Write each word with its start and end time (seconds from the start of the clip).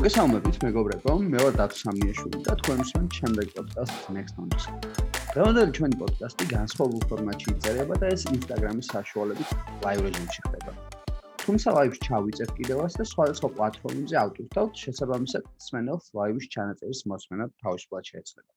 მოგესალმებით 0.00 0.56
მეგობრებო, 0.64 1.14
მე 1.30 1.40
ვარ 1.44 1.56
დათო 1.60 1.76
სამიაშვილი 1.78 2.38
და 2.44 2.52
თქვენ 2.60 2.78
უსმენთ 2.82 3.16
ჩემს 3.16 3.48
პოდკასტს 3.56 4.06
Next 4.16 4.38
Notes. 4.40 4.64
დღევანდელი 5.32 5.74
ჩვენი 5.76 5.98
პოდკასტი 6.02 6.44
განსხვავებულ 6.52 7.02
ფორმატში 7.10 7.48
იწერება 7.52 7.98
და 8.00 8.06
ეს 8.14 8.24
Instagram-ის 8.30 8.88
საშუალებით 8.94 9.50
live 9.84 10.00
რეჟიმში 10.06 10.40
ხდება. 10.46 10.72
თუმცა 11.44 11.68
live-ს 11.76 12.00
ჩავიწევ 12.06 12.48
კიდევაც 12.56 12.92
და 12.96 13.04
სხვადასხვა 13.12 13.48
პლატფორმებზე 13.60 14.16
ავტვირთავთ, 14.24 14.72
შესაბამისად, 14.84 15.44
სმენელს 15.68 16.06
live-ის 16.16 16.46
ჩანაწერის 16.56 17.00
მოსმენა 17.12 17.44
თავისუფლად 17.60 18.04
შეეძლება. 18.10 18.52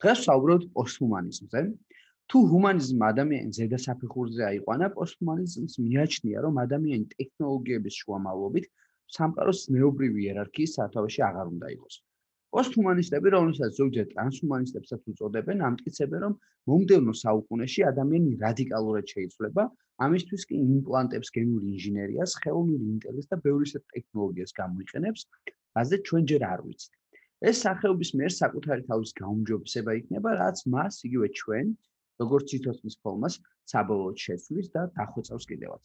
დღეს 0.00 0.18
ვსაუბრობთ 0.24 0.66
პოსტჰუმანიზმზე, 0.72 1.60
თუ 2.32 2.38
ჰუმანიზმი 2.48 3.04
ადამიანის 3.12 3.58
ზედასაფეხურზე 3.60 4.42
აიყვანა, 4.48 4.86
პოსტჰუმანიზმს 4.96 5.74
მიაჩნია, 5.84 6.38
რომ 6.48 6.54
ადამიანი 6.64 7.04
ტექნოლოგიების 7.12 7.94
შუამავლობით 8.00 8.72
სამყაროს 9.16 9.60
ნეობრივი 9.76 10.24
იერარქიის 10.28 10.74
სათავეში 10.78 11.22
აღარ 11.28 11.52
უნდა 11.56 11.68
იყოს. 11.76 11.96
პოსტჰუმანისტები, 12.52 13.30
რომელსაც 13.32 13.78
ზოგჯერ 13.80 14.06
ტრანსჰუმანისტებსაც 14.12 15.04
უწოდებენ, 15.12 15.62
ამტკიცებენ, 15.68 16.24
რომ 16.24 16.34
მომდევნო 16.70 17.14
საუკუნეში 17.20 17.84
ადამიანი 17.90 18.32
რადიკალურად 18.42 19.12
შეიცვლება, 19.12 19.64
ამისთვის 20.06 20.44
კი 20.50 20.58
იმპლანტებს 20.64 21.32
გენური 21.36 21.70
ინჟინერიას, 21.76 22.36
ხელოვნური 22.44 22.90
ინტელექტს 22.94 23.30
და 23.32 23.38
ბევრი 23.46 23.72
ტექნოლოგიას 23.94 24.52
გამოიყენებს, 24.60 25.24
რაზეც 25.80 26.04
ჩვენ 26.10 26.28
ჯერ 26.32 26.44
არ 26.52 26.60
ვიცით. 26.66 26.92
ეს 27.48 27.56
სახეობის 27.66 28.10
მიერ 28.18 28.32
საკუთარი 28.38 28.82
თავის 28.90 29.10
გაუმჯობესება 29.20 29.94
იქნება, 30.00 30.30
რაც 30.42 30.58
მას 30.74 31.00
იგივე 31.08 31.28
ჩვენ 31.40 31.72
როგორც 32.22 32.52
სიცოცხლის 32.52 32.96
ფორმას 33.02 33.34
საბოლოოდ 33.72 34.16
შეცვლის 34.24 34.68
და 34.76 34.82
დახვეწავს 34.98 35.48
კიდევაც. 35.50 35.84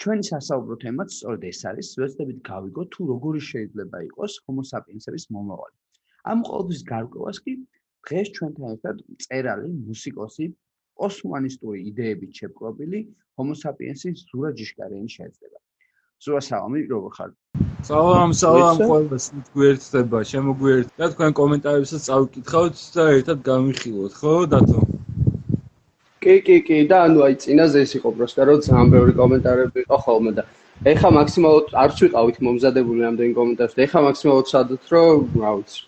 ჩვენი 0.00 0.24
სასაუბრო 0.26 0.76
თემაც 0.82 1.10
სწორედ 1.12 1.42
ეს 1.50 1.58
არის, 1.70 1.88
ვეცდებით 2.00 2.38
გავიგოთ 2.48 2.88
თუ 2.94 3.08
როგორი 3.12 3.40
შეიძლება 3.50 3.98
იყოს 4.08 4.32
homo 4.46 4.62
sapiens-ების 4.70 5.24
მომავალი. 5.36 5.76
ამ 6.32 6.38
ყოველთვის 6.48 6.80
გარკვევას 6.92 7.38
კი 7.44 7.52
დღეს 8.08 8.28
ჩვენთან 8.36 8.68
ერთად 8.76 9.02
წერალი, 9.24 9.68
მუსიკოსი, 9.88 10.46
ოსმანისტური 11.06 11.78
იდეებით 11.90 12.32
შეპყრობილი 12.40 13.00
homo 13.36 13.54
sapiens-ის 13.64 14.24
ზურა 14.30 14.50
ჯიშკარიანი 14.60 15.10
შეეძლება. 15.16 15.58
ზურა 16.24 16.40
სალამი, 16.48 16.80
როგორ 16.94 17.12
ხარ? 17.18 17.30
სალამ, 17.88 18.32
სალამ 18.40 18.80
ყველას, 18.88 19.26
გვერდდება, 19.52 20.18
შემოგვერდ 20.32 20.88
და 21.00 21.06
თქვენ 21.12 21.36
კომენტარებსაც 21.40 22.08
წავკითხავთ 22.08 22.76
და 22.96 23.04
ერთად 23.20 23.38
გამიხილოთ, 23.50 24.12
ხო, 24.20 24.34
დათო? 24.52 24.80
კი 26.20 26.34
კი 26.44 26.56
კი. 26.68 26.78
და 26.88 27.04
ანუ 27.08 27.20
აი 27.26 27.34
წინაზე 27.42 27.84
ეს 27.84 27.92
იყო 27.96 28.10
პროსტა 28.16 28.42
რომ 28.48 28.58
ძალიან 28.66 28.88
ბევრი 28.94 29.12
კომენტარები 29.20 29.78
იყო 29.86 29.98
ხოლმე 30.04 30.32
და 30.38 30.42
ეხა 30.92 31.10
მაქსიმალურად 31.16 31.76
არც 31.84 31.96
ვიყავით 32.04 32.36
მომზადებული 32.46 33.06
ამდენი 33.10 33.32
კომენტარს 33.40 33.76
და 33.76 33.80
ეხა 33.88 34.00
მაქსიმალურად 34.08 34.46
სადოთ 34.52 34.92
რომ 34.92 35.24
რა 35.40 35.52
ვიცი 35.56 35.80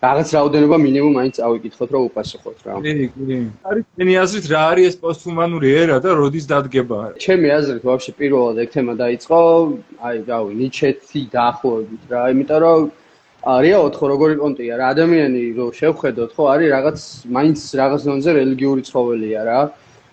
რაღაც 0.00 0.28
რაოდენობა 0.32 0.76
მინიმუმ 0.80 1.16
მაინც 1.20 1.36
ავიკითხოთ 1.44 1.90
რომ 1.94 2.02
უპასუხოთ 2.08 2.58
რა. 2.66 2.74
კი 2.80 2.92
კი. 3.14 3.38
არის 3.68 3.84
თქვენი 3.84 4.14
აზრით 4.24 4.46
რა 4.52 4.60
არის 4.72 4.86
ეს 4.90 4.96
პოსტჰუმანური 5.02 5.68
ერა 5.82 5.96
და 6.00 6.10
როდის 6.16 6.46
დადგება? 6.48 7.00
ჩემი 7.20 7.48
აზრით 7.58 7.84
ვაფშე 7.84 8.12
პირველად 8.16 8.56
ეგ 8.64 8.68
თემა 8.74 8.94
დაიწყო. 8.96 9.40
აი 10.00 10.16
რავი 10.30 10.52
ნიჩეთი 10.60 11.20
დაახლოებით 11.36 12.02
რა 12.10 12.22
იმიტომ 12.32 12.58
რომ 12.64 12.80
რეალოდ 13.40 13.94
ხო 13.96 14.06
როგორი 14.12 14.34
პონტია 14.36 14.76
რა 14.76 14.86
ადამიანი 14.92 15.42
რო 15.56 15.66
შევხედოთ 15.72 16.32
ხო 16.36 16.44
არის 16.52 16.68
რაღაც 16.76 16.98
მაინც 17.36 17.58
რაღაც 17.80 18.00
ზონზე 18.04 18.30
რელიგიური 18.36 18.82
ცხოველია 18.84 19.42
რა. 19.48 19.60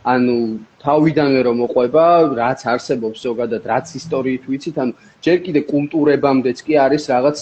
ანუ 0.08 0.36
თავიდანვე 0.80 1.42
რომ 1.48 1.58
მოყვება 1.68 2.06
რაც 2.40 2.60
არსებობს 2.72 3.20
ზოგადად 3.28 3.64
რაც 3.68 3.88
ისტორიით 4.00 4.44
ვიცით 4.48 4.78
ანუ 4.80 4.94
ჯერ 5.20 5.38
კიდე 5.44 5.62
კულტურებამდეც 5.74 6.58
კი 6.64 6.74
არის 6.88 7.04
რაღაც 7.12 7.40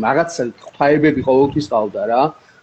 რაღაც 0.00 0.30
ღვთაებები 0.64 1.20
ყოველთვის 1.28 1.66
ყავდა 1.68 2.02
რა. 2.08 2.22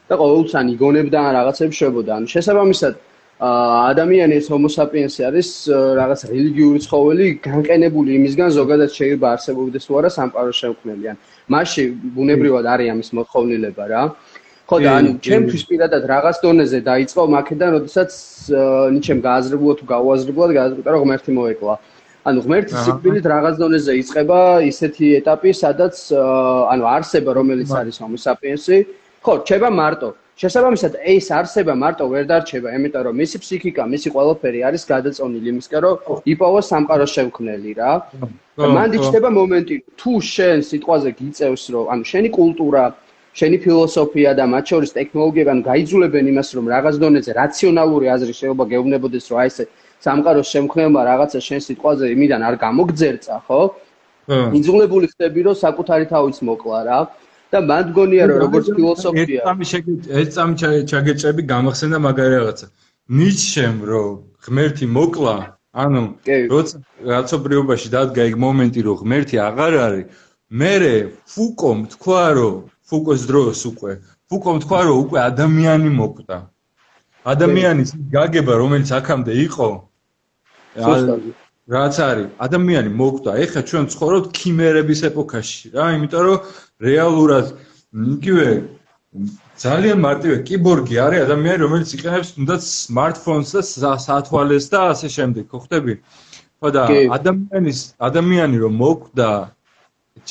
და 0.09 0.13
ყოველთვის 0.17 0.55
ან 0.57 0.65
იგონებდა 0.73 1.19
ან 1.21 1.31
რაღაცებს 1.37 1.75
შვებოდა. 1.77 2.11
ანუ 2.17 2.27
შესაბამისად 2.33 2.93
ადამიანი 3.39 4.35
ეს 4.35 4.49
homo 4.51 4.67
sapiens 4.67 5.15
არის 5.23 5.49
რაღაც 5.95 6.19
რელიგიური 6.27 6.79
ცხოველი 6.83 7.27
განყენებული 7.39 8.09
იმისგან 8.19 8.49
ზოგადად 8.51 8.91
შეიძლება 8.91 9.27
არსებობდეს 9.31 9.87
თუ 9.87 9.93
არა 9.99 10.09
სამყაროს 10.11 10.57
შემქმნელი 10.59 11.05
ან 11.07 11.17
მასში 11.47 11.83
ბუნებრივად 12.15 12.65
არის 12.67 12.91
ამის 12.93 13.09
მოთხოვნილება 13.15 13.83
რა. 13.87 14.03
ხო 14.67 14.77
და 14.83 14.91
ანუ 14.99 15.11
ჩემთვის 15.23 15.63
პირადად 15.71 16.03
რაღაც 16.13 16.35
დონეზე 16.43 16.79
დაიწყო 16.83 17.21
მაქედან, 17.35 17.69
როდესაც 17.79 18.11
ნიჩემ 18.93 19.19
გააზრებულა 19.23 19.73
თუ 19.79 19.85
გაუაზრებულად 19.93 20.51
გააზრდა 20.59 20.89
რომ 20.93 21.01
ღმერთი 21.07 21.31
მოეკლა. 21.39 21.73
ანუ 22.27 22.39
ღმერთის 22.43 22.77
სიკვდილით 22.85 23.25
რაღაც 23.33 23.55
დონეზე 23.63 23.91
იწყება 24.03 24.39
ისეთი 24.67 25.05
ეტაპი, 25.23 25.49
სადაც 25.63 25.95
ანუ 26.75 26.83
არსება 26.95 27.31
რომელიც 27.39 27.69
არის 27.71 27.95
homo 28.03 28.17
sapiens-ი, 28.19 28.77
ხო, 29.23 29.33
ჩება 29.47 29.69
მარტო. 29.71 30.09
შესაბამისად, 30.39 30.93
ეს 31.03 31.27
არსება 31.35 31.73
მარტო 31.75 32.05
ვერ 32.07 32.23
დარჩება, 32.29 32.71
იმიტომ 32.77 33.03
რომ 33.07 33.15
მისი 33.19 33.37
ფსიქიკა, 33.43 33.83
მისი 33.91 34.07
ყველაფერი 34.15 34.59
არის 34.69 34.83
გადაწონილი 34.87 35.47
იმისკენ, 35.51 35.79
რომ 35.83 35.95
იპოვოს 36.31 36.65
სამყაროს 36.71 37.11
შემქმნელი 37.17 37.71
რა. 37.75 37.91
მან 38.55 38.87
დიჩდება 38.95 39.29
მომენტი, 39.35 39.75
თუ 39.99 40.11
შენ 40.23 40.57
სიტყვაზე 40.69 41.09
გიწევს, 41.19 41.63
რომ 41.75 41.85
ანუ 41.91 42.03
შენი 42.11 42.29
კულტურა, 42.39 42.83
შენი 43.35 43.57
ფილოსოფია 43.63 44.31
და 44.39 44.43
მათ 44.53 44.65
შორის 44.71 44.91
ტექნოლოგიები 44.95 45.49
ანუ 45.53 45.63
გაიძულებენ 45.69 46.25
იმას, 46.31 46.49
რომ 46.55 46.65
რაღაც 46.75 46.95
დონეზე 47.03 47.31
რაციონალური 47.35 48.05
აზრი 48.15 48.33
შეიძლება 48.39 48.65
გეუბნებოდეს, 48.71 49.25
რომ 49.29 49.37
აი 49.43 49.47
ესე 49.51 49.63
სამყაროს 49.99 50.47
შემქმნელმა 50.55 51.01
რაღაცა 51.11 51.39
შენ 51.47 51.59
სიტყვაზე 51.67 52.05
იმიდან 52.15 52.41
არ 52.47 52.55
გამოგძერწა, 52.63 53.35
ხო? 53.47 53.61
იძულებული 54.29 55.05
ხდები, 55.11 55.41
რომ 55.47 55.55
საკუთარი 55.65 56.05
თავის 56.13 56.37
მოკლა 56.47 56.79
რა. 56.87 56.99
და 57.53 57.59
მან 57.69 57.85
გონია 57.97 58.25
რომ 58.29 58.37
როგორც 58.45 58.65
ფილოსოფია 58.77 59.41
ეს 59.41 59.45
წამი 59.45 59.65
ეს 60.21 60.27
წამი 60.35 60.53
ჩაგეჭები 60.91 61.41
გამახსენდა 61.51 61.97
მაგარი 62.05 62.35
რაღაცა. 62.37 62.67
ნიჩემ 63.19 63.77
რომ 63.89 64.11
ღმერთი 64.45 64.85
მოკლა 64.97 65.35
ანუ 65.83 66.01
როცა 66.53 66.75
რაცობრიობაში 67.11 67.87
დადგა 67.95 68.21
ეგ 68.29 68.35
მომენტი 68.45 68.81
რომ 68.87 68.95
ღმერთი 69.01 69.35
აღარ 69.47 69.73
არის 69.85 70.05
მე 70.59 70.73
ფუკომ 71.31 71.79
თქვა 71.93 72.25
რომ 72.37 72.55
ფუკოს 72.89 73.21
დროს 73.29 73.59
უკვე 73.71 73.91
ფუკომ 74.29 74.57
თქვა 74.63 74.79
რომ 74.85 74.97
უკვე 75.03 75.19
ადამიანი 75.29 75.89
მოკვდა. 75.99 76.37
ადამიანის 77.33 77.89
გაგება 78.13 78.53
რომელიც 78.61 78.89
აქამდე 78.99 79.33
იყო 79.47 79.69
რაც 81.69 81.95
არის 82.01 82.27
ადამიანი 82.45 82.89
მოკვდა. 82.99 83.31
ეხლა 83.43 83.61
ჩვენ 83.69 83.85
ცხოვრობთ 83.93 84.27
ქიმერების 84.39 85.01
ეპოქაში 85.09 85.69
რა 85.77 85.85
იმიტომ 85.95 86.21
რომ 86.27 86.39
რეალურად 86.89 87.45
იგივე 88.15 88.49
ძალიან 89.63 89.97
მარტივი 90.05 90.37
კიბორგი 90.47 90.95
არის 91.05 91.21
ადამიანი 91.27 91.59
რომელიც 91.65 91.89
იყენებს 91.97 92.29
თუნდაც 92.35 92.61
smartphones 92.69 93.53
და 93.53 93.91
სათვალეს 94.05 94.65
და 94.73 94.79
ასე 94.93 95.07
შემდეგ 95.17 95.45
ხო 95.51 95.59
ხდები 95.65 95.93
ხო 96.59 96.69
და 96.75 96.83
ადამიანის 97.17 97.79
ადამიანი 98.09 98.57
რომ 98.63 98.73
მოკვდა 98.83 99.31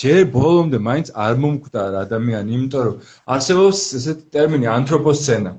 ჯერ 0.03 0.21
ბოლომდე 0.35 0.79
მაინც 0.89 1.09
არ 1.27 1.35
მომკვდა 1.43 1.83
რა 1.95 2.01
ადამიანი 2.07 2.49
იმიტომ 2.59 2.83
რომ 2.89 2.97
არსებობს 3.35 3.79
ესეთი 3.99 4.25
ტერმინი 4.35 4.67
ანთროპოსცენა. 4.79 5.53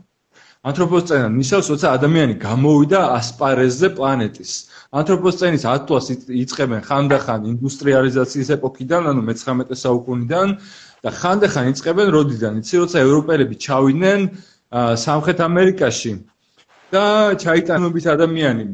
ანთროპოსცენა 0.69 1.27
ნიშნავს 1.39 1.67
როცა 1.73 1.87
ადამიანი 1.97 2.33
გამოვიდა 2.45 2.99
ასპარეზზე 3.19 3.87
პლანეტის 3.99 4.51
ანთროპოსცენის 4.89 5.63
ათვლას 5.69 6.07
იწყებენ 6.33 6.81
ხანდახან 6.87 7.43
ინდუსტრიალიზაციის 7.51 8.49
ეპოქიდან, 8.55 9.09
ანუ 9.11 9.21
მე-19 9.27 9.77
საუკუნიდან 9.77 10.53
და 11.05 11.09
ხანდახან 11.13 11.69
იწყებენ 11.73 12.07
როდიდან? 12.15 12.57
იცი, 12.63 12.75
როცა 12.81 13.03
ევროპელები 13.05 13.55
ჩავიდნენ 13.65 14.19
სამხრეთ 15.05 15.39
ამერიკაში 15.45 16.13
და 16.89 17.05
ჩაიტანობით 17.37 18.05
ადამიანი 18.17 18.65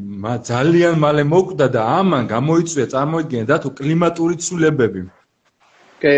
ძალიან 0.48 0.96
მალე 1.04 1.22
მოკვდა 1.28 1.66
და 1.76 1.82
ამან 2.00 2.24
გამოიწვია 2.32 2.86
წარმოიდგინე 2.96 3.44
და 3.52 3.56
თუ 3.60 3.68
კლიმატური 3.76 4.40
ცვლილებები. 4.40 5.00
კი. 6.00 6.16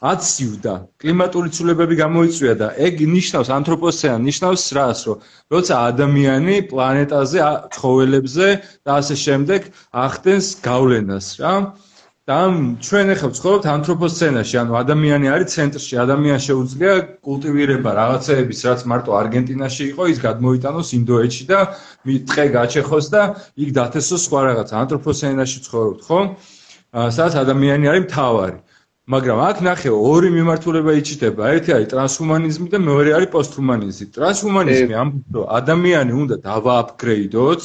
აციუდა 0.00 0.74
კლიმატური 1.02 1.50
ცვლილებები 1.52 1.96
გამოიწვია 2.00 2.54
და 2.56 2.68
ეგ 2.88 3.02
ნიშნავს 3.14 3.48
ანთროპოსენა 3.52 4.16
ნიშნავს 4.24 4.62
რას 4.76 5.00
რომ 5.08 5.26
როცა 5.52 5.74
ადამიანი 5.92 6.56
პლანეტაზე 6.72 7.38
ცხოველებზე 7.76 8.48
და 8.88 8.90
ასე 8.96 9.14
შემდეგ 9.24 9.68
ახდენს 10.04 10.46
გავლენას 10.64 11.26
რა. 11.44 11.54
და 12.30 12.38
ჩვენ 12.86 13.06
ახლა 13.12 13.28
ვცხოვრობთ 13.34 13.66
ანთროპოსენაში 13.74 14.56
ანუ 14.62 14.72
ადამიანი 14.80 15.26
არის 15.34 15.48
ცენტრში 15.56 15.94
ადამიანს 16.04 16.46
შეუძლია 16.48 16.92
კულტივირება 17.26 17.90
რაღაცეების 18.00 18.60
რაც 18.70 18.80
მარტო 18.92 19.10
არგენტინაში 19.20 19.84
იყო 19.92 20.02
ის 20.12 20.18
გადმოიტანოს 20.24 20.88
ინდოეთში 21.00 21.44
და 21.50 21.60
ტყე 22.06 22.46
გაჩეხოს 22.56 23.06
და 23.14 23.22
იქ 23.62 23.68
დათესოს 23.80 24.22
სხვა 24.30 24.40
რაღაც. 24.48 24.68
ანთროპოსენაში 24.80 25.58
ცხოვრობთ 25.66 26.00
ხო? 26.08 26.20
სადაც 27.16 27.34
ადამიანი 27.44 27.84
არის 27.90 28.04
მთავარი 28.08 28.58
მაგრამ 29.10 29.38
აქ 29.50 29.58
ნახე 29.66 29.90
ორი 29.90 30.28
მიმართულება 30.36 30.92
იჩიტება. 31.00 31.42
ერთი 31.56 31.70
არის 31.76 31.88
ტრანსჰუმანიზმი 31.92 32.66
და 32.74 32.78
მეორე 32.88 33.10
არის 33.18 33.30
პოსტჰუმანიზმი. 33.34 34.06
ტრანსჰუმანიზმი 34.16 34.94
ამბობს, 35.02 35.30
რომ 35.34 35.44
ადამიანი 35.60 36.12
უნდა 36.22 36.36
დავააპგრეიდოთ 36.46 37.62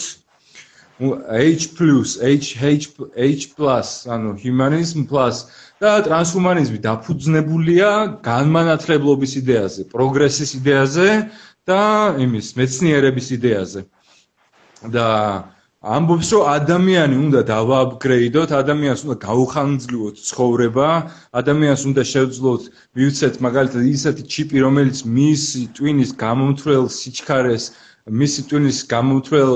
H+, 0.96 1.76
H 2.24 2.48
H 2.56 2.86
H+, 3.16 4.08
ანუ 4.16 4.30
humanism 4.40 5.04
plus 5.12 5.36
და 5.84 5.92
ტრანსჰუმანიზმი 6.08 6.80
დაფუძნებულია 6.88 7.90
განმანათლებლობის 8.24 9.34
იდეაზე, 9.44 9.82
პროგრესის 9.92 10.56
იდეაზე 10.60 11.10
და 11.68 11.82
იმის 12.26 12.48
მეცნიერების 12.58 13.28
იდეაზე. 13.38 13.82
და 14.96 15.08
ამბობს, 15.86 16.30
რომ 16.34 16.48
ადამიანი 16.50 17.16
უნდა 17.22 17.42
დავააპგრეიდოთ, 17.46 18.50
ადამიანს 18.58 19.02
უნდა 19.06 19.16
გაუხანძლივოთ 19.22 20.16
ცხოვრება, 20.30 20.88
ადამიანს 21.42 21.82
უნდა 21.90 22.04
შევძლოთ, 22.12 22.64
მივცეთ 22.98 23.36
მაგალითად 23.46 23.84
ისეთი 23.94 24.24
ჩიპი, 24.34 24.58
რომელიც 24.66 24.98
მის 25.06 25.44
ტვინის 25.78 26.12
გამომთვლელ 26.24 26.86
სიჩქარეს, 26.90 27.66
მის 28.18 28.34
ტვინის 28.50 28.80
გამომთვლელ 28.94 29.52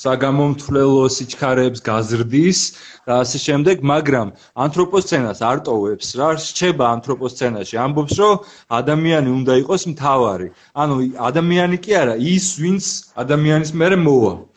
საგამომთვლელო 0.00 1.08
სიჩქარეებს 1.16 1.80
გაზრდის 1.88 2.60
და 3.08 3.12
ასე 3.24 3.38
შემდეგ, 3.46 3.80
მაგრამ 3.92 4.28
ანთროპოსცენას 4.64 5.40
არ 5.44 5.58
ტოვებს 5.64 6.08
რა, 6.20 6.28
რჩება 6.40 6.84
ანთროპოსცენაში. 6.96 7.74
ამბობს, 7.84 8.14
რომ 8.20 8.36
ადამიანი 8.80 9.28
უნდა 9.38 9.52
იყოს 9.64 9.82
მთავარი. 9.92 10.48
ანუ 10.76 10.94
ადამიანი 11.30 11.76
კი 11.84 11.92
არა, 12.04 12.14
ის 12.20 12.46
ვინც 12.60 12.84
ადამიანის 13.16 13.72
მერე 13.76 13.96
მოვა. 14.04 14.49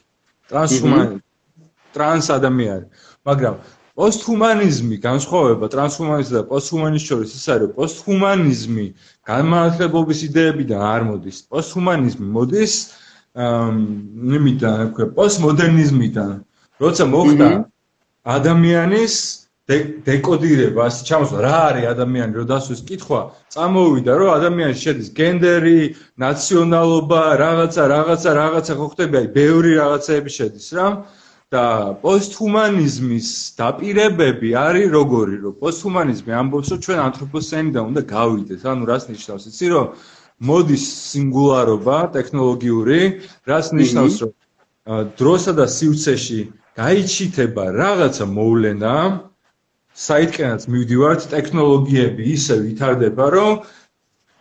ტრანსჰუმანი 0.54 1.18
ტრანს 1.94 2.28
ადამიანი. 2.34 2.86
მაგრამ 3.28 3.56
პოსტჰუმანიზმი 3.94 4.96
განსხვავება 5.04 5.66
ტრანსჰუმანიზმის 5.70 6.34
და 6.34 6.42
პოსტჰუმანიზმის 6.50 7.06
შორის 7.10 7.34
ის 7.38 7.46
არის, 7.54 7.70
პოსტჰუმანიზმი 7.78 8.86
განმანათლებლობის 9.30 10.20
იდეებიდან 10.30 10.82
არ 10.94 11.02
მოდის. 11.10 11.38
პოსტჰუმანიზმი 11.54 12.28
მოდის 12.38 12.74
იმიდან, 13.34 14.74
რა 14.82 14.88
ქვია, 14.94 15.08
პოსტმოდერნიზმიდან. 15.18 16.34
როცა 16.82 17.04
მოხდა 17.10 17.50
ადამიანის 18.24 19.16
დეკოდირება, 19.64 20.90
ასე 20.92 21.06
ჩამოსვლა, 21.08 21.40
რა 21.40 21.58
არის 21.72 21.86
ადამიანი, 21.94 22.34
რომ 22.36 22.48
დასვეს 22.52 22.82
კითხვა, 22.84 23.20
წამოვიდა, 23.56 24.12
რომ 24.20 24.30
ადამიანის 24.36 24.80
შედის 24.84 25.10
გენდერი, 25.16 25.82
ნაციონალობა, 26.20 27.22
რაღაცა, 27.40 27.84
რაღაცა, 27.96 28.30
რაღაცა 28.44 28.74
ხო 28.76 28.88
ხდება, 28.92 29.16
აი, 29.24 29.28
ბევრი 29.40 29.72
რაღაცაები 29.80 30.32
შედის 30.36 30.68
რა. 30.76 30.88
და 31.54 31.94
პოსტჰუმანიზმის 32.02 33.28
დაპირებები 33.62 34.50
არის 34.58 34.88
როგორი, 34.90 35.36
რომ 35.46 35.54
პოსტჰუმანიზმი 35.62 36.32
ამბობს, 36.42 36.68
რომ 36.74 36.80
ჩვენ 36.86 37.00
ანთროპოცენიდან 37.08 37.84
უნდა 37.94 38.02
გავიდეთ. 38.10 38.62
ანუ 38.74 38.84
რას 38.90 39.04
ნიშნავს, 39.14 39.44
იცი 39.54 39.68
რომ 39.74 39.86
მოდის 40.50 40.86
სინგულარობა 41.14 41.98
ტექნოლოგიური, 42.18 43.02
რაც 43.52 43.66
ნიშნავს, 43.80 44.16
რომ 44.24 44.32
დროსა 45.20 45.52
და 45.60 45.66
სივრცეში 45.78 46.40
გაიჩიტება 46.82 47.66
რაღაცა 47.70 48.26
მოვლენა, 48.34 48.96
საითკენაც 49.94 50.66
მივდივართ, 50.74 51.26
ტექნოლოგიები 51.30 52.24
ისე 52.34 52.56
ვითარდება, 52.66 53.26
რომ 53.34 53.54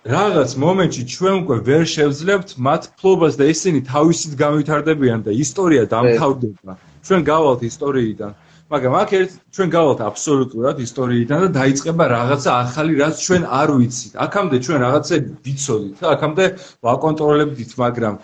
რაღაც 0.02 0.50
მომენტში 0.58 1.02
ჩვენ 1.14 1.34
უკვე 1.44 1.56
ვერ 1.68 1.84
შევძლებთ 1.94 2.54
მათ 2.66 2.82
ფლობას 2.98 3.36
და 3.38 3.44
ისინი 3.52 3.84
თავისით 3.86 4.32
გამვითარდებიან 4.40 5.20
და 5.28 5.30
ისტორია 5.44 5.84
დამთავრდება. 5.92 6.72
ჩვენ 7.06 7.20
გავალთ 7.28 7.60
ისტორიიდან. 7.68 8.32
მაგრამ 8.72 8.94
აქ 9.02 9.10
ერთ 9.20 9.32
ჩვენ 9.52 9.68
გავალთ 9.76 10.00
აბსოლუტურად 10.08 10.76
ისტორიიდან 10.80 11.38
და 11.44 11.48
დაიწყება 11.60 12.04
რაღაცა 12.16 12.50
ახალი, 12.64 12.92
რაც 13.02 13.14
ჩვენ 13.26 13.42
არ 13.60 13.68
ვიცით. 13.76 14.12
აქამდე 14.24 14.56
ჩვენ 14.64 14.78
რაღაცები 14.86 15.30
ვიცოდით, 15.44 15.98
აქამდე 16.14 16.44
ვაკონტროლებდით, 16.86 17.70
მაგრამ 17.84 18.14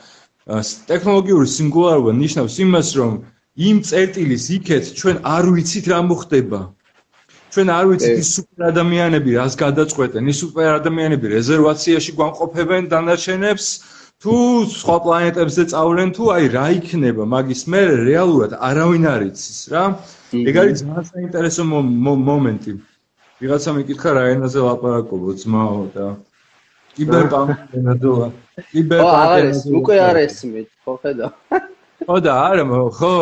ტექნოლოგიური 0.89 1.49
სინგულარობა 1.53 2.13
ნიშნავს 2.23 2.55
იმას, 2.65 2.89
რომ 2.97 3.13
იმ 3.69 3.77
წერტილის 3.85 4.45
იქეთ 4.57 4.85
ჩვენ 4.97 5.17
არ 5.37 5.45
ვიცით 5.53 5.85
რა 5.93 6.01
მოხდება. 6.09 6.61
ჩვენ 7.59 7.71
არ 7.75 7.87
ვიცით 7.91 8.19
ის 8.23 8.29
სუპერ 8.39 8.67
ადამიანები 8.71 9.31
რას 9.35 9.55
გადაწყვეტენ, 9.59 10.29
ის 10.31 10.43
სუპერ 10.43 10.69
ადამიანები 10.79 11.27
რეზერვაციაში 11.35 12.13
გვამყოფებენ 12.19 12.83
დანარჩენებს. 12.93 13.67
თუ 14.23 14.35
სხვა 14.75 14.97
პლანეტებზე 15.03 15.63
წავლენ 15.75 16.09
თუ 16.15 16.25
აი 16.35 16.47
რა 16.55 16.67
იქნება 16.79 17.23
მაგის 17.35 17.63
მე 17.71 17.83
რეალურად 18.07 18.55
არავინ 18.69 19.05
არ 19.15 19.23
იცის 19.31 19.59
რა. 19.75 19.83
ეგ 20.39 20.55
არის 20.63 20.79
ძალიან 20.87 21.05
საინტერესო 21.11 21.63
მომენტი. 22.31 22.73
ვიღაცა 23.43 23.71
მეკითხა 23.75 24.11
რა 24.19 24.23
ენაზე 24.35 24.61
ლაპარაკობ 24.67 25.23
ძმაო 25.43 25.83
და 25.95 26.07
კიბერპანკი 26.99 27.79
ენაზეა 27.79 28.27
კიბერპანკი 28.71 29.75
უკვე 29.79 29.99
არ 30.07 30.19
ესმით 30.25 30.69
ხო 30.83 30.95
ხედა 31.03 31.29
ხო 32.07 32.17
და 32.27 32.33
არა 32.47 32.65
ხო 32.99 33.13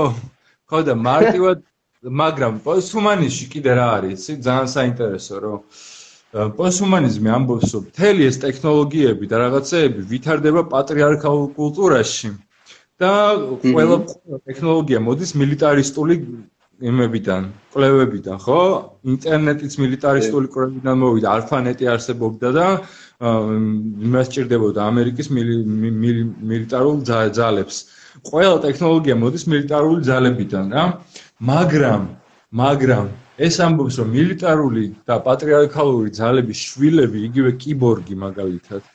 ხო 0.73 0.81
და 0.89 0.95
მარტივად 1.09 1.61
მაგრამ 2.05 2.59
პოსტჰუმანიზმში 2.67 3.47
კიდე 3.53 3.73
რა 3.79 3.87
არის 3.99 4.21
იცი 4.27 4.43
ძალიან 4.47 4.69
საინტერესო 4.77 5.37
რომ 5.45 5.61
პოსტჰუმანიზმი 6.57 7.31
ამბობს, 7.33 7.71
რომ 7.75 7.85
მთელი 7.89 8.23
ეს 8.29 8.37
ტექნოლოგიები 8.43 9.25
და 9.31 9.37
რაღაცეები 9.43 10.01
ვითარდება 10.11 10.63
პატრიარქალ 10.75 11.39
კულტურაში 11.57 12.31
და 13.01 13.13
ყველა 13.63 13.97
ტექნოლოგია 14.45 15.01
მოდის 15.07 15.33
მილიტარისტული 15.41 16.15
იმებიდან, 16.77 17.43
კვლევებიდან, 17.73 18.37
ხო? 18.37 18.61
ინტერნეტიც 19.09 19.73
მილიტარისტული 19.81 20.47
კვლევებიდან 20.53 20.97
მოვიდა, 21.01 21.29
არფანეტი 21.41 21.85
არსებობდა 21.89 22.49
და 22.53 22.67
იმას 24.09 24.29
ჭირდებოდა 24.35 24.81
ამერიკის 24.85 25.29
მილიტარულ 25.33 26.97
ძალებს. 27.09 27.77
ყველა 28.29 28.57
ტექნოლოგია 28.67 29.17
მოდის 29.17 29.45
მილიტარული 29.49 30.05
ძალებიდან, 30.05 30.67
რა. 30.77 30.85
მაგრამ, 31.52 32.08
მაგრამ 32.62 33.12
ეს 33.42 33.58
ამბობს 33.66 33.96
რომ 34.02 34.10
მილიტარული 34.16 34.86
და 35.10 35.16
პატრიარქალური 35.28 36.12
ძალების 36.18 36.60
შვილები 36.72 37.22
იგივე 37.28 37.52
კიბორგი 37.62 38.16
მაგალითად 38.24 38.90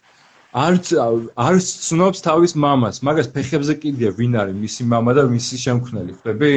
არც 0.56 0.90
არც 1.46 1.70
ცნობს 1.86 2.22
თავის 2.26 2.52
მამას 2.64 3.00
მაგას 3.08 3.32
ფეხებზე 3.34 3.74
კიდია 3.82 4.12
ვინ 4.18 4.36
არის 4.42 4.60
მისი 4.60 4.86
мама 4.92 5.16
და 5.18 5.24
მისი 5.32 5.58
შემქმნელი 5.64 6.14
ხდები 6.20 6.52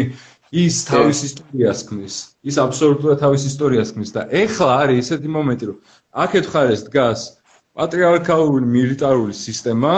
ის 0.63 0.75
თავის 0.89 1.23
ისტორიას 1.29 1.81
ქმნის 1.89 2.15
ის 2.51 2.59
აბსოლუტურად 2.65 3.19
თავის 3.23 3.43
ისტორიას 3.49 3.91
ქმნის 3.95 4.13
და 4.15 4.27
ეხლა 4.43 4.77
არის 4.83 5.01
ესეთი 5.09 5.33
მომენტი 5.39 5.71
რომ 5.71 5.81
აქეთ 6.25 6.45
ხარეს 6.53 6.85
დგას 6.87 7.25
პატრიარქალური 7.79 8.71
მილიტარული 8.77 9.35
სისტემა 9.39 9.93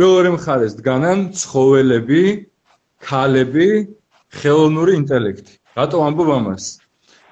მეორე 0.00 0.30
მხარეს 0.36 0.74
დგანან 0.80 1.28
ცხოველები 1.42 2.24
ქალები 3.08 3.68
ხელოვნური 4.37 4.93
ინტელექტი 5.01 5.53
რატო 5.79 5.97
ამბობ 6.05 6.29
ამას? 6.35 6.65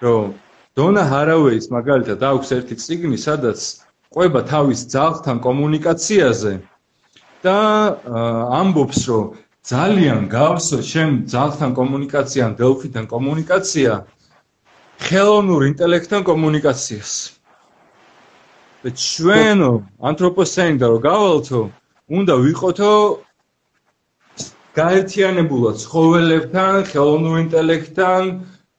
რომ 0.02 0.34
დონა 0.78 1.04
ჰარავეის 1.12 1.66
მაგალითად 1.74 2.22
აქვს 2.22 2.50
ერთი 2.58 2.76
ციგნი, 2.84 3.18
სადაც 3.18 3.60
ყვება 4.14 4.42
თავის 4.52 4.82
ძაღლთან 4.94 5.38
კომუნიკაციაზე 5.42 6.54
და 7.44 7.58
ამბობს, 8.62 9.00
რომ 9.10 9.26
ძალიან 9.68 10.20
გავსო 10.32 10.80
შენ 10.92 11.10
ძაღლთან 11.34 11.72
კომუნიკაციან, 11.80 12.52
დელფინთან 12.62 13.06
კომუნიკაცია, 13.14 13.92
ხელოვნურ 15.08 15.62
ინტელექტთან 15.72 16.22
კომუნიკაციას. 16.30 17.14
და 18.86 18.90
ჩვენო 18.94 19.72
ანთროპოცენი 20.08 20.76
და 20.78 20.88
რო 20.94 21.00
გავალთო, 21.02 21.62
უნდა 22.18 22.34
ვიყოთო 22.46 22.92
გაერთიანებულად 24.78 25.76
ცხოველებთან, 25.84 26.76
ხელოვნურ 26.92 27.36
ინტელექტთან, 27.46 28.24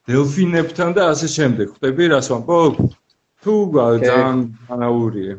დელფინებთან 0.08 0.90
და 0.96 1.02
ასე 1.12 1.28
შემდეგ. 1.36 1.66
ხვდები 1.74 2.04
რას 2.14 2.26
ვამბობ? 2.32 2.74
თუ 3.42 3.54
ძალიან 4.08 4.36
ანაურია. 4.74 5.34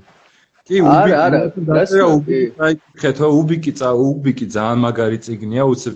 კი, 0.69 0.81
უბიკი, 0.85 1.13
არა, 1.25 1.37
არა, 1.81 2.03
უბიკი, 2.13 2.39
აი, 2.61 2.73
ხეთო, 3.01 3.27
უბიკი, 3.39 3.71
წა, 3.79 3.89
უბიკი 4.05 4.45
ძალიან 4.55 4.79
მაგარი 4.85 5.17
ციგნია, 5.25 5.63
უცებ 5.73 5.95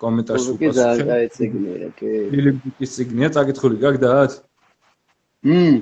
კომენტარში 0.00 0.48
უკას. 0.48 0.56
უბიკი 0.56 0.70
ძალიან 0.80 1.06
კაი 1.10 1.26
ციგნია, 1.36 1.88
კი. 1.98 2.12
ფილიპიკის 2.32 2.90
ციგნია, 2.96 3.28
წაკითხული 3.36 3.76
გაგდათ? 3.84 4.32
მმ. 5.44 5.76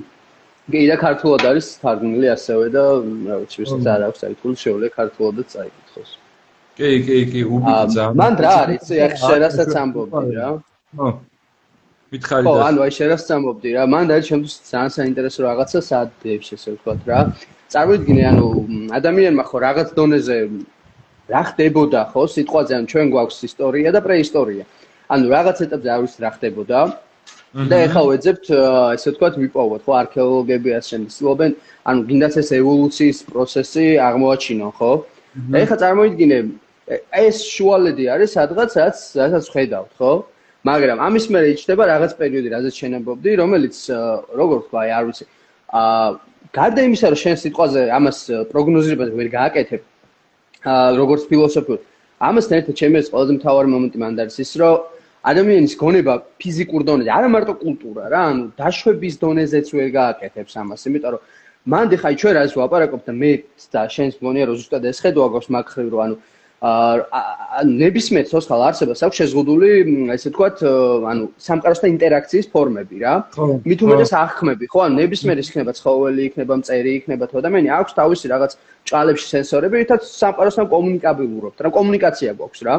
კი, 0.71 0.81
და 0.91 0.95
ქართულად 1.05 1.41
არის 1.49 1.67
თარგმნილი 1.83 2.27
ასევე 2.35 2.65
და 2.75 2.83
რა 3.31 3.35
ვიცი, 3.43 3.57
ვისაც 3.63 3.87
არ 3.93 4.01
აქვს 4.11 4.19
წაკითხული, 4.23 4.55
შეუძლია 4.63 4.91
ქართულადაც 4.99 5.47
წაიკითხოს. 5.55 6.09
კი, 6.77 6.89
კი, 7.05 7.17
კი, 7.31 7.41
ძალიან. 7.45 8.17
მან 8.17 8.33
რა 8.43 8.53
არის, 8.63 8.89
ახ 9.05 9.13
შერასაც 9.21 9.71
ამბობდი 9.83 10.33
რა. 10.37 10.49
ხო. 10.97 11.07
მითხარი 12.13 12.45
და 12.45 12.53
ხო, 12.53 12.61
ანუ 12.69 12.79
აი 12.85 12.91
შერას 12.93 13.23
წამობდი 13.27 13.69
რა. 13.73 13.83
მან 13.89 14.03
და 14.09 14.15
ჩემთვის 14.21 14.55
ძალიან 14.69 14.91
საინტერესო 14.97 15.39
რაღაცა 15.49 15.79
საათებს 15.89 16.47
ესე 16.53 16.69
ვთქვა 16.77 16.93
რა. 17.09 17.19
წარმოვიდგინე, 17.73 18.23
ანუ 18.31 18.47
ადამიანმა 18.97 19.43
ხო 19.49 19.57
რაღაც 19.65 19.87
დონეზე 19.97 20.37
რა 21.33 21.41
ხდებოდა 21.49 22.01
ხო 22.13 22.21
სიტყვაზე, 22.33 22.73
ანუ 22.77 22.85
ჩვენ 22.91 23.07
გვაქვს 23.13 23.37
ისტორია 23.49 23.89
და 23.95 23.99
პრეისტორია. 24.05 24.63
ანუ 25.13 25.25
რაღაც 25.35 25.57
ეტაპზე 25.65 25.89
არ 25.93 25.99
ვიცი 26.03 26.19
რა 26.21 26.31
ხდებოდა. 26.37 26.79
და 27.53 27.75
ეხლა 27.85 28.01
ვეძებთ 28.09 28.45
ესე 28.97 29.07
ვთქვათ 29.13 29.35
ვიპოვოთ 29.37 29.81
ხო 29.85 29.93
არქეოლოგები 30.01 30.69
ასე 30.73 30.95
ცდილობენ, 31.05 31.51
ანუ 31.85 31.99
გინდათ 32.09 32.33
ეს 32.41 32.49
ევოლუციის 32.49 33.17
პროცესი 33.29 33.85
აღმოაჩინონ, 34.09 34.71
ხო? 34.73 34.91
და 35.53 35.57
ეხლა 35.61 35.77
წარმოვიდგინე 35.83 36.37
ეს 36.87 37.37
შუალედი 37.47 38.05
არის 38.11 38.35
სადღაც 38.35 38.71
რაც 38.75 38.97
რასაც 39.15 39.45
ხედავთ, 39.53 39.91
ხო? 39.99 40.11
მაგრამ 40.67 40.97
ამის 40.99 41.25
მერე 41.31 41.47
იჩნდება 41.55 41.83
რაღაც 41.87 42.11
პერიოდი, 42.19 42.47
რაზეც 42.55 42.75
შენებობდი, 42.81 43.29
რომელიც 43.39 43.75
როგორ 44.35 44.59
თქვა, 44.67 44.79
აი 44.83 44.89
არ 44.97 45.03
ვიცი. 45.07 45.25
აა 45.79 46.07
გარდა 46.53 46.81
იმისა, 46.87 47.07
რომ 47.11 47.19
შენ 47.23 47.35
სიტყვაზე 47.43 47.81
ამას 47.97 48.17
პროგნოზირებას 48.51 49.09
ვერ 49.15 49.27
გააკეთებ, 49.37 49.81
აა 50.63 50.87
როგორც 50.99 51.21
ფილოსოფიურ, 51.31 51.79
ამასთან 52.19 52.55
ერთად 52.59 52.75
ჩემი 52.79 52.95
ეს 52.99 53.07
ყველაზე 53.11 53.31
მთავარი 53.39 53.67
მომენტი 53.75 53.97
მანდ 54.03 54.17
არის 54.23 54.37
ის, 54.43 54.51
რომ 54.59 54.75
ადამიანის 55.23 55.73
გონება 55.79 56.13
ფიზიკურ 56.39 56.81
დონეზე, 56.83 57.11
არა 57.15 57.29
მარტო 57.31 57.53
კულტურა 57.63 58.03
რა, 58.11 58.21
ანუ 58.31 58.43
დაშვების 58.59 59.15
დონეზეც 59.23 59.67
ვერ 59.71 59.87
გააკეთებს 59.99 60.53
ამას, 60.59 60.83
იმიტომ 60.87 61.11
რომ 61.15 61.21
მანდ 61.63 61.95
ხაი 61.95 62.15
ჩვენ 62.19 62.33
რა 62.35 62.41
ის 62.43 62.53
ვაპარაკობთ 62.59 63.05
და 63.07 63.13
მე 63.15 63.31
და 63.71 63.81
შენს 63.87 64.19
მგონია 64.19 64.45
რომ 64.51 64.55
ზუსტად 64.59 64.83
ეს 64.83 64.99
ხედვა 64.99 65.27
გვაქვს 65.31 65.47
მაგხრივ 65.55 65.87
რომ 65.95 66.01
ანუ 66.03 66.15
ნებისმიერ 66.63 68.27
სოციალ 68.31 68.61
არსებას 68.69 69.01
აქვს 69.03 69.17
შეზღუდული 69.19 69.69
ესე 70.15 70.31
ვთქვათ 70.31 70.61
ანუ 71.11 71.25
სამყაროსთან 71.43 71.89
ინტერაქციის 71.91 72.47
ფორმები 72.55 73.01
რა. 73.03 73.13
მით 73.67 73.79
უმეტეს 73.83 74.13
აღქმები 74.15 74.69
ხო 74.71 74.79
ანუ 74.87 74.95
ნებისმიერ 75.03 75.37
იქნება 75.43 75.71
ცხოველი 75.75 76.21
იქნება 76.29 76.53
მწერი 76.63 76.91
იქნება 77.03 77.27
თუ 77.27 77.35
ადამიანი 77.43 77.69
აქვს 77.77 77.97
თავისი 77.99 78.25
რაღაც 78.31 78.51
ჭალებში 78.87 79.27
სენსორები 79.33 79.75
რითაც 79.83 80.01
სამყაროსთან 80.07 80.65
კომუნიკაბილურობთ 80.71 81.57
რა 81.67 81.69
კომუნიკაცია 81.77 82.31
გვაქვს 82.39 82.61
რა. 82.63 82.75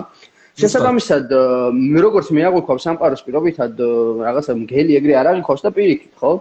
შესაბამისად 0.54 1.26
მე 1.76 2.00
როგორც 2.08 2.26
მე 2.32 2.42
აღვიქვავ 2.48 2.78
სამყაროს 2.88 3.22
პირობითად 3.26 3.72
რაღაცა 4.24 4.52
მგელი 4.64 4.92
ეგრე 4.96 5.14
არ 5.20 5.26
აღიქოს 5.34 5.60
და 5.60 5.70
პირიქით 5.76 6.14
ხო? 6.16 6.32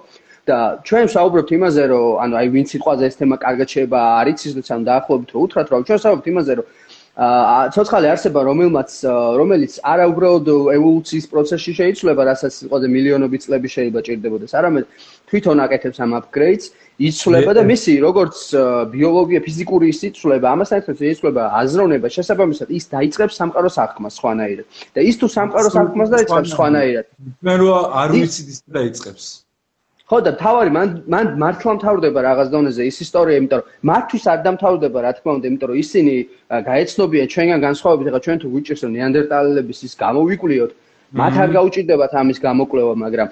და 0.44 0.58
ჩვენ 0.84 1.08
საუბრობთ 1.08 1.50
იმაზე 1.56 1.84
რომ 1.88 2.20
ანუ 2.24 2.34
აი 2.40 2.48
ვინ 2.54 2.66
სიტყვაზე 2.68 3.04
ეს 3.08 3.16
თემა 3.16 3.36
კარგად 3.40 3.68
შეიძლება 3.74 4.00
არის 4.20 4.40
ის 4.44 4.72
ან 4.76 4.82
დაახლოებით 4.90 5.30
რომ 5.34 5.44
უთხრათ 5.48 5.68
რომ 5.72 5.86
ჩვენ 5.88 6.00
საუბრობთ 6.04 6.28
იმაზე 6.34 6.52
რომ 6.60 6.66
ცოცხალი 7.14 8.08
არსება 8.10 8.42
რომელმაც 8.42 8.90
რომელიც 9.38 9.78
არა 9.86 10.06
უბრალოდ 10.10 10.48
ევოლუციის 10.50 11.26
პროცესში 11.30 11.74
შეიცვლება, 11.78 12.26
რასაც 12.26 12.58
სიტყვაზე 12.58 12.88
მილიონობით 12.90 13.46
წლები 13.46 13.70
შეიძლება 13.70 14.02
ჭირდებოდეს, 14.08 14.56
არამედ 14.58 14.86
თვითონ 15.30 15.62
აკეთებს 15.62 16.02
ამ 16.02 16.12
აპგრეიდს, 16.18 16.66
იცვლება 16.98 17.54
და 17.54 17.62
მისი 17.70 17.94
როგორც 18.02 18.38
ბიოლოგია, 18.98 19.40
ფიზიკური 19.46 19.94
სიცვლება, 19.94 20.48
ამასთან 20.58 20.78
ერთად 20.82 21.06
იცვლება 21.14 21.44
აზროვნება, 21.62 22.08
შესაბამისად 22.18 22.68
ის 22.74 22.84
დაიწყებს 22.90 23.38
სამყაროს 23.38 23.78
აღქმას 23.86 24.14
სხვანაირად. 24.18 24.66
და 24.98 25.00
ის 25.06 25.16
თუ 25.22 25.28
სამყაროს 25.38 25.76
აღქმას 25.78 26.10
დაიწყებს 26.18 26.50
სხვანაირად. 26.58 27.06
მე 27.46 27.54
რო 27.62 27.74
არ 27.94 28.10
ვიცით 28.10 28.48
ის 28.50 28.60
დაიწყებს. 28.74 29.24
ხო 30.14 30.20
და 30.22 30.32
თავარი 30.38 30.72
მან 30.78 30.90
მან 31.10 31.30
მართლა 31.42 31.72
მთავრდება 31.74 32.20
რაღაც 32.22 32.48
დონეზე 32.54 32.86
ის 32.86 32.98
ისტორია, 33.02 33.38
იმიტომ 33.42 33.62
რომ 33.64 33.70
მართვის 33.90 34.26
არ 34.30 34.40
დამთავრდება, 34.46 35.00
რა 35.06 35.12
თქმა 35.18 35.32
უნდა, 35.38 35.46
იმიტომ 35.50 35.70
რომ 35.74 35.78
ისინი 35.84 36.14
გაეცნობიან 36.70 37.28
ჩვენგან 37.34 37.60
განსხვავებით, 37.66 38.06
ახლა 38.14 38.22
ჩვენ 38.26 38.38
თუ 38.44 38.48
გვიჭირს 38.54 38.82
რომ 38.86 38.92
ნეანდერტალელების 38.94 39.80
ის 39.88 39.94
გამოვიკვლიოთ, 40.04 40.72
მათ 41.18 41.34
არ 41.42 41.50
გაუჭირდებათ 41.58 42.14
ამის 42.22 42.40
გამოკვლევა, 42.46 42.94
მაგრამ 43.04 43.28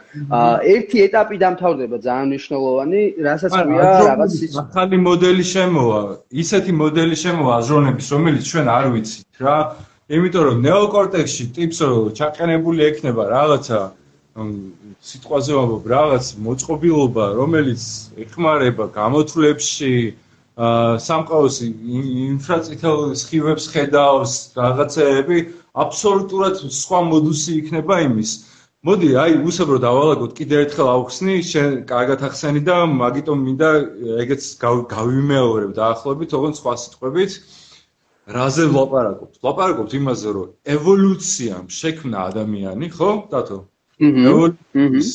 ერთი 0.73 0.97
ეტაპი 1.05 1.35
დამთავრდება 1.45 1.97
ძალიან 2.01 2.27
მნიშვნელოვანი, 2.31 3.01
რასაც 3.29 3.51
ქვია 3.61 3.85
რაღაც 4.09 4.31
ის 4.41 4.53
ახალი 4.65 4.97
მოდელი 5.05 5.45
შემოვა, 5.53 6.01
ისეთი 6.43 6.71
მოდელი 6.81 7.15
შემოვა 7.23 7.51
აზროვნების, 7.61 8.07
რომელიც 8.13 8.43
ჩვენ 8.51 8.65
არ 8.77 8.85
ვიცით 8.93 9.25
რა. 9.45 9.57
იმიტომ 10.11 10.43
რომ 10.49 10.57
ნეოკორტექსში 10.65 11.45
ტიპს 11.55 11.79
ჩაყენებული 12.17 12.79
ექნება 12.89 13.23
რაღაცა 13.31 13.79
სიტყვაზე 14.31 15.55
ვამბობ 15.55 15.87
რაღაც 15.91 16.27
მოწყობილობა 16.43 17.23
რომელიც 17.37 17.83
ეხმარება 18.25 18.85
გამოთვლებში 18.97 19.89
სამყაროს 21.07 21.57
ინფრაწითელ 21.63 23.11
სხივებს 23.21 23.65
ხედავს 23.73 24.35
რაღაცეები 24.59 25.39
აბსოლუტურად 25.83 26.63
სხვა 26.79 26.99
მოდუსი 27.11 27.57
იქნება 27.63 27.97
იმის. 28.07 28.31
მოდი 28.87 29.09
აი 29.23 29.33
უსებრო 29.51 29.77
დავალაგოთ 29.83 30.31
კიდე 30.39 30.55
ერთხელ 30.63 30.87
ავხსნი 30.93 31.35
შენ 31.51 31.75
კარგად 31.91 32.23
ახსენი 32.29 32.61
და 32.71 32.77
მაგიტომ 33.01 33.43
მინდა 33.47 33.71
ეგეც 34.23 34.47
გავიმეორებ 34.95 35.75
დაახლოებით 35.81 36.37
ოღონდ 36.39 36.55
სხვა 36.61 36.73
სიტყვებით. 36.83 37.31
რაზე 38.37 38.63
ვლაპარაკობთ? 38.71 39.33
ვლაპარაკობთ 39.43 39.91
იმაზე 39.99 40.29
რომ 40.39 40.55
ევოლუციამ 40.77 41.67
შექმნა 41.81 42.17
ადამიანი 42.31 42.87
ხო 42.95 43.11
დათო 43.35 43.59
ევოლუციის 44.01 45.09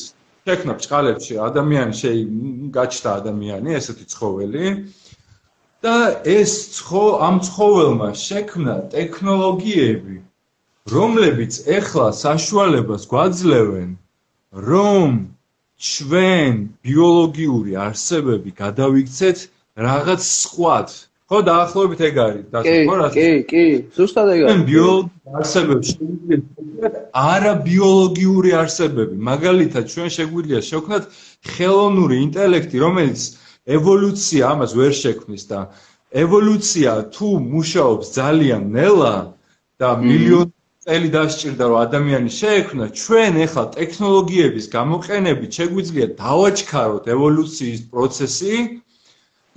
შექმნა 0.47 0.73
ბჭყალებში 0.79 1.33
ადამიანი 1.49 1.93
შეი 2.01 2.21
გაჩნდა 2.77 3.09
ადამიანი 3.21 3.69
ესეთი 3.79 4.05
ცხოველი. 4.13 4.65
და 5.85 5.97
ეს 6.25 6.53
ცხო 6.75 7.03
ამ 7.27 7.35
ცხოველმა 7.47 8.09
შექმნა 8.27 8.75
ტექნოლოგიები 8.93 10.15
რომლებიც 10.93 11.53
ეხლა 11.77 12.07
საშუალებას 12.21 13.03
გვაძლევენ 13.11 13.89
რომ 14.69 15.11
ჩვენ 15.89 16.53
ბიოლოგიური 16.87 17.77
არსებები 17.87 18.51
გადავიქცეთ 18.63 19.37
რაღაც 19.87 20.21
სხვად 20.25 20.89
ხო 21.27 21.39
დაახლოებით 21.43 22.01
ეგ 22.07 22.15
არის. 22.25 22.45
და 22.53 22.59
ხო 22.63 22.95
რა 22.99 23.07
კი 23.15 23.27
კი 23.51 23.63
ზუსტად 23.97 24.27
ეგ 24.35 24.41
არის. 24.47 24.61
ბიოლოგიური 24.71 25.33
არსებები 25.39 25.83
შეგვიძლია 25.91 26.39
არა 27.13 27.53
ბიოლოგიური 27.67 28.51
არსებები. 28.61 29.15
მაგალითად 29.31 29.83
ჩვენ 29.93 30.09
შეგვიძლია 30.17 30.59
შევქნათ 30.69 31.03
ხელოვნური 31.51 32.15
ინტელექტი 32.27 32.77
რომელიც 32.85 33.21
ევოლუცია 33.77 34.43
ამას 34.55 34.71
ვერ 34.79 34.93
შექმნის 35.03 35.43
და 35.51 35.59
ევოლუცია 36.23 36.91
თუ 37.15 37.27
მუშაობს 37.53 38.07
ძალიან 38.15 38.63
ნელა 38.77 39.15
და 39.81 39.89
მილიონი 39.99 40.53
წელი 40.87 41.09
დასჭირდა 41.11 41.65
რომ 41.67 41.79
ადამიანი 41.83 42.31
შეექმნა 42.39 42.85
ჩვენ 43.03 43.33
ახლა 43.45 43.63
ტექნოლოგიების 43.75 44.65
გამოყენებით 44.77 45.51
შეგვიძლია 45.59 46.07
დავაჩქაროთ 46.23 47.05
ევოლუციის 47.15 47.81
პროცესი 47.91 48.53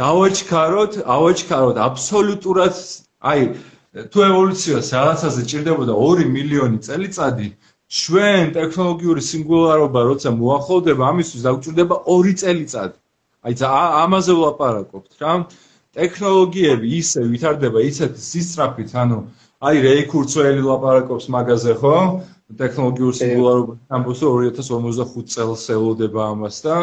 დავაჩქაროთ, 0.00 0.94
ავაჩქაროთ 1.14 1.76
აბსოლუტურად, 1.86 2.76
აი, 3.30 3.40
თუ 4.12 4.18
ევოლუციას 4.30 4.88
რაღაცაზე 4.96 5.42
ჭირდებოდა 5.50 5.94
2 6.02 6.26
მილიონი 6.36 6.78
წელიწადი, 6.86 7.48
ჩვენ 8.00 8.44
ტექნოლოგიური 8.56 9.22
სინგულარობა 9.30 10.00
როცა 10.10 10.30
მოახლოვდება, 10.40 11.02
ამისთვის 11.12 11.42
დაგვჭირდება 11.46 11.96
2 12.06 12.34
წელიწადი. 12.42 12.96
აი, 13.44 13.52
ამაზე 14.04 14.32
ვლაპარაკობთ, 14.40 15.12
რა. 15.20 15.32
ტექნოლოგიები 15.98 16.88
ისე 17.02 17.20
ვითარდება 17.32 17.80
ისეთი 17.90 18.20
სისწრაფით, 18.30 18.90
ანუ 19.02 19.18
აი, 19.60 19.80
რეი 19.84 20.04
კურცველი 20.08 20.62
ლაპარაკობს 20.64 21.26
მაგაზე, 21.36 21.72
ხო? 21.80 21.96
ტექნოლოგიურ 22.58 23.14
სინგულარობას 23.14 23.76
ამბობს 23.94 24.20
რომ 24.26 24.38
2055 24.42 25.34
წელს 25.34 25.64
ელოდება 25.74 26.22
ამას 26.34 26.56
და 26.64 26.76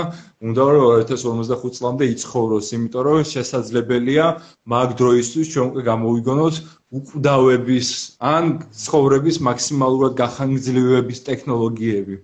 უნდა 0.48 0.64
რომ 0.76 0.86
2055 1.12 1.76
წლამდე 1.78 2.06
იცხოვროს, 2.14 2.68
იმიტომ 2.78 3.04
რომ 3.08 3.26
შესაძლებელია 3.34 4.26
მაგ 4.74 4.88
დროისთვის 5.02 5.52
ჩვენ 5.54 5.66
უკვე 5.74 5.82
გამოვიგონოთ 5.92 6.56
უკვდავების 6.98 7.88
ან 8.24 8.46
ცხოვრების 8.84 9.38
მაქსიმალურად 9.44 10.14
გახანგრძლივების 10.22 11.20
ტექნოლოგიები. 11.28 12.16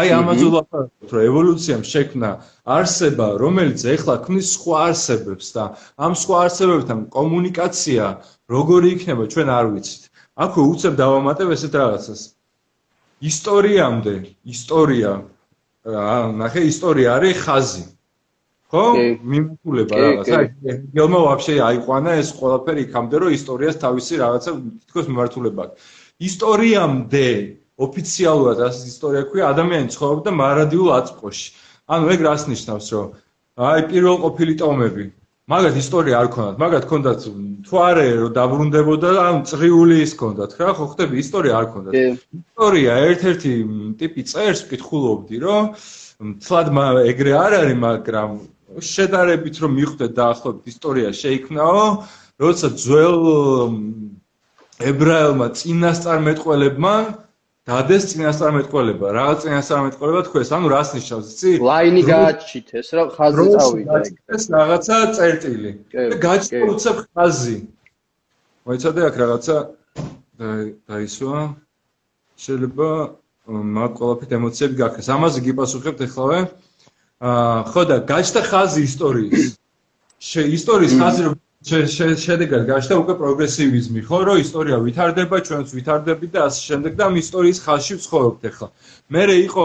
აი 0.00 0.08
ამაზე 0.20 0.46
ვაფრთხილებ, 0.54 1.14
რომ 1.14 1.22
ევოლუციამ 1.30 1.82
შექმნა 1.92 2.30
არსება, 2.76 3.26
რომელიც 3.42 3.80
ეხლა 3.94 4.14
ქმნის 4.26 4.46
სხვა 4.54 4.76
არსებებს 4.90 5.46
და 5.56 5.64
ამ 6.04 6.12
სხვა 6.20 6.36
არსებებთან 6.46 6.98
კომუნიკაცია 7.16 8.04
როგორი 8.50 8.88
იქნება 8.96 9.24
ჩვენ 9.32 9.48
არ 9.58 9.66
ვიცით. 9.74 10.02
აქვე 10.44 10.62
უცებ 10.72 10.94
დავამატებ 11.00 11.48
ესეთ 11.54 11.74
რაღაცას. 11.80 12.20
ისტორიამდე 13.30 14.14
ისტორია 14.54 15.10
ნახე 16.40 16.62
ისტორია 16.72 17.08
არის 17.16 17.36
ხაზი. 17.44 17.84
ხო? 18.70 18.84
მიმართულება 19.30 19.94
რაღაც. 19.96 20.26
აი 20.30 20.46
გელმა 20.94 21.20
ვაფშე 21.26 21.54
აიყვანა 21.68 22.10
ეს 22.22 22.28
ყველაფერი 22.38 22.80
იქამდე 22.86 23.16
რომ 23.22 23.30
ისტორიას 23.38 23.76
თავისი 23.84 24.14
რაღაცა 24.22 24.50
თითქოს 24.82 25.06
მიმართულება 25.10 25.64
ისტორიამდე 26.20 27.26
ოფიციალურად 27.80 28.58
ასე 28.68 28.82
ისტორია 28.92 29.22
ქვია 29.32 29.44
ადამიანი 29.54 29.88
ცხოვრობდა 29.94 30.30
მარადიულ 30.36 30.90
აწმყოში 31.00 31.46
ანუ 31.96 32.04
ეგ 32.14 32.20
რას 32.28 32.42
ნიშნავს 32.52 32.86
რომ 32.94 33.08
აი 33.70 33.80
პირველ 33.90 34.16
ყოფილი 34.24 34.54
ტომები 34.60 35.04
მაგათ 35.50 35.76
ისტორია 35.80 36.14
არ 36.22 36.28
ქონდათ, 36.30 36.58
მაგათ 36.62 36.84
ქონდათ 36.90 37.24
თუ 37.66 37.74
არა 37.82 38.04
რომ 38.20 38.32
დაბრუნდებოდა, 38.38 39.10
ან 39.18 39.36
წრიული 39.50 39.96
ის 40.06 40.12
ქონდათ, 40.14 40.54
რა 40.62 40.70
ხო 40.78 40.86
ხტები, 40.94 41.16
ისტორია 41.18 41.54
არ 41.58 41.66
ქონდათ. 41.74 41.94
ისტორია 42.38 42.92
ერთ-ერთი 43.10 43.52
ტიპი 43.98 44.22
წერს, 44.30 44.60
ვკითხულობდი, 44.70 45.36
რომ 45.42 45.64
თლად 46.38 46.66
ეგრე 47.10 47.32
არ 47.34 47.52
არის, 47.60 47.78
მაგრამ 47.82 48.30
შედარებით 48.78 49.56
რომ 49.58 49.72
მიხვდეთ 49.74 50.12
დაახლოებით 50.14 50.64
ისტორია 50.70 51.08
შეიქმნაო, 51.10 51.84
როცა 52.38 52.66
ძველ 52.78 53.18
ებრაელმა 54.80 55.46
წინასწარმეტყველებმა 55.58 56.94
დადეს 57.70 58.04
წინასწარმეტყველება, 58.10 59.06
რა 59.14 59.26
წინასწარმეტყველება 59.42 60.20
თქვენს, 60.26 60.48
ანუ 60.56 60.66
რას 60.74 60.88
ნიშნავს, 60.96 61.26
იცი? 61.30 61.50
ლაინი 61.62 62.02
გააჩითეს, 62.10 62.88
რა 62.98 63.04
ხაზი 63.14 63.44
წავიდა 63.54 63.98
ეგ. 64.10 64.14
ეს 64.34 64.44
რაღაცა 64.54 64.96
წერტილი. 65.16 65.72
და 65.94 66.16
გაჩიტა 66.26 66.64
უცებ 66.74 66.96
ხაზი. 67.14 67.58
მოიცადე 68.66 69.00
აქ 69.08 69.14
რაღაცა 69.22 69.56
დაისვა 70.90 71.40
შეიძლება 72.44 72.88
მაგ 73.76 73.90
ყველაფერთ 73.98 74.30
ემოციები 74.38 74.74
გაქრეს. 74.82 75.08
ამაზე 75.14 75.38
გიპასუხებთ 75.46 76.00
ახლავე. 76.06 76.40
აა 77.20 77.58
ხო 77.70 77.82
და 77.90 77.96
გაჩნდა 78.10 78.40
ხაზი 78.50 78.80
ისტორიის. 78.90 79.42
შე 80.30 80.40
ისტორიის 80.58 80.94
ხაზი 81.00 81.22
რომ 81.26 81.34
შედეგად 81.60 82.62
გაჩნდა 82.70 82.96
უკვე 83.04 83.14
პროგრესივიზმი, 83.20 84.00
ხო, 84.08 84.18
რომ 84.24 84.36
ისტორია 84.40 84.76
ვითარდება, 84.80 85.36
ჩვენც 85.44 85.68
ვითარდებით 85.76 86.30
და 86.32 86.40
ასე 86.48 86.60
შემდეგ 86.68 86.92
და 86.96 87.02
ამ 87.04 87.14
ისტორიის 87.20 87.58
ხაზში 87.64 87.94
ვცხოვრობთ 88.00 88.42
ახლა. 88.50 88.68
მე 89.12 89.22
იყო 89.44 89.64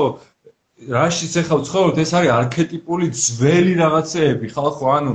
რაშიც 0.92 1.34
ახლა 1.40 1.56
ვცხოვრობთ, 1.64 1.98
ეს 2.04 2.12
არის 2.20 2.32
არქეტიპული 2.36 3.06
ძველი 3.16 3.74
რაღაცეები, 3.80 4.48
ხალხო, 4.52 4.86
ანუ 4.98 5.12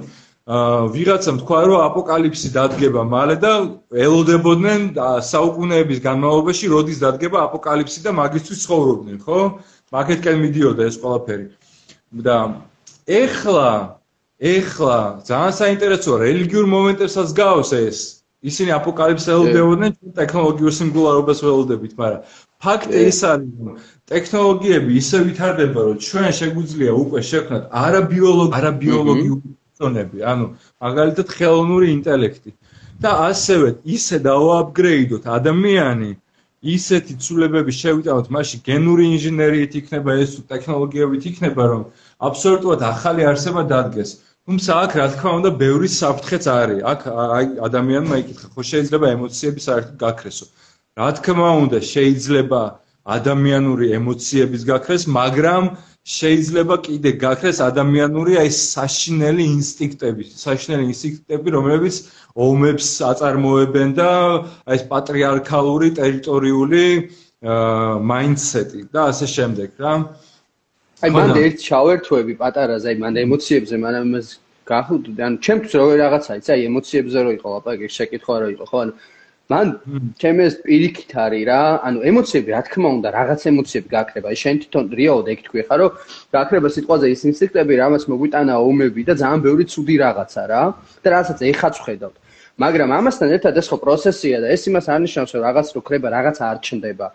ვიღაცამ 0.51 1.37
თქვა 1.45 1.59
რომ 1.69 1.81
აპოკალიფსი 1.85 2.49
დადგება 2.51 3.03
მალე 3.07 3.37
და 3.45 3.53
ელოდებოდნენ 3.93 4.81
საუკუნეების 5.23 6.01
განმავლობაში 6.03 6.67
როდის 6.73 6.99
დადგება 7.05 7.39
აპოკალიფსი 7.47 8.01
და 8.03 8.11
მაგისთვის 8.19 8.65
ცხოვრობდნენ 8.65 9.17
ხო 9.21 9.39
მაგეთკენ 9.95 10.37
მიდიოდა 10.43 10.83
ეს 10.91 10.97
ყველაფერი 10.99 11.47
და 12.27 12.37
ეხლა 13.07 13.69
ეხლა 14.41 14.97
ძალიან 15.29 15.55
საინტერესოა 15.61 16.17
რელიგიურ 16.25 16.67
მომენტებსაც 16.75 17.29
გავს 17.41 17.71
ეს 17.77 17.99
ისინი 18.51 18.71
აპოკალიფსს 18.81 19.33
ელოდებოდნენ 19.37 19.91
ჩვენ 20.01 20.13
ტექნოლოგიურ 20.21 20.73
სიმბოლარობას 20.81 21.43
ველოდებით 21.45 21.93
მაგრამ 22.01 22.21
ფაქტი 22.65 23.01
ის 23.11 23.21
არის 23.33 23.53
რომ 23.67 23.77
ტექნოლოგიები 24.13 24.91
ისე 25.01 25.19
ვითარდება 25.29 25.81
რომ 25.89 25.97
ჩვენ 26.09 26.29
შეგვიძლია 26.41 26.93
უკვე 27.05 27.21
შექმნათ 27.31 27.65
არაბიოლოგი 27.85 28.57
არაბიოლოგიური 28.61 29.51
ფუნქციონები, 29.81 30.19
ანუ 30.33 30.47
მაგალითად 30.85 31.27
ხელოვნური 31.37 31.87
ინტელექტი. 31.97 32.53
და 33.01 33.11
ასევე 33.33 33.69
ისე 33.97 34.17
დაუაპგრეიდოთ 34.29 35.25
ადამიანი 35.37 36.11
ისეთი 36.61 37.15
ცვლილებები 37.25 37.73
შევიტანოთ 37.73 38.27
მასში 38.37 38.59
გენური 38.67 39.05
ინჟინერიით 39.17 39.73
იქნება 39.81 40.17
ეს 40.25 40.35
ტექნოლოგიებით 40.51 41.23
იქნება 41.31 41.65
რომ 41.73 41.83
აბსოლუტურად 42.29 42.81
ახალი 42.93 43.25
არსება 43.31 43.63
დადგეს. 43.73 44.11
თუმცა 44.51 44.77
აქ 44.83 44.93
რა 44.99 45.05
თქმა 45.15 45.33
უნდა 45.39 45.51
ბევრი 45.63 45.89
საფრთხეც 45.95 46.45
არის. 46.51 46.79
აქ 46.93 47.01
აი 47.23 47.47
ადამიანმა 47.67 48.17
იკითხა 48.23 48.49
ხო 48.55 48.63
შეიძლება 48.71 49.07
ემოციები 49.17 49.61
საერთოდ 49.63 49.97
გაქრესო. 50.03 50.47
რა 50.99 51.09
თქმა 51.19 51.51
უნდა 51.63 51.79
შეიძლება 51.87 52.61
ადამიანური 53.17 53.87
ემოციების 53.99 54.63
გაქრეს, 54.71 55.03
მაგრამ 55.07 55.63
შეიძლება 56.17 56.75
კიდე 56.87 57.11
გაქრეს 57.25 57.59
ადამიანური 57.71 58.33
აი 58.43 58.51
საშინელი 58.59 59.45
ინსტინქტები, 59.55 60.25
საშინელი 60.45 60.85
ინსტინქტები, 60.91 61.49
რომლებიც 61.57 61.97
ომებს 62.35 62.89
აწარმოებენ 63.11 63.91
და 64.03 64.11
აი 64.67 64.77
ეს 64.81 64.83
პატრიარქალური 64.91 65.89
ტერიტორიული 66.01 66.85
მაინდსეტი 68.11 68.81
და 68.91 69.01
ასე 69.15 69.27
შემდეგ 69.37 69.71
რა. 69.79 69.95
აი 71.01 71.11
მანდ 71.17 71.37
ერთ 71.41 71.63
ჩავერთვები 71.65 72.35
პატარაზე, 72.41 72.93
აი 72.93 72.97
მანდ 73.01 73.17
ემოციებზე, 73.25 73.77
მანამ 73.81 74.05
იმას 74.11 74.29
გახუდი, 74.69 75.11
ანუ 75.17 75.37
ჩემთვის 75.47 75.73
როგორ 75.81 75.97
რაღაცა 76.05 76.33
იცი, 76.41 76.51
აი 76.55 76.61
ემოციებზე 76.71 77.19
რო 77.25 77.31
იყო 77.41 77.49
ლაპარაკი, 77.55 77.87
შეკითხვა 77.97 78.35
რო 78.41 78.49
იყო, 78.55 78.65
ხო 78.69 78.79
ანუ 78.85 78.93
მან 79.51 79.67
ჩემს 80.21 80.55
პირიქით 80.63 81.13
არის 81.25 81.43
რა, 81.49 81.61
ანუ 81.89 81.99
ემოციები, 82.11 82.51
რა 82.55 82.61
თქმა 82.69 82.89
უნდა, 83.01 83.09
რაღაც 83.19 83.41
ემოციები 83.51 83.89
გაქრება. 83.97 84.29
შენ 84.43 84.55
თვითონ 84.63 84.85
რეალოდ 85.01 85.27
ეგ 85.33 85.41
თქვი 85.47 85.63
ხარ, 85.67 85.79
რომ 85.83 85.91
გაქრება 86.37 86.69
სიტყვაზე 86.71 87.07
ის 87.11 87.23
ინსტინქტები, 87.31 87.73
რამაც 87.83 88.03
მოგვიტანა 88.13 88.55
ომები 88.63 89.03
და 89.11 89.15
ძალიან 89.19 89.41
ბევრი 89.43 89.65
ცუდი 89.73 89.95
რაღაცა 90.05 90.43
რა. 90.53 90.63
და 91.03 91.09
რაღაცა 91.17 91.45
ეხაც 91.51 91.75
ხედავთ. 91.83 92.17
მაგრამ 92.63 92.89
ამასთან 92.93 93.29
ერთად 93.41 93.55
ეს 93.59 93.67
ხო 93.73 93.77
პროცესია 93.83 94.37
და 94.45 94.47
ეს 94.55 94.63
იმას 94.71 94.87
არნიშნავს, 94.95 95.31
რომ 95.35 95.43
რაღაც 95.49 95.67
რო 95.75 95.81
ხრება, 95.81 96.09
რაღაცა 96.15 96.43
არ 96.53 96.59
ჩნდება. 96.67 97.07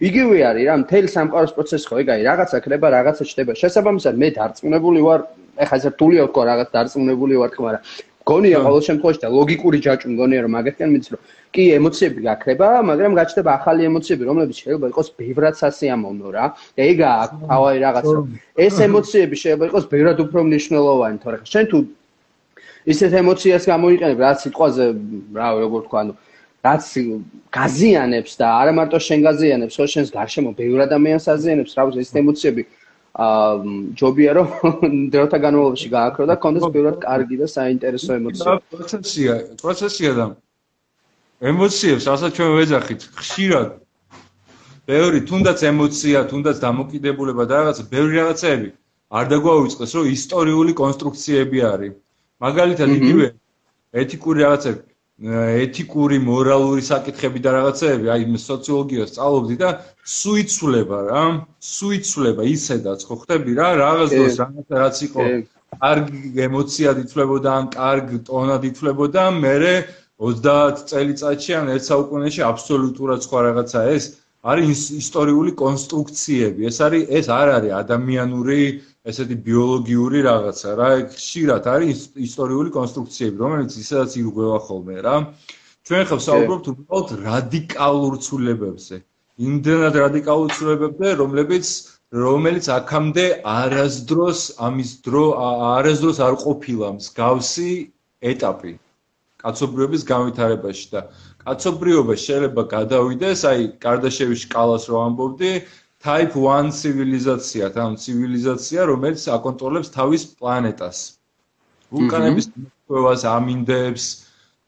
იგივე 0.00 0.36
არის 0.50 0.64
რა, 0.64 0.74
მთელი 0.80 1.08
სამყაროს 1.12 1.52
პროცესი 1.56 1.86
ხო 1.88 1.96
ეგ 2.00 2.08
არის, 2.14 2.24
რაღაცა 2.30 2.56
ხრება, 2.64 2.86
რაღაცა 2.96 3.22
ჩნდება. 3.30 3.52
შესაბამისად 3.60 4.14
მე 4.16 4.28
დარწმუნებული 4.36 5.00
ვარ, 5.04 5.20
ეხლა 5.60 5.76
ეს 5.76 5.84
რთულია 5.92 6.22
თქო 6.30 6.40
რაღაც 6.50 6.68
დარწმუნებული 6.72 7.34
ვარ 7.40 7.50
თქო, 7.52 7.62
მაგრამ 7.68 7.84
გონია 8.30 8.58
ყოველ 8.64 8.82
შემთხვევაში 8.86 9.20
და 9.24 9.28
ლოგიკური 9.32 9.78
ჯაჭვი 9.84 10.08
მგონია 10.14 10.40
რომ 10.44 10.52
მაგეთკენ 10.56 10.88
მიცი 10.92 11.10
რომ 11.14 11.22
კი 11.54 11.62
ემოციები 11.76 12.20
გაქრება, 12.28 12.68
მაგრამ 12.90 13.12
გაჩნდება 13.18 13.50
ახალი 13.58 13.80
ემოციები, 13.90 14.22
რომლებიც 14.28 14.56
შეიძლება 14.60 14.86
იყოს 14.92 15.08
ბევრად 15.20 15.54
სასიამოვნო 15.60 16.28
რა. 16.36 16.44
და 16.76 16.82
ეგა 16.90 17.10
თავი 17.48 17.76
რაღაც 17.84 18.06
რომ 18.14 18.24
ეს 18.66 18.74
ემოციები 18.86 19.36
შეიძლება 19.40 19.64
იყოს 19.70 19.84
ბევრად 19.92 20.18
უფრო 20.24 20.40
მნიშვნელოვანი, 20.46 21.16
თორე 21.24 21.36
შენ 21.52 21.64
თუ 21.70 21.78
ისეთ 22.92 23.12
ემოციას 23.22 23.64
გამოიყენებ, 23.72 24.18
რაც 24.24 24.38
სიტყვაზე, 24.44 24.84
რა 25.36 25.48
როგორ 25.64 25.80
თქვა, 25.88 25.98
ანუ 26.04 26.12
რაც 26.60 26.84
გაზიანებს 27.56 28.32
და 28.36 28.46
არა 28.60 28.72
მარტო 28.76 28.98
შენ 29.00 29.20
გაზიანებს, 29.26 29.76
ხო 29.80 29.86
შენს 29.94 30.10
გარშემო 30.12 30.50
ბევრ 30.58 30.84
ადამიანს 30.84 31.26
აზიანებს, 31.34 31.72
რა 31.76 31.82
ვიცი 31.88 32.00
ეს 32.04 32.12
ემოციები 32.20 32.62
აა 33.10 33.70
ჯობია 33.98 34.32
რომ 34.38 34.48
დროთა 35.14 35.38
განმავლობაში 35.44 35.88
გააქრო 35.90 36.24
და 36.30 36.36
კონდეს 36.44 36.66
ბევრად 36.70 36.96
კარგი 37.02 37.36
და 37.42 37.46
საინტერესო 37.50 38.10
ემოცია. 38.20 38.60
პროცესია, 38.70 39.32
პროცესია 39.58 40.10
და 40.14 40.26
ემოციებს 41.50 42.04
ასაც 42.06 42.30
ჩვენ 42.36 42.50
ვეძახით 42.60 43.00
ხშირად 43.18 43.68
ბევრი 44.90 45.18
თუნდაც 45.26 45.58
ემოცია, 45.70 46.18
თუნდაც 46.30 46.56
დამოკიდებულება 46.62 47.42
და 47.50 47.54
რაღაცა 47.60 47.84
ბევრი 47.90 48.14
რაღაცები 48.20 48.68
არ 49.10 49.24
დაგვაუწყდეს, 49.32 49.90
რომ 49.96 50.04
ისტორიული 50.14 50.72
კონსტრუქციები 50.82 51.58
არის. 51.72 51.92
მაგალითად 52.40 52.88
იგივე 52.94 53.26
ეთიკური 54.02 54.38
რაღაცები, 54.46 54.80
ეთიკური, 55.20 56.16
მორალური 56.24 56.80
საკითხები 56.80 57.40
და 57.44 57.50
რაღაცეები, 57.58 58.06
აი 58.08 58.22
სოციოლოგიას 58.40 59.10
სწავლობდი 59.12 59.56
და 59.60 59.70
სუიცულება 60.08 60.98
რა, 61.10 61.24
სუიცულება 61.60 62.42
ისედაც 62.48 63.04
ხო 63.04 63.16
ხტები 63.20 63.52
რა, 63.60 63.68
რაღაც 63.84 64.10
დროს 64.16 64.38
რაღაცა 64.40 64.74
რაც 64.80 64.96
იყო 65.06 65.26
კარგი 65.76 66.20
ემოცია 66.48 66.90
დითვლებოდა, 67.00 67.50
ან 67.52 67.66
კარგ 67.76 68.08
ტონად 68.30 68.64
დითვლებოდა, 68.64 69.22
მე 69.44 69.54
30 70.20 70.84
წელიწადში 70.88 71.52
ან 71.56 71.68
ერთ 71.74 71.84
საუკუნეში 71.88 72.42
აბსოლუტურად 72.44 73.20
სხვა 73.24 73.40
რაღაცა 73.46 73.80
ეს 73.96 74.04
არის 74.40 74.80
ისტორიული 75.00 75.52
კონსტრუქციები. 75.56 76.68
ეს 76.68 76.76
არის 76.84 77.02
ეს 77.20 77.26
არ 77.32 77.48
არის 77.56 77.72
ადამიანური, 77.82 78.60
ესეთი 79.08 79.36
ბიოლოგიური 79.46 80.20
რაღაცა 80.28 80.70
რა. 80.76 80.88
ხშირად 81.16 81.64
არის 81.74 82.00
ისტორიული 82.20 82.70
კონსტრუქციები, 82.74 83.36
რომელიც 83.44 83.72
ისედაც 83.80 84.10
ირღვევა 84.20 84.58
ხოლმე 84.66 84.96
რა. 85.06 85.14
ჩვენ 85.88 86.02
ხავ 86.10 86.20
საუბრობთ 86.26 86.66
უბრალოდ 86.72 87.08
რადიკალურ 87.24 88.14
ცვლილებებზე. 88.26 88.96
იმდენად 89.40 89.94
რადიკალურ 90.04 90.48
ცვლილებებზე, 90.56 91.08
რომლებიც 91.22 91.66
რომელიც 92.10 92.64
აქამდე 92.76 93.24
არასდროს 93.46 94.40
ამის 94.68 94.90
დრო 95.06 95.24
არასდროს 95.78 96.18
არ 96.26 96.34
ყოფილა 96.44 96.88
მსგავსი 97.00 97.72
ეტაპი. 98.20 98.72
კაცობრიობის 99.40 100.02
განვითარებაში 100.12 100.86
და 100.92 101.00
კაცობრიობა 101.40 102.14
შეიძლება 102.20 102.62
გადავიდეს, 102.76 103.40
აი, 103.50 103.60
კარდაშევის 103.80 104.42
სკალას 104.44 104.84
რო 104.92 104.96
ამბობდი, 105.08 105.52
type 106.00 106.34
1 106.40 106.70
ცივილიზაცია, 106.72 107.64
თან 107.76 107.96
ცივილიზაცია, 108.00 108.80
რომელიც 108.88 109.22
აკონტროლებს 109.36 109.88
თავის 109.92 110.22
პლანეტას. 110.40 110.98
ვულკანების 111.92 112.46
მოქმედებას 112.54 113.22
ამინდებს 113.36 114.04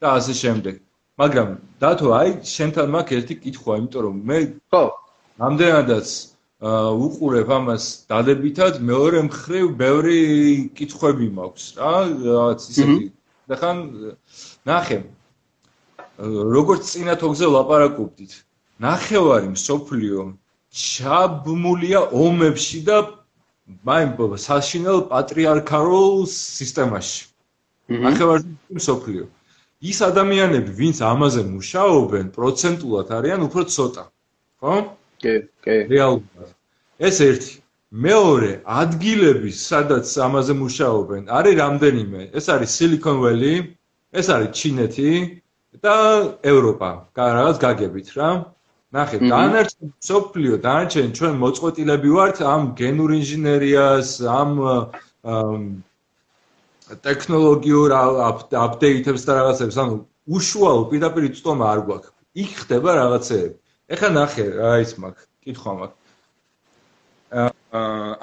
და 0.03 0.07
ასე 0.19 0.35
შემდეგ. 0.43 0.75
მაგრამ 1.23 1.49
დათო, 1.81 2.09
აი, 2.19 2.29
შენთან 2.43 2.89
მაქვს 2.95 3.17
ერთი 3.19 3.35
კითხვა, 3.45 3.73
იმიტომ 3.81 4.03
რომ 4.07 4.17
მე 4.29 4.39
ხო, 4.73 4.85
ამდენადაც 5.49 6.09
უყურებ 6.63 7.49
ამას 7.59 7.85
დადებითად, 8.11 8.75
მეორე 8.91 9.19
მხრივ 9.29 9.67
ბევრი 9.79 10.19
კითხვები 10.79 11.27
მაქვს 11.39 11.65
რა, 11.79 11.95
რაღაც 12.27 12.61
ისეთი 12.71 13.07
და 13.49 13.55
ხან 13.63 13.79
ნახე 14.69 14.99
როგორც 16.57 16.83
წინა 16.93 17.15
თოგზე 17.19 17.47
ლაპარაკობდით. 17.57 18.33
ნახევარი 18.83 19.49
მსოფლიო 19.57 20.21
ჩაბმულია 20.73 22.01
ომებში 22.17 22.81
და 22.89 22.97
მაიმ 23.85 24.13
საშინელ 24.41 24.99
პატრიარქალურ 25.13 26.25
სისტემაში. 26.33 27.29
ნახევარი 27.89 28.45
მსოფლიო. 28.81 29.25
ის 29.83 29.99
ადამიანები 30.07 30.71
ვინც 30.81 30.99
ამაზე 31.03 31.43
მუშაობენ 31.53 32.27
პროცენტულად 32.37 33.09
არიან 33.19 33.41
უფრო 33.49 33.63
ცოტა. 33.75 34.05
ხო? 34.63 34.75
კი 35.23 35.35
კი. 35.65 35.77
რეალურად. 35.93 36.49
ეს 36.99 37.17
ერთი. 37.21 37.55
მეორე 37.93 38.53
ადგილები 38.65 39.51
სადაც 39.53 40.07
ამაზე 40.27 40.53
მუშაობენ 40.63 41.23
არის 41.29 41.55
რამდენიმე. 41.63 42.21
ეს 42.39 42.47
არის 42.49 42.71
silicon 42.79 43.17
valley 43.21 43.77
ეს 44.13 44.27
არის 44.33 44.51
ჩინეთი 44.59 45.13
და 45.85 45.97
ევროპა, 46.53 46.91
რაღაც 47.17 47.57
გაგებით 47.61 48.09
რა. 48.17 48.31
ნახე, 48.93 49.17
დანარჩენ 49.25 49.89
სოფლიო, 50.05 50.55
დანარჩენ 50.65 51.09
ჩვენ 51.17 51.35
მოწყვეტილები 51.41 52.11
ვართ 52.13 52.37
ამ 52.45 52.63
გენურ 52.77 53.11
ინჟინერიას, 53.21 54.09
ამ 54.29 54.51
ტექნოლოგიურ 57.07 57.89
აპდეიტებს 58.67 59.23
და 59.25 59.33
რაღაცებს, 59.39 59.77
ანუ 59.81 59.95
უშუალო 60.29 60.83
პირდაპირ 60.93 61.25
წტომა 61.39 61.65
არ 61.73 61.81
გვაქვს. 61.89 62.13
იქ 62.43 62.51
ხდება 62.63 62.91
რაღაცეები. 63.01 63.57
ეხლა 63.93 64.09
ნახე 64.13 64.47
რა 64.61 64.73
ის 64.85 64.93
მაქვს, 65.01 65.25
კითხვა 65.45 65.73
მაქვს. 65.81 66.01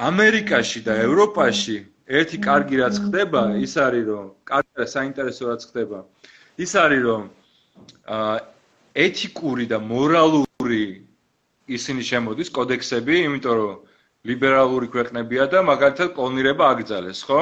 ამერიკაში 0.10 0.80
და 0.86 0.94
ევროპაში 1.06 1.78
ერთი 2.06 2.38
კარგი 2.46 2.76
რაც 2.82 2.96
ხდება, 3.06 3.42
ის 3.58 3.74
არის 3.74 4.06
რომ 4.06 4.26
კარგი 4.46 4.86
საინტერესო 4.86 5.44
რაც 5.50 5.62
ხდება. 5.70 6.00
ის 6.62 6.72
არის 6.76 7.02
რომ 7.10 7.22
ეთიკური 8.94 9.66
და 9.72 9.78
მორალური 9.80 10.49
ისინი 11.78 12.04
შემოდის 12.10 12.50
კოდექსები, 12.58 13.16
იმიტომ 13.30 13.56
რომ 13.62 13.74
ლიბერალური 14.30 14.88
ქვეყნებია 14.96 15.48
და 15.54 15.64
მაგალითად 15.64 16.14
კლონირება 16.18 16.70
აგრძელეს, 16.76 17.24
ხო? 17.30 17.42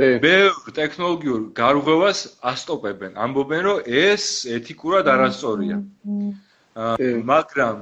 ბევრ 0.00 0.72
ტექნოლოგიურ 0.80 1.40
გარღვევას 1.60 2.20
ასტოპებენ. 2.52 3.18
ამბობენ, 3.20 3.62
რომ 3.68 3.78
ეს 3.84 4.24
ეთიკურად 4.58 5.10
არასწორია. 5.14 5.76
მაგრამ 7.32 7.76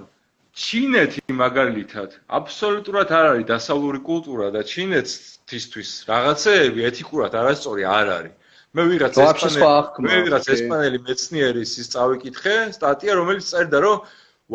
ჩინეთი 0.59 1.23
მაგალითად 1.39 2.19
აბსოლუტურად 2.39 3.09
არ 3.15 3.27
არის 3.33 3.47
დასავლური 3.53 4.01
კულტურა 4.03 4.51
და 4.57 4.61
ჩინეთისთვის 4.73 5.91
რაღაცეები 6.11 6.81
ეთიკურად 6.91 7.33
არასწორი 7.41 7.85
არ 7.87 8.07
არის. 8.19 8.35
მე 8.77 8.83
ვიღაც 8.91 9.15
ესპანელი 9.25 10.09
მე 10.09 10.17
ვიღაც 10.27 10.49
ესპანელი 10.55 10.99
მეცნიერის 11.07 11.71
ის 11.83 11.87
წავიკითხე 11.95 12.57
სტატია 12.77 13.13
რომელიც 13.21 13.47
წერდა 13.53 13.79
რომ 13.87 14.03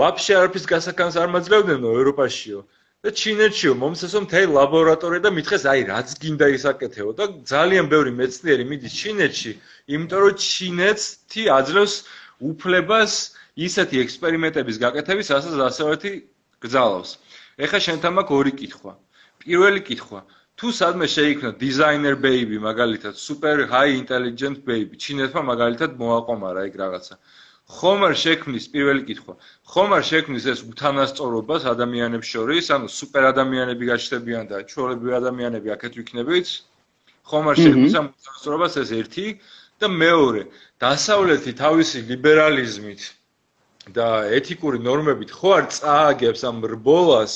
ვაფშე 0.01 0.33
არაფრის 0.39 0.65
გასაკანს 0.73 1.15
არ 1.21 1.29
მაძლევდნენო 1.35 1.89
ევროპაშიო. 1.99 2.59
და 3.03 3.11
ჩინეთშიო 3.19 3.73
მომცესო 3.83 4.19
მთელი 4.25 4.47
ლაბორატორია 4.57 5.21
და 5.25 5.31
მითხეს 5.37 5.63
აი 5.71 5.81
რაც 5.91 6.13
გინდა 6.23 6.47
ისაკეთეო? 6.57 7.09
და 7.19 7.25
ძალიან 7.51 7.85
ბევრი 7.93 8.11
მეცნიერი 8.19 8.65
მიდის 8.69 8.93
ჩინეთში 9.01 9.51
იმიტომ 9.93 10.19
რომ 10.23 10.37
ჩინეთი 10.47 11.43
აძლევს 11.57 11.95
უფლებას 12.51 13.13
ისეთი 13.67 13.95
ექსპერიმენტების 14.05 14.79
გაკეთების 14.85 15.29
ასაც 15.37 15.55
ასევეთი 15.69 16.11
გძალავს 16.63 17.11
ეხლა 17.65 17.79
შენთან 17.85 18.13
მაქვს 18.17 18.37
ორი 18.39 18.53
კითხვა. 18.63 18.93
პირველი 19.43 19.81
კითხვა. 19.89 20.19
თუ 20.57 20.67
სადმე 20.79 21.07
შეიქმნა 21.17 21.49
დიზაინერ 21.61 22.15
ბეიბი 22.23 22.57
მაგალითად 22.65 23.13
სუპერ 23.25 23.57
ჰაი 23.71 23.89
ინტელიგენტ 23.99 24.57
ბეიბი 24.67 24.95
ჩინეთმა 25.05 25.41
მაგალითად 25.53 25.91
მოაყომარა 26.01 26.65
ეგ 26.69 26.75
რაღაცა 26.81 27.15
ხომ 27.69 27.99
არ 28.07 28.15
შექმნის 28.23 28.65
პირველი 28.73 29.03
კითხვა. 29.07 29.33
ხომ 29.71 29.89
არ 29.97 30.03
შექმნის 30.11 30.45
ეს 30.53 30.59
უთანასწორობას 30.67 31.63
ადამიანებს 31.73 32.27
შორის 32.33 32.65
ანუ 32.75 32.87
სუპერ 32.91 33.23
ადამიანები 33.33 33.83
გაჩნდებიან 33.91 34.43
და 34.51 34.57
ჩვეულებრივი 34.69 35.13
ადამიანები 35.21 35.67
აქეთ 35.75 35.93
ვიქნებით. 35.99 36.47
ხომ 37.29 37.45
არ 37.51 37.57
შექმნის 37.63 37.93
ამ 37.99 38.07
უთანასწორობას 38.11 38.73
ეს 38.83 38.91
ერთი. 38.99 39.27
და 39.81 39.89
მეორე 39.91 40.41
დასავლეთი 40.83 41.51
თავისი 41.59 42.01
ლიბერალიზმით 42.09 43.01
და 43.97 44.07
ეთიკური 44.37 44.79
ნორმებით 44.87 45.33
ხო 45.35 45.49
არ 45.59 45.65
წააგებს 45.75 46.43
ამ 46.49 46.61
რბოლას 46.73 47.35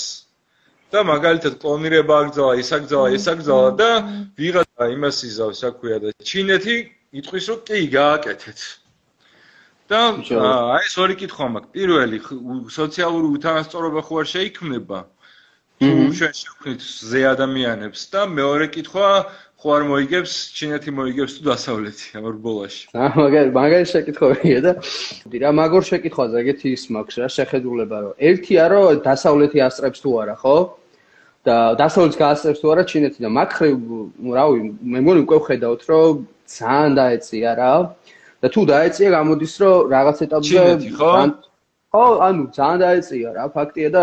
და 0.95 1.03
მაგალითად 1.03 1.57
კლონირება 1.63 2.19
აგზავა, 2.23 2.53
ის 2.63 2.69
აგზავა, 2.77 3.07
ეს 3.17 3.25
აგზავა 3.33 3.71
და 3.81 3.89
ვიღაცა 4.39 4.85
იმას 4.95 5.17
იზავს, 5.29 5.63
რა 5.65 5.71
ქვია 5.79 5.97
და 6.03 6.13
ჩინეთი 6.29 6.75
იტყვის 7.19 7.49
რომ 7.51 7.59
კი 7.67 7.81
გააკეთეთ. 7.97 8.59
და 9.87 9.99
აი 10.19 10.83
ეს 10.87 10.95
ორი 10.99 11.15
კითხვა 11.21 11.45
მაქვს. 11.53 11.71
პირველი 11.75 12.17
სოციალური 12.79 13.27
უთანასწორობა 13.37 14.01
ხო 14.07 14.15
არ 14.21 14.27
შეიქმნება? 14.35 14.99
თუ 15.77 15.89
ჩვენ 16.17 16.33
შევქმნით 16.41 16.81
ზე 17.11 17.21
ადამიანებს 17.33 18.01
და 18.13 18.21
მეორე 18.37 18.67
კითხვა 18.75 19.09
ხო 19.61 19.69
არ 19.77 19.83
მოიგებს 19.89 20.33
ჩინეთი 20.57 20.91
მოიგებს 20.97 21.33
თუ 21.37 21.41
დასავლეთი 21.49 22.07
ამ 22.17 22.25
რბოლაში? 22.33 22.81
აა 22.97 23.13
მაგარი 23.21 23.49
მაგარი 23.57 23.85
შეკითხვაა 23.93 24.59
და 24.65 24.71
რა 25.43 25.51
მაგორ 25.61 25.83
შეკითხვაზე 25.89 26.35
ეგეთი 26.43 26.67
ის 26.77 26.83
მაქვს 26.97 27.15
რა 27.21 27.29
შეხედულება 27.37 27.97
რომ 28.03 28.13
ერთია 28.29 28.65
რომ 28.73 29.01
დასავლეთი 29.07 29.57
ასწრებს 29.67 29.99
თუ 30.03 30.09
არა 30.21 30.35
ხო? 30.41 30.57
და 31.47 31.55
დასავლეთს 31.79 32.19
გაასწრებს 32.21 32.59
თუ 32.61 32.67
არა 32.73 32.83
ჩინეთი 32.91 33.19
და 33.23 33.29
მაგხრი 33.37 33.69
რავი 34.37 34.59
მე 34.93 34.99
მგონი 35.05 35.19
უკვე 35.23 35.37
ხედავთ 35.47 35.81
რომ 35.89 36.25
ძალიან 36.57 36.91
დაეწია 36.99 37.51
რა. 37.59 37.73
და 38.47 38.53
თუ 38.55 38.61
დაეწია 38.71 39.09
გამოდის 39.17 39.53
რომ 39.61 39.91
რაღაც 39.91 40.17
ეტაპზე 40.25 40.65
ხო? 40.95 41.13
ხო 41.91 42.05
ანუ 42.27 42.43
ძალიან 42.55 42.79
დაეწია 42.83 43.29
რა 43.35 43.45
ფაქტია 43.51 43.89
და 43.95 44.01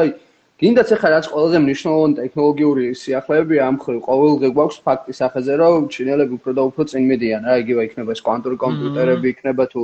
გინდაც 0.62 0.90
ახლა 0.94 1.08
რაც 1.12 1.26
ყველაზე 1.34 1.58
მნიშვნელოვანი 1.64 2.14
ტექნოლოგიური 2.18 2.84
სიახლეები 3.00 3.56
ამ 3.68 3.76
ხრი 3.82 3.98
ყოველდღე 4.08 4.48
გვაქვს 4.56 4.78
ფაქტის 4.86 5.18
სახეზე 5.22 5.54
რომ 5.60 5.88
ჩინელები 5.94 6.36
უფრო 6.38 6.52
და 6.58 6.62
უფრო 6.70 6.82
წინ 6.90 7.08
მიდიან 7.10 7.42
რა 7.48 7.54
იგივე 7.62 7.86
იქნება 7.88 8.14
ეს 8.14 8.22
კვანტური 8.26 8.56
კომპიუტერები 8.64 9.26
იქნება 9.34 9.64
თუ 9.72 9.80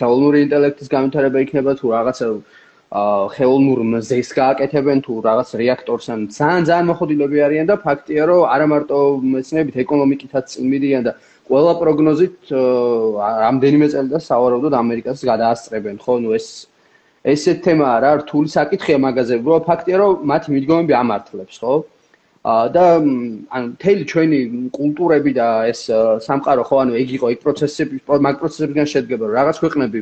ხელოვნური 0.00 0.38
ინტელექტის 0.46 0.88
განვითარება 0.94 1.38
იქნება 1.46 1.72
თუ 1.78 1.86
რაღაცა 1.94 2.26
აა 2.90 3.26
ხელოვნურ 3.38 3.80
მზეს 3.86 4.30
გააკეთებენ 4.34 4.98
თუ 5.06 5.12
რაღაც 5.28 5.48
რეაქტორს 5.62 6.06
ან 6.10 6.20
ძალიან 6.34 6.62
ძალიან 6.68 6.86
მოხდილები 6.90 7.38
არიან 7.46 7.66
და 7.70 7.76
ფაქტია 7.86 8.22
რომ 8.30 8.40
არა 8.54 8.66
მარტო 8.72 8.98
მეცნიერებით 9.34 9.76
ეკონომიკითაც 9.84 10.44
წინ 10.52 10.64
მიდიან 10.74 11.02
და 11.06 11.12
ყველა 11.50 11.72
პროგნოზით 11.82 12.50
რამდენიმე 13.44 13.86
წელიწად 13.92 14.22
სავარაუდოდ 14.22 14.74
ამერიკას 14.78 15.24
გადაასწრებენ 15.26 15.96
ხო? 15.98 16.14
ნუ 16.22 16.34
ეს 16.38 16.46
ესეთ 17.26 17.58
თემაა 17.66 17.96
რა 18.04 18.12
რთული 18.22 18.48
საკითხია 18.54 18.98
მაგაზე 19.02 19.34
რო 19.42 19.56
ფაქტია 19.66 19.96
რომ 20.00 20.22
მათი 20.30 20.48
მიდგომები 20.54 20.94
ამართლებს 21.02 21.56
ხო? 21.58 21.74
და 22.74 22.84
ანუ 23.56 23.66
თელი 23.82 24.04
ჩვენი 24.12 24.38
კულტურები 24.78 25.32
და 25.36 25.48
ეს 25.72 25.82
სამყარო 26.26 26.62
ხო? 26.70 26.76
ანუ 26.86 26.92
ეგ 27.02 27.08
იყო 27.18 27.26
ეგ 27.34 27.38
პროცესები 27.44 27.96
მაგ 28.06 28.34
პროცესებიდან 28.40 28.86
შედგება 28.94 29.24
რაღაც 29.34 29.56
ქვეყნები 29.60 30.00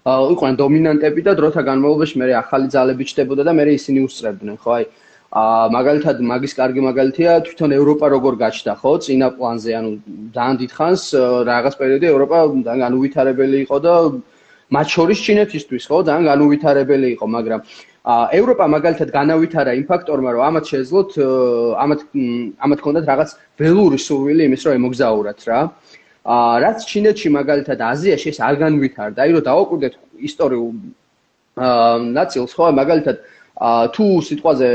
იყვნენ 0.00 0.54
დომინანტები 0.62 1.20
და 1.26 1.32
დროთა 1.36 1.60
განმავლობაში 1.60 2.16
მე 2.22 2.32
ახალი 2.40 2.72
ძალები 2.72 3.04
ჩდებოდა 3.10 3.42
და 3.44 3.52
მე 3.52 3.64
ისინი 3.76 4.00
უსწრებდნენ 4.08 4.56
ხო? 4.62 4.70
აი 4.78 4.84
აა 5.30 5.70
მაგალითად 5.70 6.18
მაგის 6.26 6.56
კარგი 6.58 6.82
მაგალითია 6.82 7.32
თვითონ 7.46 7.70
ევროპა 7.78 8.06
როგორ 8.10 8.34
გაჩნდა 8.42 8.72
ხო? 8.82 8.92
წინა 8.98 9.28
პლანზე 9.38 9.70
ანუ 9.78 9.90
ძალიან 10.34 10.56
დიდხანს 10.58 11.02
რაღაც 11.46 11.74
პერიოდი 11.78 12.06
ევროპა 12.10 12.38
ძალიან 12.66 12.80
განუვითარებელი 12.82 13.58
იყო 13.62 13.76
და 13.78 13.94
მათ 14.74 14.86
შორის 14.90 15.18
ჩინეთისთვის 15.26 15.84
ხო? 15.86 15.98
ძალიან 16.10 16.26
განუვითარებელი 16.34 17.08
იყო 17.14 17.26
მაგრამ 17.30 17.60
აა 18.10 18.24
ევროპა 18.40 18.64
მაგალითად 18.74 19.08
განავითარა 19.14 19.72
იმ 19.78 19.84
ფაქტორმა 19.86 20.30
რომ 20.34 20.42
ამათ 20.50 20.64
შეძლოთ 20.72 21.10
ამათ 21.78 22.00
ამათ 22.66 22.78
ჰქონდათ 22.82 23.04
რაღაც 23.06 23.30
ველური 23.62 23.98
სურვილი 24.02 24.42
იმის 24.50 24.62
რომ 24.66 24.74
ემოგზაურათ 24.82 25.40
რა. 25.46 25.60
აა 26.26 26.54
რაც 26.64 26.78
ჩინეთში 26.90 27.28
მაგალითად 27.38 27.78
აზიაში 27.78 28.28
ეს 28.34 28.38
არ 28.42 28.54
განვითარდა 28.66 29.18
აი 29.22 29.30
რომ 29.38 29.46
დაუკვირდეთ 29.46 29.94
ისტორიულ 30.26 30.70
აა 31.54 31.94
ნაციოს 32.18 32.52
ხო? 32.58 32.64
მაგალითად 32.82 33.16
აა 33.62 33.84
თუ 33.94 34.04
სიტყვაზე 34.26 34.68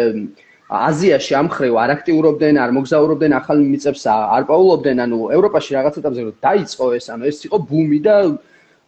აზიაში 0.66 1.34
ამხრივ 1.38 1.76
არ 1.78 1.92
აქტიურობდნენ, 1.94 2.58
არ 2.58 2.72
მოგზაურობდნენ 2.74 3.34
ახალ 3.38 3.60
მიწებს, 3.62 4.04
არ 4.10 4.44
პაულობდნენ, 4.50 4.98
ანუ 5.06 5.18
ევროპაში 5.38 5.78
რაღაც 5.78 6.00
ეტაპზე 6.02 6.22
რომ 6.26 6.38
დაიწყო 6.42 6.86
ეს, 6.98 7.06
ანუ 7.14 7.24
ეს 7.30 7.38
იყო 7.46 7.58
ბუმი 7.70 8.00
და 8.02 8.16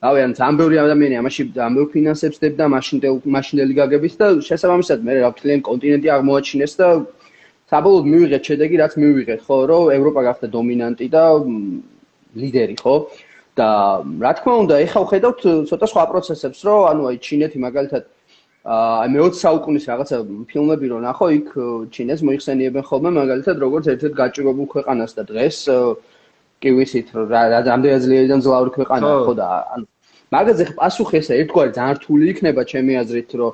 რავი, 0.01 0.19
ან 0.25 0.31
ძამბეული 0.37 0.77
ადამიანი 0.81 1.15
ამაში 1.21 1.41
ამბო 1.53 1.83
ფინანსებს 1.93 2.41
დებდა 2.41 2.65
მაშინდელ 2.73 3.15
მაშინდელი 3.29 3.73
გაგების 3.77 4.13
და 4.17 4.25
შესაბამისად 4.49 4.99
მე 5.05 5.13
რა 5.21 5.29
ვთქვი, 5.33 5.61
კონტინენტი 5.69 6.07
აღმოაჩინეს 6.17 6.73
და 6.81 6.87
საბოლოოდ 7.69 8.05
მივიღეთ 8.09 8.43
შედეგი, 8.47 8.75
რაც 8.81 8.93
მივიღეთ, 8.97 9.39
ხო, 9.45 9.55
რომ 9.69 9.83
ევროპა 9.97 10.21
გახდა 10.27 10.47
დომინანტი 10.49 11.07
და 11.13 11.23
ლიდერი, 12.41 12.75
ხო? 12.81 12.95
და 13.57 13.69
რა 14.21 14.31
თქმა 14.37 14.53
უნდა, 14.65 14.75
ეხლა 14.85 14.99
ვხედავთ 15.01 15.41
ცოტა 15.69 15.85
სხვა 15.91 16.03
პროცესებს, 16.09 16.59
რომ 16.65 16.81
ანუ 16.89 17.01
აი 17.09 17.17
ჩინეთი 17.25 17.57
მაგალითად 17.65 18.03
აი 18.67 19.11
მე-20 19.15 19.37
საუკუნის 19.39 19.85
რაღაცა 19.87 20.17
ფილმები 20.51 20.87
რო 20.91 20.97
ნახო, 20.99 21.27
იქ 21.39 21.49
ჩინეს 21.95 22.19
მოიხსენიებენ 22.27 22.83
ხოლმე 22.83 23.09
მაგალითად 23.15 23.61
როგორც 23.63 23.85
ერთ-ერთ 23.93 24.15
გაჭირებულ 24.19 24.67
ქვეყანას 24.73 25.11
და 25.15 25.23
დღეს 25.31 25.57
კი 26.59 26.69
ვიცით 26.75 27.07
რა 27.15 27.41
რამდენი 27.63 27.99
ძლიერია 28.03 28.31
და 28.33 28.37
მძლავრი 28.41 28.71
ქვეყანაა 28.75 29.19
ხო. 29.23 29.33
და 29.39 29.47
ანუ 29.71 29.85
მაგაზე 30.35 30.63
პასუხი 30.75 31.15
ესა 31.21 31.33
ერთგვარი 31.41 31.71
ძალიან 31.77 31.95
რთული 32.01 32.23
იქნება 32.33 32.61
ჩემი 32.71 32.93
აზრით 33.01 33.31
რომ 33.39 33.51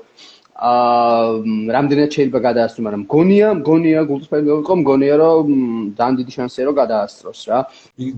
აა 0.54 1.74
რამდენად 1.74 2.14
შეიძლება 2.14 2.40
გადაასწრო, 2.46 2.82
მაგრამ 2.86 3.02
მგონია, 3.10 3.48
მგონია 3.58 4.02
გულწრფელი 4.06 4.50
იყო, 4.54 4.74
მგონია 4.82 5.16
რომ 5.18 5.48
ძალიან 5.98 6.16
დიდი 6.20 6.32
შანსია 6.38 6.64
რომ 6.70 6.76
გადაასწროს 6.78 7.42
რა. 7.50 7.60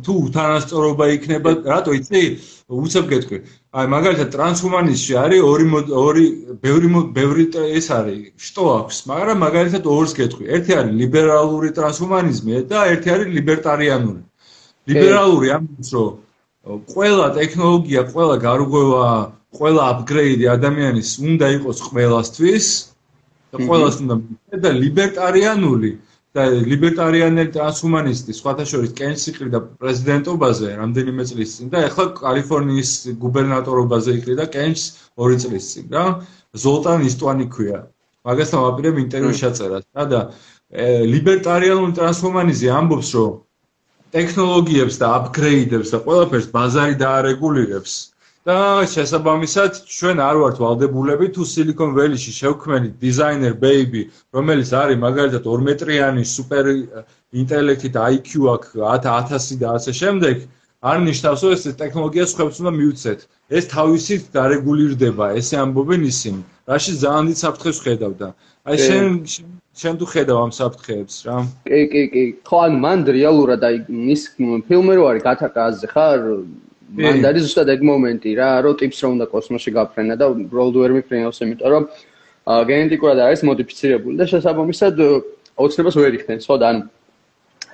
თუ 0.04 0.14
უთანასწორობა 0.28 1.06
იქნება, 1.16 1.50
რატო 1.64 1.92
იცი? 1.96 2.24
უცებ 2.68 3.06
გეტყვი. 3.08 3.38
აი 3.72 3.86
მაგალითად 3.96 4.28
ტრანსჰუმანიზმში 4.36 5.14
არის 5.24 5.42
ორი 5.48 5.66
ორი 5.96 6.26
ბევრი 6.60 6.88
ბევრი 7.16 7.44
ეს 7.80 7.88
არის, 8.00 8.20
შტო 8.36 8.64
აქვს, 8.80 8.98
მაგრამ 9.12 9.38
მაგალითად 9.46 9.84
ორს 9.96 10.12
გეტყვი. 10.20 10.44
ერთი 10.56 10.72
არის 10.80 10.94
ლიბერალური 11.02 11.70
ტრანსჰუმანიზმი 11.72 12.52
და 12.68 12.80
ერთი 12.92 13.08
არის 13.16 13.28
ლიბერტარიანული. 13.38 14.22
ლიბერალური 14.92 15.48
ამბობს 15.56 15.90
რომ 15.96 16.80
ყველა 16.92 17.28
ტექნოლოგია, 17.40 18.02
ყველა 18.12 18.36
გარღვევა 18.44 19.06
ყველა 19.58 19.84
აპგრეიდი 19.94 20.46
ადამიანის 20.56 21.10
უნდა 21.30 21.48
იყოს 21.60 21.80
ყველასთვის 21.90 22.68
და 23.56 23.58
ყველას 23.70 23.96
უნდა 24.04 24.16
და 24.66 24.72
ლიბერტარიანული 24.84 25.92
და 26.36 26.44
ლიბერტარიანელი 26.68 27.52
ტრანსჰუმანისტი 27.56 28.34
სხვათა 28.36 28.64
შორის 28.72 28.92
კენს 29.00 29.22
იყრიდა 29.32 29.60
პრეზიდენტობაზე 29.80 30.72
რამდენიმე 30.82 31.24
წლის 31.30 31.52
წინ 31.56 31.70
და 31.72 31.84
ახლა 31.90 32.06
კალიფორნიის 32.20 32.92
გუბერნატორობაზე 33.24 34.16
იყრიდა 34.20 34.46
კენს 34.56 34.82
2 35.24 35.38
წლის 35.46 35.70
წინ 35.72 35.86
რა. 35.96 36.06
ზოლტან 36.56 37.08
ისტვანი 37.08 37.46
ქვია. 37.56 37.80
მაგასთან 38.28 38.60
ვაპირებ 38.66 38.96
ინტერვიუ 39.06 39.34
შეწერას 39.40 39.86
რა 39.96 40.04
და 40.12 40.20
ლიბერტარიანული 41.14 41.96
ტრანსჰუმანიზმი 42.00 42.70
ამბობს 42.80 43.10
რომ 43.16 43.34
ტექნოლოგიებს 44.16 44.96
და 45.02 45.08
აპგრეიდებს 45.20 45.90
და 45.94 45.98
ყველაფერს 46.06 46.48
ბაზარი 46.56 46.96
დაარეგულირებს 47.04 47.94
და 48.46 48.86
შესაბამისად 48.94 49.78
ჩვენ 49.90 50.20
არ 50.22 50.40
ვართ 50.42 50.60
ვალდებულები 50.62 51.28
თუ 51.34 51.46
silicon 51.52 51.96
valley-ში 51.98 52.34
შევქმნით 52.40 53.00
designer 53.02 53.54
baby 53.64 54.04
რომელიც 54.38 54.70
არის 54.82 55.02
მაგალითად 55.06 55.48
2 55.50 55.66
მეტრიანი 55.70 56.26
სუპერ 56.34 56.66
ინტელექტი 57.42 57.90
და 57.96 58.04
IQ 58.18 58.30
აქვს 58.54 58.70
1000 58.92 59.58
და 59.64 59.74
ასე 59.80 59.92
შემდეგ 60.02 60.46
არ 60.86 60.98
ნიშნავს 61.08 61.42
რომ 61.44 61.54
ეს 61.56 61.64
ტექნოლოგია 61.82 62.26
სხვებს 62.30 62.58
უნდა 62.62 62.72
მიუცეთ. 62.78 63.20
ეს 63.58 63.66
თავისით 63.74 64.24
დარეგულირდება 64.36 65.26
ესე 65.42 65.56
ამბობენ 65.66 66.02
ისინი 66.06 66.42
რაში 66.70 66.94
ძალიან 67.02 67.26
დიდ 67.30 67.38
საფრთხეს 67.42 67.78
ხედავდა. 67.86 68.28
აი 68.70 68.78
შენ 68.86 69.06
შენ 69.82 69.94
თუ 70.00 70.06
ხედავ 70.14 70.38
ამ 70.46 70.52
საფრთხეებს 70.60 71.16
რა? 71.26 71.38
კი 71.66 71.82
კი 71.94 72.04
კი. 72.14 72.24
ხო 72.46 72.58
ან 72.68 72.74
მან 72.86 73.00
რეალურად 73.18 73.62
აი 73.70 73.76
ის 74.14 74.22
ფილმი 74.70 74.94
რო 75.02 75.04
არის 75.10 75.26
გათაკაზე 75.30 75.86
ხარ 75.94 76.22
მან 76.96 77.26
არის 77.28 77.48
ზუსტად 77.48 77.70
ეგ 77.76 77.82
მომენტი 77.90 78.32
რა 78.40 78.50
რომ 78.66 78.76
ტიპს 78.80 79.00
რომ 79.04 79.16
უნდა 79.18 79.26
კოსმოსში 79.32 79.72
გაფრენა 79.76 80.16
და 80.20 80.26
უბრალოდ 80.32 80.76
ვერ 80.82 80.92
მიფრენავს 80.96 81.40
იმიტომ 81.46 81.70
რომ 81.76 81.88
გენეტიკურად 82.70 83.20
არის 83.26 83.42
მოდიფიცირებული 83.50 84.16
და 84.22 84.26
შესაბამისად 84.32 85.02
ოცნებას 85.66 85.96
ვერ 86.00 86.14
იხდენს 86.20 86.48
ხო 86.48 86.56
და 86.62 86.70
ანუ 86.72 86.82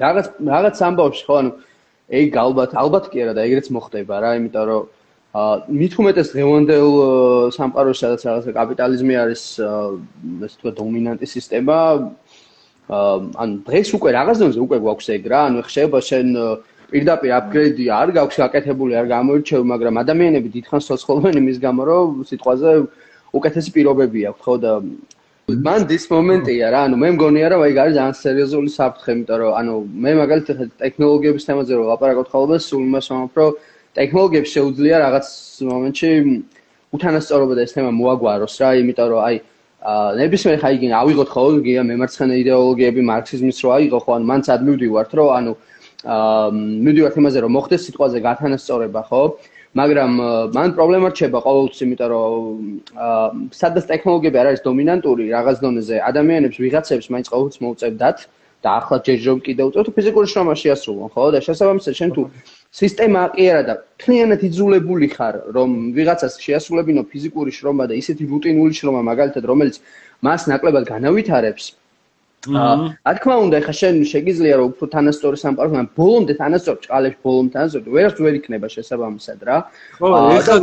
რაღაც 0.02 0.28
რაღაც 0.54 0.82
ამბავში 0.90 1.24
ხო 1.28 1.36
ანუ 1.42 1.52
ეგ 2.22 2.40
ალბათ 2.46 2.72
ალბათ 2.82 3.06
კი 3.12 3.24
არა 3.24 3.34
და 3.38 3.46
ეგრეც 3.46 3.68
მოხდება 3.76 4.16
რა 4.26 4.32
იმიტომ 4.42 4.66
რომ 4.72 4.84
მით 5.80 5.94
უმეტეს 6.02 6.32
დღევანდელ 6.34 6.90
სამყაროში 7.56 8.02
სადაც 8.04 8.22
რაღაც 8.28 8.46
კაპიტალიზმი 8.58 9.16
არის 9.22 9.44
ესე 10.44 10.56
თქვა 10.60 10.72
დომინანტი 10.82 11.28
სისტემა 11.30 11.78
ან 12.92 13.50
დღეს 13.64 13.94
უკვე 13.96 14.10
რაღაც 14.18 14.36
დონეზე 14.44 14.60
უკვე 14.66 14.78
გვაქვს 14.84 15.08
ეგ 15.16 15.24
რა 15.32 15.42
ანუ 15.48 15.64
ხშება 15.68 16.00
შენ 16.04 16.28
პირდაპირ 16.92 17.32
აპგრეიდი 17.40 17.86
არ 17.96 18.10
გაქვს 18.18 18.38
გაკეთებული, 18.42 18.94
არ 19.00 19.08
გამოირჩევ, 19.12 19.62
მაგრამ 19.72 19.96
ადამიანები 20.04 20.50
დიდხანს 20.56 20.88
ცოცხლობენ 20.92 21.40
იმის 21.42 21.58
გამო, 21.64 21.82
რომ 21.88 22.08
სიტყვაზე 22.28 22.72
უკეთესი 23.32 23.70
პირობები 23.76 24.20
აქვს, 24.32 24.42
ხო 24.46 24.56
და 24.64 24.74
მან 25.52 25.82
დის 25.88 26.06
მომენტია 26.12 26.68
რა, 26.72 26.82
ანუ 26.88 26.96
მე 27.02 27.10
მგონია 27.16 27.48
რომ 27.52 27.62
აი 27.66 27.74
არის 27.84 27.96
ძალიან 27.98 28.16
სერიოზული 28.22 28.70
საფრთხე, 28.72 29.12
იმიტომ 29.16 29.38
რომ 29.42 29.52
ანუ 29.60 29.74
მე 30.04 30.12
მაგალითად 30.22 30.58
ტექნოლოგიების 30.84 31.48
თემაზე 31.48 31.72
რომ 31.80 31.86
ლაპარაკობ 31.92 32.28
ხოლმე, 32.32 32.58
სულ 32.68 32.82
იმას 32.88 33.06
ვამბობ, 33.12 33.36
რომ 33.40 33.52
ტექნოლოგიებს 34.00 34.54
შეუძლია 34.56 34.96
რაღაც 35.06 35.28
მომენტში 35.72 36.10
უთანასწორობა 36.92 37.54
და 37.56 37.62
ეს 37.66 37.72
თემა 37.76 37.92
მოაგვაროს 38.00 38.56
რა, 38.62 38.70
იმიტომ 38.84 39.08
რომ 39.12 39.22
აი 39.28 39.36
ნებისმიერ 39.82 40.58
ხაი 40.62 40.78
გინ 40.78 40.92
ავიღოთ 40.94 41.30
ხო 41.34 41.44
გია 41.66 41.82
მემარცხენე 41.90 42.36
იდეოლოგიები 42.42 43.02
მარქსიზმის 43.02 43.58
რო 43.66 43.70
აიღო 43.76 44.00
ხო 44.06 44.12
ან 44.14 44.24
მანც 44.30 44.46
ადმივდივართ 44.54 45.12
რომ 45.18 45.30
ანუ 45.38 45.54
აა 46.02 46.50
მივიდივართ 46.54 47.16
იმაზე 47.22 47.40
რომ 47.46 47.52
მოხდეს 47.58 47.82
სიტყვაზე 47.88 48.18
გათანასწორება 48.26 49.02
ხო? 49.10 49.24
მაგრამ 49.80 50.12
მან 50.56 50.70
პრობლემა 50.76 51.08
რჩება 51.14 51.40
ყოველთვის 51.46 51.80
იმიტომ 51.86 52.10
რომ 52.12 52.62
აა 52.92 53.28
სადაც 53.56 53.84
ტექნოლოგიები 53.92 54.38
არ 54.42 54.48
არის 54.52 54.62
დომინანტური 54.68 55.24
რაღაც 55.32 55.58
დონეზე 55.64 55.96
ადამიანებს 56.10 56.58
ვიღაცებს 56.64 57.08
მაინც 57.14 57.28
ყოველთვის 57.32 57.62
მოუწევდათ 57.64 58.18
და 58.62 58.70
ახლა 58.78 58.98
ჯერჯერობ 59.06 59.40
კიდე 59.46 59.62
უწევთ 59.70 59.88
ფიზიკური 59.98 60.28
შრომაში 60.34 60.68
ასრულონ 60.76 61.10
ხო? 61.14 61.24
და 61.34 61.40
შესაბამისად 61.46 61.94
შენ 61.98 62.10
თუ 62.16 62.22
სისტემა 62.72 63.22
კი 63.36 63.46
არა 63.52 63.64
და 63.70 63.74
თლიანად 64.02 64.42
იძულებული 64.48 65.08
ხარ 65.16 65.36
რომ 65.56 65.70
ვიღაცას 65.98 66.34
შეასრულებინო 66.46 67.02
ფიზიკური 67.10 67.52
შრომა 67.58 67.90
და 67.90 67.98
ისეთი 68.02 68.24
რუტინული 68.32 68.74
შრომა 68.78 69.02
მაგალითად 69.12 69.44
რომელიც 69.50 69.76
მას 70.22 70.42
ნაკლებად 70.52 70.86
განავითარებს 70.94 71.66
აა 72.42 73.14
თქმა 73.22 73.36
უნდა 73.46 73.58
ხა 73.62 73.74
შენ 73.78 73.96
შეგიძლია 74.02 74.56
რომ 74.58 74.70
უფრო 74.74 74.86
თანასწორი 74.94 75.38
სამყარო 75.46 75.70
მაგრამ 75.74 75.90
ბოლომდე 75.94 76.34
თანასწორ 76.42 76.78
ჭალებს 76.86 77.20
ბოლომდე 77.22 77.54
თანასწორი 77.54 77.94
ვერაც 77.94 78.18
ვერ 78.18 78.34
იქნება 78.42 78.68
შესაბამისად 78.76 79.40
რა. 79.46 79.58
ხო 80.02 80.08
ეხლა 80.42 80.58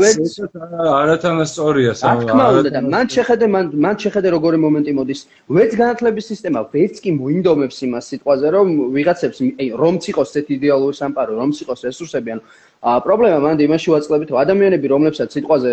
არათანასწორია 1.02 1.92
სამყარო 2.02 2.26
თქმა 2.26 2.44
უნდა 2.50 2.70
და 2.74 2.80
მან 2.82 3.06
შეხედე 3.14 3.46
მან 3.54 3.64
მან 3.78 3.96
შეხედე 4.02 4.28
როგორი 4.34 4.58
მომენტი 4.66 4.92
მოდის. 4.98 5.20
ვერც 5.54 5.72
განათლების 5.78 6.24
სისტემა 6.34 6.60
ვერც 6.74 6.96
კი 6.98 7.10
მოინდომებს 7.14 7.78
იმას 7.86 8.04
სიტყვაზე 8.10 8.46
რომ 8.58 8.66
ვიღაცებს 8.98 9.38
რომც 9.78 10.02
იყოს 10.10 10.30
ეს 10.34 10.46
იდეალური 10.58 10.94
სამყარო 10.98 11.32
რომც 11.38 11.56
იყოს 11.62 11.80
რესურსები 11.86 12.28
ანუ 12.34 12.42
პრობლემა 12.78 13.38
მანდ 13.42 13.60
იმაში 13.66 13.90
ვაწყლებით 13.90 14.28
რომ 14.30 14.38
ადამიანები 14.38 14.86
რომლებსაც 14.92 15.34
სიტყვაზე 15.34 15.70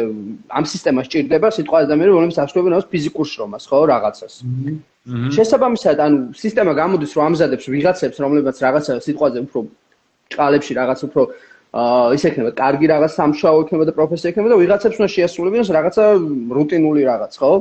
ამ 0.58 0.66
სისტემას 0.66 1.06
ჭირდება 1.14 1.48
სიტყვა 1.54 1.78
ადამიანები 1.86 2.18
რომლებსაც 2.18 2.42
აშუქებენ 2.50 2.74
ამ 2.74 2.86
ფიზიკურ 2.90 3.26
შრომას 3.30 3.64
ხო 3.70 3.80
რაღაცას. 3.94 4.34
შესაბამისად, 5.06 5.98
ანუ 6.02 6.18
სისტემა 6.34 6.72
გამოდის, 6.82 7.12
რომ 7.14 7.24
ამზადებს 7.30 7.66
ვიღაცებს, 7.70 8.18
რომლებიც 8.26 8.58
რაღაცა 8.66 8.92
სიტყვაზე 9.06 9.38
უფრო 9.46 9.60
ჭალებში 10.34 10.74
რაღაც 10.82 11.00
უფრო 11.06 11.22
აა 11.76 12.16
ის 12.18 12.24
ექნება, 12.26 12.52
კარგი 12.58 12.86
რაღაც 12.90 13.12
სამშაო 13.20 13.58
ექნება 13.68 13.84
და 13.86 13.94
პროფესია 13.94 14.32
ექნება 14.34 14.50
და 14.50 14.58
ვიღაცებს 14.64 14.98
უნდა 14.98 15.10
შეასრულებინოს 15.14 15.70
რაღაცა 15.78 16.04
რუტინული 16.58 17.02
რაღაც, 17.06 17.34
ხო? 17.38 17.52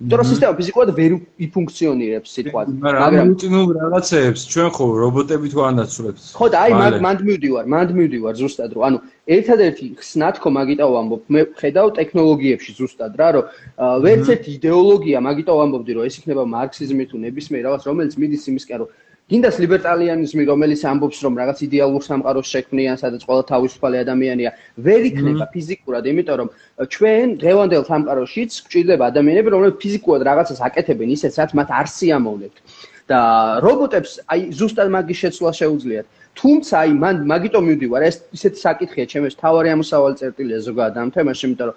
იმიტომ 0.00 0.16
რომ 0.20 0.28
სისტემა 0.30 0.56
ფიზიკურად 0.56 0.90
ვერ 0.96 1.12
იფუნქციონირებს 1.44 2.30
სიტყვად. 2.36 2.66
მაგრამ 2.84 3.26
რუტინულ 3.30 3.66
რაღაცეებს 3.76 4.42
ჩვენ 4.48 4.68
ხო 4.76 4.84
რობოტებით 5.04 5.52
ვანაცვლებთ 5.60 6.22
ხო 6.40 6.46
და 6.48 6.56
აი 6.64 6.72
მაგ 6.80 6.94
მანდ 7.04 7.20
მივდივარ 7.28 7.64
მანდ 7.74 7.90
მივდივარ 7.98 8.34
ზუსტად 8.40 8.70
რომ 8.72 8.82
ანუ 8.88 8.98
ერთადერთი 9.36 9.86
ხსნათქო 10.00 10.48
მაგიტო 10.56 10.86
ვამბობ 10.94 11.22
მე 11.36 11.40
ხედავ 11.60 11.86
ტექნოლოგიებში 12.00 12.70
ზუსტად 12.80 13.12
რა 13.20 13.28
რომ 13.36 13.44
ვერც 14.00 14.26
ერთი 14.34 14.50
იდეოლოგია 14.56 15.18
მაგიტო 15.28 15.52
ვამბობდი 15.60 15.92
რომ 16.00 16.08
ეს 16.08 16.16
იქნება 16.16 16.42
მარქსიზმი 16.56 17.04
თუ 17.12 17.16
ნებისმიერ 17.28 17.62
რაღაც 17.68 17.82
რომელიც 17.92 18.12
მიდის 18.16 18.44
იმისკენ 18.50 18.78
რომ 18.80 18.88
გინდას 19.30 19.56
ლიბერტალიანიზმი, 19.62 20.42
რომელიც 20.50 20.80
ამბობს, 20.90 21.18
რომ 21.22 21.34
რაღაც 21.38 21.58
იდეალურ 21.62 22.02
სამყაროს 22.02 22.50
შექმნიან, 22.50 22.96
სადაც 22.98 23.22
ყველა 23.28 23.44
თავისუფალი 23.46 23.96
ადამიანია, 24.02 24.50
ვერ 24.86 25.06
იქნება 25.10 25.46
ფიზიკურად, 25.54 26.02
იმიტომ 26.10 26.36
რომ 26.40 26.48
ჩვენ 26.94 27.26
დღევანდელ 27.38 27.82
სამყაროშიც 27.90 28.50
გვჭირდება 28.66 29.04
ადამიანები, 29.14 29.48
რომლებიც 29.54 29.76
ფიზიკურად 29.84 30.26
რაღაცას 30.26 30.58
აკეთებენ 30.66 31.14
ისეთ, 31.14 31.32
რაც 31.38 31.50
მათ 31.62 31.68
არ 31.78 31.86
სიამოვნებთ. 31.94 32.58
და 33.10 33.20
რობოტებს 33.64 34.12
აი 34.30 34.40
ზუსტად 34.54 34.88
მაგის 34.94 35.18
შეცვლა 35.22 35.50
შეუძლიათ. 35.60 36.06
თუმცა 36.40 36.74
აი 36.82 36.92
მან 37.02 37.16
მაგიტომ 37.30 37.64
მივდივარ. 37.68 38.02
ეს 38.08 38.16
ისეთი 38.36 38.58
საკითხია 38.66 39.04
ჩემს 39.12 39.34
თავარი 39.42 39.68
ამოსავალი 39.76 40.16
წერტილია 40.20 40.58
ზოგადად 40.68 40.96
ამ 41.02 41.08
თემაში 41.16 41.42
იმიტომ 41.46 41.66
რომ 41.68 41.76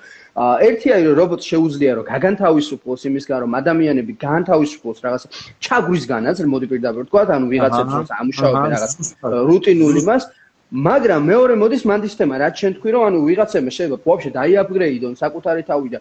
ერთი 0.68 0.88
აი 0.96 1.02
რომ 1.08 1.16
რობოტს 1.20 1.46
შეუძლია 1.52 1.92
რომ 2.00 2.06
გაგანთავისუფლოს 2.14 3.02
იმისგან 3.10 3.38
რომ 3.44 3.52
ადამიანები 3.60 4.14
განთავისუფლოს 4.24 4.98
რაღაც 5.06 5.24
ჩაგვისგანაც 5.68 6.38
მოდი 6.54 6.68
პირდაპირ 6.72 7.04
თქვა 7.12 7.22
ანუ 7.38 7.48
ვიღაცებს 7.54 7.94
რომ 8.00 8.06
ამუშავებენ 8.24 8.72
რაღაც 8.76 8.94
რუტინული 9.52 10.02
მას 10.08 10.24
მაგრამ 10.74 11.22
მეორე 11.30 11.54
მოდის 11.62 11.84
მანდის 11.86 12.16
თემა 12.18 12.38
რაც 12.42 12.58
შენ 12.58 12.72
თქვი 12.82 12.92
რომ 12.98 13.04
ანუ 13.06 13.18
ვიღაცებმა 13.30 13.72
შეიძლება 13.78 14.10
ვაფშე 14.10 14.30
დაიაპგრეიდონ 14.34 15.14
საკუთარი 15.22 15.62
თავი 15.70 15.90
და 15.94 16.00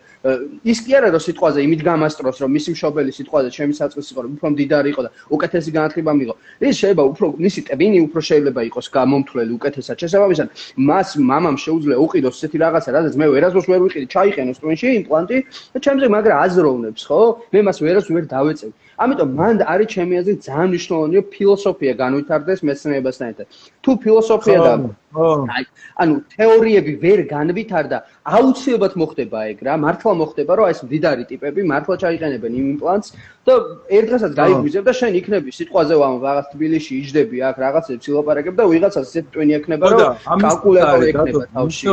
ის 0.65 0.79
კი 0.81 0.93
არა 0.97 1.09
რომ 1.13 1.23
სიტყვაზე 1.29 1.59
იმით 1.69 1.83
გამასტროს 1.89 2.37
რომ 2.41 2.51
მისი 2.57 2.71
მშობელი 2.73 3.13
სიტყვაზე 3.13 3.49
ჩემი 3.53 3.73
საწყისი 3.77 4.11
იყო 4.17 4.21
რომ 4.25 4.33
უფრო 4.41 4.49
მდიდარი 4.57 4.89
იყო 4.97 5.03
და 5.05 5.11
უკეთესი 5.37 5.71
განათლება 5.77 6.13
მიიღო. 6.17 6.35
ის 6.65 6.75
შეიძლება 6.81 7.03
უფრო 7.13 7.27
მისი 7.45 7.61
ტვინი 7.69 7.99
უფრო 8.09 8.21
შეიძლება 8.33 8.61
იყოს 8.73 8.87
გამომთვლელი 8.97 9.53
უკეთესად. 9.61 9.97
შესაბამისად 10.01 10.49
მას 10.89 11.09
მამამ 11.21 11.57
შეუძლია 11.65 11.97
უყიდოს 12.01 12.35
ესეთი 12.41 12.57
რაღაცა 12.65 12.89
რადგან 12.97 13.13
მე 13.21 13.27
ვერასდროს 13.29 13.67
ვერ 13.69 13.81
ვიყიდი 13.85 14.07
ჩაიყენოს 14.09 14.57
ტვინში 14.57 14.89
იმპლანტი 15.05 15.37
და 15.73 15.79
ჩემზე 15.85 16.07
მაგრა 16.09 16.35
აზროვნებს 16.49 17.03
ხო? 17.13 17.21
მე 17.53 17.61
მას 17.69 17.77
ვერას 17.85 18.07
ვერ 18.09 18.25
დავეწევი 18.25 18.73
ამიტომ 19.01 19.29
მან 19.39 19.63
არის 19.73 19.89
ჩემი 19.95 20.15
აზრით 20.21 20.41
ძალიან 20.49 20.69
მნიშვნელოვანია 20.73 21.23
ფილოსოფია 21.35 21.93
განვითარდეს 22.03 22.61
მეცნიერებასთან 22.69 23.27
ერთად. 23.33 23.47
თუ 23.83 23.91
ფილოსოფია 24.03 24.59
და 24.67 24.73
აი, 25.13 25.65
ანუ 26.03 26.15
თეორიები 26.33 26.93
ვერ 27.05 27.21
განვითარდა, 27.29 27.99
აუცილებლად 28.37 28.95
მოხდება 29.01 29.39
ეგ 29.53 29.59
რა, 29.67 29.75
მართლა 29.85 30.13
მოხდება, 30.21 30.53
რომ 30.57 30.67
ეს 30.73 30.79
მდიდარი 30.87 31.25
ტიპები 31.33 31.61
მართლა 31.73 31.95
ჩაიყენებენ 32.03 32.53
იმ 32.61 32.67
იმპლანტს 32.73 33.09
და 33.47 33.53
ერთ 33.97 34.07
დღესაც 34.13 34.33
გაიგვიზებ 34.41 34.83
და 34.89 34.93
შენ 35.01 35.13
იქნები 35.21 35.51
სიტყვაზე 35.59 35.95
ვამ 36.01 36.15
რაღაც 36.27 36.47
თბილისში 36.55 36.93
იჯდები 37.03 37.37
აქ 37.49 37.57
რაღაცებს 37.65 38.05
ილაპარაკებ 38.09 38.55
და 38.57 38.65
ვიღაცას 38.73 39.07
ესეთ 39.13 39.27
ტვინი 39.33 39.53
ექნება, 39.61 39.85
რომ 39.93 40.01
კალკულატორი 40.45 41.07
ექნება 41.13 41.45
თავში. 41.53 41.85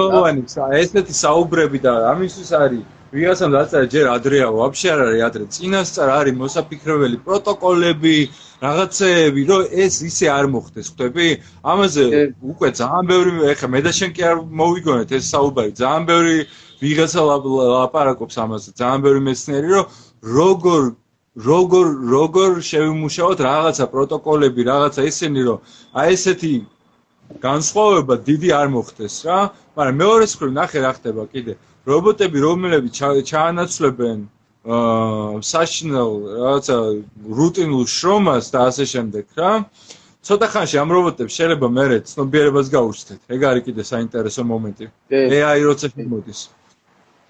ესეთი 0.79 1.13
საუბრები 1.23 1.79
და 1.83 1.93
ამისთვის 2.13 2.51
არის 2.63 2.98
ვიღაცამ 3.15 3.52
დაწერა 3.56 3.88
ჯერ 3.93 4.08
ადრეა 4.13 4.48
ვაფშე 4.54 4.89
არ 4.93 5.00
არის 5.06 5.24
ადრე 5.30 5.43
წინასწარ 5.56 6.10
არის 6.19 6.36
მოსაფიქრებელი 6.41 7.17
პროტოკოლები 7.26 8.15
რაღაცეები 8.65 9.41
რომ 9.50 9.62
ეს 9.84 9.95
ისე 10.10 10.28
არ 10.38 10.45
მოხდეს 10.54 10.88
ხვდები 10.93 11.28
ამაზე 11.74 12.06
უკვე 12.54 12.69
ძალიან 12.82 13.06
ბევრი 13.12 13.32
ეხა 13.54 13.67
მე 13.74 13.80
და 13.88 13.91
შენ 14.00 14.10
კი 14.13 14.22
არ 14.30 14.38
მოვიგონეთ 14.62 15.10
ეს 15.17 15.26
საუბარი 15.34 15.72
ძალიან 15.82 16.04
ბევრი 16.12 16.38
ვიღაცა 16.86 17.22
ლაპარაკობს 17.30 18.36
ამაზე 18.45 18.69
ძალიან 18.82 19.00
ბევრი 19.06 19.22
მეცნიერი 19.30 19.69
რომ 19.74 19.86
როგორ 20.38 20.84
როგორ 21.38 21.88
როგორ 22.12 22.58
შევიმუშაოთ 22.67 23.39
რაღაცა 23.45 23.86
პროტოკოლები, 23.93 24.62
რაღაცა 24.69 25.02
ისინი, 25.08 25.41
რომ 25.48 25.60
აი 25.95 26.13
ესეთი 26.15 26.52
განსხვავება 27.45 28.15
დიდი 28.28 28.50
არ 28.60 28.67
მოხდეს 28.76 29.15
რა, 29.30 29.39
მაგრამ 29.78 29.95
მეორე 30.04 30.26
მხრივ 30.30 30.52
ნახე 30.60 30.80
რა 30.84 30.91
ხდება 30.98 31.24
კიდე. 31.32 31.54
რობოტები, 31.89 32.38
რომლებიც 32.47 32.93
ჩაანაცვლებენ 33.32 34.19
აა 34.69 35.39
საშინელ 35.39 36.12
რაღაცა 36.36 36.78
რუტინულ 37.39 37.86
შრომას 37.88 38.45
და 38.54 38.60
ასე 38.69 38.86
შემდეგ 38.93 39.25
რა. 39.39 39.52
ცოტა 40.19 40.47
ხანში 40.54 40.75
ამ 40.84 40.89
რობოტებს 40.93 41.34
შეიძლება 41.39 41.67
მერე 41.80 41.97
ცნობიერებას 42.12 42.67
გაუჩნდეთ. 42.75 43.19
ეგ 43.34 43.39
არის 43.49 43.63
კიდე 43.67 43.84
საინტერესო 43.91 44.43
მომენტი. 44.52 44.86
AI 45.15 45.60
როცა 45.63 45.88
შემოდის. 45.95 46.39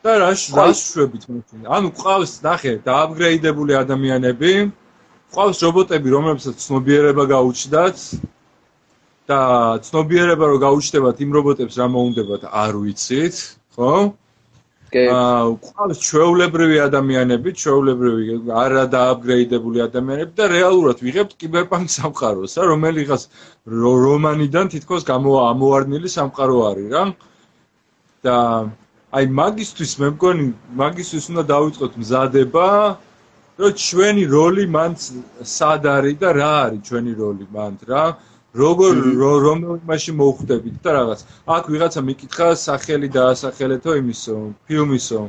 და 0.04 0.12
რა 0.24 0.32
რას 0.32 0.80
შვებით 0.90 1.24
მოჩინ? 1.30 1.62
ანუ 1.76 1.88
ყავს 2.02 2.34
ნახე 2.42 2.74
დააპგრეიდებული 2.88 3.74
ადამიანები, 3.84 4.52
ყავს 5.36 5.58
რობოტები, 5.66 6.08
რომლებსაც 6.16 6.56
ცნობიერება 6.66 7.24
გაუჩნდათ 7.36 7.98
და 9.30 9.40
ცნობიერება 9.88 10.46
რო 10.50 10.58
გაუჩნდებათ 10.66 11.18
იმ 11.24 11.30
რობოტებს 11.38 11.76
რა 11.80 11.88
მოუნდებათ 11.94 12.42
არ 12.64 12.74
ვიცით, 12.84 13.36
ხო? 13.76 13.92
აა 14.90 15.50
ყავს 15.70 16.00
ჩვეულებრივი 16.02 16.78
ადამიანები, 16.90 17.50
ჩვეულებრივი 17.62 18.38
არა 18.64 18.84
დააპგრეიდებული 18.96 19.84
ადამიანები 19.86 20.34
და 20.40 20.46
რეალურად 20.54 21.04
ვიღებთ 21.06 21.34
კიბერპანკ 21.42 21.88
სამყაროს, 21.94 22.58
რა 22.58 22.66
რომელიღაც 22.74 23.22
რომანიდან 23.70 24.66
თითქოს 24.74 25.04
გამოამოვარდნილი 25.14 26.10
სამყარო 26.18 26.58
არის 26.74 26.88
რა. 26.94 27.04
და 28.24 28.38
აი 29.18 29.28
მაგისტვის 29.42 29.94
მე 30.00 30.08
მგონი 30.16 30.46
მაგისტვის 30.80 31.26
უნდა 31.32 31.44
დავიწყოთ 31.52 31.94
მზადება 32.02 32.66
რომ 33.60 33.72
ჩვენი 33.84 34.24
როლი 34.34 34.66
მან 34.76 34.98
სად 35.54 35.88
არის 35.94 36.18
და 36.24 36.30
რა 36.40 36.52
არის 36.66 36.82
ჩვენი 36.90 37.14
როლი 37.22 37.48
მან 37.56 37.80
რა 37.90 38.04
როგორ 38.58 38.94
რომელ 39.46 39.78
იმაში 39.78 40.12
მოხვდებით 40.18 40.76
და 40.82 40.90
რაღაც. 40.98 41.20
აქ 41.46 41.64
ვიღაცა 41.70 42.02
მიკითხა 42.02 42.48
სახელი 42.58 43.08
დაასახელეთო 43.14 43.92
იმისო, 44.02 44.36
ფილმისო. 44.66 45.22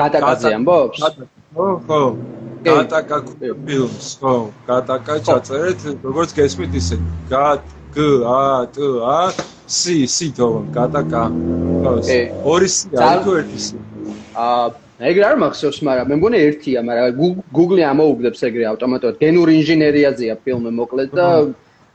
გატაკაზე 0.00 0.48
ამბობს? 0.56 1.00
ხო, 1.52 1.68
ხო. 1.84 2.00
გატაკა 2.64 3.18
ფილმს, 3.66 4.08
ხო. 4.20 4.34
გატაკა 4.68 5.14
ჩაწერეთ, 5.28 5.80
როგორც 6.00 6.30
გესმით 6.40 6.72
ისე. 6.80 6.96
გატ 7.28 7.64
გ 7.92 8.24
ა 8.24 8.64
ტ 8.72 8.76
ა 9.04 9.20
სი 9.68 10.08
სი 10.08 10.28
თო 10.36 10.48
გატაკა. 10.72 11.22
ხო. 11.84 11.92
ორი 12.48 12.68
სი 12.68 12.84
არის 12.96 13.24
თუ 13.24 13.30
ერთი 13.40 13.58
სი? 13.60 13.76
აა 14.40 14.68
ეგრე 15.00 15.24
არ 15.32 15.36
მახსოვს, 15.40 15.78
მაგრამ 15.84 16.06
მე 16.12 16.16
მგონი 16.20 16.38
ერთია, 16.48 16.80
მაგრამ 16.84 17.08
Google-ი 17.56 17.84
ამოუგდებს 17.92 18.40
ეგრე 18.48 18.64
ავტომატურად. 18.72 19.16
გენური 19.20 19.52
ინჟინერიაზეა 19.60 20.34
ფილმი 20.44 20.70
მოკლედ 20.76 21.10
და 21.16 21.26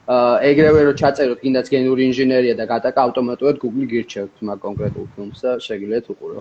ეგრევე 0.05 0.79
რომ 0.85 0.95
ჩაწეროთ 1.01 1.39
კიდაც 1.41 1.65
გენური 1.73 2.01
ინჟინერია 2.09 2.53
და 2.53 2.65
გატაკა 2.69 2.99
ავტომატურად 3.09 3.57
Google 3.57 3.89
გირჩევთ 3.89 4.35
მაგ 4.45 4.57
კონკრეტულ 4.61 5.05
ფილმს 5.17 5.39
და 5.41 5.51
შეგიძლიათ 5.65 6.05
უყურო. 6.13 6.39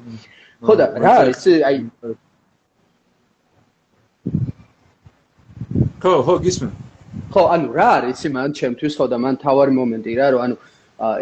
ხო 0.60 0.74
და 0.76 0.86
რა 1.00 1.12
არის 1.24 1.42
აი 1.64 1.76
ხო 6.04 6.12
ხო 6.28 6.34
გისმენ. 6.44 6.72
ხო 7.32 7.42
ანუ 7.56 7.68
რა 7.72 7.88
არის 8.04 8.20
იმან 8.28 8.50
ჩემთვის 8.52 8.94
ხო 9.00 9.06
და 9.08 9.16
მან 9.24 9.34
თავარი 9.40 9.72
მომენტი 9.80 10.12
რა 10.20 10.26
რომ 10.36 10.40
ანუ 10.44 10.56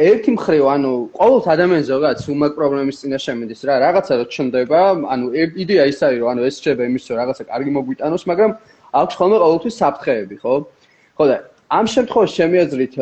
ერთი 0.02 0.30
მხრივ 0.36 0.64
ანუ 0.74 0.92
ყოველთ 1.14 1.46
ადამიანს 1.54 1.86
ზოგადად 1.88 2.26
უმაკ 2.34 2.52
პრობლემის 2.58 2.96
წინაშე 3.00 3.32
მიდის 3.38 3.62
რა 3.70 3.74
რაღაცა 3.86 4.14
რო 4.18 4.26
ჩნდება 4.34 4.80
ანუ 5.14 5.26
იდეა 5.62 5.84
ის 5.88 5.98
არის 6.02 6.18
რომ 6.20 6.28
ანუ 6.32 6.40
ეს 6.50 6.56
შეიძლება 6.58 6.84
იმის 6.90 7.04
რომ 7.08 7.16
რაღაცა 7.22 7.42
კარგი 7.48 7.70
მოგვიტანოს 7.78 8.24
მაგრამ 8.30 8.50
აქვს 9.00 9.14
ხოლმე 9.16 9.38
ყოველთვის 9.42 9.74
საფრთხეები 9.80 10.36
ხო 10.42 10.54
ხო 11.16 11.24
და 11.30 11.36
ამ 11.72 11.86
შემთხვევაში 11.88 12.34
ჩემი 12.36 12.58
აზრით 12.62 12.94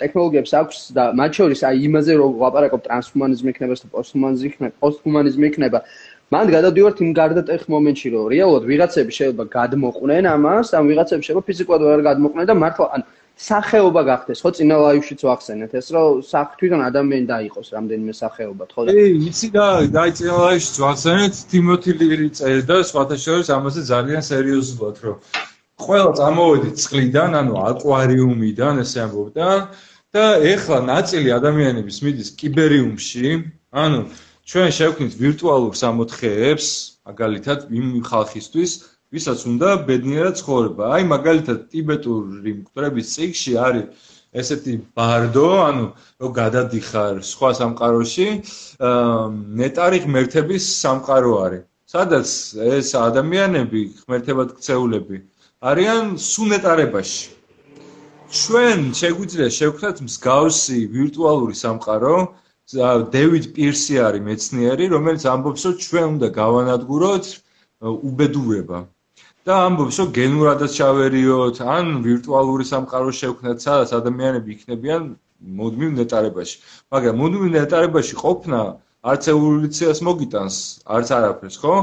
ტექნოლოგიებს 0.00 0.52
აქვს 0.60 0.78
და 0.96 1.04
მათ 1.16 1.30
შორის 1.38 1.60
აი 1.68 1.76
იმაზე 1.88 2.12
რომ 2.20 2.32
ვაპარაკობ 2.42 2.80
ტრანსჰუმანიზმი 2.84 3.48
იქნება 3.54 3.74
და 3.80 3.88
პოსტჰუმანიზმი 3.94 4.48
იქნება, 4.52 4.72
პოსტჰუმანიზმი 4.84 5.46
იქნება. 5.48 5.78
მან 6.28 6.50
გადავდივართ 6.52 6.98
იმ 7.04 7.12
გარდატეხ 7.16 7.62
მომენტში, 7.72 8.08
რომ 8.12 8.24
რეალურად 8.28 8.64
ვიღაცები 8.68 9.12
შეიძლება 9.18 9.44
გადმოყვნენ 9.56 10.28
ამას, 10.28 10.74
ან 10.76 10.84
ვიღაცები 10.92 11.22
შეიძლება 11.24 11.46
ფიზიკურად 11.48 11.80
ვერ 11.88 12.00
გადმოყვნენ 12.08 12.50
და 12.52 12.54
მართლა 12.64 12.86
ან 12.98 13.02
სახეობა 13.48 14.02
გახდეს, 14.10 14.38
ხო, 14.44 14.50
წინა 14.58 14.76
ლაივშიც 14.82 15.20
ვახსენეთ 15.24 15.72
ეს, 15.78 15.88
რომ 15.94 16.20
სახ 16.26 16.48
თვითონ 16.60 16.80
ადამიანი 16.90 17.26
დაიყოს 17.32 17.68
რამდენიმე 17.76 18.12
სახეობა, 18.20 18.64
ხო 18.74 18.80
და 18.84 18.92
ეი, 18.92 19.12
იცი 19.30 19.48
და 19.56 19.66
დაი 19.94 20.10
წინა 20.18 20.34
ლაივშიც 20.44 20.76
ვახსენეთ, 20.84 21.34
თიმოთი 21.48 21.92
ლირი 22.02 22.28
წერდა, 22.34 22.76
სხვათა 22.90 23.16
შორის 23.24 23.48
ამაზე 23.56 23.80
ძალიან 23.94 24.22
სერიოზულად, 24.32 24.96
რომ 25.06 25.16
ყველა 25.78 26.12
წამოვედი 26.18 26.70
წყლიდან, 26.82 27.36
ანუ 27.40 27.54
აკვარიუმიდან, 27.70 28.82
ესე 28.82 28.98
ამბობდა 29.06 29.48
და 30.16 30.24
ეხლა 30.52 30.78
ნაწილი 30.88 31.28
ადამიანების 31.38 31.98
მიდის 32.04 32.28
კიბერიუმში, 32.40 33.28
ანუ 33.82 33.98
ჩვენ 34.48 34.68
შევქმნით 34.78 35.14
ვირტუალურ 35.22 35.74
სამოთხეებს, 35.82 36.68
მაგალითად 37.08 37.58
იმ 37.78 37.86
ხალხისთვის, 38.10 38.72
ვისაც 39.12 39.38
უნდა 39.48 39.68
ბედნიერად 39.88 40.34
ცხოვრება. 40.40 40.84
აი 40.96 41.02
მაგალითად 41.14 41.58
ტიბეტური 41.72 42.52
მკვრების 42.60 43.06
წიგში 43.14 43.52
არის 43.66 43.86
ესეთი 44.40 44.74
ბარდო, 44.96 45.48
ანუ 45.68 45.84
რო 46.20 46.28
გადადიხარ 46.40 47.22
სხვა 47.24 47.50
სამყაროში, 47.60 48.28
ნეტარი 49.60 49.98
ღმერთების 50.04 50.64
სამყარო 50.82 51.32
არის. 51.44 51.64
სადაც 51.88 52.28
ეს 52.76 52.88
ადამიანები, 53.00 53.80
ღმერთებად 54.04 54.48
ქცეულები, 54.58 55.16
არიან 55.58 56.14
სუნეტარებაში. 56.22 57.34
ჩვენ 58.30 58.82
შეგვიძლია 58.94 59.48
შევქმნათ 59.50 60.02
მსგავსი 60.06 60.78
ვირტუალური 60.94 61.54
სამყარო. 61.58 62.18
დევიდ 63.14 63.46
პირსი 63.56 63.98
არის 63.98 64.22
მეცნიერი, 64.28 64.86
რომელიც 64.94 65.22
ამბობს, 65.26 65.62
რომ 65.66 65.74
ჩვენ 65.82 66.06
უნდა 66.14 66.28
გავანადგუროთ 66.38 67.26
უბედურება. 68.08 68.78
და 69.48 69.54
ამბობს, 69.66 69.96
რომ 69.98 70.08
გენურადაც 70.14 70.70
ჩავერიოთ, 70.78 71.56
ან 71.76 71.86
ვირტუალური 72.06 72.64
სამყარო 72.68 73.10
შევქმნათ, 73.20 73.58
სადაც 73.58 73.90
ადამიანები 73.98 74.48
იქნებიან 74.54 75.02
მოდმივ 75.58 75.90
ნეტარებაში. 76.00 76.56
მაგრამ 76.92 77.14
მოდმივ 77.18 77.44
ნეტარებაში 77.58 78.14
ყოფნა 78.22 78.60
არც 79.10 79.22
ევოლუციას 79.34 79.98
მოგიტანს, 80.06 80.56
არც 80.84 81.08
არაფერს, 81.18 81.56
ხო? 81.62 81.74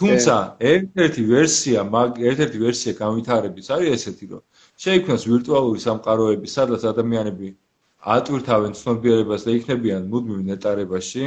თუმცა 0.00 0.34
ერთ-ერთი 0.70 1.22
ვერსია, 1.30 1.82
მაგ 1.94 2.18
ერთ-ერთი 2.30 2.58
ვერსია 2.64 2.92
განვითარების 3.00 3.66
არის 3.76 3.90
ესეთი, 3.96 4.26
რომ 4.32 4.42
შეიქმნას 4.84 5.22
ვირტუალური 5.30 5.80
სამყაროები, 5.84 6.46
სადაც 6.56 6.82
ადამიანები 6.92 7.48
ატვირთავენ 8.16 8.72
ცნობიერებას 8.80 9.46
და 9.46 9.50
იქნებიან 9.60 10.02
მუდმივ 10.12 10.40
ნეტარებაში. 10.50 11.24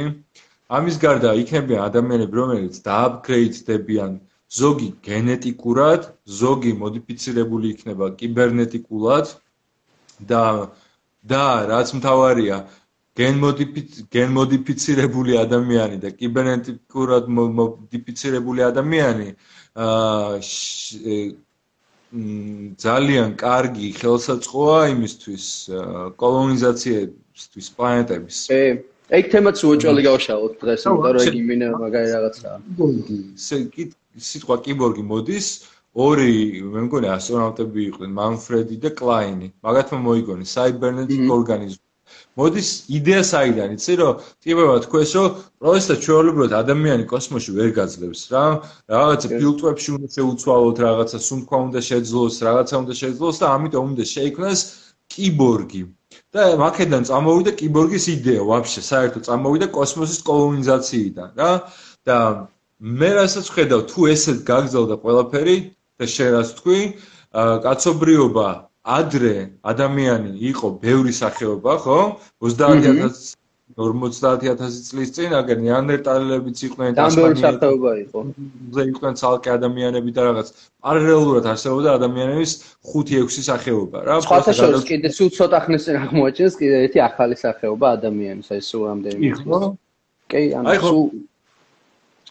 ამის 0.78 0.96
გარდა 1.04 1.30
იქნებიან 1.42 1.82
ადამიანები, 1.88 2.34
რომლებიც 2.40 2.74
დააპგრეიდდებიან 2.88 4.12
ზოგი 4.60 4.88
გენეტიკურად, 5.08 6.08
ზოგი 6.40 6.72
მოდიფიცირებული 6.82 7.66
იქნება 7.74 8.06
კიბერნეტიკულად 8.18 9.26
და 10.30 10.44
და 11.24 11.44
რაც 11.70 11.88
მთავარია, 11.96 12.56
გენმოდიფიცირებული 13.18 15.32
ადამიანი 15.38 15.96
და 16.02 16.10
კიბერნეტიკურად 16.18 17.24
მოდიფიცირებული 17.38 18.60
ადამიანი 18.70 19.28
აა 19.74 20.38
ძალიან 22.14 23.34
კარგი 23.38 23.88
ხელსაწყოა 23.98 24.80
იმისთვის 24.94 25.44
კოლონიზაციისთვის 26.22 27.66
პლანეტების. 27.78 28.36
ე 28.54 28.60
ეგ 29.18 29.24
თემაც 29.34 29.58
უოჭველი 29.66 30.02
გავშალოთ 30.08 30.54
დღეს, 30.62 30.80
იმიტომ 30.86 31.10
რომ 31.14 31.22
ეგ 31.26 31.34
იმინე 31.42 31.66
მაგარი 31.82 32.08
რაღაცაა. 32.14 32.58
სიტყვა 34.30 34.56
კიბორგი 34.66 35.02
მოდის 35.10 35.46
ორი 36.06 36.34
მე 36.74 36.80
მგონი 36.86 37.08
ასტრონავტები 37.16 37.80
იყვნენ, 37.90 38.10
მანფრედი 38.18 38.76
და 38.84 38.90
კლაინი. 39.00 39.48
მაგათმა 39.66 39.98
მოიგონეს 40.06 40.54
საიბერნეტიკ 40.58 41.22
ორგანიზმი. 41.38 41.83
მოდის 42.40 42.68
იდეა 42.98 43.22
საიდან 43.30 43.74
იცი 43.76 43.94
რომ 44.00 44.22
ტიპებად 44.44 44.86
თქვეს 44.86 45.10
რომ 45.18 45.28
პროცესად 45.62 45.98
ჩვეულებრივად 46.04 46.52
ადამიანი 46.60 47.04
კოსმოსში 47.12 47.52
ვერ 47.58 47.70
გაძლევს 47.78 48.22
რა 48.34 48.44
რაღაცა 48.94 49.28
ფილტრებში 49.38 49.90
უნდა 49.96 50.08
შეუცვალოთ 50.16 50.76
რაღაცა 50.86 51.18
სუნთქვა 51.28 51.58
უნდა 51.66 51.80
შეძლოს 51.90 52.34
რაღაცა 52.48 52.74
უნდა 52.82 52.94
შეძლოს 53.02 53.36
და 53.42 53.46
ამიტომ 53.58 53.84
უნდა 53.94 54.04
შეიქმნას 54.14 54.60
კიბორგი. 55.14 55.82
და 56.34 56.42
მაქედან 56.58 57.06
წამოვიდა 57.06 57.52
კიბორგის 57.58 58.04
იდეა 58.10 58.42
ვაფშე 58.50 58.82
საერთოდ 58.90 59.22
წამოვიდა 59.28 59.66
კოსმოსის 59.76 60.20
კოლონიზაციიდან 60.26 61.28
რა. 61.38 61.50
და 62.06 62.18
მე 63.00 63.10
რასაც 63.18 63.46
ხედავ 63.54 63.80
თუ 63.90 64.00
ესეთ 64.14 64.38
გაგზავნა 64.50 64.96
ყველაფერი 65.04 65.56
და 65.98 66.04
შენ 66.14 66.30
რაც 66.34 66.48
თქვი 66.58 66.80
კაცობრიობა 67.66 68.48
ადრე 68.84 69.36
ადამიანი 69.64 70.36
იყო 70.50 70.68
ბევრი 70.82 71.12
სახეობა, 71.16 71.72
ხო? 71.84 72.00
30000 72.44 73.34
50000 73.74 74.76
წლის 74.86 75.10
წინ 75.16 75.32
აგერ 75.40 75.58
ნეანდერტალებიც 75.64 76.58
იყვნენ 76.68 76.94
და 76.94 77.06
ამბერი 77.08 77.40
სახეობა 77.40 77.92
იყო. 78.04 78.20
ზე 78.76 78.82
იყვნენ 78.92 79.14
ცალკე 79.18 79.50
ადამიანები 79.56 80.10
და 80.14 80.26
რაღაც 80.28 80.48
პარალელურად 80.84 81.48
არსებობდა 81.48 81.90
ადამიანების 81.98 82.52
5-6 82.92 83.40
სახეობა 83.48 83.98
რა. 84.04 84.20
სხვათა 84.20 84.52
შორის 84.60 84.84
კიდე 84.84 85.08
სულ 85.16 85.30
ცოტა 85.38 85.58
ხნის 85.64 85.82
წინ 85.88 85.96
აღმოაჩენს 86.04 86.54
კიდე 86.60 86.76
ერთი 86.86 86.98
ახალი 87.08 87.36
სახეობა 87.40 87.86
ადამიანის 87.98 88.48
აი 88.52 88.60
სულ 88.68 88.84
ამდენი. 88.92 89.32
ხო? 89.42 89.58
კი, 90.28 90.42
ანუ 90.60 90.76
სულ 90.84 91.02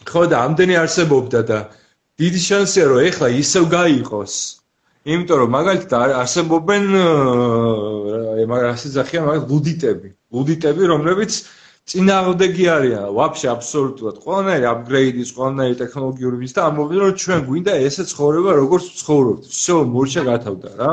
ხო 0.06 0.22
და 0.32 0.38
ამდენი 0.48 0.76
არსებობდა 0.86 1.40
და 1.50 1.60
დიდი 2.22 2.42
შანსია 2.48 2.86
რომ 2.94 3.00
ეხლა 3.10 3.28
ისევ 3.42 3.64
გაიყოს. 3.74 4.63
იმიტომ 5.09 5.39
რომ 5.41 5.51
მაგალითად 5.57 6.13
არსებობენ 6.21 6.85
აი 6.99 8.45
მაგ 8.51 8.65
ასე 8.73 8.89
ძახია 8.97 9.23
მაგ 9.29 9.47
ლუდიტები. 9.53 10.09
ლუდიტები, 10.37 10.83
რომლებიც 10.93 11.33
წინააღმდეგი 11.89 12.67
არიან, 12.69 13.05
ვაფშე 13.17 13.49
აბსოლუტურად. 13.55 14.17
ყველანაირი 14.25 14.67
აპგრეიდის, 14.73 15.31
ყველანაირი 15.39 15.77
ტექნოლოგიური 15.83 16.37
ვის 16.43 16.53
და 16.59 16.67
ამბობენ, 16.69 16.99
რომ 17.05 17.15
ჩვენ 17.23 17.41
გვინდა 17.49 17.73
ესე 17.89 18.05
ცხოვრება, 18.13 18.51
როგორც 18.61 18.85
ცხოვრობთ. 19.01 19.43
всё, 19.49 19.77
მორჩა 19.95 20.23
გათავდა 20.29 20.69
რა. 20.83 20.93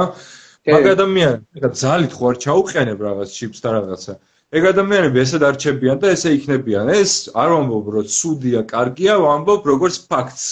მაგ 0.72 0.86
ადამიანს, 0.96 1.42
ეხლა 1.60 1.70
ძალით 1.82 2.14
ხო 2.16 2.24
არ 2.32 2.38
ჩაუყენებ 2.46 3.00
რაღაც 3.08 3.30
ჩიპს 3.38 3.60
და 3.66 3.70
რაღაცა. 3.76 4.14
ეგ 4.56 4.64
ადამიანები 4.72 5.18
ესად 5.26 5.44
არჩებიან 5.50 5.98
და 6.00 6.08
ესე 6.16 6.30
იქნებიან. 6.38 6.86
ეს 7.02 7.12
არ 7.36 7.50
ვამბობ, 7.56 7.86
რომ 7.96 8.06
ცუდია, 8.18 8.62
კარგია, 8.72 9.14
ვამბობ 9.26 9.62
როგორც 9.72 9.96
ფაქტს. 10.08 10.46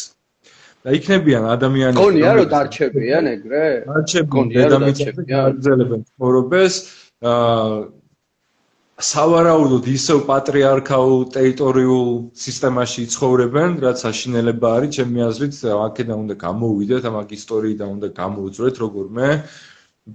და 0.85 0.89
იქნებიან 0.99 1.45
ადამიანები. 1.55 2.01
გონია 2.03 2.33
რომ 2.39 2.49
დარჩებიან 2.55 3.25
ეგრე? 3.35 3.65
დარჩებიან, 3.91 4.47
დედამიწაზე 4.57 5.23
ძელებენ 5.67 6.01
ცხოვრობეს. 6.09 6.75
აა 7.29 7.99
სავარაუდოდ 8.99 9.85
ისევ 9.95 10.21
პატრიარქალურ 10.27 11.27
ტერიტორიულ 11.35 12.09
სისტემაში 12.35 13.05
ცხოვრებენ, 13.15 13.77
რაც 13.85 14.01
აშინელება 14.11 14.69
არის, 14.79 14.91
ჩემი 14.99 15.23
აზრით, 15.23 15.55
აქედან 15.71 16.19
უნდა 16.25 16.35
გამოვიდეთ, 16.43 17.07
ამ 17.07 17.17
აქ 17.23 17.29
ისტორიიდან 17.39 17.89
უნდა 17.95 18.09
გამოვძვრეთ 18.19 18.75
როგორმე 18.83 19.29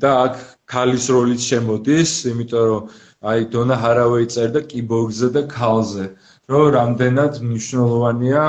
და 0.03 0.11
აქ 0.25 0.35
ქალის 0.73 1.05
როლიც 1.15 1.41
შემოდის, 1.47 2.11
იმიტომ 2.33 2.63
რომ 2.71 2.83
აი 3.31 3.39
დონა 3.55 3.75
ჰარავეი 3.83 4.27
წერდა 4.35 4.61
კიბორგზე 4.67 5.27
და 5.31 5.41
ქალზე, 5.47 6.05
რომ 6.51 6.65
რამდენად 6.75 7.33
მნიშვნელოვანია 7.39 8.43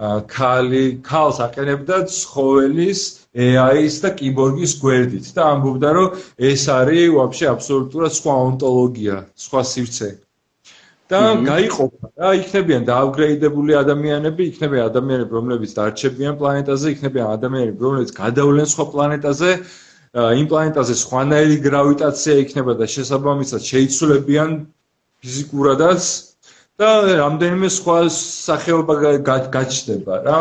ქალი 0.00 0.98
ქალს 1.06 1.38
აყენებდა 1.38 1.96
ცხოველის 2.10 3.00
AI-ის 3.34 3.96
და 4.02 4.10
კიბორგის 4.18 4.72
გვერდით 4.82 5.26
და 5.36 5.42
ამბობდა 5.54 5.90
რომ 5.94 6.08
ეს 6.50 6.66
არის 6.66 7.14
ვაფშე 7.14 7.46
აბსოლუტურად 7.54 8.12
სხვა 8.18 8.34
ონტოლოგია, 8.46 9.16
სხვა 9.38 9.60
სივრცე. 9.70 10.10
და 11.04 11.20
გაიყოფა 11.46 12.06
რა, 12.18 12.30
იქნებიან 12.40 12.82
დააპგრეიდებული 12.90 13.72
ადამიანები, 13.76 14.42
იქნებიან 14.50 14.84
ადამიანები, 14.90 15.32
რომლებიც 15.38 15.70
დარჩებიან 15.78 16.34
პლანეტაზე, 16.40 16.86
იქნებიან 16.94 17.26
ადამიანები, 17.38 17.78
რომლებიც 17.86 18.10
გადავლენ 18.18 18.66
სხვა 18.74 18.84
პლანეტაზე. 18.94 19.50
იმ 20.14 20.46
პლანეტაზე 20.50 20.94
სხვანაირი 21.04 21.56
გრავიტაცია 21.68 22.34
იქნება 22.44 22.72
და 22.80 22.86
შესაბამისად 22.94 23.62
შეიცვლებიან 23.70 24.50
ფიზიკურადაც 25.22 26.02
და 26.80 26.90
რამდენიმე 27.22 27.68
სხვა 27.70 27.96
სახეობა 28.14 28.94
გაჩნდება 29.54 30.14
რა. 30.26 30.38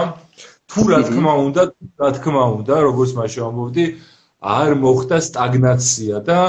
თუ 0.74 0.82
რა 0.90 1.00
თქმა 1.06 1.34
უნდა, 1.46 1.64
რა 2.02 2.10
თქმა 2.18 2.44
უნდა, 2.58 2.76
როგორც 2.90 3.12
მაშინ 3.18 3.44
ამბობდი, 3.48 3.86
არ 4.42 4.72
მოხდა 4.84 5.18
სტაგნაცია 5.30 6.18
და 6.28 6.40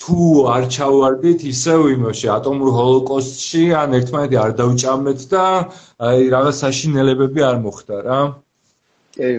თუ 0.00 0.18
არ 0.54 0.64
ჩავარდით 0.74 1.40
ისევ 1.52 1.80
იმაში 1.96 2.26
ატომურ 2.36 2.70
ჰოლოკოსტში, 2.78 3.64
ან 3.78 3.94
ერთმანეთი 4.00 4.36
არ 4.44 4.52
დაუჭამეთ 4.58 5.20
და 5.30 5.44
აი 6.08 6.20
რაღაც 6.34 6.54
საშინელებები 6.64 7.40
არ 7.50 7.56
მოხდა 7.66 7.96
რა. 8.08 8.18
კი. 9.14 9.30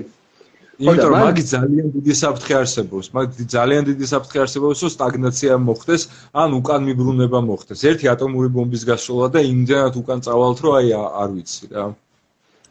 იმიტომ 0.75 1.09
რომ 1.11 1.21
მაგ 1.25 1.37
ძალიან 1.55 1.87
დიდი 1.95 2.13
საფრთხე 2.21 2.53
არსებობს, 2.61 3.07
მაგ 3.15 3.25
ძალიან 3.55 3.83
დიდი 3.89 4.05
საფრთხე 4.11 4.39
არსებობს, 4.43 4.77
რომ 4.83 4.91
სტაგნაცია 4.95 5.53
მოხდეს, 5.67 6.01
ან 6.41 6.49
უკან 6.59 6.81
მიბრუნება 6.87 7.39
მოხდეს. 7.49 7.79
ერთი 7.89 8.05
ატომური 8.15 8.49
ბომბის 8.55 8.83
გასროლა 8.89 9.27
და 9.35 9.39
იმდენად 9.55 9.93
უკან 10.01 10.19
წავალთ, 10.25 10.57
რომ 10.63 10.73
აი 10.79 10.87
არ 11.21 11.29
ვიცი 11.35 11.65
რა. 11.71 11.85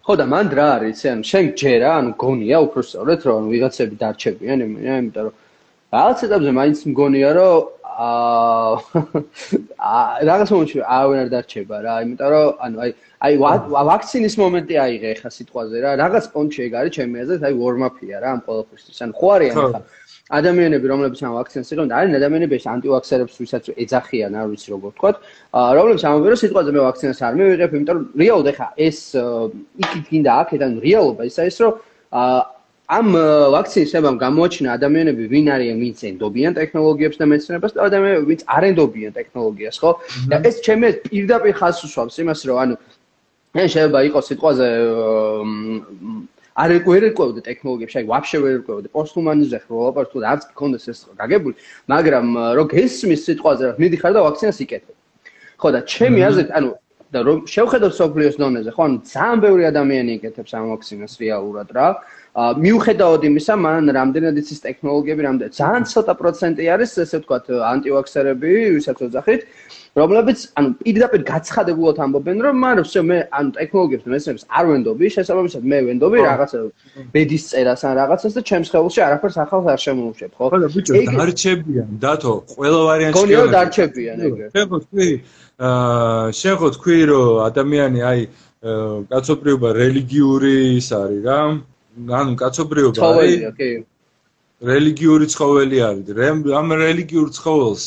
ხო 0.04 0.14
და 0.20 0.24
მან 0.28 0.46
რა 0.52 0.66
არის 0.76 1.00
ეს 1.00 1.04
ანუ 1.16 1.24
შენ 1.24 1.46
ჯერა 1.60 1.90
ანუ 1.98 2.10
გონია 2.20 2.58
უფრო 2.66 2.80
სწორედ 2.84 3.20
რომ 3.24 3.42
ვიღაცები 3.52 3.94
დარჩებიან 4.02 4.58
იმიტომ 4.64 5.24
რომ 5.24 5.34
რაღაც 5.96 6.18
ეტაპზე 6.26 6.52
მაინც 6.60 6.78
მგონია 6.92 7.30
რომ 7.38 7.56
აა 7.94 8.74
რაღაც 10.28 10.48
მომენტში 10.54 10.78
არავინ 10.82 11.18
არ 11.24 11.28
დარჩება 11.34 11.76
რა 11.84 11.94
იმიტომ 12.04 12.28
რომ 12.34 12.62
ანუ 12.66 12.76
აი 12.84 12.90
აი 13.24 13.34
ვაქცინის 13.90 14.34
მომენტი 14.42 14.74
აიღე 14.84 15.10
ხა 15.20 15.30
სიტყვაზე 15.36 15.76
რა 15.84 15.90
რაღაც 16.02 16.24
პონჩი 16.34 16.60
ეგ 16.66 16.72
არის 16.80 16.96
ჩემი 16.98 17.22
აზრით 17.24 17.42
აი 17.48 17.54
ვორმაფია 17.60 18.16
რა 18.24 18.28
ამ 18.34 18.40
ყოველთვის 18.48 19.02
ანუ 19.06 19.14
ხო 19.20 19.28
არიან 19.36 19.56
ხა? 19.60 19.80
ადამიანები 20.32 20.86
რომლებიც 20.88 21.20
ამ 21.20 21.32
ვაქცინას 21.36 21.68
იღებენ 21.70 21.90
არიან 21.92 22.16
ადამიანები 22.18 22.54
ეს 22.56 22.66
ანტივაქსერებს 22.72 23.34
ვისაც 23.44 23.64
ეძახიან 23.84 24.32
არ 24.40 24.46
ვიცი 24.50 24.68
როგორ 24.72 24.90
ვთქვა 24.94 25.10
რომლებიც 25.76 26.02
ამბობენ 26.08 26.30
რომ 26.32 26.40
სიტყვაზე 26.42 26.70
მე 26.74 26.80
ვაქცინას 26.88 27.20
არ 27.28 27.34
მივიღებ 27.38 27.76
იმიტომ 27.76 27.96
რომ 27.98 28.06
რეალოდ 28.24 28.48
ეხა 28.54 28.68
ეს 28.88 28.98
იქით 29.84 30.04
გინდა 30.08 30.32
აქედან 30.44 30.72
რეალობა 30.86 31.22
ისა 31.28 31.42
ის 31.44 31.56
რომ 31.60 31.72
ამ 32.88 33.06
ვაქცინის 33.54 33.92
შემამ 33.94 34.16
გამოაჩინა 34.20 34.68
ადამიანები 34.76 35.24
ვინ 35.32 35.46
არიან 35.56 35.76
ვინც 35.80 35.98
ენდობიან 36.10 36.52
ტექნოლოგიებს 36.60 37.16
და 37.16 37.24
მეცნიერებას 37.32 37.72
და 37.72 37.80
ადამიანები 37.88 38.24
ვინც 38.28 38.42
არ 38.44 38.62
ენდობიან 38.70 39.12
ტექნოლოგიას 39.18 39.76
ხო 39.80 39.90
და 40.28 40.36
ეს 40.44 40.56
ჩემი 40.66 40.86
პირდაპირ 41.08 41.54
ხაზს 41.56 41.80
უსვამს 41.88 42.16
იმას 42.20 42.40
რომ 42.44 42.56
ანუ 42.64 42.74
მე 43.56 43.64
შეიძლება 43.72 44.00
იყოს 44.08 44.24
სიტყვაზე 44.28 44.68
არ 46.54 46.70
ერკვევდე 46.78 47.40
ტექნოლოგიებში, 47.48 47.96
აი 47.98 48.06
ვაფშე 48.06 48.38
ვერ 48.44 48.52
ერკვევდე 48.58 48.88
პოსტჰუმანიზმზე 48.94 49.58
ხო 49.66 49.74
ვაპართ 49.84 50.08
თუ 50.14 50.18
არც 50.30 50.42
გქონდეს 50.54 50.84
ეს 50.92 50.98
გაგებული, 51.18 51.54
მაგრამ 51.90 52.26
რო 52.54 52.64
გესმის 52.70 53.20
სიტყვაზე 53.26 53.62
რომ 53.74 53.80
მიდიხარ 53.82 54.12
და 54.14 54.20
ვაქცინას 54.22 54.58
იკეთებ. 54.62 54.94
ხო 55.58 55.68
და 55.74 55.80
ჩემი 55.82 56.20
აზრით, 56.30 56.50
ანუ 56.54 56.70
და 57.10 57.18
რომ 57.26 57.38
შევხედოთ 57.50 57.92
სოფლიოს 57.98 58.36
დონეზე, 58.38 58.70
ხო, 58.70 58.82
ანუ 58.86 58.96
ძალიან 59.02 59.38
ბევრი 59.42 59.62
ადამიანი 59.70 60.10
იკეთებს 60.18 60.50
ამ 60.54 60.64
ვაქცინას 60.74 61.14
რეალურად 61.18 61.68
რა. 61.74 61.86
მიუხედავად 62.34 63.22
იმისა, 63.30 63.54
მან 63.62 63.90
რამდენად 63.94 64.38
იცის 64.42 64.58
ტექნოლოგიები, 64.66 65.22
რამდენად 65.22 65.54
ძალიან 65.54 65.84
ცოტა 65.86 66.14
პროცენტი 66.18 66.64
არის, 66.74 66.90
ესე 66.98 67.16
ვთქვათ, 67.22 67.46
ანტივაქსერები, 67.70 68.52
ვისაც 68.74 68.98
ვეძახით, 69.04 69.42
რომლებიც 69.94 70.38
ანუ 70.58 70.68
პირდაპირ 70.82 71.20
გაცხადებულად 71.30 71.96
ამბობენ, 72.02 72.36
რომ 72.42 72.56
მაგრამ 72.58 72.86
ვсё 72.90 73.00
მე 73.06 73.18
ანუ 73.38 73.50
ტექნოლოგიებს 73.54 74.06
მეცნიერებს 74.10 74.44
არ 74.50 74.64
ვენდობი, 74.66 75.04
შესაბამისად 75.14 75.62
მე 75.62 75.78
ვენდობი 75.86 76.18
რაღაცა 76.26 76.58
ბედის 77.14 77.44
წერას 77.54 77.82
ან 77.86 77.92
რაღაცას 78.02 78.32
და 78.34 78.42
ჩემს 78.50 78.68
ხელში 78.74 79.00
არაფერს 79.06 79.36
ახალს 79.38 79.66
არ 79.70 79.80
შემოუშვებ, 79.86 80.32
ხო? 80.34 80.44
ხო, 80.50 80.58
ბიჭო, 80.74 80.92
დარჩებიან, 81.14 81.88
დათო, 82.02 82.34
ყველა 82.50 82.80
ვარიანტში. 82.90 83.18
გონიო 83.22 83.44
დარჩებიან, 83.54 84.16
ეგრე. 84.26 84.46
შეხო 84.50 84.76
თქვი, 84.82 85.08
აა 85.62 86.26
შეხო 86.42 86.68
თქვი, 86.74 86.98
რომ 87.14 87.30
ადამიანი 87.46 88.00
აი 88.10 88.20
კაცობრიობა 89.12 89.68
რელიგიური 89.78 90.54
ის 90.82 90.88
არის 90.90 91.22
რა. 91.22 91.38
ანუ 91.94 92.32
კაცობრიობა 92.42 93.00
არის 93.10 93.38
რელიგიური 94.64 95.26
ცხოველი 95.34 95.78
არის. 95.88 96.06
ამ 96.60 96.68
რელიგიურ 96.84 97.28
ცხოველს 97.38 97.84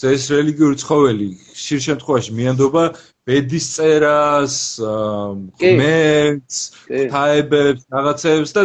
ეს 0.00 0.22
რელიგიური 0.32 0.76
ცხოველი 0.80 1.28
შիր 1.60 1.80
შემთხვევაში 1.86 2.30
მიანდობა 2.38 2.84
ბედის 3.28 3.66
წერას, 3.76 4.56
ღმერთს, 5.60 6.56
თაებებს, 7.12 7.82
რაღაცებს 7.92 8.50
და 8.56 8.62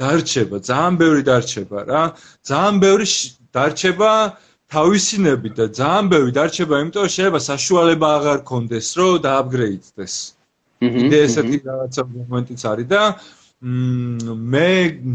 დარჩება, 0.00 0.56
ძალიან 0.64 0.94
ბევრი 1.02 1.22
დარჩება 1.28 1.78
რა. 1.90 2.02
ძალიან 2.48 2.74
ბევრი 2.80 3.06
დარჩება 3.52 4.12
თავისინები 4.72 5.48
და 5.58 5.64
ძალიან 5.78 6.04
ბევრი 6.12 6.32
დარჩება, 6.38 6.74
იმიტომ 6.82 7.02
რომ 7.04 7.12
შეიძლება 7.14 7.40
საშუალება 7.52 8.08
აღარ 8.18 8.38
კონდეს, 8.48 8.88
რომ 8.96 9.12
დააპგრეიდდეს. 9.28 10.14
იდე 10.78 11.18
ესეთი 11.26 11.58
რაღაცა 11.68 12.02
მომენტიც 12.06 12.60
არის 12.70 12.86
და 12.86 13.02
მე 13.58 14.68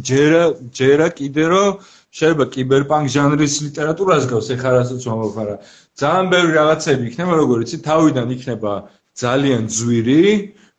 ჯერა 0.03 0.43
ჯერა 0.75 1.07
კიდე 1.15 1.45
რომ 1.47 1.77
შეიძლება 2.11 2.45
კიბერპანკ 2.55 3.07
ჟანრის 3.13 3.55
ლიტერატურას 3.65 4.27
გავს 4.27 4.49
ეხლა 4.55 4.71
რასაც 4.83 5.01
ვამბობ, 5.07 5.31
მაგრამ 5.39 5.59
ძალიან 5.95 6.27
ბევრი 6.33 6.51
რაღაცები 6.59 7.03
იქნება, 7.07 7.33
როგორ 7.39 7.57
იცი, 7.63 7.77
თავიდან 7.87 8.27
იქნება 8.35 8.73
ძალიან 9.23 9.63
ძვირი, 9.71 10.27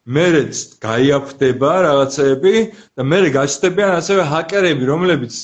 მერეც 0.05 0.55
გაიაფდება 0.85 1.73
რაღაცები 1.89 2.55
და 3.01 3.03
მერე 3.09 3.29
გაჩნდებიან 3.33 3.93
ასევე 3.97 4.23
ჰაკერები, 4.29 4.85
რომლებიც 4.85 5.35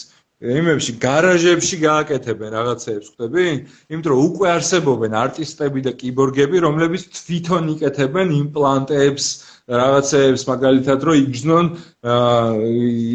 იმებში 0.41 0.93
გარაჟებში 1.01 1.77
გააკეთებენ 1.85 2.51
რაღაცებს, 2.57 3.09
ხვდები? 3.13 3.45
იმიტომ 3.93 4.13
რომ 4.13 4.21
უკვე 4.29 4.47
არსებობენ 4.57 5.13
არტისტები 5.25 5.81
და 5.85 5.93
კიბორგები, 6.01 6.57
რომლებიც 6.65 7.03
თვითონ 7.17 7.65
იკეთებენ 7.77 8.29
იმპლანტებს, 8.41 9.27
რაღაცეებს 9.71 10.43
მაგალითად 10.51 11.05
რომ 11.07 11.19
იგრძნონ 11.21 11.67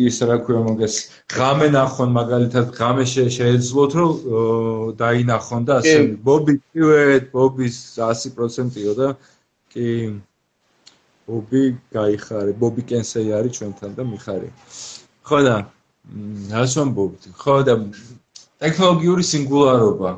ის 0.08 0.20
რა 0.30 0.38
ქვია 0.48 0.62
მაგას 0.68 0.96
ღამე 1.36 1.68
ნახონ 1.76 2.14
მაგალითად 2.16 2.72
ღამე 2.80 3.06
შეეძლოთ 3.12 3.98
რომ 4.00 4.14
დაინახონ 5.02 5.68
და 5.68 5.82
ასე 5.82 5.98
ბობი 6.30 6.56
პივეთ 6.72 7.28
ბობის 7.36 7.82
100%-იო 8.00 8.94
და 9.02 9.10
კი 9.76 9.90
ბობი 11.28 11.64
გაიხარე. 11.96 12.54
ბობი 12.62 12.86
კენსეი 12.90 13.34
არის 13.34 13.58
ჩვენთან 13.58 13.92
და 13.98 14.04
მიხარი. 14.06 14.50
ხო 15.26 15.40
და 15.48 15.56
რას 16.54 16.74
ვამბობთ 16.78 17.22
ხო 17.42 17.56
და 17.68 17.74
ტექნოლოგიური 18.62 19.24
სინგულარობა. 19.26 20.12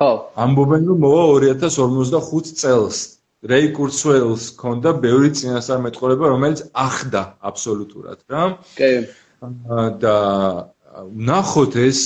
ხო. 0.00 0.10
ამბობენ 0.44 0.82
რომ 0.88 0.98
მოვა 1.04 1.24
2055 1.44 2.54
წელს 2.56 3.13
რეი 3.50 3.72
კურცველს 3.76 4.44
ქონდა 4.60 4.94
ბევრი 5.04 5.30
წინასწარმეტყველება, 5.38 6.30
რომელიც 6.34 6.64
ახდა 6.72 7.22
აბსოლუტურად 7.50 8.24
რა. 8.32 8.44
კი. 8.78 8.92
და 10.00 10.16
ნახოთ 11.28 11.74
ეს 11.82 12.00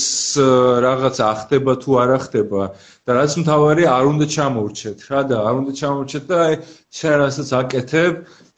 რაღაც 0.85 1.19
ახდება 1.21 1.75
თუ 1.83 1.97
არ 2.03 2.13
ახდება 2.17 2.61
და 3.05 3.17
რაც 3.19 3.35
მთავარი 3.41 3.83
არ 3.85 4.05
უნდა 4.11 4.25
ჩამოურჩეთ 4.35 4.99
რა 5.13 5.21
და 5.29 5.37
არ 5.45 5.55
უნდა 5.61 5.73
ჩამოურჩეთ 5.81 6.23
და 6.31 6.37
აი 6.45 6.55
შენ 6.97 7.13
რასაც 7.21 7.49
აკეთებ 7.61 8.13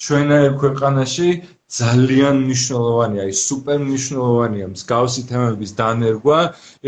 ჩვენაერ 0.06 0.54
ქვეყანაში 0.62 1.30
ძალიან 1.72 2.36
მნიშვნელოვანია, 2.46 3.26
აი 3.28 3.36
სუპერ 3.42 3.80
მნიშვნელოვანია 3.88 4.66
მსგავსი 4.72 5.22
თემების 5.30 5.72
დანერგვა, 5.80 6.40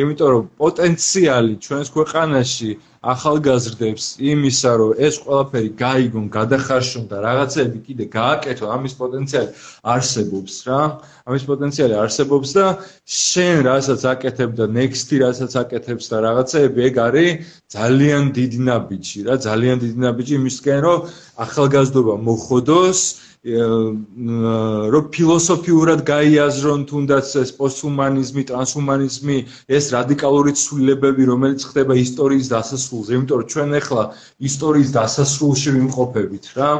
იმიტომ 0.01 0.29
რომ 0.33 0.49
პოტენციალი 0.59 1.53
ჩვენს 1.63 1.87
ქვეყანაში 1.95 2.71
ახალგაზრდებს 3.03 4.05
იმისა, 4.23 4.71
რომ 4.79 4.91
ეს 4.95 5.15
ყველაფერი 5.23 5.69
გაიგონ, 5.75 6.25
გადახარშონ 6.31 7.05
და 7.11 7.17
რაღაცები 7.25 7.79
კიდე 7.87 8.05
გააკეთონ, 8.15 8.69
ამის 8.75 8.93
პოტენციალი 8.95 9.49
არსებობს 9.93 10.53
რა. 10.67 10.81
ამის 11.27 11.43
პოტენციალი 11.49 11.95
არსებობს 12.03 12.49
და 12.55 12.65
შენ 13.03 13.55
რასაც 13.67 14.01
აკეთებ 14.13 14.55
და 14.59 14.65
next-ი 14.79 15.15
რასაც 15.23 15.51
აკეთებს 15.63 16.05
და 16.11 16.17
რაღაცები, 16.27 16.79
ეგ 16.87 16.95
არის 17.07 17.31
ძალიან 17.75 18.23
დიდი 18.39 18.59
ნაბიჯი 18.71 19.19
რა, 19.27 19.35
ძალიან 19.47 19.77
დიდი 19.83 19.97
ნაბიჯი 20.07 20.33
იმისკენ, 20.39 20.79
რომ 20.87 20.97
ახალგაზრდობა 21.43 22.15
მოხოდოს 22.23 22.99
რომ 23.43 25.07
ფილოსოფიურად 25.11 25.99
გაიაზრონ 26.07 26.85
თუნდაც 26.87 27.27
ეს 27.43 27.51
პოსტჰუმანიზმი, 27.59 28.41
ტრანსჰუმანიზმი, 28.47 29.37
ეს 29.67 29.85
რადიკალური 29.91 30.55
ცვლილებები, 30.55 31.23
რომელიც 31.27 31.65
ხდება 31.67 31.93
ისტორიის 31.99 32.47
დასასრულზე, 32.55 33.11
იმიტომ 33.19 33.37
რომ 33.43 33.49
ჩვენ 33.51 33.69
ახლა 33.83 34.03
ისტორიის 34.47 34.89
დასასრულში 34.95 35.69
ვიმყოფებით 35.75 36.45
რა. 36.55 36.71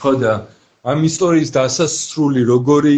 ხო 0.00 0.12
და 0.16 0.32
ამ 0.88 0.98
ისტორიის 1.04 1.50
დასასრული 1.52 2.48
როგორი 2.48 2.96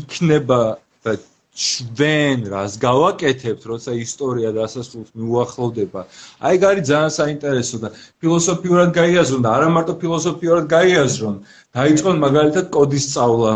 იქნება 0.00 0.60
და 1.04 1.12
ჩვენ 1.56 2.42
რას 2.52 2.72
გავაკეთებთ, 2.80 3.62
როცა 3.70 3.92
ისტორია 3.96 4.50
დასასრულს 4.56 5.10
მიუახლოვდება. 5.16 6.00
აი, 6.46 6.56
გარი 6.64 6.82
ძალიან 6.90 7.12
საინტერესო 7.16 7.76
და 7.84 7.88
ფილოსოფიურად 8.20 8.90
გაიაზრონ 8.98 9.40
და 9.46 9.50
არა 9.56 9.68
მარტო 9.76 9.94
ფილოსოფიურად 10.02 10.66
გაიაზრონ, 10.76 11.36
დაიწყონ 11.78 12.16
მაგალითად 12.26 12.66
კოდის 12.76 13.04
სწავლა. 13.08 13.54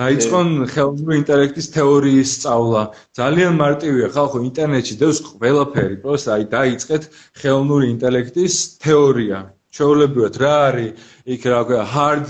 დაიწყონ 0.00 0.48
ხელოვნური 0.72 1.14
ინტელექტის 1.22 1.66
თეორიის 1.76 2.30
სწავლა. 2.36 2.82
ძალიან 3.18 3.52
მარტივია, 3.62 4.06
ხალხო, 4.14 4.38
ინტერნეტში 4.48 4.94
დევს 5.02 5.18
ყველაფერი, 5.26 5.96
პროს 6.04 6.24
აი 6.34 6.46
დაიწყეთ 6.56 7.02
ხელოვნური 7.42 7.86
ინტელექტის 7.94 8.54
თეორია. 8.86 9.38
ჩაოლებიოთ 9.72 10.34
რა 10.42 10.52
არის 10.68 11.04
იქ 11.34 11.42
რა 11.48 11.60
ქვია 11.68 11.84
hard 11.92 12.26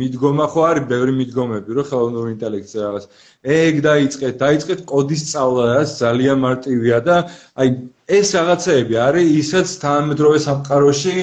მიდგომა? 0.00 0.46
ხო 0.52 0.60
არის 0.70 0.84
ბევრი 0.92 1.12
მიდგომები 1.20 1.70
რომ 1.76 1.86
ხელოვნური 1.90 2.30
ინტელექტზე 2.36 2.78
რაღაც. 2.84 3.04
ეგ 3.56 3.74
დაიწყეთ 3.88 4.34
დაიწყეთ 4.44 4.80
კოდის 4.92 5.20
სწავლა 5.26 5.64
რაც 5.76 5.90
ძალიან 6.00 6.38
მარტივია 6.46 6.98
და 7.08 7.16
აი 7.60 7.68
ეს 8.18 8.28
რაღაცეები 8.38 8.94
არის 9.08 9.26
ისაც 9.42 9.68
თანამედროვე 9.84 10.38
სამყაროში 10.48 11.16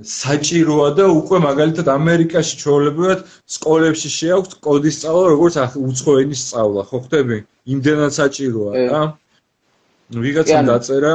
საჭიროა 0.00 0.88
და 0.96 1.04
უკვე 1.20 1.38
მაგალითად 1.44 1.86
ამერიკაში 2.00 2.54
ჩაოლებიოთ 2.64 3.20
სკოლებში 3.56 4.10
შეაქვთ 4.16 4.52
კოდის 4.64 4.94
სწავლა 4.96 5.26
როგორც 5.34 5.54
უცხო 5.76 6.12
ენის 6.24 6.40
სწავლა. 6.46 6.82
ხო 6.88 6.98
ხტები? 7.04 7.38
იმდენად 7.74 8.12
საჭიროა 8.16 8.72
რა. 8.92 9.02
ვიღაცამ 10.10 10.66
დაწერა 10.66 11.12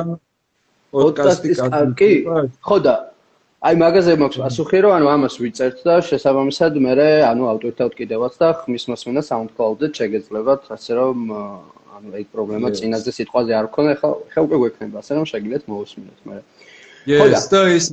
პოდკასტი 0.94 1.50
კი 2.00 2.12
ხო 2.64 2.78
და 2.86 2.96
აი 3.66 3.78
მაგაზე 3.82 4.14
მაქვს 4.22 4.38
პასუხი 4.44 4.80
რომ 4.86 4.92
ანუ 4.94 5.08
ამას 5.10 5.36
ვიწერთ 5.42 5.80
და 5.88 5.94
შესაბამისად 6.06 6.76
მე 6.86 6.92
ანუ 7.26 7.48
ავტორთავთ 7.50 7.94
კიდევაც 7.98 8.34
და 8.42 8.50
ხმის 8.62 8.86
მოსმენა 8.92 9.24
SoundCloud-ზე 9.26 9.88
შეგეძლებათ 9.98 10.70
ასე 10.76 10.92
რომ 11.00 11.18
ანუ 11.34 12.14
ეგ 12.22 12.28
პრობლემა 12.36 12.70
წინაზე 12.78 13.12
სიტყვაზე 13.18 13.58
არ 13.58 13.68
ქონა 13.74 13.98
ხა 13.98 14.10
ხა 14.36 14.46
უკვე 14.46 14.58
გვექნება 14.62 15.02
ასე 15.02 15.18
რომ 15.18 15.26
შეგიძლიათ 15.34 15.66
მოусმინოთ 15.74 16.20
მე 16.30 16.38
ეს 17.26 17.46
და 17.50 17.62
ის 17.74 17.86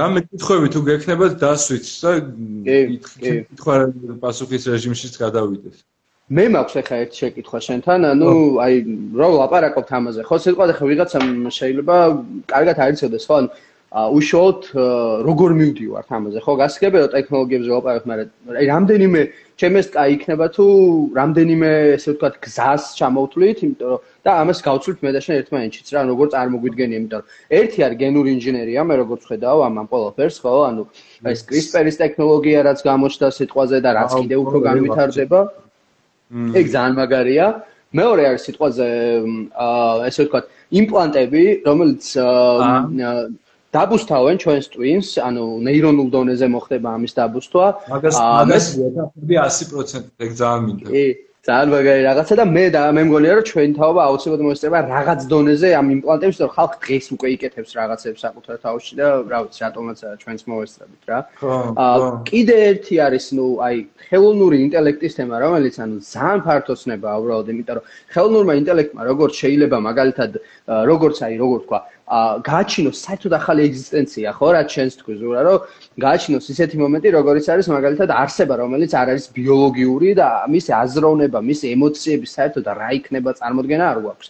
რამე 0.00 0.20
კითხვები 0.24 0.68
თუ 0.72 0.80
გექნებათ 0.88 1.32
დასვით 1.44 1.86
და 2.00 2.12
კითხვა 3.20 3.76
პასუხის 4.24 4.72
რეჟიმშიც 4.72 5.14
გადავიდეთ 5.20 5.76
მე 6.30 6.44
მაქვს 6.54 6.76
ახლა 6.78 6.96
ერთ 7.04 7.16
შეკითხვა 7.18 7.58
შენთან 7.66 8.04
ანუ 8.06 8.32
აი 8.62 8.74
რო 9.18 9.28
ლაპარაკობთ 9.34 9.88
ამაზე. 9.98 10.20
ხო 10.28 10.36
სიტყვაზე 10.44 10.72
ხო 10.78 10.84
ვიღაცამ 10.90 11.26
შეიძლება 11.56 11.96
კარგად 12.52 12.76
არიცოდეს 12.86 13.24
ხო 13.26 13.34
ანუ 13.40 13.48
უშუალოდ 13.90 14.62
როგორ 15.26 15.50
მივდივართ 15.58 16.08
ამაზე 16.14 16.38
ხო? 16.46 16.52
გასაგებია 16.62 17.06
ტექნოლოგიებზე 17.10 17.70
ვაპარაკობ 17.74 18.06
მაგრამ 18.06 18.58
აი 18.60 18.66
რამდენიმე 18.70 19.20
ჩემს 19.58 19.86
კაი 19.90 20.14
იქნება 20.14 20.46
თუ 20.54 20.64
რამდენიმე 21.18 21.70
ესე 21.98 22.14
ვთქვათ 22.14 22.36
გზას 22.38 22.84
ჩამოვთვლით 22.94 23.58
იმიტომ 23.66 23.88
რომ 23.90 24.00
და 24.22 24.30
ამას 24.46 24.58
გავცვლით 24.62 25.02
მე 25.02 25.10
და 25.10 25.20
შენ 25.26 25.34
ერთმანეთშიც 25.42 25.88
რა 25.90 26.00
როგორ 26.06 26.26
წარმოგვიდგენია 26.34 26.98
იმიტომ 27.02 27.18
რომ 27.18 27.58
ერთი 27.58 27.78
არის 27.86 27.98
გენური 27.98 28.30
ინჟინერია 28.38 28.80
მე 28.86 28.94
როგორც 29.02 29.22
ხედავ 29.26 29.58
ამ 29.66 29.74
ამ 29.82 29.86
ყველაფერს 29.90 30.36
ხო? 30.38 30.54
ანუ 30.70 30.82
ეს 31.34 31.40
CRISPR-ის 31.50 31.96
ტექნოლოგია 31.98 32.58
რაც 32.70 32.78
გამოჩნდა 32.86 33.28
სიტყვაზე 33.42 33.76
და 33.82 33.90
რაც 33.98 34.10
კიდე 34.22 34.36
უფრო 34.38 34.58
განვითარდება. 34.70 35.40
ეგ 36.30 36.66
ძალიან 36.70 36.94
მაგარია. 36.94 37.46
მეორე 37.90 38.22
არის 38.30 38.42
სიტყვაზე 38.46 38.86
ესე 40.06 40.20
ვთქვათ 40.30 40.44
იმპლანტები 40.78 41.44
რომელიც 41.66 42.02
დაბუსთავენ 43.70 44.36
ჩვენს 44.42 44.66
ტვინს, 44.74 45.08
ანუ 45.22 45.44
ნეირონულ 45.66 46.08
დონეზე 46.10 46.46
მოხდება 46.50 46.88
ამის 46.98 47.12
დაბუსტვა. 47.14 47.66
მაგას 47.94 48.16
მაგას 48.18 48.66
ვეთახები 48.82 49.34
100% 49.46 50.26
ეგ 50.26 50.30
ძალიან 50.40 50.62
მინდა. 50.66 50.86
კი, 50.90 51.04
ძალიან 51.40 51.70
მაგარი 51.72 52.02
რაღაცა 52.04 52.34
და 52.36 52.44
მე 52.52 52.64
და 52.74 52.80
მე 52.92 53.02
მგონია 53.08 53.32
რომ 53.38 53.44
ჩვენ 53.48 53.70
თავობა 53.80 54.00
აუცილებლად 54.10 54.42
მოესწრება 54.44 54.78
რაღაც 54.92 55.20
დონეზე 55.30 55.68
ამ 55.80 55.86
იმპლანტებს, 55.96 56.36
რომ 56.42 56.50
ხალხ 56.56 56.72
დღეს 56.84 57.06
უკვე 57.16 57.28
იკეთებს 57.34 57.70
რაღაცებს 57.80 58.20
საკუთარ 58.26 58.56
თავში 58.60 58.92
და 59.00 59.06
რა 59.30 59.38
ვიცი, 59.40 59.60
რატომაც 59.64 59.98
ჩვენც 60.20 60.40
მოესწრებით 60.50 61.02
რა. 61.08 61.18
აა 61.80 62.10
კიდე 62.28 62.56
ერთი 62.70 62.94
არის, 63.06 63.24
ну, 63.38 63.46
აი, 63.56 63.76
ხელოვნური 64.10 64.56
ინტელექტის 64.66 65.16
თემა, 65.16 65.34
რომელიც 65.46 65.74
ანუ 65.80 65.96
ძალიან 66.12 66.38
ფართოსნება 66.44 67.08
უბრალოდ, 67.22 67.46
იმიტომ 67.56 67.74
რომ 67.80 67.84
ხელოვნურმა 68.12 68.52
ინტელექტმა 68.60 69.00
როგორც 69.10 69.32
შეიძლება 69.40 69.78
მაგალითად 69.88 70.30
როგორც 70.92 71.16
აი, 71.24 71.34
როგორ 71.40 71.58
თქვა, 71.64 71.80
გააჩინოს 72.10 72.98
საერთოდ 73.06 73.32
ახალი 73.38 73.60
ეგზისტენცია, 73.70 74.28
ხო, 74.34 74.48
რაც 74.56 74.68
შენს 74.74 74.94
თქვი 74.98 75.14
ზურა, 75.20 75.40
რომ 75.46 75.58
გააჩინოს 76.04 76.46
ისეთი 76.54 76.76
მომენტი, 76.82 77.08
როგორიც 77.18 77.46
არის 77.54 77.66
მაგალითად 77.70 78.10
არსება, 78.10 78.54
რომელიც 78.62 78.92
არ 78.98 79.08
არის 79.14 79.26
ბიოლოგიური 79.38 80.10
და 80.18 80.28
მის 80.50 80.66
აზროვნება, 80.82 81.38
მის 81.38 81.60
ემოციების 81.70 82.34
საერთოდ 82.34 82.66
რა 82.80 82.90
იქნება 82.98 83.30
წარმოქმნა 83.38 83.84
არ 83.94 83.98
გვაქვს. 84.02 84.28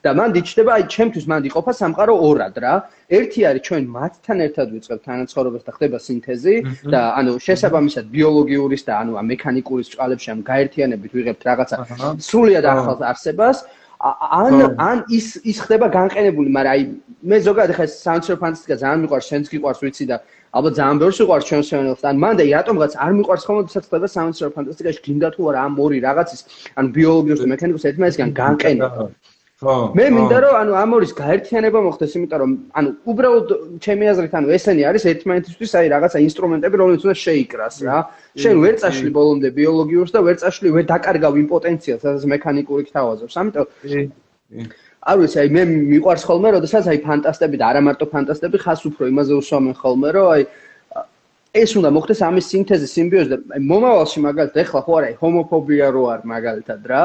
და 0.00 0.10
მან 0.16 0.32
დიჩდება, 0.32 0.70
აი, 0.80 0.84
ჩემთვის 0.88 1.24
მან 1.28 1.42
იყოფა 1.50 1.72
სამყარო 1.76 2.14
ორად 2.24 2.56
რა. 2.64 2.74
ერთი 3.12 3.40
არის 3.48 3.62
ჩვენ 3.68 3.84
მათთან 3.96 4.38
ერთად 4.46 4.66
ვიწყებთ 4.74 5.02
თანაცხოვრებას 5.04 5.64
და 5.66 5.72
ხდება 5.76 5.98
სინთეზი 6.00 6.54
და 6.88 7.00
ანუ 7.20 7.32
შესაბამისად 7.46 8.04
ბიოლოგიურის 8.16 8.82
და 8.88 8.92
ანუ 9.02 9.12
მექანიკურის 9.32 9.92
წყალებში 9.92 10.28
ამ 10.32 10.40
გაერთიანებით 10.50 11.10
ვიღებთ 11.16 11.42
რაღაცა 11.48 11.76
სრულიად 12.16 12.64
ახალ 12.72 12.96
არსებას. 13.12 13.58
ან 14.00 14.54
ან 14.80 14.98
ის 15.12 15.26
ის 15.44 15.58
ხდება 15.60 15.86
განყენებული, 15.92 16.48
მაგრამ 16.48 16.72
აი 16.72 16.82
მე 17.20 17.38
ზოგადად 17.44 17.76
ხა 17.76 17.86
საუნდ 17.92 18.40
ფანტასტიკა 18.40 18.76
ძალიან 18.80 19.00
მიყვარს, 19.04 19.28
შენც 19.28 19.44
გიყვარს 19.52 19.80
ვიცი 19.84 20.04
და 20.08 20.16
ალბათ 20.56 20.72
ძალიან 20.80 20.96
ბევრს 21.02 21.18
უყვარს 21.20 21.48
ჩვენ 21.50 21.62
სეონელს. 21.68 22.04
ან 22.08 22.16
მანდ 22.24 22.38
აი 22.40 22.48
რატომღაც 22.56 22.92
არ 22.96 23.12
მიყვარს 23.20 23.44
ხოლმე 23.44 23.60
თუმცა 23.68 23.80
ხდება 23.84 24.06
საუნდ 24.08 24.34
ფანტასტიკაში 24.56 25.00
გინდა 25.04 25.28
თუ 25.36 25.40
არა 25.52 25.58
ამ 25.68 25.72
ორი 25.84 25.98
რაღაცის 26.00 26.40
ან 26.80 26.84
ბიოლოგიურს 26.96 27.42
და 27.44 27.48
მექანიკურს 27.52 27.88
ერთმანეთსგან 27.92 28.30
განყენება. 28.40 29.04
ხო. 29.60 29.92
მე 29.92 30.06
მინდა 30.16 30.36
რომ 30.40 30.54
ანუ 30.56 30.72
ამ 30.72 30.90
ორის 30.96 31.12
გაერთიანება 31.12 31.80
მოხდეს, 31.84 32.12
იმიტომ 32.16 32.38
რომ 32.40 32.52
ანუ 32.80 32.88
უბრალოდ 33.12 33.48
ჩემი 33.84 34.04
აზრით 34.08 34.34
ანუ 34.40 34.48
ესენი 34.56 34.82
არის 34.88 35.04
ერთმანეთისთვის 35.12 35.72
აი 35.76 35.86
რაღაცა 35.92 36.18
ინსტრუმენტები, 36.24 36.76
რომელიც 36.80 37.00
უნდა 37.04 37.16
შეიკრას 37.24 37.76
რა. 37.84 37.96
შენ 38.40 38.54
ვერ 38.64 38.74
წაშლი 38.80 39.10
ბოლომდე 39.12 39.48
ბიოლოგიურს 39.60 40.12
და 40.16 40.20
ვერ 40.24 40.36
წაშლი 40.40 40.68
ვერ 40.76 40.84
დაკარგავ 40.88 41.32
იმ 41.44 41.46
პოტენციალს, 41.52 42.00
სადაც 42.00 42.24
მექანიკური 42.32 42.82
თავაზობს. 42.88 43.34
ამიტომ 43.36 43.66
არ 45.00 45.16
ვიცი, 45.20 45.36
აი 45.44 45.48
მე 45.56 45.62
მიყვარს 45.92 46.24
ხოლმე, 46.24 46.48
როდესაც 46.56 46.84
აი 46.88 46.98
ფანტასტები 47.04 47.56
და 47.60 47.64
არა 47.68 47.80
მარტო 47.84 48.04
ფანტასტები, 48.16 48.56
ხას 48.64 48.80
უფრო 48.88 49.04
იმაზე 49.12 49.32
უსვამენ 49.40 49.74
ხოლმე, 49.76 50.08
რომ 50.16 50.26
აი 50.40 50.42
ეს 51.50 51.70
უნდა 51.74 51.90
მოხდეს 51.90 52.20
ამის 52.22 52.46
სინთეზი, 52.46 52.86
სიმბიოზი 52.94 53.28
და 53.32 53.36
მომავალში 53.70 54.18
მაგალითად 54.22 54.60
ეხლა 54.60 54.80
ხო 54.86 54.92
არა 55.00 55.08
ჰომოფობია 55.18 55.86
რო 55.90 56.02
არ 56.14 56.20
მაგალითად 56.30 56.80
რა, 56.86 57.04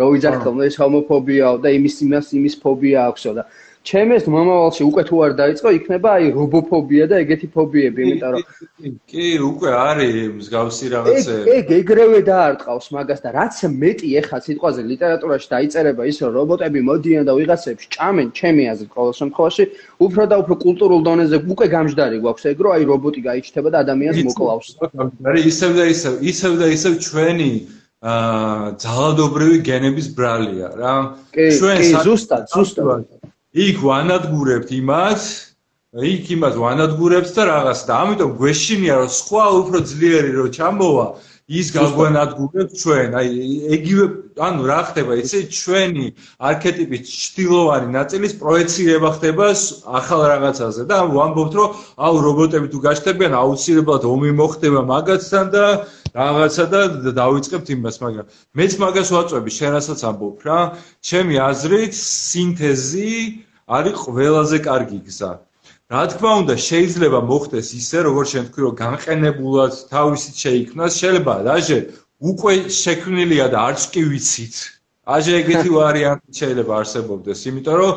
რო 0.00 0.06
ვიძახო 0.14 0.50
ეს 0.68 0.74
ჰომოფობიაო 0.82 1.56
და 1.64 1.68
იმის 1.78 1.96
იმას 2.06 2.26
იმის 2.38 2.54
ფობია 2.62 3.06
აქვსო 3.10 3.32
და 3.38 3.44
ჩემს 3.84 4.24
მომავალში 4.32 4.82
უკვე 4.88 5.02
თუ 5.04 5.16
არ 5.24 5.32
დაიწყო, 5.36 5.68
იქნება 5.76 6.08
აი 6.16 6.28
რობოფობია 6.32 7.04
და 7.10 7.16
ეგეთი 7.20 7.48
ფობიები, 7.52 8.00
იმიტომ 8.04 8.30
რომ 8.32 8.44
კი, 9.12 9.26
უკვე 9.44 9.70
არის 9.76 10.14
მსგავსი 10.40 10.86
რაღაცები. 10.94 11.52
ეგ 11.56 11.72
ეგრევე 11.78 12.20
დაარტყავს 12.24 12.86
მაგას 12.96 13.20
და 13.24 13.28
რაც 13.36 13.60
მეტი 13.84 14.08
ეხა 14.20 14.38
სიტყვაზე 14.46 14.80
ლიტერატურაში 14.88 15.48
დაიწერება 15.52 16.02
ის 16.08 16.16
რომ 16.24 16.32
რობოტები 16.38 16.80
მოდიან 16.88 17.24
და 17.28 17.32
ვიღაცებს 17.36 17.84
ჭამენ, 17.92 18.28
ჩემი 18.32 18.62
აზრით 18.72 18.90
ყოველ 18.96 19.14
შემთხვევაში, 19.20 19.64
უფრო 20.00 20.22
და 20.32 20.36
უფრო 20.42 20.54
კულტურულ 20.64 21.00
დონეზე 21.04 21.36
უკვე 21.52 21.66
გამჯდარი 21.76 22.16
გვაქვს 22.24 22.44
ეგ 22.56 22.58
რომ 22.64 22.72
აი 22.72 22.82
რობოტი 22.88 23.20
გაიჩნდება 23.28 23.68
და 23.68 23.78
ადამიანს 23.84 24.18
მოკლავს. 24.32 24.68
არის 25.28 25.44
ისევ 25.52 25.70
და 25.76 25.84
ისევ, 25.92 26.12
ისევ 26.32 26.52
და 26.56 26.66
ისევ 26.72 26.92
ჩვენი 27.04 27.52
აა 28.04 28.76
ძალადობრივი 28.84 29.58
გენების 29.64 30.08
ბრალია 30.16 30.68
რა. 30.76 30.94
ჩვენ 31.32 31.78
ზუსტად, 32.04 32.44
ზუსტად 32.52 33.06
იქ 33.54 33.76
ვანადგურებთ 33.80 34.70
იმას, 34.76 35.22
იქ 35.94 36.24
იმას 36.36 36.54
ვანადგურებთ 36.58 37.30
და 37.38 37.42
რაღაც 37.48 37.80
და 37.88 37.92
ამიტომ 38.04 38.30
გვეშინია 38.40 38.94
რომ 39.00 39.10
სხვა 39.14 39.44
უფრო 39.62 39.78
ძლიერი 39.88 40.32
რო 40.36 40.46
ჩამოვა, 40.56 41.06
ის 41.44 41.68
გაგვანადგურებს 41.76 42.72
ჩვენ. 42.80 43.14
აი 43.20 43.28
ეგივე 43.76 44.04
ანუ 44.40 44.62
რა 44.64 44.80
ხდება, 44.88 45.12
იცი 45.20 45.40
ჩვენი 45.52 46.06
არქეტიპის 46.40 47.02
ჭtildeოვანი 47.04 47.88
ნაწილის 47.92 48.32
პროექცირება 48.40 49.10
ხდება 49.16 49.46
ახალ 50.00 50.20
რაღაცაზე 50.32 50.82
და 50.88 50.96
ვამბობთ 51.04 51.52
რომ 51.60 51.68
აუ 52.00 52.14
რობოტები 52.26 52.66
თუ 52.72 52.78
გაჩნდებიან 52.88 53.32
აუცილებლად 53.44 54.02
ომი 54.08 54.30
მოხდება 54.40 54.80
მაგაცთან 54.88 55.46
და 55.52 55.64
რაღაცა 56.16 56.64
და 56.72 56.80
დავიწყებთ 57.12 57.68
იმას, 57.76 57.96
მაგრამ 58.00 58.26
მეც 58.56 58.72
მაგას 58.80 59.08
ვაწვევი, 59.12 59.50
შენ 59.58 59.70
რასაც 59.76 60.00
ამბობ 60.00 60.38
რა. 60.48 60.60
ჩემი 61.04 61.34
აზრით, 61.44 61.92
სინთეზი 61.92 63.12
არის 63.68 63.96
ყველაზე 64.04 64.56
კარგი 64.64 64.98
გზა. 65.04 65.32
რა 65.94 66.04
თქმა 66.10 66.30
უნდა, 66.42 66.54
შეიძლება 66.68 67.18
მოხდეს 67.30 67.68
ისე, 67.78 67.98
როგორც 68.08 68.28
შენ 68.34 68.44
თქვი, 68.50 68.62
რომ 68.66 68.74
განყენებულად 68.82 69.74
თავისით 69.94 70.34
შეიქმნას, 70.44 70.92
შეიძლება 71.00 71.34
დაჟე 71.46 71.78
უკვე 72.30 72.54
შექმნილია 72.82 73.46
და 73.54 73.58
არც 73.68 73.82
კი 73.94 74.02
ვიცით. 74.10 74.56
აჟე 75.14 75.32
ეგეთი 75.40 75.70
ვარიანტი 75.78 76.32
შეიძლება 76.40 76.72
არსებობდეს, 76.80 77.40
იმიტომ 77.50 77.76
რომ 77.82 77.92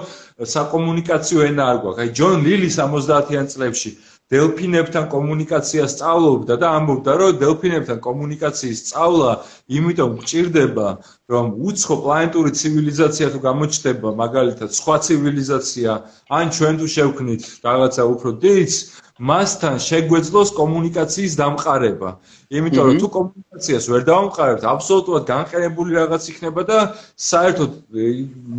საკომუნიკაციო 0.53 1.39
ენა 1.49 1.63
არ 1.71 1.77
გვაქვს. 1.83 2.01
აი 2.03 2.09
ჯონ 2.19 2.37
ლილის 2.45 2.75
70-იან 2.83 3.45
წლებში 3.53 3.91
დელფინებთან 4.34 5.05
კომუნიკაცია 5.11 5.84
სწავლობდა 5.88 6.55
და 6.59 6.67
ამბობდა, 6.78 7.11
რომ 7.19 7.38
დელფინებთან 7.43 7.99
კომუნიკაციის 8.07 8.80
სწავლა 8.84 9.32
იმიტომ 9.78 10.11
გჭირდება, 10.19 10.88
რომ 11.32 11.45
უცხო 11.67 11.95
პლანეტური 12.03 12.51
ცივილიზაცია 12.59 13.28
თუ 13.32 13.39
გამოჩნდება, 13.47 14.09
მაგალითად, 14.23 14.69
სხვა 14.80 14.95
ცივილიზაცია, 15.07 15.91
ან 16.28 16.45
ჩვენ 16.55 16.73
თუ 16.80 16.88
შევქმნით 16.95 17.43
რაღაცა 17.67 18.03
უფრო 18.13 18.30
დიდს, 18.43 18.75
მასთან 19.17 19.75
შეგვეძლოს 19.82 20.49
კომუნიკაციის 20.59 21.34
დამყარება. 21.41 22.09
იმიტომ 22.53 22.84
რომ 22.88 22.97
თუ 23.01 23.07
კომუნიკაციას 23.17 23.86
ვერ 23.91 24.01
დავამყარებთ, 24.11 24.63
აბსოლუტურად 24.73 25.23
განყენებული 25.32 25.91
რაღაც 25.97 26.23
იქნება 26.32 26.61
და 26.67 26.80
საერთოდ 27.15 27.71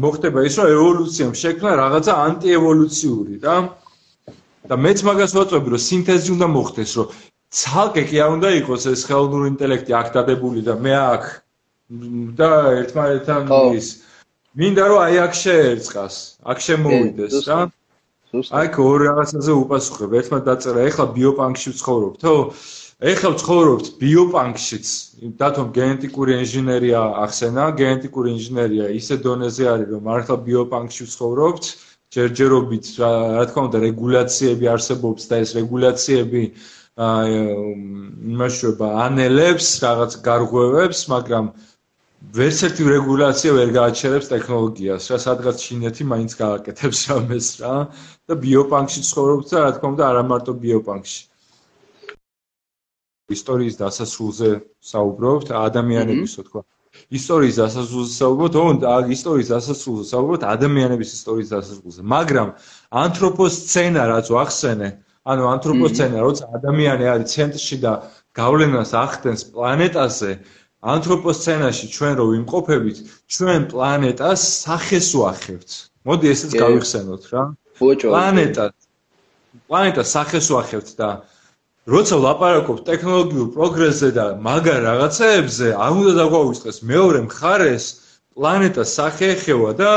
მოხდება 0.03 0.39
ის, 0.49 0.55
რომ 0.59 0.67
ევოლუციამ 0.79 1.35
შექმნა 1.45 1.71
რაღაცა 1.83 2.13
ანტიევოლუციური, 2.27 3.35
რა. 3.45 3.57
და 4.69 4.77
მეც 4.85 4.99
მაგას 5.09 5.33
ვაწვევი 5.39 5.69
რომ 5.75 5.83
სინთეზი 5.89 6.31
უნდა 6.37 6.47
მოხდეს 6.55 6.91
რომ 6.99 7.09
ცალკე 7.49 8.03
კი 8.09 8.17
არ 8.21 8.31
უნდა 8.37 8.49
იყოს 8.61 8.83
ეს 8.93 9.03
ხელოვნური 9.09 9.47
ინტელექტი 9.55 9.93
აქ 10.01 10.09
დადებული 10.17 10.61
და 10.69 10.75
მე 10.85 10.95
აქ 11.01 11.25
და 12.37 12.51
ერთმანეთთან 12.85 13.49
ის. 13.73 13.87
მინდა 14.59 14.85
რომ 14.93 15.01
აი 15.07 15.17
აქ 15.25 15.33
შეერწყას 15.43 16.15
აქ 16.53 16.59
შემოვიდეს 16.67 17.37
რა 17.49 17.59
აი 18.53 18.69
ორი 18.85 19.05
რაღაცაზე 19.09 19.53
უპასუხებ. 19.65 20.11
ერთმანეთ 20.21 20.45
დაწერა 20.45 20.81
ეხლა 20.89 21.05
ბიოპანკში 21.17 21.69
ვცხოვრობთო 21.73 22.35
ეხლა 23.13 23.29
ვცხოვრობთ 23.33 23.87
ბიოპანკშიც. 24.03 24.87
დათომ 25.41 25.69
გენეტიკური 25.79 26.33
ინჟინერია 26.45 27.01
ახსენა 27.25 27.65
გენეტიკური 27.81 28.29
ინჟინერია 28.37 28.87
ისე 29.01 29.17
დონეზე 29.25 29.65
არის 29.73 29.89
რომ 29.95 30.03
მართლა 30.09 30.37
ბიოპანკში 30.49 31.03
ვცხოვრობთ 31.09 31.65
ჯერჯერობით 32.15 32.87
რა 33.01 33.45
თქმა 33.49 33.63
უნდა 33.69 33.79
რეგულაციები 33.85 34.69
არსებობს 34.75 35.29
და 35.31 35.41
ეს 35.45 35.51
რეგულაციები 35.59 36.43
იმაშობა 36.99 38.89
ანელებს 39.07 39.67
რაღაც 39.85 40.17
გარღვევებს, 40.29 41.01
მაგრამ 41.13 41.51
ვერც 42.39 42.63
ერთი 42.69 42.83
რეგულაცია 42.91 43.51
ვერ 43.59 43.71
გააჩერებს 43.77 44.31
ტექნოლოგიას, 44.33 45.05
რა 45.13 45.19
სადღაც 45.25 45.57
ჩინეთი 45.63 46.05
მაინც 46.13 46.33
გააკეთებს 46.41 47.01
რამეს 47.13 47.49
რა 47.63 47.75
და 48.27 48.35
ბიოპანკში 48.45 49.01
ცხოვრობს 49.11 49.53
და 49.53 49.59
რა 49.63 49.71
თქმა 49.77 49.89
უნდა 49.95 50.05
არა 50.09 50.23
მარტო 50.33 50.53
ბიოპანკში. 50.65 51.21
ისტორიის 53.37 53.77
დასასრულზე 53.79 54.51
საუბრობთ, 54.91 55.49
ადამიანების 55.53 56.33
თქო. 56.49 56.65
ისტორიის 57.19 57.57
დასასრულზე 57.61 58.13
საუბრობთ, 58.19 58.55
ო, 58.59 58.97
ისტორიის 59.17 59.51
დასასრულზე 59.55 60.05
საუბრობთ 60.13 60.43
ადამიანების 60.55 61.11
ისტორიის 61.19 61.53
დასასრულზე, 61.55 62.01
მაგრამ 62.15 62.49
ანთროპოსცენა 63.03 64.03
რაც 64.13 64.27
ვახსენე, 64.37 64.89
ანუ 65.29 65.43
ანთროპოსცენა, 65.55 66.19
როცა 66.25 66.45
ადამიანი 66.59 67.05
არის 67.13 67.29
ცენტრში 67.35 67.77
და 67.85 67.93
გავლენას 68.39 68.91
ახდენს 69.05 69.43
პლანეტაზე, 69.53 70.33
ანთროპოსცენაში 70.95 71.87
ჩვენ 71.97 72.13
რო 72.19 72.25
ვიმყოფებით, 72.33 72.99
ჩვენ 73.35 73.61
პლანეტას 73.73 74.41
სახეს 74.65 75.09
ვახევთ. 75.19 75.71
მოდი 76.09 76.27
ესეც 76.33 76.53
გავიხსენოთ 76.63 77.23
რა. 77.35 77.43
პლანეტა 77.79 78.67
პლანეტა 79.69 80.05
სახეს 80.05 80.49
ვახევთ 80.55 80.89
და 80.99 81.09
როცა 81.89 82.17
ვლაპარაკობ 82.21 82.81
ტექნოლოგიურ 82.85 83.49
პროგრესზე 83.57 84.09
და 84.13 84.25
მაგარ 84.45 84.81
რაღაცეებზე, 84.85 85.69
არ 85.73 85.93
უნდა 86.01 86.13
დაგვაუწყდეს 86.21 86.79
მეორე 86.91 87.21
მხარეს 87.29 87.85
პლანეტას 88.37 88.91
სახე 88.99 89.29
ეხევა 89.35 89.71
და 89.79 89.93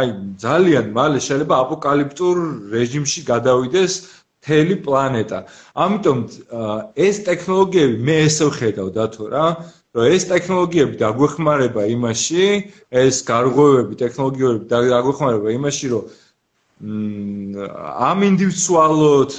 აი 0.00 0.08
ძალიან 0.42 0.86
მალე 0.96 1.20
შეიძლება 1.26 1.54
აპოკალიფტურ 1.64 2.36
რეჟიმში 2.74 3.20
გადავიდეს 3.30 3.92
მთელი 4.40 4.76
პლანეტა. 4.84 5.38
ამიტომ 5.84 6.18
ეს 7.06 7.16
ტექნოლოგიები 7.28 7.96
მე 8.08 8.16
ესე 8.26 8.44
ვხედავ 8.50 8.88
დათო 8.98 9.24
რა, 9.30 9.46
რომ 9.94 10.04
ეს 10.16 10.22
ტექნოლოგიები 10.32 10.94
დაგვეხმარება 11.04 11.82
იმაში, 11.94 12.44
ეს 13.04 13.16
გარღვევები 13.30 13.94
ტექნოლოგიები 14.02 14.66
დაგვეხმარება 14.72 15.48
იმაში, 15.58 15.86
რომ 15.94 16.02
ამ 16.80 18.22
ინდივიდუალოთ 18.24 19.34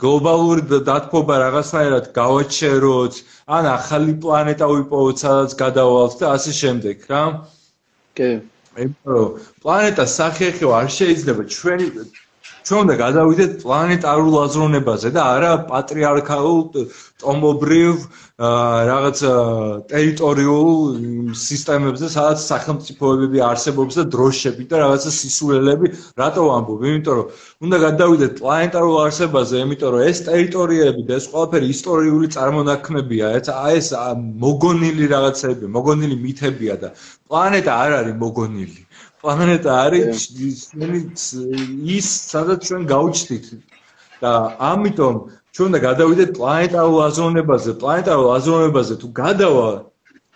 გლობალური 0.00 0.80
დათბობა 0.88 1.34
რაღაცნაირად 1.42 2.06
გავაჩეროთ, 2.16 3.14
ან 3.44 3.68
ახალი 3.68 4.14
პლანეტა 4.24 4.68
ვიპოვოთ, 4.72 5.16
სადაც 5.20 5.50
გადავალთ 5.60 6.16
და 6.24 6.26
ასე 6.32 6.52
შემდეგ, 6.60 7.04
რა. 7.12 7.24
კი. 8.16 8.30
ებრო, 8.74 9.20
პლანეტას 9.60 10.16
სახე 10.16 10.48
ხო 10.56 10.72
არ 10.80 10.88
შეიძლება 10.96 11.42
ჩვენი 11.44 11.86
ჩვენ 12.64 12.80
უნდა 12.84 12.94
გადავიდეთ 12.96 13.56
პლანეტარულ 13.60 14.34
აზროვნებაზე 14.40 15.10
და 15.12 15.22
არა 15.36 15.50
პატრიარქალურ 15.68 16.86
ტომობრივ 17.24 18.04
რაღაც 18.90 19.20
ტერიტორიულ 19.90 20.70
სისტემებზე, 21.40 22.08
სადაც 22.14 22.46
სახელმწიფოებები 22.46 23.42
არსებობს 23.48 23.98
და 24.00 24.04
დროშები 24.14 24.64
და 24.70 24.80
რაღაცა 24.80 25.12
სისულელები, 25.18 25.92
რატო 26.22 26.46
ვამბობ? 26.48 26.88
იმიტომ 26.88 27.20
რომ 27.20 27.44
უნდა 27.68 27.82
გადავიდეთ 27.84 28.32
პლანეტარულ 28.40 28.96
არსებაზე, 29.04 29.60
იმიტომ 29.64 29.94
რომ 29.94 30.08
ეს 30.08 30.24
ტერიტორიები 30.30 31.02
და 31.04 31.20
ეს 31.20 31.28
ყველაფერი 31.34 31.70
ისტორიული 31.76 32.32
წარმონაქმნებია, 32.38 33.34
ეს 33.76 33.92
მოგონილი 34.46 35.12
რაღაცები, 35.14 35.70
მოგონილი 35.76 36.16
მითებია 36.24 36.80
და 36.80 36.96
პლანეტა 37.28 37.72
არ 37.84 38.00
არის 38.00 38.20
მოგონილი. 38.24 38.83
პლანეტა 39.24 39.74
არის 39.86 40.26
ის 41.96 42.08
სადაც 42.32 42.68
ჩვენ 42.68 42.82
გავჩდით 42.92 43.46
და 44.24 44.32
ამიტომ 44.70 45.14
ჩვენ 45.56 45.68
უნდა 45.70 45.80
გადავიდეთ 45.88 46.30
პლანეტარულ 46.38 46.98
აზროვნებაზე 47.08 47.74
პლანეტარულ 47.82 48.28
აზროვნებაზე 48.36 48.94
თუ 49.02 49.08
გადავალ 49.20 49.76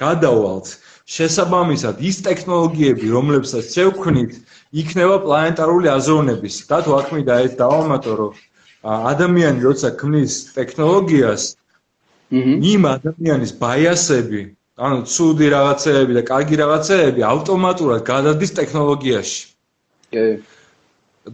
გადავალთ 0.05 0.73
შესაბამისად 1.17 2.03
ის 2.11 2.21
ტექნოლოგიები 2.29 3.13
რომლებსაც 3.17 3.77
შევქმნით 3.77 4.37
იქნება 4.83 5.17
პლანეტარული 5.27 5.93
აზროვნების 5.95 6.59
და 6.73 6.79
თუ 6.89 6.97
აქ 7.01 7.13
მინდა 7.17 7.39
ეს 7.49 7.57
დავამატო 7.61 8.17
რომ 8.21 8.35
ადამიანი 9.13 9.65
როცა 9.69 9.91
ქმნის 10.01 10.35
ტექნოლოგიას 10.57 11.49
იმ 12.73 12.83
ადამიანის 12.95 13.53
ბაიასები 13.65 14.43
ანუ 14.87 14.99
ცუდი 15.15 15.47
რაღაცეები 15.55 16.13
და 16.19 16.23
კარგი 16.31 16.57
რაღაცეები 16.63 17.25
ავტომატურად 17.33 18.01
გადადის 18.13 18.53
ტექნოლოგიაში. 18.61 19.41
კი. 20.15 20.27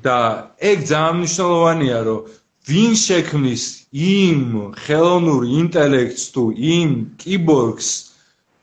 და 0.05 0.19
ეგ 0.59 0.79
ძალიან 0.91 1.15
მნიშვნელოვანია, 1.21 1.99
რომ 2.09 2.21
ვინ 2.69 2.93
შექმნის 2.99 3.63
იმ 3.95 4.41
ხელოვნურ 4.85 5.43
ინტელექტს 5.61 6.25
თუ 6.35 6.45
იმ 6.75 6.91
კიბორგს 7.21 7.89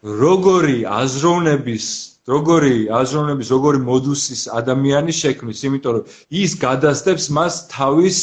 როგორი 0.03 0.77
აზროვნების 1.01 1.85
როგორი 2.33 2.75
აზროვნების 2.99 3.51
როგორი 3.55 3.79
მოდუსის 3.85 4.41
ადამიანი 4.59 5.13
შექმნის 5.21 5.61
იმიტომ 5.69 5.93
რომ 5.97 6.17
ის 6.41 6.51
გადასდებს 6.65 7.29
მას 7.37 7.59
თავის 7.75 8.19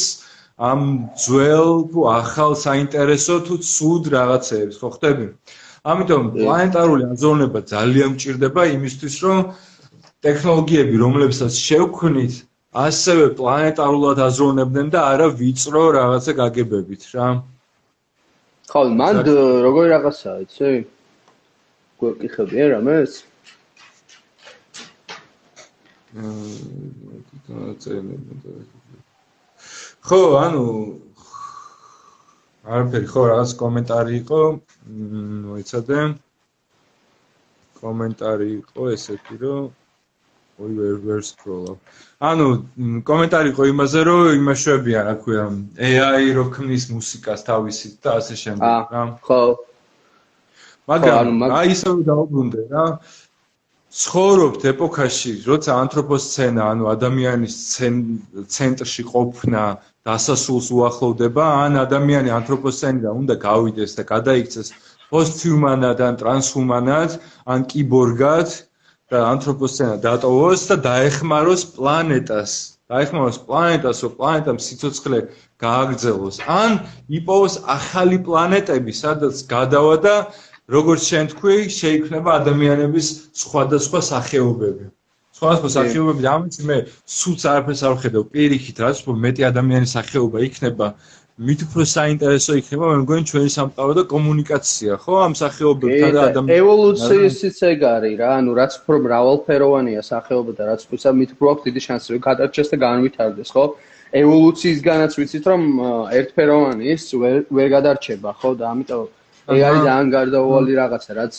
ამ 0.69 0.83
ძველ 1.23 1.71
თუ 1.95 2.05
ახალ 2.11 2.59
საინტერესო 2.65 3.35
თუ 3.47 3.55
ცუდ 3.71 4.11
რაღაცეებს 4.15 4.79
ხო 4.83 4.89
ხტები 4.95 5.27
ამიტომ 5.87 6.23
პლანეტარული 6.35 7.03
აზროვნება 7.13 7.59
ძალიან 7.71 8.09
მჭირდება 8.15 8.61
იმისთვის 8.75 9.15
რომ 9.25 9.37
ტექნოლოგიები 10.25 10.95
რომლებსაც 11.03 11.53
შევქმნით 11.55 12.33
ასევე 12.85 13.25
პლანეტარულად 13.39 14.19
აზროვნებდნენ 14.27 14.87
და 14.93 14.99
არა 15.13 15.27
ვიწრო 15.39 15.83
რაღაცა 15.95 16.31
გაგებებით 16.41 17.03
რა. 17.15 17.27
ხო 18.69 18.81
მან 18.99 19.15
როგორი 19.65 19.87
რაღაცაა 19.95 20.37
იცი? 20.45 20.71
გვეკითხები 21.99 22.67
რა 22.71 22.79
მეს 22.87 23.13
ხო 30.07 30.21
ანუ 30.43 30.63
არაფერი 32.69 33.07
ხო 33.11 33.21
რაღაც 33.33 33.51
კომენტარი 33.59 34.13
იყო 34.21 34.41
მოიცადე 35.49 35.99
კომენტარი 37.81 38.49
იყო 38.59 38.89
ესეთი 38.95 39.35
რომ 39.43 39.69
ой 40.59 40.71
ვერ 40.75 40.95
ვერ 41.07 41.21
სკროლავ. 41.23 41.75
ანუ 42.29 42.45
კომენტარი 43.07 43.51
იყო 43.53 43.63
იმაზე, 43.71 43.99
რომ 44.09 44.21
იმაშვებია, 44.39 44.99
რა 45.07 45.15
ქვია, 45.23 45.45
AI 45.89 46.25
რო 46.35 46.45
ქმნის 46.55 46.85
მუსიკას 46.91 47.47
თავისით 47.47 47.93
და 48.03 48.09
ასე 48.19 48.35
შემდეგ, 48.43 48.91
რა. 48.91 49.03
ხო. 49.23 49.41
მაგრამ 50.91 51.27
აი 51.59 51.67
ისე 51.75 51.89
დაუბრუნდე 52.11 52.61
რა. 52.75 52.85
ცხოვრობთ 53.89 54.61
ეპოქაში, 54.73 55.33
როცა 55.49 55.71
ანთროპოსცენა, 55.83 56.63
ანუ 56.75 56.83
ადამიანის 56.93 57.55
ცენტრში 58.55 59.03
ყოფნა 59.13 59.63
დასასრულს 60.07 60.67
უახლოვდება, 60.77 61.43
ან 61.65 61.75
ადამიანი 61.83 62.29
ანთროპოსცენიდან 62.39 63.19
უნდა 63.23 63.35
გავიდეს 63.43 63.91
და 63.99 64.03
გადაიქცეს 64.13 64.71
პოსტჰუმანად 65.11 66.01
ან 66.07 66.17
ტრანსჰუმანად, 66.21 67.15
ან 67.49 67.65
კიბორგად, 67.71 68.49
და 69.09 69.19
ანთროპოსცენა 69.33 69.95
დატოვოს 70.05 70.63
და 70.69 70.75
დაეხმაროს 70.85 71.63
პლანეტას. 71.77 72.51
დაეხმაროს 72.89 73.39
პლანეტას, 73.47 73.97
რომ 74.05 74.13
პლანეტამ 74.19 74.59
სიცოცხლე 74.65 75.19
გააგრძელოს. 75.65 76.35
ან 76.45 76.77
იპოვოს 77.19 77.55
ახალი 77.77 78.17
პლანეტები, 78.27 78.93
სადაც 79.01 79.35
გადავა 79.49 79.95
და 80.05 80.15
როგორც 80.75 81.01
შენ 81.09 81.25
თქვი, 81.33 81.57
შეიქმნება 81.79 82.29
ადამიანების 82.41 83.07
სხვადასხვა 83.43 83.99
სახეობები. 84.13 84.85
სხვადასხვა 85.39 85.69
სახეობები, 85.71 86.27
ამით 86.27 86.55
მე 86.67 86.77
სულს 87.07 87.43
არაფერს 87.47 87.81
არ 87.87 87.93
ვხედავ 87.95 88.23
პირიქით, 88.33 88.77
რაც 88.83 88.95
უფრო 89.03 89.13
მეტი 89.23 89.45
ადამიანის 89.49 89.93
სახეობა 89.95 90.43
იქნება, 90.49 90.87
მით 91.39 91.61
უფრო 91.63 91.83
საინტერესო 91.87 92.55
იქნება 92.59 92.87
მე 92.91 92.95
მგონი 92.99 93.23
ჩვენი 93.29 93.51
სამყარო 93.53 93.93
და 93.95 94.03
კომუნიკაცია, 94.11 94.95
ხო? 94.99 95.13
ამ 95.23 95.33
სახეობებთან 95.39 96.11
და 96.11 96.23
ადამიანთან. 96.27 96.51
ევოლუციისიც 96.59 97.57
ეგ 97.69 97.79
არის 97.95 98.15
რა, 98.19 98.31
ანუ 98.39 98.51
რაც 98.59 98.73
უფრო 98.83 98.95
მრავალფეროვანია 99.05 100.01
სახეობა 100.03 100.51
და 100.59 100.63
რაც 100.67 100.81
უფრო 100.83 101.13
მით 101.19 101.31
უფრო 101.39 101.45
აქვს 101.53 101.63
დიდი 101.69 101.81
შანსი 101.87 102.07
რომ 102.11 102.21
გადარჩეს 102.27 102.67
და 102.73 102.77
განვითარდეს, 102.83 103.49
ხო? 103.55 103.63
ევოლუციისგანაც 104.19 105.11
ვიცით 105.15 105.43
რომ 105.47 105.61
ერთფეროვანი 106.19 106.83
ის 106.91 107.03
ვერ 107.55 107.67
გადარჩება, 107.75 108.29
ხო? 108.35 108.49
და 108.59 108.65
ამიტომ 108.75 109.01
ეგ 109.55 109.61
არის 109.69 109.81
ძალიან 109.87 110.09
გარდაუვალი 110.19 110.73
რაღაცა, 110.83 111.11
რაც 111.23 111.35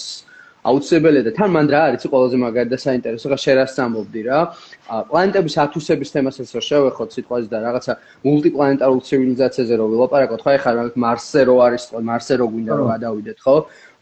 აუცილებელია 0.61 1.25
და 1.25 1.33
თან 1.37 1.51
მან 1.57 1.67
რა 1.73 1.81
არის 1.89 2.05
ყველაზე 2.13 2.37
მაგარი 2.41 2.69
და 2.69 2.79
საინტერესო, 2.85 3.27
ხა 3.33 3.39
შერასწამობდი 3.45 4.23
რა. 4.29 4.39
პლანეტების 5.09 5.55
ათუსების 5.65 6.13
თემასაც 6.13 6.49
რო 6.53 6.63
შევეხოთ 6.69 7.09
სიტყვაზე 7.17 7.49
და 7.49 7.59
რაღაცა 7.65 7.93
მულტიპლანეტარულ 8.29 9.01
ცივილიზაციაზე 9.09 9.75
რო 9.81 9.87
ვილაპარაკოთ, 9.93 10.41
ხო 10.45 10.51
ეხლა 10.61 10.85
მარსზე 11.01 11.41
რო 11.49 11.57
არის, 11.65 11.85
მარსზე 11.97 12.35
რო 12.41 12.47
გვინდა 12.53 12.73
რომ 12.77 12.87
გადავიდეთ, 12.93 13.39
ხო? 13.41 13.57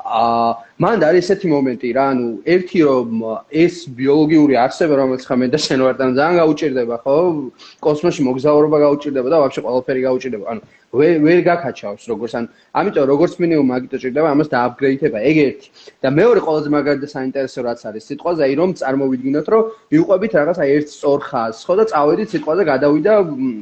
აა 0.09 0.49
მან 0.81 1.03
არის 1.05 1.27
ესეთი 1.29 1.49
მომენტი 1.53 1.89
რა, 1.97 2.05
ანუ 2.15 2.27
ერთი 2.55 2.81
რომ 2.89 3.11
ეს 3.51 3.75
ბიოლოგიური 3.99 4.55
არსება 4.65 4.95
რომელიც 5.01 5.23
ხა 5.29 5.37
მე 5.37 5.47
და 5.53 5.59
შენ 5.59 5.81
ვარ 5.85 5.95
და 6.01 6.05
ძალიან 6.17 6.37
გაუჭirdება, 6.41 6.97
ხო? 7.05 7.17
კოსმოსში 7.85 8.23
მოგზაურობა 8.29 8.79
გაუჭirdება 8.85 9.29
და 9.29 9.39
ვაფშე 9.43 9.61
ყველაფერი 9.67 10.01
გაუჭirdება. 10.09 10.45
ანუ 10.49 10.61
ვერ 10.89 11.21
ვერ 11.21 11.41
გაკაჩავს 11.45 12.05
როგორც 12.09 12.33
ან 12.39 12.45
ამიტომ 12.73 13.05
როგორც 13.13 13.33
მინიმუმ 13.37 13.69
მაგიტო 13.69 13.97
ჭირდება 14.01 14.29
ამას 14.33 14.49
დააპგრეიდება 14.49 15.19
ეგ 15.21 15.37
ერთი. 15.45 15.69
და 16.01 16.09
მეორე 16.17 16.41
ყველაზე 16.47 16.69
მაგარი 16.73 16.99
და 17.05 17.09
საინტერესო 17.13 17.61
რაც 17.69 17.81
არის 17.89 18.05
სიტყვაზე, 18.09 18.41
აი 18.49 18.55
რომ 18.57 18.71
წარმოვიდგინოთ 18.81 19.47
რომ 19.53 19.63
მიუყვებით 19.93 20.33
რაღაც 20.41 20.57
აი 20.65 20.69
ერთ 20.79 20.89
სწორ 20.89 21.21
ხაზს, 21.29 21.61
ხო 21.69 21.75
და 21.77 21.85
წავედით 21.93 22.29
სიტყვაზე 22.33 22.63
გადავიდა 22.73 23.13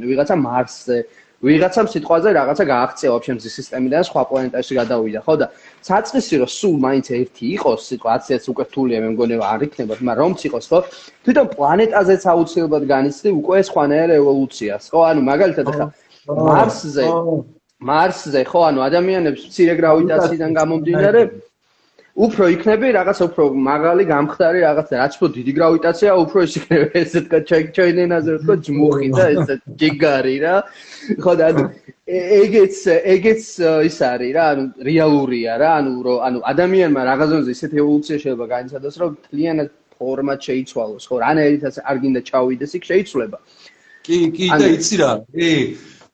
ვიღაცა 0.07 0.35
მარსზე. 0.47 0.99
ვიღაცამ 1.45 1.87
სიტყვაზე 1.93 2.31
რაღაცა 2.33 2.65
გააღწია 2.71 3.11
ვაფშე 3.13 3.33
მზის 3.37 3.55
სისტემიდან 3.61 4.05
სხვა 4.09 4.23
პლანეტაში 4.31 4.73
გადავიდა, 4.79 5.21
ხო 5.27 5.35
და 5.37 5.47
საწყისი 5.85 6.35
რომ 6.41 6.51
სულ 6.57 6.77
მაინც 6.81 7.07
ერთი 7.13 7.45
იყოს, 7.57 7.81
სიტუაციაც 7.93 8.45
უკვე 8.53 8.65
რთულია, 8.69 8.99
მე 9.05 9.09
მგონი 9.13 9.35
არ 9.45 9.61
იქნება, 9.69 9.93
მაგრამ 10.01 10.17
რომც 10.23 10.39
იყოს, 10.49 10.65
ხო? 10.73 10.79
თვითონ 11.29 11.47
პლანეტაზეც 11.53 12.23
აუცილებლად 12.33 12.85
განიცდი 12.89 13.29
უკვე 13.37 13.59
სხვანაირ 13.69 14.11
ევოლუციას, 14.17 14.85
ხო? 14.89 15.01
ანუ 15.13 15.21
მაგალითად 15.29 15.67
ახლა 15.77 15.87
მარსზე 16.27 17.05
მარსზე 17.85 18.41
ხო, 18.49 18.61
ანუ 18.73 18.81
ადამიანებს 18.89 19.43
მცირე 19.53 19.75
გრავიტაციიდან 19.77 20.51
გამომდინარე 20.57 21.21
უფრო 22.17 22.47
იქნები 22.49 22.91
რაღაც 22.97 23.19
უფრო 23.27 23.45
მაღალი 23.61 24.05
გამხდარი 24.09 24.61
რაღაც 24.65 24.93
რაც 24.97 25.17
უფრო 25.19 25.29
დიდი 25.37 25.53
გრავიტაცია 25.59 26.11
უფრო 26.25 26.45
ის 26.47 26.53
იქნება 26.59 26.87
ესე 27.01 27.21
თქვა 27.27 27.41
ჩვენ 27.77 27.99
ენაზე 28.05 28.29
რო 28.33 28.39
თქვა 28.41 28.55
ჯმუხი 28.67 29.09
და 29.17 29.25
ესე 29.37 29.55
ჯიგარი 29.83 30.37
რა. 30.45 30.55
ხო 31.21 31.33
და 31.37 31.49
ეგეც 32.41 32.77
ეგეც 33.15 33.43
ის 33.89 33.99
არის 34.09 34.33
რა 34.37 34.45
ანუ 34.53 34.65
რეალურია 34.89 35.53
რა 35.61 35.71
ანუ 35.81 35.93
რომ 36.07 36.19
ანუ 36.29 36.39
ადამიანმა 36.53 37.01
რაღაცონზე 37.11 37.51
ისეთ 37.57 37.73
ევოლუცია 37.85 38.17
შეიძლება 38.25 38.47
განიცადოს 38.55 38.97
რომ 39.03 39.11
თლიანად 39.29 39.69
ფორმატ 40.01 40.41
შეიცვალოს 40.49 41.05
ხო 41.09 41.17
რანაირითაც 41.21 41.75
არ 41.85 41.97
გინდა 42.01 42.21
ჩავიდეს 42.31 42.73
იქ 42.81 42.85
შეიცვლება. 42.91 43.39
კი 44.09 44.17
კი 44.33 44.47
და 44.57 44.67
იცი 44.73 44.97
რა 45.05 45.13
კი 45.37 45.53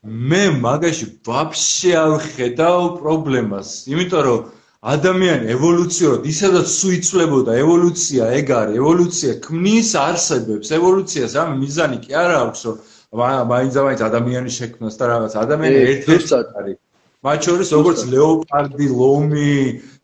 მე 0.03 0.43
მაგაში 0.67 1.07
ვაფშე 1.31 1.93
არ 1.95 2.13
ხედავ 2.35 2.81
პრობლემას 2.99 3.71
იმიტომ 3.93 4.23
რომ 4.27 4.41
ადამიანი 4.83 5.47
ევოლუციურად 5.55 6.25
ისედაც 6.27 6.71
სუიცვლებოდა 6.75 7.55
ევოლუცია 7.63 8.31
ეგ 8.39 8.49
არის 8.61 8.79
ევოლუცია 8.83 9.35
ქმნის 9.45 9.91
არსებებს 10.03 10.73
ევოლუციას 10.79 11.37
ამ 11.43 11.53
მიზანი 11.63 11.99
კი 12.03 12.17
არ 12.19 12.35
აქვს 12.39 12.65
რომ 12.67 12.81
მაინც 13.53 14.03
ადამიანის 14.09 14.57
შექმნას 14.59 14.99
და 14.99 15.05
რაღაც 15.13 15.37
ადამიანი 15.45 15.79
ერთ-ერთი 15.93 16.35
არის 16.63 16.79
მათ 17.23 17.45
შორის 17.47 17.69
როგორც 17.77 18.01
ლეოპარდი, 18.11 18.87
ლომი, 18.99 19.59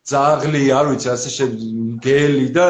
ძაღლი, 0.07 0.61
არ 0.71 0.85
ვიცი, 0.89 1.07
ასე 1.11 1.29
შემდეგ, 1.35 1.65
გელი 2.05 2.47
და 2.55 2.67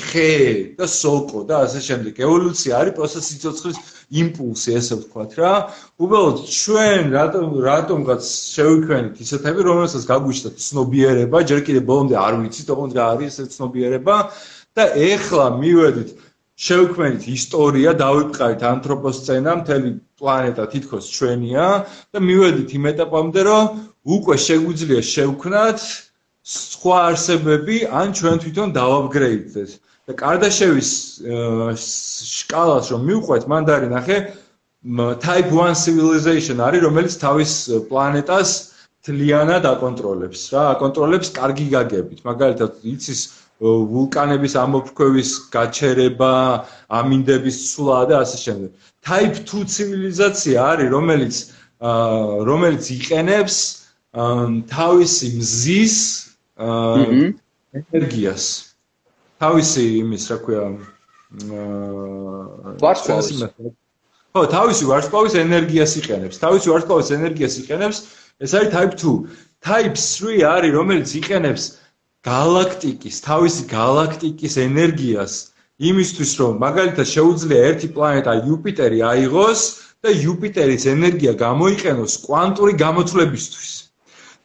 ხე 0.00 0.32
და 0.78 0.88
სოკო 0.88 1.42
და 1.50 1.58
ასე 1.66 1.82
შემდეგ. 1.88 2.22
ევოლუცია 2.24 2.72
არის 2.80 2.96
პროცესი 2.96 3.36
ცოცხლის 3.44 3.78
იმპულსი, 4.10 4.74
ესე 4.78 4.94
ვთქვათ 5.00 5.32
რა. 5.40 5.52
უბრალოდ 5.98 6.36
ჩვენ 6.46 7.10
რატომ 7.16 7.46
რატომღაც 7.66 8.22
შევიქვენით 8.54 9.16
ისეთები, 9.26 9.60
რომელსაც 9.66 10.02
გაგვიშთა 10.10 10.50
ცნობიერება, 10.66 11.38
ჯერ 11.50 11.60
კიდე 11.66 11.80
ბოლომდე 11.90 12.16
არ 12.22 12.34
ვიცით, 12.42 12.68
ოღონდ 12.70 12.92
რა 12.94 13.04
არის 13.16 13.34
ეს 13.42 13.48
ცნობიერება 13.56 14.16
და 14.76 14.84
ეხლა 14.94 15.46
მივედით 15.58 16.10
შევქმნით 16.56 17.24
ისტორია, 17.28 17.92
დავიწყავით 18.00 18.62
ანთროპოსცენა, 18.64 19.50
მთელი 19.60 19.90
პლანეტა 20.16 20.64
თითქოს 20.72 21.08
ჩვენია 21.12 21.66
და 22.16 22.18
მივედით 22.28 22.70
იმ 22.78 22.84
ეტაპამდე, 22.92 23.40
რომ 23.50 23.64
უკვე 24.16 24.36
შეგვიძლია 24.46 25.02
შევქმნათ 25.04 25.78
სხვა 26.46 26.96
არსებები, 27.10 27.76
ან 28.00 28.14
ჩვენ 28.16 28.36
თვითონ 28.46 28.68
დავაპგრეიდდეთ. 28.78 29.70
და 30.06 30.14
კარდაშევის 30.14 30.90
სკალას 31.82 32.92
რომ 32.94 33.06
მივყვეთ, 33.10 33.46
მან 33.50 33.66
დაარი 33.66 33.88
ნახე 33.90 34.18
type 35.18 35.50
1 35.50 35.74
civilization 35.74 36.62
არის, 36.62 36.84
რომელიც 36.86 37.14
თავის 37.18 37.52
პლანეტას 37.90 38.50
თლიანად 39.06 39.66
აკონტროლებს, 39.66 40.40
რა, 40.54 40.62
აკონტროლებს 40.76 41.28
კარგი 41.34 41.66
გაგებით. 41.74 42.22
მაგალითად, 42.22 42.70
იცის 42.86 43.20
ვულკანების 43.58 44.54
ამოფრქვევის 44.62 45.30
გაჩერება, 45.50 46.34
ამინდების 46.86 47.56
ცვლა 47.72 48.00
და 48.10 48.22
ასე 48.22 48.38
შემდეგ. 48.46 48.70
Type 49.06 49.36
2 49.48 49.64
ცივილიზაცია 49.74 50.58
არის, 50.70 50.88
რომელიც 50.94 51.36
რომელიც 51.80 52.84
იყენებს 52.90 53.56
თავისი 54.70 55.28
მზის 55.36 55.96
ენერგიას. 57.76 58.65
თავისი 59.42 59.82
იმის, 60.02 60.24
რა 60.32 60.36
ქვია, 60.44 60.62
ვარსკვლავის 62.82 63.42
ხო, 64.36 64.42
თავისი 64.52 64.84
ვარსკვლავის 64.90 65.34
ენერგიას 65.40 65.92
იყენებს. 66.00 66.38
თავისი 66.44 66.72
ვარსკვლავის 66.72 67.10
ენერგიას 67.16 67.54
იყენებს. 67.62 67.98
ეს 68.44 68.50
არის 68.58 68.70
type 68.76 68.94
2. 69.00 69.12
type 69.68 69.96
3 69.96 70.44
არის, 70.54 70.72
რომელიც 70.78 71.08
იყენებს 71.20 71.64
galaktikis, 72.26 73.20
თავისი 73.28 73.62
galaktikis 73.70 74.54
ენერგიას 74.66 75.34
იმისთვის, 75.90 76.30
რომ 76.40 76.52
მაგალითად 76.66 77.06
შეუძლია 77.16 77.60
ერთი 77.70 77.88
პლანეტა 77.96 78.32
იუპიტერი 78.44 79.00
აიღოს 79.12 79.60
და 80.04 80.08
იუპიტერის 80.20 80.84
ენერგია 80.94 81.32
გამოიყენოს 81.46 82.12
კვანტური 82.26 82.72
გამოთვლებისთვის. 82.84 83.72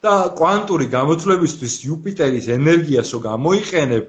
და 0.02 0.34
კვანტური 0.38 0.86
გამოთვლებისთვის 0.92 1.74
იუპიტერის 1.86 2.46
ენერგიას 2.58 3.12
რო 3.14 3.18
გამოიყენებ, 3.26 4.04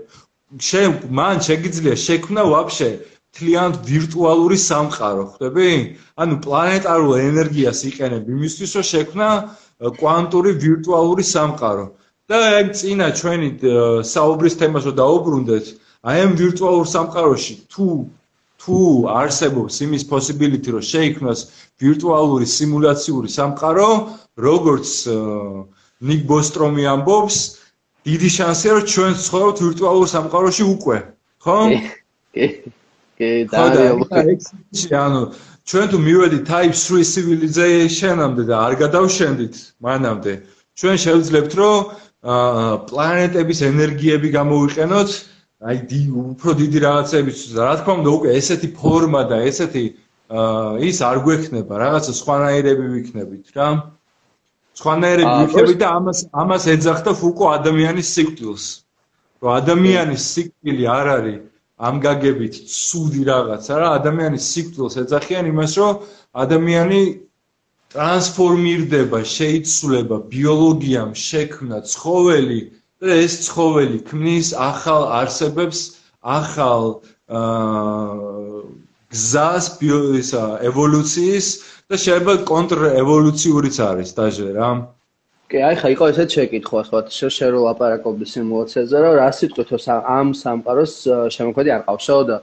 შენ 0.59 1.09
მან 1.09 1.41
შეგიძლია 1.47 1.95
შექმნა 1.97 2.43
ვაფშე 2.53 2.89
თლიანად 3.33 3.75
ვირტუალური 3.89 4.57
სამყარო, 4.61 5.23
ხვდები? 5.33 5.69
ანუ 6.21 6.35
პლანეტარულ 6.45 7.13
ენერგიას 7.17 7.79
იყენებ 7.89 8.23
იმისთვის, 8.29 8.71
რომ 8.77 8.85
შექმნა 8.93 9.29
კვანტური 9.97 10.51
ვირტუალური 10.63 11.23
სამყარო. 11.25 11.85
და 12.29 12.37
აი 12.39 12.63
წინა 12.79 13.07
ჩვენი 13.19 13.47
საუბრის 14.07 14.55
თემას 14.55 14.83
რო 14.87 14.93
დაუბრუნდეთ, 14.95 15.65
აი 16.07 16.17
ამ 16.23 16.31
ვირტუალურ 16.39 16.87
სამყაროში 16.87 17.53
თუ 17.73 17.87
თუ 18.63 18.77
არსებობს 19.11 19.75
იმის 19.83 20.03
possibility, 20.07 20.71
რომ 20.71 20.83
შეიქმნას 20.87 21.39
ვირტუალური 21.83 22.47
სიმულაციური 22.47 23.27
სამყარო, 23.27 23.89
როგორც 24.39 24.87
ნიკ 25.99 26.21
ბოსტრომი 26.31 26.83
ამბობს, 26.95 27.37
დიდი 28.03 28.29
შანსია, 28.35 28.71
რომ 28.77 28.85
ჩვენ 28.93 29.13
ცხოვრობთ 29.23 29.57
ვირტუალურ 29.63 30.07
სამყაროში 30.11 30.63
უკვე, 30.75 30.97
ხო? 31.43 31.57
კი. 32.35 32.45
კი, 33.17 33.29
და 33.47 33.59
ანუ 34.99 35.21
ჩვენ 35.63 35.85
თუ 35.91 35.97
მივედით 36.03 36.43
Type 36.49 36.75
3 36.75 37.05
civilization-ამდე 37.07 38.43
და 38.49 38.55
არ 38.67 38.73
გადავშენდით 38.83 39.55
მანამდე, 39.79 40.33
ჩვენ 40.75 40.95
შევძლებთ, 41.03 41.53
რომ 41.55 41.77
პლანეტების 42.89 43.59
ენერგიები 43.71 44.29
გამოვიყენოთ, 44.35 45.09
აი 45.63 45.99
უფრო 46.11 46.49
დიდი 46.59 46.79
რაღაცების, 46.83 47.39
რა 47.55 47.73
თქმა 47.79 47.93
უნდა, 48.03 48.09
უკვე 48.17 48.29
ესეთი 48.39 48.67
ფორმა 48.75 49.21
და 49.31 49.37
ესეთი 49.47 49.83
ის 50.83 50.97
არ 50.99 51.17
გვექნება, 51.23 51.73
რაღაცა 51.83 52.11
სხვანაირები 52.19 52.85
ვიქნებით 52.95 53.45
რა. 53.55 53.67
სხვანაირები 54.79 55.33
ვიქნებით 55.39 55.79
და 55.81 55.89
ამას 55.99 56.19
ამას 56.43 56.63
ეძახდა 56.73 57.11
ფუკო 57.21 57.45
ადამიანის 57.57 58.07
სიკვდილს. 58.15 58.65
რომ 59.43 59.51
ადამიანის 59.59 60.23
სიკვდილი 60.33 60.85
არ 60.97 61.07
არის 61.17 61.39
ამ 61.87 61.95
გაგებით 62.05 62.55
ცუდი 62.69 63.21
რაღაცა 63.27 63.73
რა, 63.81 63.87
ადამიანის 63.99 64.45
სიკვდილს 64.53 64.95
ეძახიან 65.03 65.45
იმას, 65.51 65.73
რომ 65.81 65.93
ადამიანი 66.43 67.01
ტრანსფორმირდება, 67.93 69.19
შეიცვლება 69.37 70.17
ბიოლოგიამ 70.33 71.11
შექმნა 71.27 71.77
ცხოველი 71.93 72.61
და 73.03 73.13
ეს 73.25 73.33
ცხოველი 73.47 73.99
ქმნის 74.09 74.47
ახალ 74.69 75.03
არსებებს, 75.19 75.79
ახალ 76.23 77.03
აა 77.27 78.63
გზას 79.13 79.65
ბიოისა 79.77 80.43
ევოლუციის 80.69 81.47
და 81.93 81.97
შეიძლება 82.01 82.33
კონტრევოლუციურიც 82.49 83.75
არის 83.85 84.11
დაჟე 84.17 84.49
რა. 84.57 84.69
კი, 85.51 85.59
აი 85.61 85.75
ხა 85.77 85.89
იყო 85.93 86.05
ესეც 86.09 86.29
შეკითხვა, 86.33 86.81
ხო, 86.89 86.99
შეშერო 87.13 87.59
ლაპარაკობდი 87.69 88.25
სიმულაციაზე, 88.33 88.97
რომ 89.03 89.13
რა 89.19 89.27
სიტყვით 89.37 89.69
ამ 90.17 90.27
სამყაროს 90.33 90.93
შემოქმედი 91.35 91.69
არ 91.75 91.83
ყავსო 91.85 92.17
და 92.29 92.37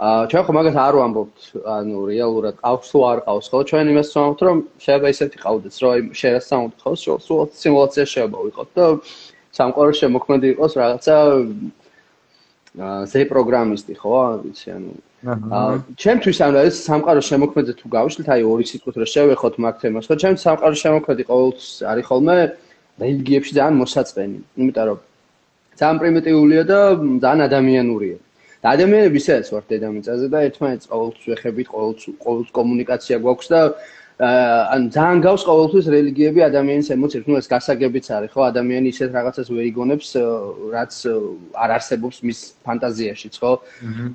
აა 0.00 0.26
ჩვენ 0.32 0.42
ხო 0.48 0.52
მაგას 0.58 0.76
არ 0.80 0.94
ვამბობთ, 0.98 1.38
ანუ 1.76 1.96
რეალურად 2.10 2.56
ყავს 2.64 2.86
თუ 2.90 2.98
არ 3.10 3.18
ყავს, 3.26 3.46
ხო? 3.52 3.58
ჩვენ 3.70 3.86
იმას 3.92 4.08
ვამბობთ, 4.16 4.40
რომ 4.48 4.58
შეიძლება 4.82 5.08
ისეთი 5.14 5.36
ყავდეს, 5.44 5.76
რომ 5.82 5.90
აი 5.94 6.00
შეიძლება 6.20 6.82
ხო, 6.82 6.92
სულ 7.04 7.40
სიმულაცია 7.62 8.04
შეიძლება 8.10 8.38
ვიყოთ 8.48 8.68
და 8.74 8.86
სამყაროს 9.54 9.96
შემოქმედი 10.02 10.46
იყოს 10.56 10.72
რაღაცა 10.80 11.14
აა 12.80 12.98
ზე 13.12 13.20
პროგრამისტი, 13.30 13.94
ხო? 14.02 14.18
ვიცი, 14.42 14.68
ანუ 14.74 14.90
ჩემთვის 15.20 16.38
ანუ 16.40 16.58
ეს 16.64 16.76
სამყაროს 16.88 17.26
შემოქმედი 17.28 17.72
თუ 17.76 17.86
გავიშლით, 17.92 18.28
აი 18.32 18.42
ორი 18.48 18.64
სიტყვით 18.70 18.96
რომ 19.00 19.08
შევეხოთ 19.14 19.54
მაგ 19.60 19.74
თემას, 19.82 20.04
ხო? 20.08 20.16
ჩემს 20.16 20.40
სამყაროს 20.48 20.80
შემოქმედი 20.80 21.22
ყოველთვის 21.28 21.68
არის 21.92 22.04
ხოლმე 22.08 22.36
რელიგიებში 23.04 23.52
ძალიან 23.58 23.76
მოსაწყენი, 23.84 24.38
იმიტომ 24.56 24.84
რომ 24.88 24.98
ძალიან 25.76 25.96
პრიმიტიულია 26.00 26.62
და 26.72 26.80
ძალიან 27.24 27.40
ადამიანურია. 27.48 28.16
და 28.60 28.66
ადამიანები 28.76 29.16
ისეც 29.16 29.46
ვართ 29.52 29.66
დედამიწაზე 29.72 30.26
და 30.32 30.38
ერთმანეთს 30.48 30.86
ყოველთვის 30.92 31.24
ვეხებით, 31.32 31.66
ყოველთვის 31.74 32.04
ყოველთვის 32.24 32.50
კომუნიკაცია 32.58 33.16
გვაქვს 33.24 33.48
და 33.52 33.60
ან 34.20 34.90
ძალიან 34.92 35.20
გავს 35.24 35.42
ყოველთვის 35.48 35.86
რელიგიები 35.88 36.40
ადამიანის 36.44 36.88
ემოციებს, 36.92 37.24
ну 37.24 37.40
ეს 37.40 37.46
გასაგებიც 37.48 38.06
არის, 38.12 38.30
ხო? 38.36 38.40
ადამიანი 38.52 38.92
ისეთ 38.92 39.10
რაღაცას 39.16 39.48
ვერ 39.48 39.64
იგონებს, 39.72 40.08
რაც 40.76 40.92
არ 41.56 41.70
არსებობს 41.76 42.16
მის 42.28 42.38
ფანტაზიაშიც, 42.60 43.34
ხო? 43.40 43.52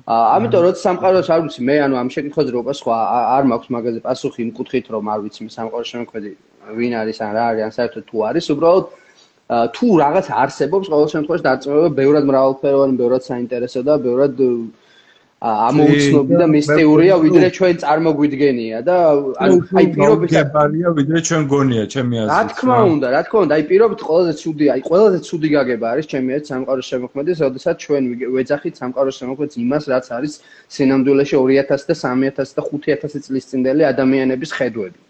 აა 0.06 0.24
ამიტომ 0.36 0.62
როცა 0.62 0.80
სამყაროს 0.86 1.26
არ 1.26 1.40
ვიცი, 1.42 1.60
მე 1.66 1.76
ანუ 1.90 1.94
ამ 1.98 2.08
შეკითხვაზე 2.14 2.50
რო 2.54 2.62
პასუხა 2.70 2.96
არ 3.34 3.44
მაქვს 3.50 3.68
მაგაზე 3.74 4.00
პასუხი 4.06 4.40
იმ 4.46 4.50
კუთხით, 4.54 4.86
რომ 4.94 5.04
არ 5.10 5.18
ვიცი 5.26 5.40
სამყაროს 5.58 5.88
შემოქმედი 5.90 6.30
ვინ 6.78 6.92
არის 7.02 7.18
ან 7.26 7.30
რა 7.34 7.44
არის, 7.50 7.62
ან 7.66 7.72
საერთოდ 7.74 8.04
თუ 8.06 8.16
არის, 8.30 8.44
უბრალოდ 8.54 8.84
თუ 9.74 9.86
რაღაც 10.02 10.26
არსებობს, 10.42 10.86
ყოველ 10.90 11.08
შემთხვევაში 11.14 11.44
დარწმუნება 11.46 11.90
ბევრად 11.98 12.24
მრავალფეროვანი, 12.30 12.94
ბევრად 12.98 13.22
საინტერესო 13.26 13.80
და 13.86 13.94
ბევრად 14.06 14.34
ამოუცნობი 15.46 16.34
და 16.40 16.46
მისტიურია 16.52 17.14
ვიდრე 17.24 17.48
ჩვენ 17.56 17.74
წარმოგვიდგენია 17.82 18.78
და 18.88 18.96
ანუ 19.44 19.56
აი 19.78 19.86
პირობითად 19.96 20.34
გებარია 20.36 20.92
ვიდრე 20.98 21.18
ჩვენ 21.28 21.42
გონია 21.52 21.84
ჩემი 21.94 22.14
აზრით. 22.22 22.32
რა 22.34 22.42
თქმა 22.52 22.78
უნდა 22.94 23.06
რა 23.14 23.20
თქმა 23.26 23.40
უნდა 23.46 23.54
აი 23.58 23.64
პირობითად 23.70 24.04
ყველაზე 24.08 24.32
ცუდი 24.42 24.66
აი 24.74 24.80
ყველაზე 24.88 25.18
ცუდი 25.28 25.48
გაგება 25.56 25.86
არის 25.92 26.06
ჩემი 26.12 26.30
აზრით 26.36 26.46
სამყაროს 26.50 26.86
შემოქმედეს 26.92 27.38
როდესაც 27.46 27.76
ჩვენ 27.86 28.02
ვეძახით 28.36 28.74
სამყაროს 28.80 29.16
შემოქმედს 29.20 29.54
იმას 29.64 29.84
რაც 29.92 30.06
არის 30.18 30.32
სინამდვილეში 30.74 31.36
2000 31.36 31.66
და 31.70 31.74
3000 32.02 32.54
და 32.56 32.62
5000 32.70 33.26
წლის 33.26 33.44
წინდელი 33.50 33.82
ადამიანების 33.92 34.50
ხედვები. 34.58 35.00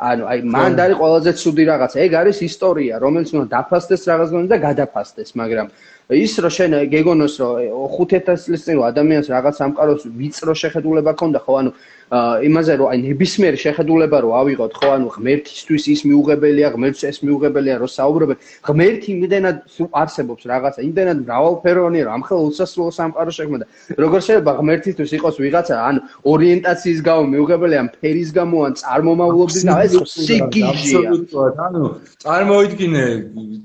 ანუ 0.00 0.24
აი 0.32 0.38
მანდ 0.48 0.78
არის 0.80 0.96
ყველაზე 0.96 1.30
ცუდი 1.40 1.64
რაღაცა 1.70 1.96
ეგ 2.06 2.12
არის 2.20 2.38
ისტორია 2.50 2.94
რომელიც 3.04 3.28
უნდა 3.36 3.46
დაფასდეს 3.54 4.02
რაღაცა 4.08 4.48
და 4.52 4.56
გადაფასდეს 4.66 5.30
მაგრამ 5.40 5.66
ის 6.10 6.32
რო 6.42 6.50
შენ 6.50 6.72
გეგონოს 6.90 7.34
რომ 7.38 7.54
5000 7.94 8.42
წლის 8.44 8.62
წინ 8.66 8.82
ადამიანს 8.90 9.30
რაღაც 9.30 9.54
სამყაროს 9.62 10.02
ვიწრო 10.18 10.52
შეხედულება 10.62 11.12
ქონდა 11.14 11.38
ხო 11.46 11.54
ანუ 11.60 11.70
იმაზე 12.10 12.74
რომ 12.74 12.88
აი 12.90 12.98
ნებისმიერ 13.06 13.54
შეხედულება 13.62 14.18
რო 14.26 14.30
ავიღოთ 14.34 14.72
ხო 14.74 14.88
ანუ 14.98 15.06
ღმერთისთვის 15.14 15.84
ის 15.94 16.00
მიუღებელია 16.10 16.68
ღმერთს 16.74 17.02
ეს 17.06 17.18
მიუღებელია 17.22 17.76
რომ 17.78 17.90
საუბრობენ. 17.94 18.36
ღმერთი 18.66 19.08
იმდენად 19.14 19.56
არსებობს 19.94 20.42
რაღაცა 20.50 20.80
იმდენად 20.90 21.18
მრავალფეროვანია 21.22 22.02
რომ 22.10 22.14
ამხელ 22.18 22.40
უსასრულო 22.50 22.90
სამყარო 22.98 23.30
შექმნა. 23.30 23.64
როგორ 24.02 24.20
შეიძლება 24.26 24.52
ღმერთისთვის 24.58 25.10
იყოს 25.18 25.36
ვიღაცა 25.38 25.74
ან 25.86 25.96
ორიენტაციის 26.26 27.00
გამო 27.06 27.22
მიუღებელია 27.30 27.82
ფერის 28.02 28.30
გამო 28.34 28.58
ან 28.66 28.72
წარმომავლობის 28.82 29.62
და 29.70 29.74
ეს 29.86 29.94
სიგიჟია 30.26 30.98
აბსოლუტურად 31.14 31.54
ანუ 31.70 31.84
წარმოიდგინე 32.26 33.04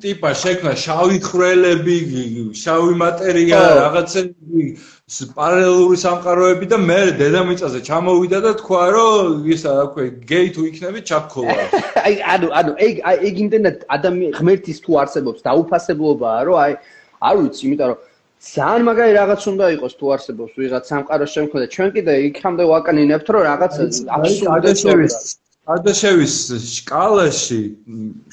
ტიპა 0.05 0.29
შექმნა 0.45 0.73
შავი 0.85 1.17
ხრელები 1.25 1.97
შავი 2.61 2.95
მატერია 3.01 3.59
რაღაცები 3.79 4.63
პარალელური 5.37 5.97
სამყაროები 6.01 6.67
და 6.71 6.77
მე 6.81 6.97
დედამიწაზე 7.21 7.81
ჩამოვიდა 7.87 8.39
და 8.45 8.51
თქვა 8.61 8.83
რომ 8.95 9.45
ისა 9.55 9.75
რა 9.77 9.85
ქვია 9.93 10.09
გეი 10.31 10.49
თუ 10.55 10.65
იქნები 10.71 11.03
ჩაქქოლა 11.09 11.55
აი 12.05 12.15
ანუ 12.33 12.49
ანუ 12.61 12.73
ეგ 12.87 12.95
ეგ 13.29 13.39
იმდენად 13.45 13.85
ადამიანი 13.97 14.33
ღმერთის 14.39 14.81
თუ 14.85 14.99
არსებობს 15.03 15.45
დაუფასებლობაა 15.47 16.41
რომ 16.49 16.57
აი 16.65 16.73
არ 17.29 17.35
ვიცი 17.41 17.63
იმიტომ 17.69 17.89
რომ 17.93 17.99
ძალიან 18.45 18.83
მაგარი 18.89 19.11
რაღაც 19.21 19.41
უნდა 19.51 19.65
იყოს 19.75 19.93
თუ 19.99 20.05
არსებობს 20.15 20.53
ვიღაც 20.61 20.83
სამყაროს 20.91 21.33
შემოქმედა 21.35 21.67
ჩვენ 21.75 21.89
კიდე 21.95 22.13
იქამდე 22.29 22.63
ვაკნინებთ 22.71 23.27
რომ 23.35 23.41
რაღაც 23.49 23.73
აბსოლუტურად 24.17 25.13
ადაშევის 25.75 26.33
სკალაში 26.77 27.61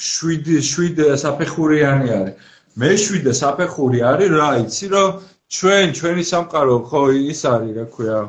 7 0.07 0.59
7 0.68 1.16
საფეხურიანი 1.22 2.11
არის 2.16 2.50
მე 2.80 2.90
7 2.96 3.32
საფეხური 3.36 4.00
არის 4.10 4.30
რა 4.32 4.48
იცი 4.64 4.86
რომ 4.92 5.16
ჩვენ 5.56 5.90
ჩვენი 5.98 6.22
სამყარო 6.28 6.76
ხო 6.88 7.02
ის 7.32 7.40
არის 7.52 7.72
რა 7.78 7.84
ქვია 7.96 8.20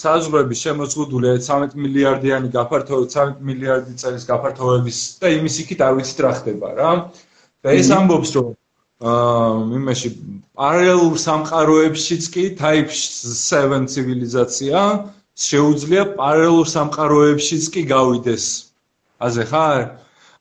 საზღვრების 0.00 0.62
შემოზღუდული 0.64 1.30
13 1.46 1.76
მილიარდიანი 1.84 2.50
გაფართოვებული 2.56 3.12
13 3.14 3.40
მილიარდი 3.48 3.94
წელის 4.02 4.24
გაფართოვების 4.30 4.98
და 5.22 5.32
იმის 5.36 5.56
იქით 5.64 5.80
არ 5.86 5.96
ვიცით 6.00 6.20
რა 6.24 6.32
ხდება 6.40 6.68
რა. 6.80 6.90
და 7.64 7.68
ეს 7.80 7.88
ამბობს 7.96 8.30
რომ 8.36 8.50
აა 9.00 9.80
იმაში 9.80 10.08
პარალელურ 10.60 11.16
სამყაროებშიც 11.24 12.24
კი 12.36 12.44
type 12.60 12.92
7 12.92 13.88
ცივილიზაცია 13.92 14.80
შეუძლია 15.48 16.02
პარალელურ 16.20 16.68
სამყაროებშიც 16.76 17.64
კი 17.72 17.82
გავიდეს. 17.94 18.44
აზე 19.20 19.44
ხარ 19.48 19.80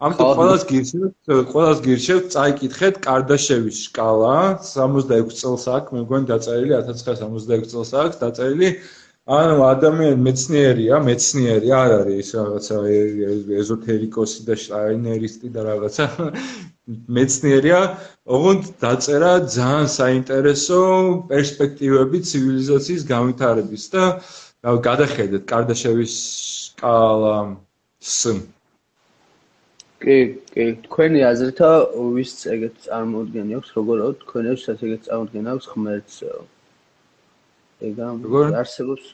ამიტომ 0.07 0.29
ყოველას 0.39 0.63
გირჩევთ 0.69 1.31
ყოველას 1.53 1.79
გირჩევთ 1.87 2.27
წაიკითხეთ 2.35 2.99
კარდაშევის 3.07 3.79
სკალა 3.89 4.35
66 4.69 5.39
წელს 5.41 5.65
აქვს 5.75 5.95
მე 5.95 6.03
მგონი 6.05 6.29
დაწერილი 6.29 6.73
1966 6.77 7.71
წელს 7.73 7.91
აქვს 8.03 8.21
დაწერილი 8.23 8.69
ანუ 9.29 9.59
ადამიანი 9.61 10.17
მეცნიერია, 10.25 10.99
მეცნიერი 11.05 11.69
არ 11.79 11.91
არის 11.99 12.21
ის 12.23 12.29
რაღაცა 12.37 12.77
ეზოთერიკოსი 13.61 14.45
და 14.47 14.55
შტაინერისტი 14.61 15.51
და 15.53 15.65
რაღაცა 15.67 16.07
მეცნიერია, 17.17 17.81
ოღონდ 18.37 18.71
დაწერა 18.81 19.33
ძალიან 19.57 19.91
საინტერესო 19.99 20.79
პერსპექტივები 21.29 22.23
ცივილიზაციის 22.31 23.03
განვითარების 23.13 23.83
და 23.93 24.03
გადახედეთ 24.89 25.43
კარდაშევის 25.53 26.15
სკალას. 26.65 28.17
კი, 30.03 30.17
კი, 30.53 30.65
თქვენი 30.85 31.23
აზრითა 31.29 31.71
ვის 32.15 32.33
ეგეთ 32.55 32.75
წარმოუდგენი 32.85 33.57
აქვს, 33.59 33.73
როგორ 33.79 34.05
თქვენებს 34.23 34.63
ეგეთ 34.75 35.01
წარმოუდგენი 35.09 35.51
აქვს? 35.53 35.67
ხმერც 35.73 36.19
ეგა 37.89 38.07
არსებობს 38.61 39.13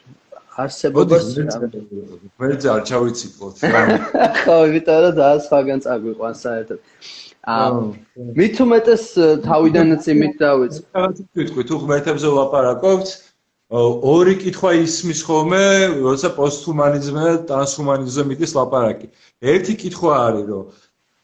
არსებობას 0.56 1.26
ვერც 2.40 2.64
არ 2.72 2.82
ჩავიციკლოთ. 2.88 3.54
ხო 4.40 4.56
იმიტომ 4.70 4.98
რომ 5.04 5.14
და 5.18 5.28
სხვაგან 5.44 5.82
წაგვიყვანს 5.84 6.42
საერთოდ. 6.46 6.80
აა 7.46 7.66
მით 8.40 8.56
უმეტეს 8.64 9.04
თავიდანაც 9.44 10.08
იმით 10.12 10.34
დავიწყე 10.40 10.86
რაღაც 10.96 11.18
თქვი 11.50 11.64
თუ 11.68 11.76
ღმერთებზე 11.82 12.28
ვლაპარაკობთ 12.32 13.08
ორი 13.70 14.34
კითხვა 14.42 14.70
ისმის 14.78 15.20
ხოლმე 15.26 15.62
როცა 16.06 16.28
პოსტჰუმანიზმი 16.38 17.22
და 17.26 17.36
ტრანსჰუმანიზმი 17.50 18.24
მიდის 18.30 18.52
ლაპარაკი. 18.54 19.06
ერთი 19.42 19.74
კითხვა 19.82 20.12
არის 20.26 20.46
რომ 20.46 20.64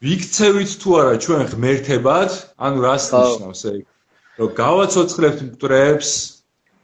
ვიქცევით 0.03 0.70
თუ 0.82 0.90
არა 0.99 1.14
ჩვენ 1.22 1.43
ღმერთებად? 1.55 2.30
ანუ 2.59 2.78
რას 2.82 3.05
ნიშნავს 3.14 3.62
ეგ 3.72 3.82
რომ 4.43 4.51
გავაცოცხლებთ 4.59 5.38
მკვდრებს 5.47 6.11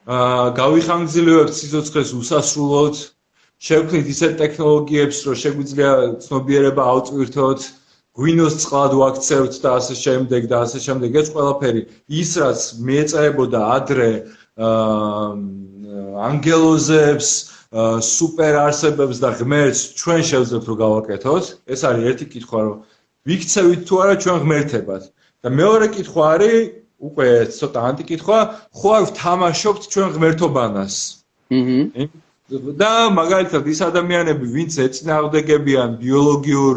აა 0.09 0.45
გავიხანგრძლივებთ 0.57 1.53
სიცოცხლეს 1.59 2.11
უსასრულოდ, 2.17 2.97
შევქმნით 3.67 4.07
ისეთ 4.15 4.33
ტექნოლოგიებს, 4.41 5.19
რომ 5.27 5.37
შეგვიძლია 5.43 5.91
ცნობიერება 6.25 6.83
ავწვირთოთ, 6.93 7.61
გვინოს 8.19 8.55
წყლად 8.63 8.93
ვაქცევთ 9.01 9.59
და 9.65 9.71
ასე 9.81 9.95
შემდეგ 10.05 10.49
და 10.53 10.57
ასე 10.65 10.79
შემდეგ. 10.87 11.11
ეს 11.21 11.29
ყველაფერი 11.35 11.83
ის 12.09 12.31
რაც 12.41 12.61
მეეწაებოდა 12.89 13.61
ადრე 13.75 14.11
ანგელოზებს, 16.29 17.29
სუპერ 17.69 18.55
არსებებს 18.65 19.17
და 19.23 19.31
ღმერთს 19.39 19.81
ჩვენ 20.01 20.23
შევძლებთ 20.31 20.67
რომ 20.69 20.79
გავაკეთოთ. 20.83 21.45
ეს 21.69 21.81
არის 21.85 22.05
ერთი 22.11 22.27
კითხვა, 22.35 22.59
რომ 22.67 22.77
ვიქცევით 23.29 23.81
თუ 23.89 23.95
არა 24.03 24.15
ჩვენ 24.25 24.39
ღმერთებად. 24.45 25.03
და 25.43 25.49
მეორე 25.55 25.87
კითხვა 25.95 26.23
არის 26.35 26.57
უკვე 26.99 27.29
ცოტა 27.55 27.81
ანტიკითხვა, 27.89 28.39
ხო 28.75 28.89
არ 28.99 29.05
ვთამაშობთ 29.11 29.83
ჩვენ 29.93 30.09
ღმერთობანას? 30.17 30.95
აჰა. 31.95 32.09
და 32.49 32.93
მაგალითად 33.13 33.63
ის 33.69 33.81
ადამიანები, 33.85 34.47
ვინც 34.57 34.73
ეწინააღმდეგებიან 34.81 35.91
ბიოლოგიურ 36.01 36.75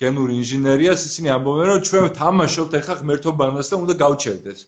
გენურ 0.00 0.28
ინჟინერიას, 0.40 1.00
ისინი 1.08 1.28
ამბობენ, 1.36 1.66
რომ 1.70 1.80
ჩვენ 1.88 2.04
ვთამაშობთ 2.10 2.72
ახლა 2.80 2.94
ღმერთობანას 3.04 3.66
და 3.70 3.76
უნდა 3.84 3.94
გავჩერდეს. 4.02 4.60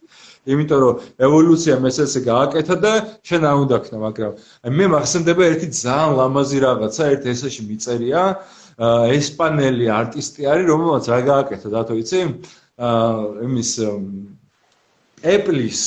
იმიტომ 0.48 0.78
რომ 0.84 0.94
ევოლუცია 1.28 1.74
მესესე 1.84 2.20
გააკეთა 2.28 2.76
და 2.84 2.92
შენ 3.28 3.42
არ 3.48 3.56
უნდა 3.64 3.78
ქნა, 3.84 3.96
მაგრამ 4.06 4.32
აი 4.64 4.70
მე 4.78 4.86
მახსენდება 4.94 5.42
ერთი 5.52 5.68
ძალიან 5.76 6.10
ლამაზი 6.18 6.58
რაღაცა, 6.66 7.02
ერთ 7.14 7.22
ესეში 7.32 7.62
მიწერია, 7.68 8.22
ესპანელი 9.18 9.86
არტისტი 10.00 10.42
არის, 10.48 10.64
რომელმაც 10.72 11.04
რა 11.12 11.20
გააკეთა, 11.30 11.68
დათო 11.74 11.94
იცი? 12.02 12.20
აა 12.78 13.44
იმის 13.46 13.70
პეპლის 15.18 15.82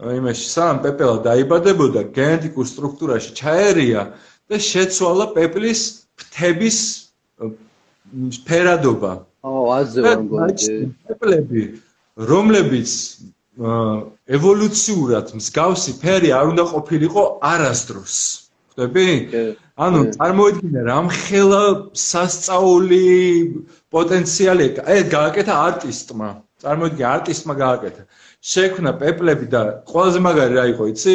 იმაში 0.00 0.46
სამ 0.48 0.80
პეპელა 0.84 1.16
დაიბადებოდა 1.24 2.02
გენეტიკურ 2.16 2.66
სტრუქტურაში 2.68 3.32
ჩაერია 3.40 4.04
და 4.48 4.56
შეცვალა 4.56 5.26
პეპლის 5.36 5.80
ფრთების 6.16 6.78
ფერადობა. 8.48 9.12
აო, 9.44 9.60
აზე 9.76 10.00
ვარ 10.04 10.18
მგონი. 10.24 10.78
პეპლები, 11.08 11.62
რომლებიც 12.30 12.90
ევოლუციურად 13.60 15.34
მსგავსი 15.36 15.92
ფერი 16.00 16.30
არ 16.32 16.52
უნდა 16.52 16.64
ყოფილიყო 16.72 17.22
არასდროს. 17.44 18.16
ხვდები? 18.72 19.06
ანუ 19.76 20.00
წარმოიდგინე 20.16 20.80
რამხელა 20.88 21.62
სასწაული 21.92 23.04
პოტენციალი 23.92 24.64
ეგ 24.96 25.04
გააკეთა 25.12 25.54
არტისტმა. 25.68 26.28
წარმოიდგინე 26.64 27.06
არტისტმა 27.10 27.54
გააკეთა. 27.60 28.02
შექმნა 28.40 28.92
პეპლები 29.02 29.46
და 29.52 29.60
ყველაზე 29.90 30.20
მაგარი 30.24 30.54
რა 30.56 30.64
იყო, 30.72 30.84
იცი? 30.92 31.14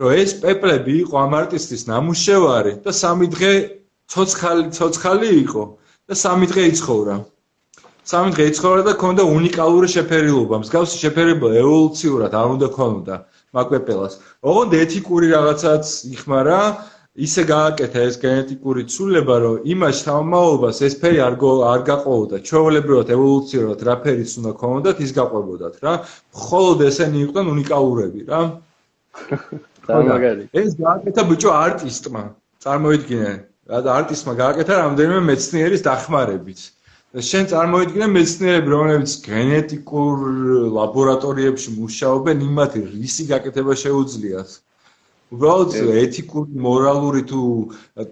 რომ 0.00 0.10
ეს 0.14 0.30
პეპლები 0.42 0.92
იყო 1.04 1.14
ამ 1.26 1.32
არტისტის 1.42 1.82
ნამუშევარი 1.90 2.72
და 2.86 2.90
სამი 2.94 3.26
დღე 3.34 3.52
ცოცხალი 4.14 4.64
ცოცხალი 4.78 5.28
იყო 5.44 5.64
და 6.06 6.14
სამი 6.14 6.46
დღე 6.54 6.62
იცხოვრა. 6.70 7.16
სამი 8.08 8.32
დღე 8.36 8.44
იცხოვრა 8.50 8.82
და 8.88 8.94
ქონდა 9.00 9.24
უნიკალური 9.28 9.88
შეფერილობა, 9.94 10.60
მსგავსი 10.64 10.96
შეფერილობა 11.04 11.48
ევოლუციურად 11.60 12.32
არ 12.40 12.54
უნდა 12.56 12.68
ქონოდა 12.76 13.16
მაგ 13.56 13.66
პეპელას. 13.74 14.14
ოღონდ 14.46 14.72
ეთიკური 14.80 15.26
რაღაცაც 15.34 15.84
იხმარა, 16.14 16.60
ისე 17.26 17.42
გააკეთა 17.50 18.00
ეს 18.08 18.16
გენეტიკური 18.22 18.82
ცვლილება, 18.92 19.36
რომ 19.44 19.56
იმას 19.74 20.02
თავმაობას 20.06 20.76
ეს 20.86 20.94
ფერი 21.02 21.20
არ 21.26 21.34
არ 21.72 21.80
გაყოვდა. 21.90 22.36
ჩვეულებრივად 22.48 23.08
ევოლუციურად 23.16 23.80
რა 23.88 23.94
ფერიც 24.04 24.30
უნდა 24.40 24.52
ქონოდათ, 24.62 24.96
ის 25.04 25.12
გაყვებოდათ 25.18 25.74
რა. 25.84 25.94
მხოლოდ 26.36 26.78
ესენი 26.88 27.18
იყვნენ 27.26 27.46
უნიკალურები 27.54 28.20
რა. 28.30 28.40
ეს 30.62 30.70
გააკეთა 30.78 31.22
ბიჭო 31.30 31.50
არტისტმა. 31.50 32.22
წარმოიდგინე, 32.60 33.32
რა 33.70 33.78
და 33.84 33.90
არტისტმა 33.98 34.32
გააკეთა 34.40 34.74
რამდენიმე 34.84 35.20
მეცნიერის 35.30 35.82
დახმარებით. 35.82 36.60
შენ 37.10 37.46
წარმოიდგინე 37.50 38.06
მეცნიერები, 38.06 38.70
რომლებიც 38.70 39.12
გენეტიკურ 39.26 40.20
ლაბორატორიებში 40.74 41.72
მუშაობენ, 41.74 42.44
იმათი 42.46 42.82
რისი 42.86 43.26
გაკეთება 43.30 43.74
შეუძლიათ? 43.82 44.50
უბრალოდ 45.34 45.74
ეთიკური, 46.04 46.54
მორალური 46.66 47.22
თუ 47.26 47.42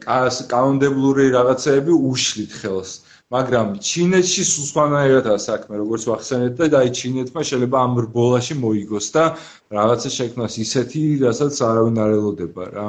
კანონდებლური 0.03 1.31
რაღაცეები 1.31 1.95
უშლით 2.11 2.59
ხელს. 2.59 2.91
მაგრამ 3.31 3.79
ჩინეთში 3.87 4.43
სულ 4.51 4.67
სხვანაირადაა 4.73 5.41
საქმე, 5.47 5.75
როგორც 5.79 6.03
ვახსენეთ 6.11 6.53
და 6.59 6.67
დაი 6.75 6.91
ჩინეთმა 6.99 7.43
შეიძლება 7.49 7.79
ამ 7.87 7.93
რბოლაში 8.03 8.55
მოიგოს 8.67 9.07
და 9.15 9.25
რაღაცა 9.79 10.11
შექმნას 10.19 10.55
ისეთი, 10.65 11.03
რასაც 11.23 11.55
არავინ 11.71 11.97
არ 12.03 12.11
ელოდება 12.19 12.65
რა. 12.75 12.87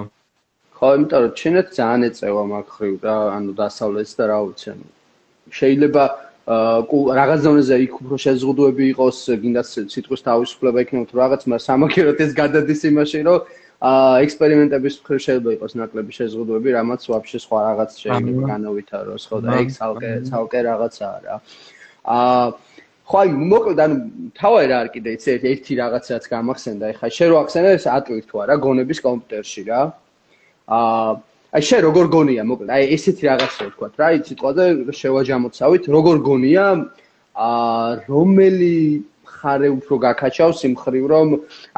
ხო, 0.77 0.87
იმიტომ 0.97 1.19
რომ 1.25 1.33
ჩინეთ 1.41 1.67
ძალიან 1.77 2.01
ეწევა 2.09 2.43
მაგხრივ 2.53 2.95
რა, 3.05 3.17
ანუ 3.37 3.51
დასავლეთს 3.61 4.13
და 4.17 4.23
რა 4.31 4.39
ვიცი. 4.47 4.73
შეიძლება 5.49 6.03
რაღაც 7.19 7.39
ზონაზე 7.45 7.75
იქ 7.85 7.93
უფრო 8.01 8.17
შეზღუდვები 8.25 8.85
იყოს, 8.89 9.17
გინდა 9.41 9.61
სიტყვის 9.69 10.21
თავისუფლება 10.25 10.81
იქნებოდ 10.85 11.11
რაღაც, 11.13 11.41
მაგრამ 11.45 11.65
სამაგეროთ 11.69 12.19
ეს 12.25 12.31
გადადის 12.39 12.81
იმაში, 12.89 13.19
რომ 13.29 13.39
აა 13.79 14.15
ექსპერიმენტების 14.25 14.95
მხრივ 14.99 15.19
შეიძლება 15.25 15.51
იყოს 15.55 15.73
ნაკლები 15.79 16.11
შეზღუდვები, 16.17 16.69
რამაც 16.75 17.01
ვაფშე 17.11 17.39
სხვა 17.45 17.59
რაღაც 17.69 17.91
შეიძლება 18.01 18.41
განავითაროს, 18.49 19.23
ხო 19.29 19.37
და 19.45 19.49
ეგ 19.61 19.69
ცალკე 19.77 20.09
ცალკე 20.27 20.59
რაღაცაა 20.67 21.17
რა. 21.23 21.35
აა 22.17 22.43
ხო 23.09 23.15
აი 23.21 23.29
მოკლედ 23.53 23.79
ანუ 23.85 23.95
თავი 24.35 24.65
რა 24.69 24.77
არ 24.83 24.89
კიდე 24.93 25.09
იცი 25.15 25.29
ერთი 25.53 25.73
რაღაცაც 25.79 26.23
გამახსენდა, 26.33 26.85
ეხლა 26.93 27.07
შენ 27.13 27.27
რო 27.29 27.37
ახსენე 27.39 27.69
ეს 27.77 27.85
ატვირ 27.87 28.23
თუ 28.29 28.35
არა 28.43 28.55
გონების 28.65 28.99
კომპიუტერში 29.05 29.63
რა. 29.69 29.81
აა 30.75 31.09
აი 31.49 31.65
შენ 31.65 31.79
როგორ 31.81 32.09
გონია 32.13 32.43
მოკლედ? 32.45 32.69
აი 32.69 32.83
ესეთი 32.93 33.23
რაღაცა 33.25 33.63
ვთქვა 33.69 33.87
რა 33.97 34.07
იცი 34.21 34.27
სიტყვაზე 34.29 34.65
შევაჯამოცავით 34.99 35.83
როგორ 35.95 36.17
გონია 36.27 36.65
აა 37.41 37.87
რომელი 38.05 38.75
ხარე 39.25 39.69
უფრო 39.73 39.95
გაკაჩავს 40.05 40.59
იმ 40.69 40.73
ხრივ 40.81 41.05
რომ 41.09 41.27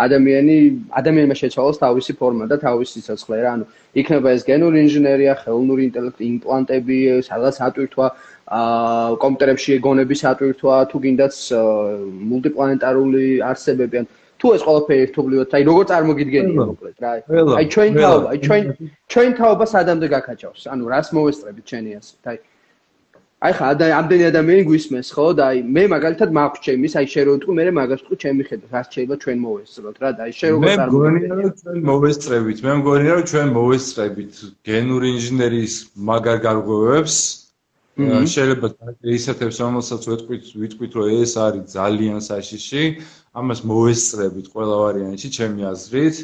ადამიანი 0.06 0.58
ადამიანმა 1.00 1.36
შეცვალოს 1.40 1.80
თავისი 1.84 2.14
ფორმა 2.20 2.46
და 2.52 2.58
თავისი 2.66 2.92
სიცოცხლე 3.00 3.38
რა 3.46 3.52
ანუ 3.56 3.66
იქნება 4.02 4.28
ეს 4.36 4.44
გენური 4.50 4.78
ინჟინერია, 4.86 5.34
ხელოვნური 5.40 5.82
ინტელექტი, 5.88 6.24
იმპლანტები, 6.36 6.98
სადღაც 7.28 7.56
ატვირთვა 7.68 8.08
აა 8.60 9.16
კომპიუტერებში 9.24 9.70
ეგონების 9.80 10.22
ატვირთვა, 10.32 10.76
თუ 10.92 10.98
გინდაც 11.06 11.36
მულტიპლანეტარული 12.32 13.26
არსებები 13.52 14.04
ან 14.04 14.08
თუ 14.42 14.54
ეს 14.58 14.62
ყველაფერი 14.68 15.02
ერთობლივად, 15.06 15.50
აი 15.58 15.64
როგორ 15.70 15.84
წარმოგიდგენია 15.92 16.66
მოკლედ 16.72 16.98
რა. 17.06 17.12
აი 17.62 17.66
ჩვენ 17.74 17.92
თაობა, 18.02 18.28
აი 18.32 18.40
ჩვენ 18.48 18.64
ჩვენ 19.14 19.30
თაობა 19.40 19.66
სადამდე 19.74 20.08
გაკაჩავს. 20.16 20.62
ანუ 20.74 20.84
რას 20.94 21.08
მოვესწრებით 21.18 21.66
ჩვენი 21.72 21.92
ასეთ. 22.02 22.22
აი 22.32 22.38
აი 23.42 23.54
ხა 23.58 23.68
ამდენი 23.74 24.26
ადამიანი 24.30 24.64
გვისმენს 24.70 25.08
ხო 25.18 25.24
და 25.34 25.46
აი 25.50 25.62
მე 25.76 25.84
მაგალითად 25.94 26.30
მაქვს 26.38 26.62
ჩემის 26.66 26.94
აი 27.00 27.08
შენ 27.14 27.24
რო 27.26 27.32
ვიტყვი 27.36 27.54
მე 27.58 27.64
მაგას 27.78 28.02
ვიტყვი 28.06 28.18
ჩემი 28.24 28.44
ხედვა 28.50 28.70
რაც 28.76 28.90
შეიძლება 28.94 29.16
ჩვენ 29.24 29.38
მოვესწროთ 29.46 29.98
რა 30.04 30.10
და 30.18 30.22
აი 30.26 30.34
შენ 30.40 30.52
როგორ 30.54 30.70
წარმოგიდგენია 30.78 31.42
მე 31.42 31.42
მგონია 31.42 31.42
რომ 31.42 31.56
ჩვენ 31.62 31.80
მოვესწრებით 31.90 32.58
მე 32.66 32.74
მგონია 32.82 33.14
რომ 33.18 33.26
ჩვენ 33.32 33.48
მოვესწრებით 33.58 34.34
გენური 34.70 35.08
ინჟინერიის 35.18 35.76
მაგარ 36.12 36.38
გარღვევებს 36.46 37.16
შეიძლება 38.34 38.68
ისეთებს 39.18 39.58
რომელსაც 39.66 40.02
ვიტყვით 40.12 40.46
ვიტყვით 40.62 40.92
რომ 41.02 41.06
ეს 41.26 41.34
არის 41.46 41.66
ძალიან 41.82 42.20
საშიში 42.30 42.84
ამას 43.40 43.60
მოვესწრებით 43.72 44.48
ყველა 44.54 44.76
ვარიანტში 44.84 45.30
ჩემი 45.38 45.68
აზრით 45.72 46.18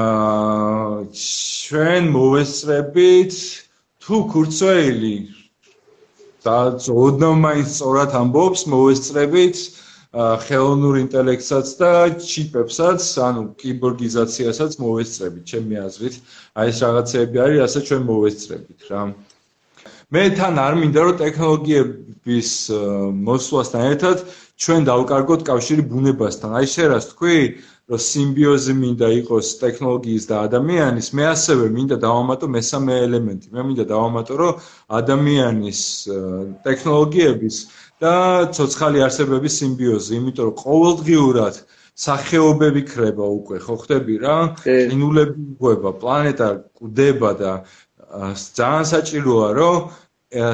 აა 0.00 1.02
ჩვენ 1.20 2.08
მოვესწრებით 2.16 3.34
თუ 4.06 4.16
ქურცველი 4.32 5.16
და 6.46 6.56
ოდნავ 7.04 7.34
მაინც 7.44 7.68
სწორად 7.76 8.16
ამბობს 8.22 8.62
მოვესწრებით 8.74 9.56
ხელოვნურ 10.44 10.96
ინტელექტსაც 11.06 11.68
და 11.78 11.90
ჩიპებსაც, 12.18 13.04
ანუ 13.22 13.42
კიბორგიზაციასაც 13.60 14.72
მოვესწრებით, 14.82 15.44
ჩემი 15.46 15.76
აზრით. 15.86 16.14
აი 16.58 16.66
ეს 16.72 16.78
რაღაცეები 16.82 17.36
არის, 17.44 17.60
რასაც 17.62 17.82
ჩვენ 17.90 18.02
მოვესწრებით 18.10 18.80
რა. 18.90 19.02
მე 20.10 20.22
თან 20.34 20.54
არ 20.58 20.74
მინდა 20.82 21.00
რომ 21.06 21.16
ტექნოლოგიების 21.22 22.50
მოსვლასთან 23.30 23.82
ერთად 23.94 24.16
ჩვენ 24.60 24.84
დავკარგოთ 24.84 25.40
კავშირი 25.48 25.82
ბუნებასთან. 25.88 26.50
აი 26.60 26.66
შეიძლება 26.68 27.00
თქვი, 27.10 27.38
რომ 27.90 28.00
სიმბიოზი 28.06 28.74
მინდა 28.80 29.08
იყოს 29.20 29.46
ტექნოლოგიის 29.62 30.24
და 30.30 30.36
ადამიანის, 30.46 31.08
მე 31.16 31.24
ასევე 31.34 31.64
მინდა 31.76 31.96
დავამატო 32.04 32.46
მესამე 32.56 32.92
ელემენტი. 33.06 33.46
მე 33.56 33.62
მინდა 33.66 33.84
დავამატო, 33.94 34.32
რომ 34.40 34.52
ადამიანის 35.00 35.80
ტექნოლოგიების 36.66 37.56
და 38.04 38.14
ცოცხალი 38.54 38.98
არსებების 39.06 39.56
სიმბიოზი, 39.60 40.12
იმიტომ 40.20 40.44
რომ 40.50 40.56
ყოველდღიურად 40.60 41.54
სახეობები 42.04 42.82
ხრება 42.92 43.26
უკვე, 43.40 43.56
ხო 43.64 43.74
ხდები 43.80 44.14
რა? 44.22 44.36
ყინულები 44.60 45.42
ყვება, 45.56 45.90
პლანეტა 46.04 46.48
კვდება 46.78 47.30
და 47.40 47.52
ძალიან 48.60 48.86
საჭიროა, 48.92 49.48
რომ 49.56 49.76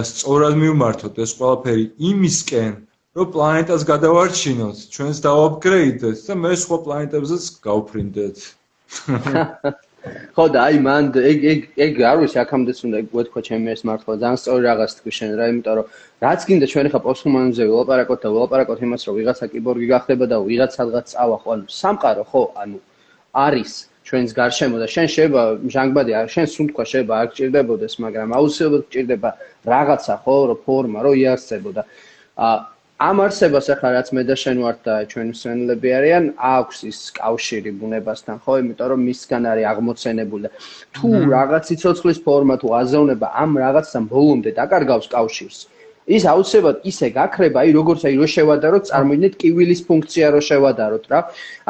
სწორად 0.08 0.54
მივმართოთ 0.62 1.14
ეს 1.20 1.30
ყველაფერი 1.36 1.84
იმისკენ, 2.10 2.85
რომ 3.16 3.32
პლანეტას 3.32 3.82
გადავარჩინოთ, 3.88 4.76
ჩვენს 4.92 5.18
დაუაპგრეიდეთ 5.24 6.18
და 6.28 6.34
მე 6.36 6.52
სხვა 6.62 6.76
პლანეტებზეც 6.84 7.44
გავფრინდეთ. 7.64 8.36
ხო 10.36 10.44
და 10.54 10.60
აი 10.68 10.78
მან 10.86 11.08
ეგ 11.30 11.44
ეგ 11.52 11.60
ეგ 11.84 11.94
არ 12.10 12.18
ვიცი 12.22 12.38
აქამდეც 12.42 12.78
უნდა 12.86 12.98
გვეთქვა 13.12 13.40
ჩემი 13.48 13.72
ეს 13.74 13.82
მართლა 13.88 14.14
ძალიან 14.22 14.38
სწორი 14.42 14.62
რაღაც 14.68 14.92
თქვი 14.98 15.12
შენ 15.18 15.30
რა 15.40 15.46
იმიტომ 15.52 15.74
რომ 15.78 15.86
რაც 16.24 16.40
გინდა 16.48 16.66
ჩვენ 16.72 16.88
ხა 16.92 17.00
პოსტჰუმანზე 17.06 17.64
ველაპარაკოთ 17.70 18.20
და 18.22 18.28
ველაპარაკოთ 18.36 18.78
იმას 18.86 19.02
რომ 19.08 19.14
ვიღაცა 19.18 19.46
კიბორგი 19.52 19.86
გახდება 19.94 20.24
და 20.30 20.36
ვიღაც 20.46 20.70
სადღაც 20.78 21.06
წავა 21.10 21.36
ხო? 21.42 21.48
ანუ 21.56 21.64
სამყარო 21.80 22.24
ხო? 22.30 22.42
ანუ 22.62 22.78
არის 23.46 23.72
ჩვენს 24.06 24.30
გარშემო 24.38 24.76
და 24.82 24.86
შენ 24.94 25.06
შეიძლება 25.16 25.42
ჟანგბადი 25.74 26.12
არ 26.20 26.26
შენ 26.34 26.46
სულ 26.54 26.66
თქვა 26.70 26.84
შეიძლება 26.92 27.14
არ 27.20 27.26
გჭირდებოდეს 27.32 27.94
მაგრამ 28.04 28.28
აუცილებლად 28.38 28.84
გჭირდება 28.86 29.30
რაღაცა 29.72 30.14
ხო? 30.22 30.36
რომ 30.48 30.58
ფორმა 30.66 30.98
რომ 31.02 31.14
იარსებოდა. 31.22 31.82
აა 32.46 32.75
ამ 32.96 33.20
არსებას 33.20 33.66
ახლა 33.74 33.88
რაც 33.92 34.08
მე 34.16 34.22
და 34.24 34.34
შენ 34.40 34.60
ვართ 34.64 34.78
და 34.88 34.94
ჩვენი 35.12 35.32
მსვენელები 35.36 35.90
არიან, 35.98 36.24
აქვს 36.40 36.78
ის 36.88 36.98
კავშირი 37.18 37.70
ბუნებასთან, 37.80 38.36
ხო, 38.40 38.52
იმიტომ 38.64 38.88
რომ 38.92 39.00
მისგან 39.08 39.42
არის 39.52 39.66
აღმოცენებული. 39.72 40.48
თუ 40.96 41.08
რაღაც 41.36 41.62
სიცოცხლის 41.68 42.18
ფორმა 42.24 42.56
თუ 42.56 42.68
აზოვნება 42.80 43.26
ამ 43.36 43.50
რაღაცთან 43.60 44.02
ბოლომდე 44.08 44.50
დაკარგავს 44.56 45.12
კავშირს, 45.12 45.58
ის 46.06 46.24
აუცილებლად 46.24 46.76
ისე 46.88 47.06
გაქრება, 47.18 47.58
აი 47.66 47.70
როგორც 47.76 48.00
აი 48.08 48.14
რო 48.16 48.26
შევადაროთ, 48.32 48.84
წარმოიდგინეთ 48.88 49.34
კივილის 49.42 49.80
ფუნქცია 49.88 50.26
რო 50.32 50.40
შევადაროთ 50.48 51.04
რა. 51.12 51.20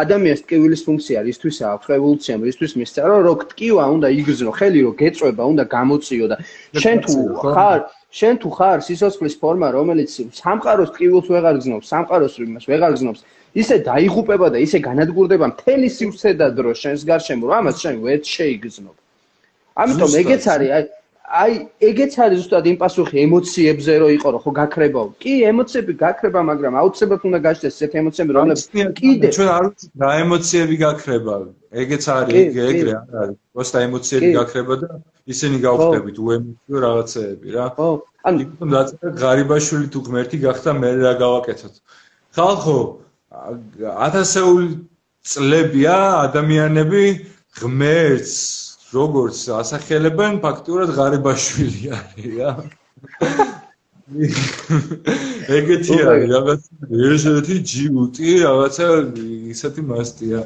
ადამიანს 0.02 0.42
კივილის 0.46 0.82
ფუნქცია 0.86 1.18
ისთვის 1.32 1.56
აქვს, 1.74 1.86
ევოლუციამ 1.98 2.42
ისთვის 2.52 2.72
მისცა, 2.78 3.02
რომ 3.10 3.20
რო 3.26 3.34
გტკივა, 3.42 3.84
უნდა 3.96 4.08
იგრძნო, 4.20 4.52
ხელი 4.60 4.80
რო 4.86 4.92
გეწובה, 5.00 5.42
უნდა 5.42 5.64
გამოწიო 5.74 6.26
და 6.30 6.36
შენ 6.76 6.96
თუ 7.02 7.18
ხარ 7.42 7.80
შენ 8.16 8.34
თუ 8.40 8.48
ხარ 8.56 8.78
სიცოცხლის 8.86 9.34
ფორმა, 9.40 9.68
რომელიც 9.76 10.10
სამყაროს 10.40 10.90
ტკივილს 10.96 11.28
ვეღარ 11.32 11.56
გზნობს, 11.60 11.86
სამყაროს 11.92 12.34
იმას 12.40 12.64
ვეღარ 12.70 12.92
გზნობს, 12.96 13.20
ისე 13.60 13.76
დაიღუპება 13.88 14.48
და 14.54 14.58
ისე 14.66 14.78
განადგურდება 14.88 15.46
მთელი 15.52 15.88
სივრცე 15.96 16.30
და 16.40 16.46
დრო 16.56 16.72
შენს 16.80 17.04
გარშემო, 17.10 17.44
რომ 17.48 17.56
ამას 17.60 17.76
შენ 17.84 17.94
ვერ 18.06 18.20
შეიგზნობ. 18.24 18.96
ამიტომ 19.76 20.12
ეგეც 20.20 20.44
არის, 20.54 20.70
აი 20.76 20.84
აი 21.31 21.53
ეგეც 21.87 22.15
არის 22.19 22.39
ზუსტად 22.43 22.65
იმ 22.71 22.77
პასუხი 22.81 23.17
ემოციებზე 23.23 23.93
რო 24.03 24.07
იყო 24.19 24.27
რომ 24.35 24.41
ხო 24.43 24.51
გაქრებაო. 24.59 25.07
კი, 25.23 25.33
ემოციები 25.51 25.93
გაქრება, 26.03 26.39
მაგრამ 26.51 26.73
აუცილებლად 26.81 27.21
უნდა 27.29 27.39
გაჩნდეს 27.47 27.75
ესეთ 27.79 27.93
ემოციები, 28.01 28.31
რომლებიც 28.35 28.63
კიდე 28.99 29.27
ჩვენ 29.35 29.49
არ 29.55 29.63
ვიცი 29.67 29.85
რა 30.03 30.11
ემოციები 30.23 30.75
გაქრება. 30.83 31.35
ეგეც 31.71 32.03
არის, 32.17 32.35
ეგრე 32.67 32.93
არ 32.99 33.15
არის. 33.21 33.37
просто 33.55 33.75
ემოციები 33.87 34.29
გაქრება 34.39 34.73
და 34.83 34.89
ისინი 35.31 35.57
გავხდებით 35.67 36.17
უემოციო 36.25 36.77
რაღაცეები 36.85 37.47
რა. 37.55 37.65
ხო. 37.79 37.89
ანუ 38.27 38.37
თვითონ 38.43 38.69
დაწერა 38.75 39.09
ღარიბაშვილი 39.23 39.87
თუ 39.93 39.99
ღმერთი 40.07 40.37
გახდა 40.45 40.71
მე 40.81 40.89
რა 40.99 41.13
გავაკეთოთ. 41.23 41.75
ხალხო 42.35 42.77
ათასეული 43.31 44.67
წლებია 45.31 45.97
ადამიანები 46.27 47.03
ღმერთს 47.55 48.64
როგორც 48.94 49.38
ასახელებენ 49.60 50.38
ფაქტურად 50.44 50.92
ღარიბაშვილი 50.98 51.90
არის 51.98 52.28
რა. 52.38 52.50
ეგეთი 55.58 55.96
არის 56.10 56.30
რაღაც 56.36 56.62
ესეთი 57.10 57.56
ჯიუტი 57.72 58.30
რაღაცა 58.46 58.88
ისეთი 59.54 59.82
მასტია. 59.90 60.40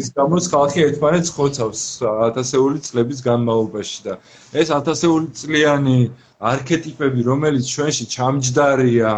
ის 0.00 0.08
გამოს 0.16 0.46
ხალხი 0.52 0.80
ერთმანეთს 0.88 1.30
ხოცავს 1.36 1.80
ათასეული 2.28 2.78
წლების 2.86 3.20
განმავლობაში 3.24 3.98
და 4.06 4.14
ეს 4.60 4.72
ათასეული 4.72 5.28
წლიანი 5.40 5.98
არქეტიპები 6.52 7.20
რომელიც 7.28 7.68
ჩვენში 7.74 8.04
ჩამჯდარია 8.14 9.12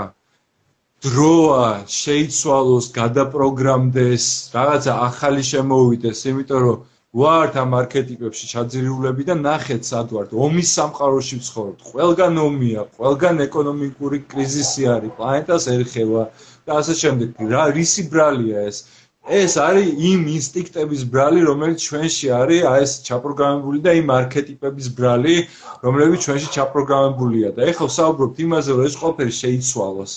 დროა 1.07 1.69
შეიცვალოს 2.01 2.87
გადაპროგრამდეს 2.99 4.27
რაღაცა 4.57 4.93
ახალი 5.07 5.43
შემოვიდეს 5.53 6.21
იმიტომ 6.35 6.61
რომ 6.67 6.79
ვართ 7.17 7.55
ამ 7.63 7.75
არქეტიპებში 7.81 8.47
ჩაძირულები 8.53 9.25
და 9.29 9.35
ნახეთ 9.43 9.89
სად 9.91 10.11
ვართ 10.17 10.35
ომის 10.47 10.73
სამყაროში 10.79 11.37
ვცხოვრობთ. 11.41 11.87
ყველგან 11.93 12.41
ომია 12.43 12.83
ყველგან 12.99 13.41
ეკონომიკური 13.47 14.19
კრიზისი 14.33 14.89
არის 14.95 15.15
პლანეტას 15.21 15.69
ერხება 15.77 16.23
და 16.67 16.73
ასე 16.81 16.95
შემდეგ. 17.03 17.41
რა 17.55 17.65
რისი 17.79 18.03
ბრალია 18.13 18.67
ეს? 18.69 18.85
ეს 19.27 19.57
არის 19.59 19.89
იმ 20.09 20.21
ინსტინქტების 20.39 21.03
ბრალი, 21.15 21.41
რომელიც 21.51 21.79
ჩვენში 21.87 22.29
არის, 22.41 22.61
აი 22.73 22.83
ეს 22.87 22.93
ჩაპროგრამებული 23.09 23.79
და 23.87 23.95
იმ 24.01 24.13
არქეტიპების 24.19 24.89
ბრალი, 24.99 25.37
რომლებიც 25.83 26.21
ჩვენში 26.27 26.49
ჩაპროგრამებულია 26.57 27.51
და 27.57 27.67
ეხლა 27.73 27.89
საუბრობთ 27.97 28.37
იმაზე, 28.47 28.71
რომ 28.77 28.87
ეს 28.87 28.95
ყველაფერი 29.01 29.33
შეიცვალოს. 29.43 30.13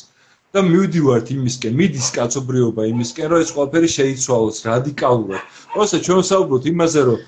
და 0.55 0.61
მივდივართ 0.65 1.27
იმისკენ, 1.35 1.73
მიდის 1.79 2.07
კაცობრიობა 2.17 2.85
იმისკენ, 2.91 3.27
რომ 3.31 3.43
ეს 3.45 3.51
ყველაფერი 3.55 3.89
შეიცვალოს 3.95 4.57
რადიკალურად. 4.69 5.43
ოსე 5.83 5.97
ჩვენ 6.05 6.21
საუბრობთ 6.31 6.65
იმაზე, 6.73 7.01
რომ 7.09 7.19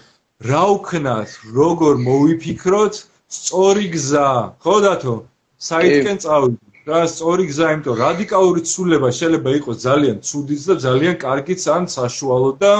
რა 0.51 0.63
ვქნათ, 0.74 1.30
როგორ 1.59 1.93
მოვიფიქროთ, 2.07 2.95
სწორი 3.38 3.86
გზა, 3.95 4.30
ხო 4.63 4.76
დათო? 4.88 5.15
საითკენ 5.69 6.17
წავიდეთ? 6.26 6.72
და 6.89 6.99
სწორი 7.05 7.45
გზა, 7.45 7.65
იმიტომ 7.78 7.97
რადიკალური 8.01 8.61
ცვლილება 8.65 9.09
შეიძლება 9.13 9.49
იყოს 9.57 9.78
ძალიან 9.86 10.17
ცუდიც 10.26 10.61
და 10.69 10.76
ძალიან 10.86 11.15
კარგიც 11.22 11.61
ან 11.78 11.84
საშუალო 11.93 12.49
და 12.57 12.74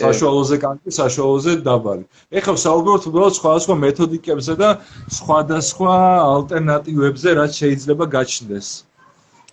საშუალოზე 0.00 0.56
კარგი, 0.64 0.90
საშუალოზე 1.00 1.52
დაბალი. 1.68 2.04
ეხლა 2.40 2.54
საუბრობთ 2.64 3.04
უბრალოდ 3.10 3.34
სხვადასხვა 3.38 3.74
მეთოდიკებზე 3.84 4.54
და 4.62 4.70
სხვადასხვა 5.18 5.94
ალტერნატივებზე, 6.34 7.28
რაც 7.40 7.52
შეიძლება 7.60 8.04
გაჩნდეს. 8.16 8.68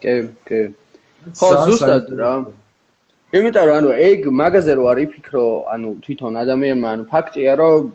კი, 0.01 0.15
კი. 0.47 0.61
ხო, 1.37 1.49
ზუსტად 1.67 2.11
რა. 2.19 2.31
იმიტომ 3.31 3.65
რომ 3.69 3.75
ანუ 3.79 3.91
ეგ 4.09 4.19
მაგაზე 4.41 4.73
რო 4.77 4.85
არის 4.91 5.09
ფიქრო, 5.15 5.45
ანუ 5.73 5.89
თვითონ 6.03 6.33
ადამიანმა, 6.43 6.87
ანუ 6.93 7.03
ფაქტია 7.11 7.53
რომ 7.61 7.91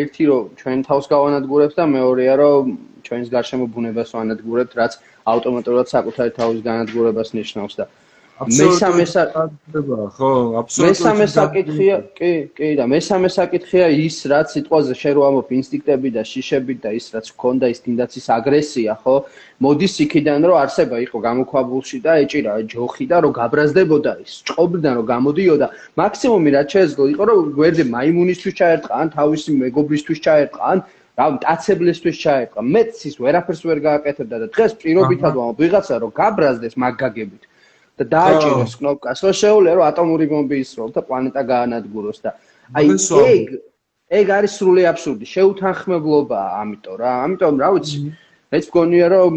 ერთი 0.00 0.24
რომ 0.30 0.42
ჩვენ 0.60 0.78
თავს 0.88 1.04
გავანადგურებს 1.14 1.74
და 1.78 1.84
მეორეა 1.94 2.34
რომ 2.42 2.64
ჩვენს 3.06 3.28
გარშემო 3.34 3.66
ბუნებას 3.74 4.10
ვანადგურებთ, 4.16 4.72
რაც 4.80 4.92
ავტომატურად 5.32 5.86
საკუთარი 5.94 6.30
თავის 6.38 6.60
განადგურებას 6.68 7.28
ნიშნავს 7.38 7.74
და 7.80 7.84
მესამე 8.34 9.04
საკითხია 9.06 10.06
ხო 10.10 10.28
აბსოლუტურად 10.58 10.90
მესამე 10.90 11.26
საკითხია 11.30 11.98
კი 12.18 12.30
კი 12.58 12.70
და 12.80 12.86
მესამე 12.90 13.28
საკითხია 13.30 13.86
ის 13.94 14.16
რაც 14.32 14.54
სიტყვაზე 14.56 14.96
შე 14.98 15.10
რო 15.14 15.22
ამოფ 15.26 15.52
ინსტინქტები 15.54 16.10
და 16.16 16.22
შიშები 16.26 16.74
და 16.82 16.90
ის 16.98 17.06
რაც 17.14 17.30
გქონდა 17.30 17.70
ის 17.70 17.78
თინდაც 17.84 18.10
ის 18.18 18.26
აგრესია 18.34 18.96
ხო? 19.04 19.14
მოდის 19.62 19.94
იქიდან 20.06 20.40
რომ 20.50 20.56
არსება 20.64 20.96
იყო 21.06 21.18
გამოქვაბულში 21.28 21.98
და 22.02 22.12
ეჭირა 22.26 22.52
ჯოხი 22.74 23.06
და 23.06 23.16
რომ 23.22 23.32
გაბრაზდებოდა 23.38 24.12
ის 24.26 24.32
ჭყობიდან 24.50 24.92
რომ 24.98 25.06
გამოდიოდა. 25.14 25.66
მაქსიმუმი 26.02 26.50
რაც 26.58 26.68
შეეძლო 26.74 27.04
იყო 27.14 27.22
რომ 27.30 27.38
გვერდზე 27.54 27.84
მაიმუნისთვის 27.94 28.54
ჩაერტყან 28.58 29.06
თავისი 29.14 29.50
მეგობრისთვის 29.62 30.18
ჩაერტყან 30.26 30.76
რა 31.14 31.26
მტაცებლისთვის 31.38 32.16
ჩაეყვა 32.18 32.60
მეც 32.74 32.94
ის 33.08 33.14
ვერაფერს 33.22 33.62
ვერ 33.62 33.78
გააკეთებდა 33.88 34.36
და 34.42 34.46
დღეს 34.54 34.72
პირობითად 34.82 35.32
ვამ 35.38 35.54
ვიღაცა 35.62 35.94
რომ 36.02 36.10
გაბრაზდეს 36.18 36.74
მაგაგებით 36.74 37.53
და 37.98 38.04
დააჭიროს 38.14 38.74
კნოპკას 38.80 39.18
რომ 39.24 39.34
შეუძლია 39.42 39.74
რომ 39.78 39.84
ატომური 39.90 40.26
ბომბი 40.32 40.56
ისროლ 40.64 40.90
და 40.96 41.00
პლანეტა 41.06 41.42
გაანადგუროს 41.52 42.18
და 42.24 42.30
აი 42.74 42.86
ეგ 42.90 43.54
ეგ 44.14 44.30
არის 44.36 44.52
სრული 44.58 44.82
აბსურდი. 44.90 45.24
შეუთანხმებლობაა 45.34 46.50
ამიტომ 46.62 46.96
რა 47.00 47.12
ამიტომ 47.24 47.54
რა 47.62 47.68
ვიცი. 47.74 47.98
მეც 48.52 48.64
მგონია 48.70 49.06
რომ 49.14 49.34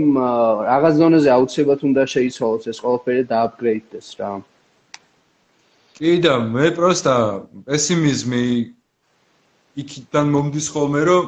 რაღაც 0.68 0.94
ზონაზე 1.02 1.30
აუცილებლად 1.38 1.82
უნდა 1.88 2.04
შეიცვალოს 2.14 2.66
ეს 2.72 2.78
ყველაფერი 2.84 3.24
და 3.32 3.36
აპგრეიდდეს 3.48 4.08
რა. 4.20 4.32
კი 5.98 6.12
და 6.26 6.34
მე 6.54 6.68
პროსტა 6.78 7.16
პესიმიზმი 7.70 8.44
იქიდან 9.82 10.26
მომდის 10.36 10.68
ხოლმე 10.74 11.02
რომ 11.10 11.24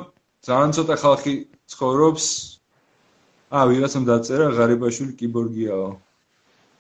ძალიან 0.46 0.72
ცოტა 0.78 0.96
ხალხი 1.04 1.34
ცხოვრობს. 1.72 2.26
აა 3.50 3.66
ვიღაცამ 3.70 4.04
დაწერა 4.06 4.46
ღარიბაშვილი 4.58 5.14
კიბორგიაო 5.20 5.90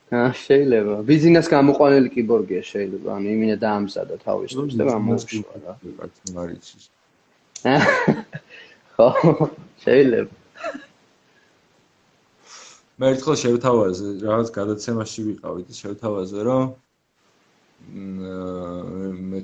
შეიძლება. 0.10 0.96
ბიზნეს 1.06 1.48
გამოყვანილი 1.54 2.10
კიბორგია 2.14 2.62
შეიძლება 2.66 3.10
ანუ 3.16 3.28
იმინა 3.30 3.58
დაამზადა 3.62 4.16
თავის 4.26 4.52
დროს 4.58 4.74
და 4.80 4.84
გამოუშვა 4.90 5.56
რა. 5.66 5.74
მარიცის. 6.34 6.84
ხო 8.98 9.10
შეიძლება. 9.86 10.34
მე 13.00 13.06
ერთხელ 13.14 13.36
შევთავაზე 13.44 14.08
რაღაც 14.26 14.48
გადაცემაში 14.60 15.20
ვიყავით 15.30 15.70
შევთავაზე 15.82 16.40
რომ 16.50 16.66
მე 19.30 19.40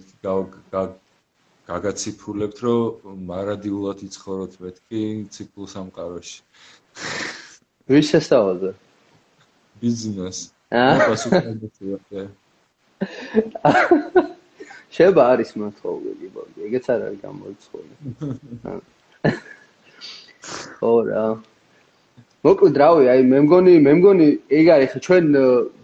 გაგაციფულებთ 1.69 2.57
რომ 2.65 3.21
მარადიულად 3.29 4.01
იცხოვროთ 4.05 4.53
მეთქი 4.65 5.03
ციკლ 5.33 5.69
სამყაროში. 5.71 6.37
ვის 7.89 8.05
შესთავაზე 8.11 8.69
ბიზნეს 9.81 10.54
აა 10.71 12.25
შეიძლება 14.95 15.23
არის 15.33 15.49
მოთხოვილი 15.59 16.27
ბოგი 16.35 16.59
ეგეც 16.67 16.85
არ 16.93 17.01
არის 17.07 17.19
გამოიწვეული 17.25 17.93
ხო 20.79 20.93
რა 21.09 21.25
მოკლედ 22.45 22.75
რავი, 22.77 23.05
აი 23.09 23.21
მე 23.25 23.39
მგონი, 23.45 23.71
მე 23.81 23.93
მგონი 23.99 24.25
ეგ 24.53 24.67
არის 24.75 24.89
ხო 24.93 24.99
ჩვენ 25.05 25.25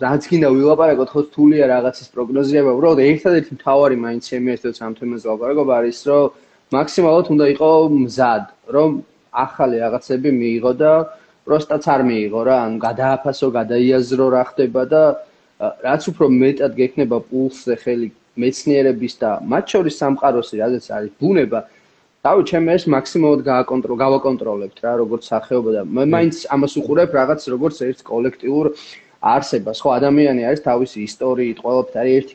რაც 0.04 0.22
გინდა 0.30 0.50
ვილაპარაკოთ 0.54 1.10
ხო 1.14 1.22
თულია 1.34 1.66
რაღაცის 1.74 2.12
პროგნოზირება, 2.14 2.76
უბრალოდ 2.78 3.00
ერთადერთი 3.06 3.52
მთავარი 3.58 3.96
მაინც 4.06 4.22
ჩემი 4.30 4.54
ერთად 4.56 4.74
ამ 4.86 4.94
თემაზე 5.00 5.26
ვილაპარაკო 5.26 5.64
არის, 5.78 6.00
რომ 6.10 6.24
მაქსიმალურად 6.78 7.28
უნდა 7.34 7.46
იყო 7.56 7.72
მზად, 7.98 8.46
რომ 8.78 8.90
ახალი 9.46 9.76
რაღაცები 9.82 10.30
მიიღო 10.38 10.72
და 10.82 10.92
პროსტაც 11.48 11.84
არ 11.94 12.02
მიიღო 12.08 12.42
რა, 12.48 12.58
ანუ 12.66 12.78
გადააფასო, 12.86 13.48
გადაიაზრო 13.58 14.28
რა 14.36 14.44
ხდება 14.52 14.84
და 14.94 15.04
რაც 15.86 16.04
უფრო 16.12 16.26
მეტად 16.42 16.72
გექნება 16.78 17.18
პულსზე 17.30 17.76
ხელი 17.82 18.08
მეცნიერების 18.42 19.14
და 19.22 19.30
მათ 19.52 19.66
შორის 19.74 19.96
სამყაროსი, 20.02 20.56
რადგან 20.62 20.84
არის 20.98 21.12
ბუნება, 21.22 21.60
დავი 22.26 22.42
ჩემ 22.50 22.68
ეს 22.76 22.84
მაქსიმალურად 22.94 23.42
გააკონტროლ 23.46 23.98
გავაკონტროლებთ 24.06 24.78
რა 24.86 24.94
როგორც 25.02 25.24
სახეობა 25.32 25.72
და 25.78 25.82
მე 25.98 26.04
მაინც 26.14 26.36
ამას 26.54 26.74
უყურებ 26.82 27.10
რაღაც 27.18 27.42
როგორც 27.54 27.76
ერთ 27.90 28.00
კოლექტიურ 28.06 28.66
არსებას. 29.22 29.78
ხო 29.82 29.90
ადამიანი 29.98 30.42
არის 30.50 30.62
თავისი 30.66 30.98
ისტორიით 31.10 31.58
ყველაფერით 31.66 32.02
არის 32.02 32.16
ერთი 32.22 32.34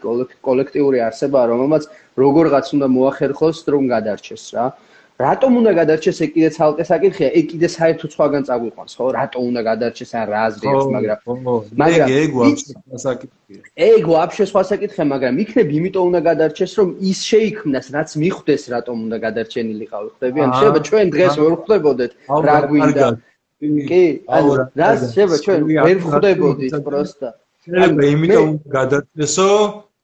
კოლექტიური 0.48 0.98
არსება 1.06 1.38
რომელმაც 1.50 1.82
როგორღაც 2.18 2.66
უნდა 2.76 2.86
მოახერხოს 2.96 3.58
რომ 3.74 3.84
გადარჩეს 3.94 4.44
რა 4.54 4.66
რატომ 5.16 5.52
უნდა 5.58 5.72
გადარჩეს 5.80 6.18
ეგ 6.24 6.30
კიდე 6.36 6.48
ცალკე 6.56 6.84
საკითხია? 6.84 7.28
ეგ 7.40 7.44
კიდე 7.50 7.68
საერთოდ 7.72 8.10
სხვაგან 8.14 8.42
წაგვიყვანს 8.48 8.92
ხო? 8.98 9.06
რატომ 9.16 9.40
უნდა 9.50 9.60
გადარჩეს 9.68 10.10
ან 10.12 10.24
რა 10.28 10.40
აზრი 10.48 10.66
აქვს 10.72 10.88
მაგრამ 10.96 11.20
მაგრამ 11.80 12.08
ეგ 12.20 12.30
ვაფშე 12.36 13.00
საკითხია. 13.06 13.60
ეგ 13.88 14.02
ვაფშე 14.12 14.44
სხვა 14.50 14.62
საკითხია 14.72 15.04
მაგრამ 15.12 15.34
იქნებ 15.44 15.68
იმიტომ 15.78 16.04
უნდა 16.10 16.20
გადარჩეს 16.28 16.72
რომ 16.80 16.88
ის 17.10 17.18
შეიქმნას 17.30 17.86
რაც 17.96 18.10
მიხვდეს 18.22 18.62
რატომ 18.76 18.96
უნდა 19.06 19.16
გადარჩენილიყავი 19.24 20.08
ხდები 20.16 20.38
ან 20.44 20.50
შეიძლება 20.52 20.80
ჩვენ 20.88 21.06
დღეს 21.16 21.34
ვერ 21.40 21.52
ხვდებოდეთ 21.64 22.12
რა 22.48 22.58
გვინდა. 22.68 23.08
კი 23.88 24.02
ანუ 24.36 24.50
რა 24.76 24.90
შეიძლება 25.00 25.36
ჩვენ 25.44 25.60
ვერ 25.86 25.98
ხვდებოდით 26.04 26.72
პროსტა. 26.86 27.28
შეიძლება 27.64 28.04
იმიტომ 28.14 28.48
გადარჩესო 28.76 29.50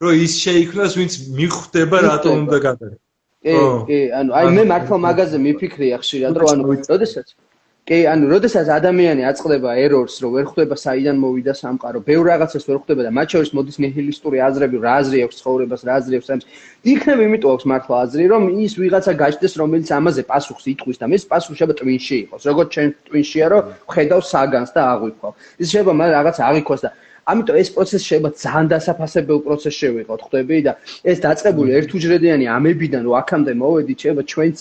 რომ 0.03 0.13
ის 0.25 0.33
შეიქმნას 0.45 0.93
ვინც 0.99 1.13
მიხვდება 1.37 1.97
რატომ 2.09 2.33
უნდა 2.49 2.59
გადარჩეს 2.69 3.12
კი, 3.43 3.55
კი, 3.89 3.99
ანუ 4.19 4.37
აი 4.39 4.53
მე 4.57 4.65
მართლა 4.71 4.97
მაგაზე 5.07 5.39
მიფიქრია 5.47 5.97
ხშირად, 6.03 6.37
რომ 6.39 6.49
ანუ 6.55 6.77
როდესაც 6.87 7.35
კი, 7.83 7.97
ანუ 8.07 8.29
როდესაც 8.31 8.69
ადამიანი 8.71 9.25
აწყდება 9.27 9.71
ერორს, 9.83 10.23
რომ 10.23 10.31
ვერ 10.39 10.45
ხვდება 10.47 10.77
საიდან 10.79 11.17
მოვიდა 11.19 11.55
სამყარო, 11.59 11.99
ბევრ 12.07 12.25
რაღაცას 12.31 12.63
ვერ 12.71 12.79
ხვდება 12.79 13.03
და 13.03 13.11
მათ 13.11 13.29
შორის 13.35 13.51
მოდის 13.59 13.77
ნიჰილისტური 13.83 14.39
აზრები, 14.39 14.79
რა 14.87 14.93
აზრი 15.03 15.19
აქვს 15.27 15.37
ცხოვრებას, 15.43 15.83
რა 15.83 15.93
აზრი 15.99 16.15
აქვს 16.23 16.31
ამის. 16.31 16.47
იქნებ 16.93 17.19
იმიტომ 17.27 17.51
აქვს 17.59 17.67
მართლა 17.73 17.97
აზრი, 18.07 18.25
რომ 18.31 18.43
ის 18.63 18.73
ვიღაცა 18.79 19.13
გაჩნდეს, 19.19 19.55
რომელიც 19.59 19.89
ამაზე 19.99 20.23
პასუხს 20.31 20.65
იტყვის 20.73 20.97
და 21.03 21.07
მის 21.11 21.23
პასუხი 21.27 21.57
შეიძლება 21.59 21.75
ტვინში 21.83 22.17
იყოს. 22.23 22.43
როგორც 22.47 22.69
ჩვენ 22.71 22.89
ტვინშია, 23.11 23.47
რომ 23.51 23.63
ხედავ 23.91 24.21
საგანს 24.31 24.71
და 24.71 24.81
აღვიქვა. 24.95 25.29
ის 25.59 25.67
შეიძლება 25.75 25.93
მაგ 25.99 26.09
რაღაც 26.23 26.37
აღიქვას 26.39 26.81
და 26.87 26.91
ამიტომ 27.31 27.57
ეს 27.63 27.69
პროცესი 27.75 28.05
შეიძლება 28.09 28.31
ძალიან 28.43 28.67
დასაფასებელ 28.73 29.39
პროცესს 29.47 29.79
შევიყოთ, 29.83 30.21
ხვდები 30.27 30.59
და 30.67 30.73
ეს 31.11 31.19
დაწყებული 31.27 31.71
ერთუჯრედიანი 31.79 32.47
ამებიდან 32.57 33.03
რომ 33.07 33.15
აქამდე 33.23 33.53
მოვედით, 33.63 33.99
შეიძლება 34.03 34.25
ჩვენც 34.33 34.57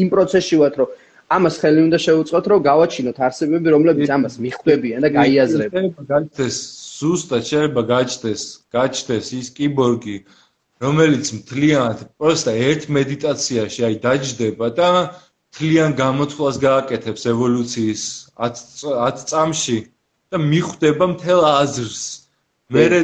იმ 0.00 0.08
პროცესში 0.14 0.56
ვართ, 0.60 0.74
რომ 0.80 0.88
ამას 1.30 1.54
ხელი 1.62 1.80
უნდა 1.86 1.98
შევუწყოთ, 2.04 2.44
რომ 2.50 2.60
გავაჩინოთ 2.70 3.18
არსებები, 3.26 3.68
რომლებიც 3.74 4.08
ამას 4.16 4.34
მიხვდებიან 4.44 5.00
და 5.04 5.08
გაიაზრებიან. 5.18 5.84
გაჩნდეს 6.10 6.56
ზუსტად 6.98 7.42
შეიძლება 7.50 7.82
გაჩნდეს, 7.94 8.42
გაჩნდეს 8.74 9.26
ის 9.40 9.48
კიბორგი, 9.56 10.16
რომელიც 10.82 11.26
მთლიანად 11.38 11.98
პროსტა 12.18 12.52
ერთ 12.70 12.82
მედიტაციაში 12.96 13.80
აი 13.88 13.94
დაჯდება 14.06 14.66
და 14.80 14.88
მთლიან 15.50 15.90
გამოთვლას 16.02 16.56
გააკეთებს 16.66 17.22
ევოლუციის 17.34 18.02
10 18.40 19.24
წამში. 19.30 19.78
და 20.30 20.36
მიხვდება 20.38 21.04
მთელ 21.14 21.40
აზრს. 21.50 22.02
მერე 22.70 23.00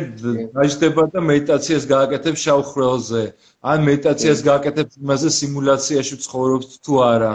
დაждდება 0.54 1.02
და 1.10 1.20
მედიტაციას 1.30 1.84
გააკეთებს 1.90 2.40
შავხრელზე. 2.46 3.22
ან 3.66 3.78
მედიტაციას 3.88 4.40
გააკეთებს 4.46 4.94
იმაზე 5.02 5.28
სიმულაციაში 5.40 6.16
ცხოვრობს 6.22 6.68
თუ 6.86 6.94
არა. 7.02 7.34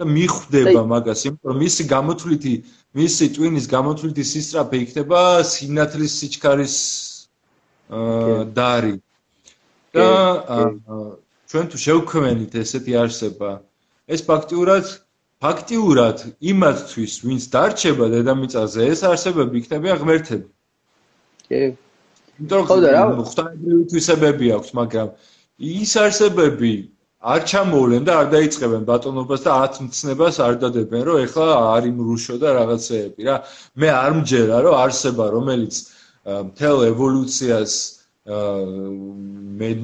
და 0.00 0.06
მიხვდება 0.08 0.80
მაგას, 0.88 1.28
იმიტომ 1.28 1.48
რომ 1.52 1.58
მისი 1.60 1.84
გამოთვლითი, 1.92 2.54
მისი 2.96 3.26
ტვინის 3.36 3.66
გამოთვლითი 3.68 4.24
სისტრაფე 4.32 4.76
იქნება 4.84 5.20
სინათლის 5.44 6.12
სიჩქარის 6.20 6.76
აა 7.92 8.38
დარი. 8.56 8.94
და 9.92 10.08
ჩვენ 11.50 11.64
თუ 11.70 11.76
შევქმენით 11.84 12.52
ესეთი 12.62 12.92
არსება, 13.02 13.50
ეს 14.08 14.20
ფაქტიურად 14.24 14.84
ფაქტიურად 15.40 16.24
იმათთვის, 16.52 17.12
ვინც 17.24 17.44
დარჩება 17.54 18.06
დედამიწაზე, 18.12 18.80
ეს 18.92 19.00
არსებები 19.08 19.62
იქნება 19.62 19.96
ღმერთები. 20.02 20.48
კი. 21.48 21.60
იმიტომ 22.40 22.60
რომ 22.72 23.22
ღვთაებრივი 23.24 23.84
თვისებები 23.92 24.46
აქვს, 24.56 24.70
მაგრამ 24.80 25.08
ის 25.80 25.92
არსებები 26.00 26.72
არ 27.20 27.40
ჩამოვლენ 27.52 28.04
და 28.08 28.12
არ 28.20 28.28
დაიწყებენ 28.32 28.84
ბატონობას 28.88 29.40
და 29.44 29.50
ათ 29.64 29.74
მცნებას 29.84 30.36
არ 30.40 30.54
დადებენ, 30.60 31.02
რომ 31.08 31.16
ეხლა 31.24 31.46
არ 31.76 31.88
იმრუშო 31.92 32.36
და 32.40 32.48
რაღაცეები 32.56 33.20
რა. 33.28 33.36
მე 33.80 33.88
არ 33.92 34.12
მჯერა, 34.20 34.56
რომ 34.64 34.74
არსება, 34.84 35.24
რომელიც 35.36 35.74
მთელ 36.48 36.78
ევოლუციას 36.92 37.72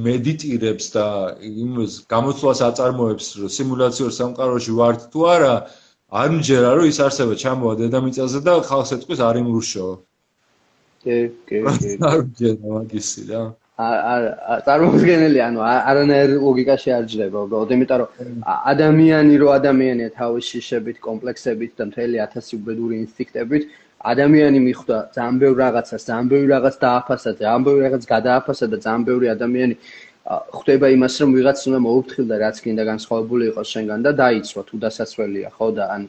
მედიტირებს 0.07 0.87
და 0.93 1.07
იმ 1.41 1.81
გამოცვლას 2.13 2.61
აწარმოებს, 2.69 3.27
რომ 3.41 3.49
სიმულაციურ 3.49 4.13
სამყაროში 4.13 4.73
ვართ 4.77 5.01
თუ 5.13 5.21
არა, 5.25 5.55
არ 6.13 6.29
მჯერა, 6.37 6.71
რომ 6.77 6.87
ის 6.93 6.99
არსება 7.01 7.35
ჩამოვა 7.41 7.75
დედამიწაზე 7.81 8.39
და 8.45 8.61
ხალხს 8.69 8.93
ეთქვის 8.97 9.21
არ 9.25 9.37
იმრუშო. 9.41 9.87
კი, 11.07 11.17
კი, 11.49 11.57
კი. 11.65 11.97
არ 12.13 12.21
მჯერა 12.29 12.67
მაგისი 12.77 13.23
რა. 13.33 13.43
არ 13.77 14.23
არ 14.53 14.61
წარმოუდგენელი, 14.67 15.41
ანუ 15.47 15.61
არანაირ 15.61 16.31
ლოგიკაში 16.41 16.91
არ 16.97 17.05
ჯდება, 17.13 17.39
უბრალოდ 17.45 17.71
იმიტომ 17.77 17.99
რომ 18.01 18.09
ადამიანი 18.73 19.35
რო 19.37 19.49
ადამიანია 19.53 20.09
თავის 20.17 20.45
შიშებით, 20.49 20.97
კომპლექსებით 21.09 21.73
და 21.77 21.85
მთელი 21.93 22.17
ათასი 22.25 22.53
უბედური 22.57 22.95
ინსტინქტებით 23.05 23.69
ადამიანი 24.01 24.59
მიხვდა 24.61 24.97
ძალიან 25.17 25.37
ბევრ 25.41 25.57
რაღაცას, 25.65 26.03
ძალიან 26.09 26.27
ბევრ 26.31 26.47
რაღაც 26.55 26.75
დააფასა, 26.85 27.31
ძალიან 27.41 27.63
ბევრ 27.67 27.79
რაღაც 27.87 28.03
გადააფასა 28.15 28.67
და 28.73 28.77
ძალიან 28.85 29.03
ბევრი 29.09 29.27
ადამიანი 29.37 29.75
ხვდება 30.27 30.87
იმას, 30.97 31.15
რომ 31.23 31.31
ვიღაც 31.39 31.59
უნდა 31.71 31.79
მოუფრთხილდა 31.87 32.35
რაც 32.45 32.57
კიდე 32.65 32.83
განსხვავებული 32.91 33.43
იყოს 33.51 33.67
შენგან 33.75 34.01
და 34.07 34.11
დაიცვა 34.23 34.61
თუ 34.69 34.75
დასასრველია, 34.85 35.49
ხო 35.57 35.69
და 35.79 35.85
ან 35.95 36.03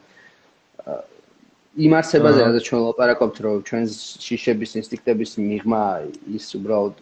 იმ 1.78 1.92
არსებაზე 2.00 2.38
რაც 2.42 2.56
ჩვენ 2.66 2.80
ლაპარაკობთ, 2.88 3.36
რომ 3.44 3.56
ჩვენ 3.68 3.84
შიშების 4.26 4.70
ინსტინქტების 4.82 5.30
მიღმა 5.38 5.82
ის 6.34 6.46
უბრალოდ 6.58 6.96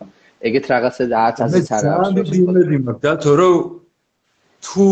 ეგეთ 0.49 0.65
რაღაცა 0.73 1.05
და 1.13 1.17
არც 1.27 1.39
ასეც 1.47 1.67
არ 1.73 1.83
არის. 1.89 2.13
მე 2.17 2.23
ძალიან 2.29 2.37
იმედი 2.37 2.77
მაქვს 2.85 3.03
და 3.07 3.13
თორე 3.25 3.49
თუ 4.67 4.87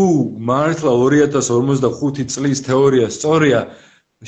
მართლა 0.49 0.91
2055 1.01 2.29
წლის 2.33 2.59
თეორია 2.65 3.07
სწორია, 3.13 3.59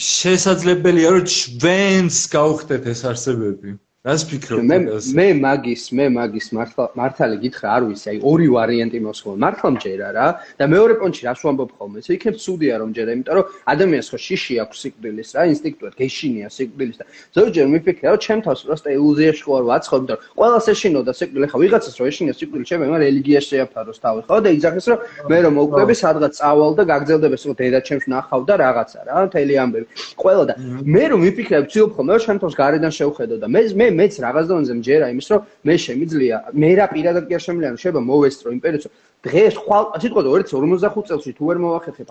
შესაძლებელია 0.06 1.12
რომ 1.16 1.28
ჩვენს 1.34 2.22
გავხდეთ 2.34 2.88
ეს 2.94 3.04
არსებები 3.12 3.74
რას 4.08 4.24
ფიქრობ? 4.24 4.62
მე 4.64 4.78
მე 5.20 5.26
მაგის 5.44 5.84
მე 5.92 6.06
მაგის 6.16 6.48
მართალი 6.56 7.38
გითხრა 7.44 7.68
არ 7.76 7.84
ვიცი, 7.92 8.08
აი 8.12 8.20
ორი 8.24 8.48
ვარიანტი 8.56 9.00
მოსხო. 9.04 9.34
მართლა 9.44 9.70
მჯერა 9.76 10.10
რა 10.16 10.28
და 10.56 10.64
მეორე 10.72 10.94
პონჩი 11.02 11.22
რას 11.28 11.42
ვამბობ 11.44 11.72
ხოლმე? 11.76 12.00
ეს 12.00 12.08
იქნებ 12.16 12.36
ცუდია 12.40 12.76
რომ 12.80 12.90
ჯერა, 12.96 13.12
იმიტომ 13.18 13.36
რომ 13.36 13.46
ადამიანს 13.68 14.08
ხო 14.08 14.18
შიში 14.28 14.54
აქვს 14.64 14.78
სიკვდილის 14.84 15.30
რა, 15.36 15.42
ინსტინქტუად 15.52 15.94
გეშინია 16.00 16.48
სიკვდილის 16.56 16.98
და 16.98 17.06
ზოგჯერ 17.36 17.68
მიფიქრე 17.68 18.08
რომ 18.08 18.22
ჩემ 18.24 18.40
თავს 18.48 18.60
პროსტა 18.64 18.90
ილუზიაში 18.96 19.44
ხო 19.44 19.52
არ 19.60 19.66
ვაცხობ, 19.68 20.00
იმიტომ 20.08 20.16
რომ 20.16 20.24
ყველას 20.40 20.66
ეშინო 20.72 21.00
და 21.04 21.12
სიკვდილი 21.20 21.48
ხა 21.52 21.58
ვიღაცას 21.68 21.96
რო 22.00 22.06
ეშინია 22.08 22.34
სიკვდილი 22.40 22.64
ჩემ 22.64 22.80
მე 22.88 22.98
რელიგიაში 23.04 23.50
შეაფაროს 23.52 24.00
თავი 24.00 24.20
ხო 24.24 24.38
და 24.40 24.50
იძახეს 24.56 24.88
რომ 24.88 25.00
მე 25.28 25.38
რომ 25.44 25.54
მოვკვდები 25.60 25.96
სადღაც 26.00 26.34
წავალ 26.40 26.72
და 26.80 26.84
გაგძელდები 26.88 27.38
ხო 27.44 27.54
დედა 27.60 27.80
ჩემს 27.84 28.06
ნახავ 28.08 28.42
და 28.48 28.54
რაღაცა 28.64 29.00
რა, 29.04 29.16
მთელი 29.28 29.54
ამბები. 29.68 29.86
ყველა 30.22 30.44
და 30.48 30.54
მე 30.96 31.04
რომ 31.12 31.20
მიფიქრე 31.28 31.58
ვცდილობ 31.68 31.92
ხოლმე 31.98 32.12
რომ 32.16 32.24
ჩემ 32.24 32.40
თავს 32.42 32.56
გარედან 32.62 32.92
შევხედო 32.98 33.36
და 33.42 33.48
მე 33.52 33.62
მე 33.76 33.88
მეც 34.00 34.14
რაღაც 34.26 34.46
დონეზე 34.52 34.74
მჯერა 34.80 35.06
იმის 35.14 35.28
რომ 35.32 35.42
მე 35.68 35.76
შემიძლია 35.86 36.36
მე 36.62 36.70
რა 36.80 36.86
პირადად 36.94 37.24
კი 37.28 37.34
არ 37.38 37.44
შემიძლია 37.48 37.70
რომ 37.74 37.80
შეიძლება 37.84 38.02
მოვესწრო 38.12 38.50
იმპერიო 38.58 38.90
დღეს 39.28 39.56
ხვალ 39.58 39.86
სიტყვა 40.02 40.22
2045 40.28 41.08
წელს 41.10 41.26
თუ 41.38 41.44
ვერ 41.50 41.58
მოვახერხებ 41.64 42.10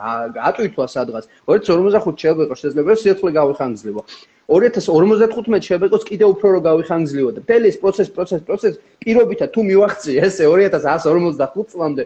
ატვირთვა 0.48 0.86
სადღაც. 0.90 1.24
2045 1.46 2.50
შეიძლება 2.50 2.58
შეიძლება 2.60 2.96
სიახლე 3.02 3.30
გავიხანძლებო 3.38 4.02
2055 4.46 5.66
შეიძლება 5.66 5.86
იყოს 5.90 6.04
კიდე 6.10 6.24
უფრო 6.32 6.46
რო 6.54 6.60
გავიხანძლებო 6.66 7.30
და 7.36 7.40
მთელი 7.46 7.66
ეს 7.70 7.78
პროცესი 7.82 8.10
პროცესი 8.16 8.44
პროცესი 8.46 8.76
პირობითა 9.02 9.46
თუ 9.54 9.60
მივახციე 9.70 10.18
ესე 10.26 10.44
2145 10.46 11.70
წლამდე 11.72 12.02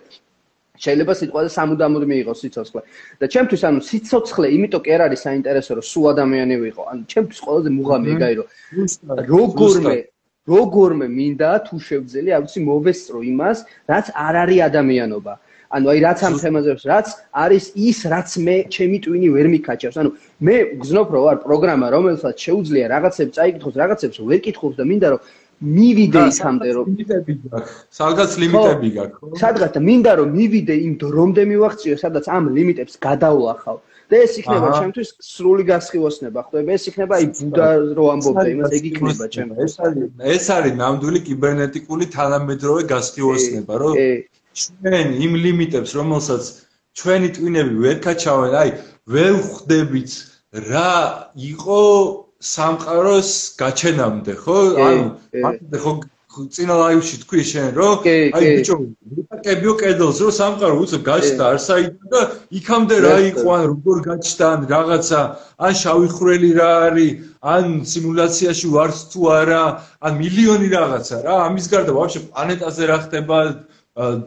შეიძლება 0.84 1.12
სიტყვაზე 1.20 1.50
სამუდამოდ 1.58 2.02
მიიღოს 2.10 2.38
სიცოცხლე. 2.44 2.80
და 3.20 3.26
ჩემთვის 3.34 3.62
ანუ 3.68 3.80
სიცოცხლე 3.90 4.46
იმიტომ 4.56 4.80
კი 4.84 4.90
არ 4.96 5.02
არის 5.06 5.20
საინტერესო 5.26 5.72
რომ 5.76 5.84
სულ 5.92 6.04
ადამიანი 6.14 6.54
ვიყო. 6.64 6.82
ანუ 6.90 7.02
ჩემთვის 7.12 7.38
ყველაზე 7.44 7.68
მუღამი 7.78 8.08
ეგაი 8.14 8.34
რომ 8.38 8.46
როგორმე 9.34 9.96
როგორმე 10.48 11.06
მინდა 11.06 11.50
თუ 11.68 11.76
შევძელი, 11.86 12.30
არ 12.34 12.40
ვიცი 12.44 12.60
მოვესწრო 12.64 13.18
იმას, 13.32 13.58
რაც 13.92 14.06
არ 14.26 14.34
არის 14.42 14.60
ადამიანობა. 14.68 15.34
ანუ 15.70 15.86
აი 15.92 15.98
რაც 16.02 16.18
ამ 16.26 16.34
თემაზე 16.42 16.72
რაც 16.90 17.06
არის 17.44 17.64
ის 17.78 17.98
რაც 18.12 18.30
მე 18.46 18.56
ჩემი 18.74 18.98
ტვინი 19.04 19.28
ვერ 19.36 19.46
მიქაჩავს. 19.54 19.96
ანუ 20.02 20.10
მე 20.46 20.56
გზნობ 20.82 21.08
რომ 21.14 21.22
ვარ 21.26 21.36
პროგრამა 21.46 21.86
რომელსაც 21.94 22.36
შეუძლია 22.46 22.86
რაღაცებს 22.94 23.36
წაიკითხოს, 23.38 23.74
რაღაცებს 23.82 24.16
ვერ 24.18 24.40
კითხოს 24.46 24.74
და 24.80 24.84
მინდა 24.90 25.08
რომ 25.14 25.20
მივიდე 25.60 26.20
ისამდე 26.32 26.68
რომ 26.76 26.86
ლიმიტები 26.88 27.34
გაქვს. 27.44 27.72
სადღაც 28.00 28.30
ლიმიტები 28.42 28.88
გაქვს, 28.96 29.18
ხო? 29.20 29.26
სადღაც 29.42 29.70
და 29.76 29.80
მინდა 29.88 30.12
რომ 30.20 30.28
მივიდე 30.40 30.74
იმ 30.88 30.92
დრომდე 31.04 31.42
მივახციო, 31.52 31.94
სადაც 32.00 32.24
ამ 32.32 32.44
ლიმიტებს 32.56 32.94
გადავლახავ. 32.96 33.76
და 34.10 34.16
ეს 34.26 34.32
იქნება 34.42 34.68
ჩემთვის 34.80 35.08
სრული 35.22 35.64
გასხივოსნება, 35.70 36.40
ხდება 36.50 36.70
ეს 36.74 36.84
იქნება 36.90 37.14
აი 37.20 37.26
ბუდა 37.38 37.66
რო 37.94 38.04
ამბობდა 38.14 38.46
იმას, 38.54 38.70
ეგ 38.78 38.84
იქნება 38.90 39.24
ჩემთვის. 39.34 39.60
ეს 39.66 39.74
არის 39.86 40.06
ეს 40.34 40.46
არის 40.56 40.74
ნამდვილი 40.82 41.20
კიბერნეტიკული 41.28 42.04
თანამედროვე 42.16 42.82
გასხივოსნება, 42.90 43.74
რომ 43.82 43.94
ჩვენ 44.60 45.08
იმ 45.24 45.32
ლიმიტებს, 45.44 45.90
რომელსაც 46.00 46.42
ჩვენი 46.98 47.28
ტვინები 47.36 47.74
ვერ 47.84 47.96
კაჩავენ, 48.06 48.52
აი 48.62 48.70
ვერ 49.14 49.32
ხვდებით 49.46 50.10
რა 50.70 50.92
იყო 51.38 51.80
სამყაროს 52.40 53.30
გაჩენამდე, 53.60 54.34
ხო? 54.40 54.58
ანუ 54.88 55.04
მათე 55.44 55.78
ხო 55.84 55.92
წინა 56.30 56.74
ლაივში 56.78 57.16
თქვი 57.26 57.42
შენ, 57.42 57.68
რომ 57.74 58.06
აი 58.06 58.44
ბიჭო, 58.54 58.74
ვიტაკებიო 59.18 59.72
კედელს, 59.82 60.18
რომ 60.22 60.32
სამყარო 60.38 60.76
უცებ 60.84 61.02
გაჩნდა 61.10 61.44
არსაიდან 61.52 62.06
და 62.12 62.20
იქამდე 62.58 62.96
რა 63.04 63.16
იყო, 63.34 63.48
ან 63.56 63.64
როგორ 63.72 63.96
გაჩნდა, 64.06 64.44
ან 64.54 64.60
რაღაცა, 64.70 65.20
ან 65.66 65.72
შავი 65.82 66.08
ხვრელი 66.14 66.50
რა 66.60 66.70
არის, 66.86 67.10
ან 67.54 67.64
სიმულაციაში 67.92 68.66
ვართ 68.76 68.96
თუ 69.10 69.20
არა, 69.40 69.64
ან 70.06 70.12
მილიონი 70.22 70.68
რაღაცა 70.76 71.16
რა. 71.26 71.34
ამის 71.50 71.66
გარდა 71.72 71.92
ვაფშე 71.98 72.20
პლანეტაზე 72.30 72.84
რა 72.90 72.98
ხდება, 73.04 73.38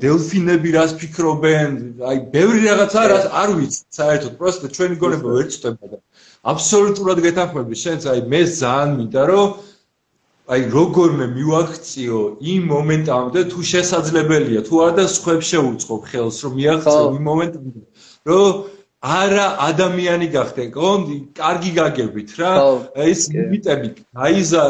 დელფინები 0.03 0.69
რას 0.75 0.91
ფიქრობენ, 0.99 1.71
აი 2.03 2.17
ბევრი 2.35 2.61
რაღაცა 2.67 3.01
რას 3.09 3.25
არ 3.31 3.49
ვიცი, 3.57 3.79
საერთოდ, 3.95 4.33
პროსტა 4.37 4.67
ჩვენი 4.75 4.95
გონება 5.01 5.29
ვერ 5.39 5.47
წდება 5.55 5.85
და 5.87 5.97
აბსოლუტურად 6.43 7.19
გეთანხმები. 7.23 7.75
შენს 7.83 8.03
აი 8.11 8.19
მე 8.31 8.41
ძალიან 8.59 8.89
მინდა 8.99 9.23
რომ 9.31 9.47
აი 10.53 10.61
როგორმე 10.75 11.25
მივაქციო 11.39 12.19
იმ 12.53 12.63
მომენტამდე 12.73 13.41
თუ 13.51 13.59
შესაძლებელია 13.71 14.61
თუ 14.67 14.75
არა 14.85 14.95
და 14.99 15.05
სხვებს 15.15 15.45
შეუწყობ 15.53 16.01
ხელს 16.11 16.37
რომ 16.43 16.53
მიაღწევ 16.59 17.05
იმ 17.19 17.23
მომენტამდე 17.31 17.81
რომ 18.27 18.49
არა 19.03 19.47
ადამიანი 19.69 20.27
გახდე 20.35 20.63
კონდი 20.75 21.17
კარგი 21.39 21.71
გაგებით 21.79 22.29
რა. 22.39 22.51
ეს 23.07 23.21
ლიმიტები 23.31 23.89
აიზა 24.27 24.63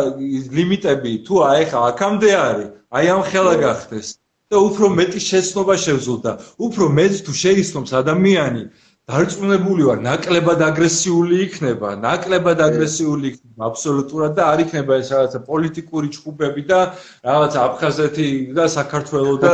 ლიმიტები 0.57 1.11
თუ 1.25 1.35
აი 1.49 1.63
ხა 1.73 1.79
აქამდე 1.89 2.29
არის 2.45 2.69
აი 2.97 3.05
ამ 3.17 3.21
ხელა 3.33 3.55
გახდეს 3.65 4.07
და 4.53 4.57
უფრო 4.69 4.85
მეტი 4.93 5.19
შეცნობა 5.29 5.75
შევძლო 5.85 6.15
და 6.25 6.33
უფრო 6.65 6.85
მეც 6.97 7.13
თუ 7.25 7.33
შეიცნობს 7.43 7.91
ადამიანი 8.01 8.63
დარწმუნებული 9.11 9.83
ვარ, 9.83 9.97
ნაკლებად 9.99 10.61
აგრესიული 10.63 11.39
იქნება, 11.43 11.89
ნაკლებად 11.99 12.61
აგრესიული 12.63 13.33
იქნება 13.33 13.65
აბსოლუტურად 13.67 14.37
და 14.37 14.45
არ 14.47 14.61
იქნება 14.63 14.99
ეს 15.01 15.09
რაღაცა 15.11 15.41
პოლიტიკური 15.47 16.11
ჭუბები 16.15 16.63
და 16.69 16.79
რაღაცა 17.27 17.59
აფხაზეთი 17.67 18.27
და 18.55 18.67
საქართველოს 18.77 19.41
და 19.43 19.51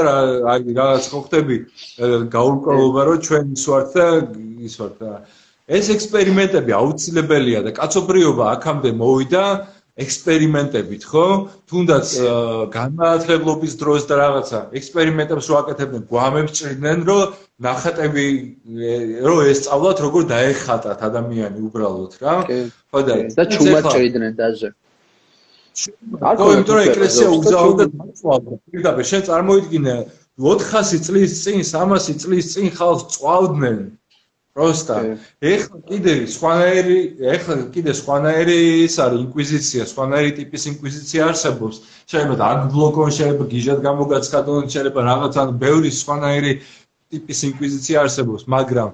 აი 0.53 0.75
რაღაც 0.77 1.09
ხო 1.09 1.21
ხდები 1.25 1.57
გაურკვევლობა 2.37 3.07
რომ 3.09 3.17
ჩვენ 3.25 3.45
ის 3.57 3.65
ვართ 3.73 3.89
და 3.97 4.07
ის 4.69 4.75
ვართ 4.83 5.01
და 5.01 5.11
ეს 5.79 5.89
ექსპერიმენტები 5.97 6.71
აუცილებელია 6.81 7.59
და 7.65 7.73
კაცობრიობა 7.81 8.45
აქამდე 8.53 8.91
მოვიდა 9.01 9.43
ექსპერიმენტებით, 9.99 11.03
ხო? 11.11 11.25
თუნდაც 11.67 12.07
განმაათლებლობის 12.71 13.73
დროს 13.81 14.07
და 14.07 14.15
რაღაცა 14.19 14.59
ექსპერიმენტებს 14.79 15.47
ვაკეთებდნენ, 15.53 16.03
გვამებს 16.11 16.55
ჭრიდნენ, 16.59 16.99
რომ 17.09 17.33
ნახატები 17.67 18.25
რომ 19.27 19.39
ესწავლათ, 19.51 19.97
როგორ 20.05 20.21
დაეხატათ 20.31 20.99
ადამიანი 21.09 21.59
უბრალოდ, 21.67 22.11
რა? 22.23 22.35
ხო 22.91 22.99
და 23.07 23.13
და 23.35 23.43
ჩუმად 23.51 23.83
ჭრიდნენ 23.91 24.33
დაჟე. 24.39 24.69
აკო 25.79 26.45
იმიტომ 26.53 26.75
რომ 26.75 26.87
ეკლესია 26.89 27.27
უგზავნდა 27.35 27.85
დაწვალდა. 27.99 28.51
პირდაპირ 28.71 29.05
შენ 29.11 29.21
წარმოიდგინე 29.29 29.95
400 30.39 30.99
წლის 31.05 31.31
წინ, 31.43 31.59
300 31.67 32.15
წლის 32.23 32.45
წინ 32.55 32.67
ხალხს 32.79 33.05
წვალდნენ. 33.15 33.77
პროსტა. 34.59 34.95
ეხლა 35.39 35.77
კიდე 35.89 36.13
სხვანაირი, 36.35 36.99
ეხლა 37.35 37.55
კიდე 37.75 37.91
სხვანაირი 38.01 38.57
ის 38.85 38.95
არის 39.03 39.19
ინკვიზიცია, 39.25 39.81
სხვანაირი 39.93 40.31
ტიპის 40.39 40.63
ინკვიზიცია 40.71 41.21
არსებობს. 41.31 41.75
შეიძლება 42.11 42.43
აგბლოკონ, 42.53 43.09
შეიძლება 43.19 43.45
გიჟად 43.53 43.79
გამოგაცხადონ, 43.87 44.63
შეიძლება 44.73 45.01
რაღაც 45.11 45.33
ან 45.43 45.47
ბევრი 45.63 45.91
სხვანაირი 46.01 46.53
ტიპის 47.13 47.39
ინკვიზიცია 47.49 48.03
არსებობს, 48.03 48.43
მაგრამ 48.55 48.89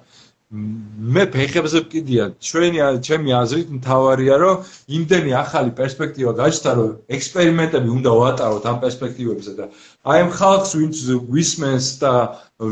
მე 1.15 1.23
ფეხებზე 1.33 1.79
ვკიდია, 1.85 2.25
ჩვენი 2.47 2.79
ჩემი 3.05 3.31
აზრით 3.41 3.69
მთავარია, 3.77 4.35
რომ 4.43 4.55
იმდენი 4.97 5.31
ახალი 5.41 5.71
პერსპექტივა 5.79 6.31
გაჩნდა, 6.39 6.71
რომ 6.79 6.91
ექსპერიმენტები 7.17 7.89
უნდა 7.97 8.11
ვატაროთ 8.21 8.67
ამ 8.71 8.77
პერსპექტივებზე 8.85 9.51
და 9.59 9.65
აი 10.13 10.17
ამ 10.25 10.29
ხალხს 10.39 10.71
ვინც 10.79 10.95
გვისმენს 11.31 11.87
და 12.03 12.13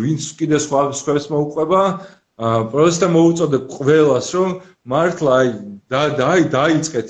ვინც 0.03 0.23
კიდე 0.39 0.57
სხვა 0.65 0.81
სხვებს 1.01 1.25
მოუყვება, 1.33 1.81
პროსტა 2.41 3.07
მოუწოდე 3.13 3.57
ყველას 3.69 4.27
რომ 4.33 4.53
მართლა 4.89 5.31
აი 5.39 5.49
და 5.93 6.01
დაი 6.17 6.41
დაიწყეთ 6.49 7.09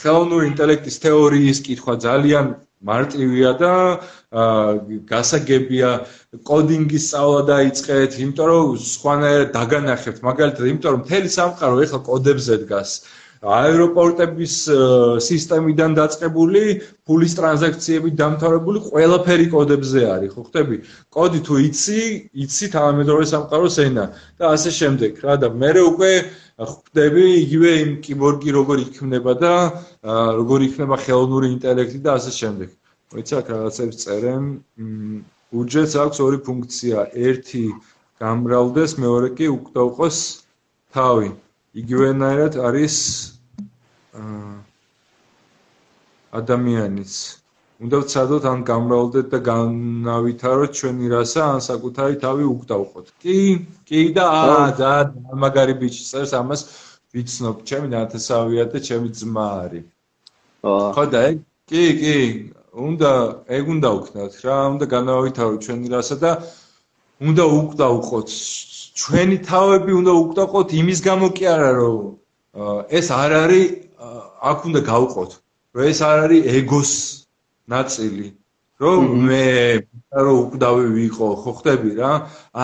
ხელოვნური 0.00 0.48
ინტელექტის 0.50 0.96
თეორიის 1.04 1.58
კითხვა 1.66 1.94
ძალიან 2.00 2.46
მარტივია 2.80 3.50
და 3.60 3.72
გასაგებია 5.12 5.90
კოდინგის 6.48 7.04
სწავლა 7.10 7.42
დაიწყეთ 7.52 8.16
იმიტომ 8.24 8.48
რომ 8.50 8.78
სხვანაირად 8.80 9.52
დაგანახებთ 9.56 10.24
მაგალითად 10.24 10.70
იმიტომ 10.72 10.92
რომ 10.96 11.02
მთელი 11.04 11.32
სამყარო 11.36 11.82
ეხლა 11.84 12.00
კოდებზე 12.08 12.56
დგას 12.64 12.90
აეროპორტების 13.40 14.54
სისტემიდან 15.24 15.94
დაწყებული, 15.96 16.62
ფულის 17.08 17.32
ტრანზაქციებით 17.38 18.14
დამთავრებული 18.20 18.82
ყველაფერი 18.84 19.46
კოდებზე 19.54 20.02
არის, 20.12 20.34
ხო 20.36 20.42
ხტები? 20.48 20.76
კოდი 21.08 21.40
თუ 21.48 21.54
იცი, 21.64 22.02
იცი 22.36 22.66
თანამედროვე 22.76 23.24
სამყაროს 23.32 23.76
ენა 23.86 24.04
და 24.36 24.44
ასე 24.52 24.70
შემდეგ, 24.76 25.24
რა 25.24 25.34
და 25.40 25.48
მე 25.56 25.72
უკვე 25.88 26.12
ხტები 26.60 27.24
იგივე 27.40 27.70
იმ 27.80 27.92
კიბორგი 28.04 28.50
როგორ 28.52 28.76
იქმნება 28.84 29.32
და 29.40 29.54
როგორ 30.36 30.68
იქნება 30.68 30.96
ხელოვნური 31.00 31.46
ინტელექტი 31.56 32.00
და 32.04 32.20
ასე 32.20 32.32
შემდეგ. 32.36 32.68
მოიცა 33.10 33.38
რაღაცებს 33.48 33.96
წერენ, 34.04 34.44
უჯრედს 35.50 35.94
აქვს 35.96 36.18
ორი 36.20 36.38
ფუნქცია, 36.44 36.98
ერთი 37.16 37.64
გამრავლდეს, 38.20 39.00
მეორე 39.00 39.28
კი 39.34 39.48
უკდაუყოს 39.48 40.18
თავი. 40.92 41.32
იგივენაირად 41.78 42.56
არის 42.66 42.96
ადამიანიც. 46.40 47.12
უნდა 47.80 47.98
ვცადოთ 48.04 48.44
ან 48.50 48.62
გამრავლდეთ 48.68 49.26
და 49.32 49.38
განავითაროთ 49.44 50.72
ჩვენი 50.78 51.06
რასა 51.12 51.44
ან 51.52 51.60
საკუთარი 51.64 52.16
თავი 52.24 52.44
უკდავყოთ. 52.54 53.06
კი 53.22 53.36
კი 53.88 54.02
და 54.16 54.24
აა 54.40 54.66
და 54.80 54.90
მაგარი 55.44 55.74
ბიჭი 55.80 56.04
წერს 56.10 56.34
ამას 56.36 56.60
ვიცნობ 57.16 57.64
ჩემი 57.70 57.88
ნათესავია 57.94 58.64
და 58.72 58.78
ჩემი 58.88 59.08
ძმა 59.16 59.46
არის. 59.64 59.86
ხო. 60.64 61.04
და 61.14 61.22
კი, 61.70 61.84
კი, 62.02 62.18
უნდა 62.74 63.12
ეგ 63.56 63.64
უნდა 63.74 63.88
ვქნათ 63.96 64.34
რა, 64.44 64.58
უნდა 64.74 64.86
განავითავოთ 64.94 65.58
ჩვენი 65.64 65.88
რასა 65.94 66.16
და 66.20 66.30
უნდა 67.20 67.44
უკვდავყოთ 67.60 68.28
ჩვენი 69.00 69.36
თავები 69.50 69.92
უნდა 70.00 70.12
უკვდავყოთ 70.22 70.74
იმის 70.80 71.00
გამო 71.08 71.28
კი 71.36 71.44
არა 71.54 71.70
რომ 71.78 72.00
ეს 73.00 73.06
არ 73.16 73.32
არის 73.44 73.66
აქ 74.50 74.58
უნდა 74.70 74.80
გავყოთ 74.90 75.30
რომ 75.74 75.88
ეს 75.92 76.00
არ 76.10 76.18
არის 76.26 76.48
ეგოს 76.60 76.92
ნაწილი 77.74 78.28
რომ 78.80 79.08
მე 79.28 79.46
რომ 80.26 80.36
უკვდავი 80.42 80.86
ვიყო 80.96 81.26
ხო 81.42 81.52
ხდები 81.60 81.90
რა? 82.00 82.12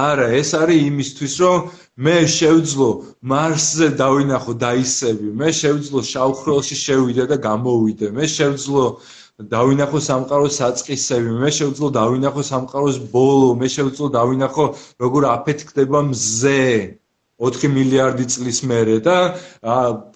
არა 0.02 0.26
ეს 0.40 0.50
არის 0.60 0.80
იმისთვის 0.90 1.34
რომ 1.44 1.58
მე 2.06 2.16
შევძლო 2.36 2.88
მარსზე 3.32 3.88
დავინახო 4.00 4.52
დაისები 4.64 5.28
მე 5.40 5.48
შევძლო 5.60 6.00
შავხროლში 6.12 6.76
შევიდე 6.84 7.24
და 7.32 7.36
გამოვიდე 7.48 8.08
მე 8.16 8.24
შევძლო 8.36 8.84
დავინახო 9.36 10.00
სამყაროს 10.00 10.54
საწყისები, 10.56 11.32
მე 11.40 11.50
შევძლო 11.52 11.90
დავინახო 11.92 12.42
სამყაროს 12.48 12.96
ბოლო, 13.12 13.50
მე 13.60 13.68
შევძლო 13.68 14.08
დავინახო 14.14 14.64
როგორ 15.04 15.26
აფეთქდება 15.28 16.00
მზე 16.08 16.62
4 17.44 17.68
მილიარდი 17.68 18.24
წლის 18.32 18.62
მერე 18.64 18.96
და 19.04 19.16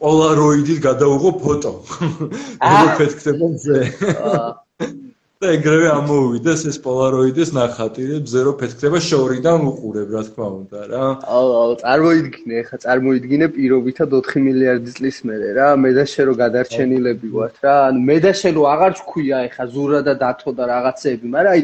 პოლაროიდით 0.01 0.81
გადავიღო 0.89 1.31
ფოტო. 1.45 1.73
როგორ 2.65 2.89
აფეთქდება 2.97 3.47
მზე. 3.53 3.79
და 5.41 5.55
ეგრევე 5.57 5.87
ამოვიდეს 5.89 6.63
ეს 6.69 6.77
პოლაროიდის 6.85 7.51
ნახატი, 7.57 8.07
ზერო 8.29 8.51
ფეთქდება 8.61 8.99
შორიდან 9.01 9.63
უყურებ, 9.71 10.11
რა 10.13 10.23
თქმა 10.29 10.49
უნდა, 10.53 10.81
რა. 10.91 11.05
აუ, 11.25 11.49
აუ, 11.61 11.71
წარმოიდგინე, 11.81 12.59
ხა 12.69 12.77
წარმოიდგინე 12.85 13.47
პირობითად 13.57 14.13
4 14.21 14.43
მილიარდი 14.45 14.93
წლის 15.01 15.21
მერე 15.25 15.49
რა, 15.57 15.69
მე 15.81 15.91
და 15.97 16.05
შე 16.13 16.23
რო 16.29 16.35
გადარჩენილები 16.45 17.29
ვართ 17.33 17.57
რა. 17.65 17.77
ანუ 17.89 18.01
მე 18.05 18.17
და 18.21 18.33
შე 18.37 18.51
რო 18.53 18.63
აღარ 18.69 18.93
ჩქვია 19.01 19.39
ეხა 19.49 19.65
ზურა 19.73 20.01
და 20.05 20.15
დათო 20.21 20.51
და 20.61 20.65
რაღაცეები, 20.73 21.27
მაგრამ 21.33 21.53
აი 21.57 21.63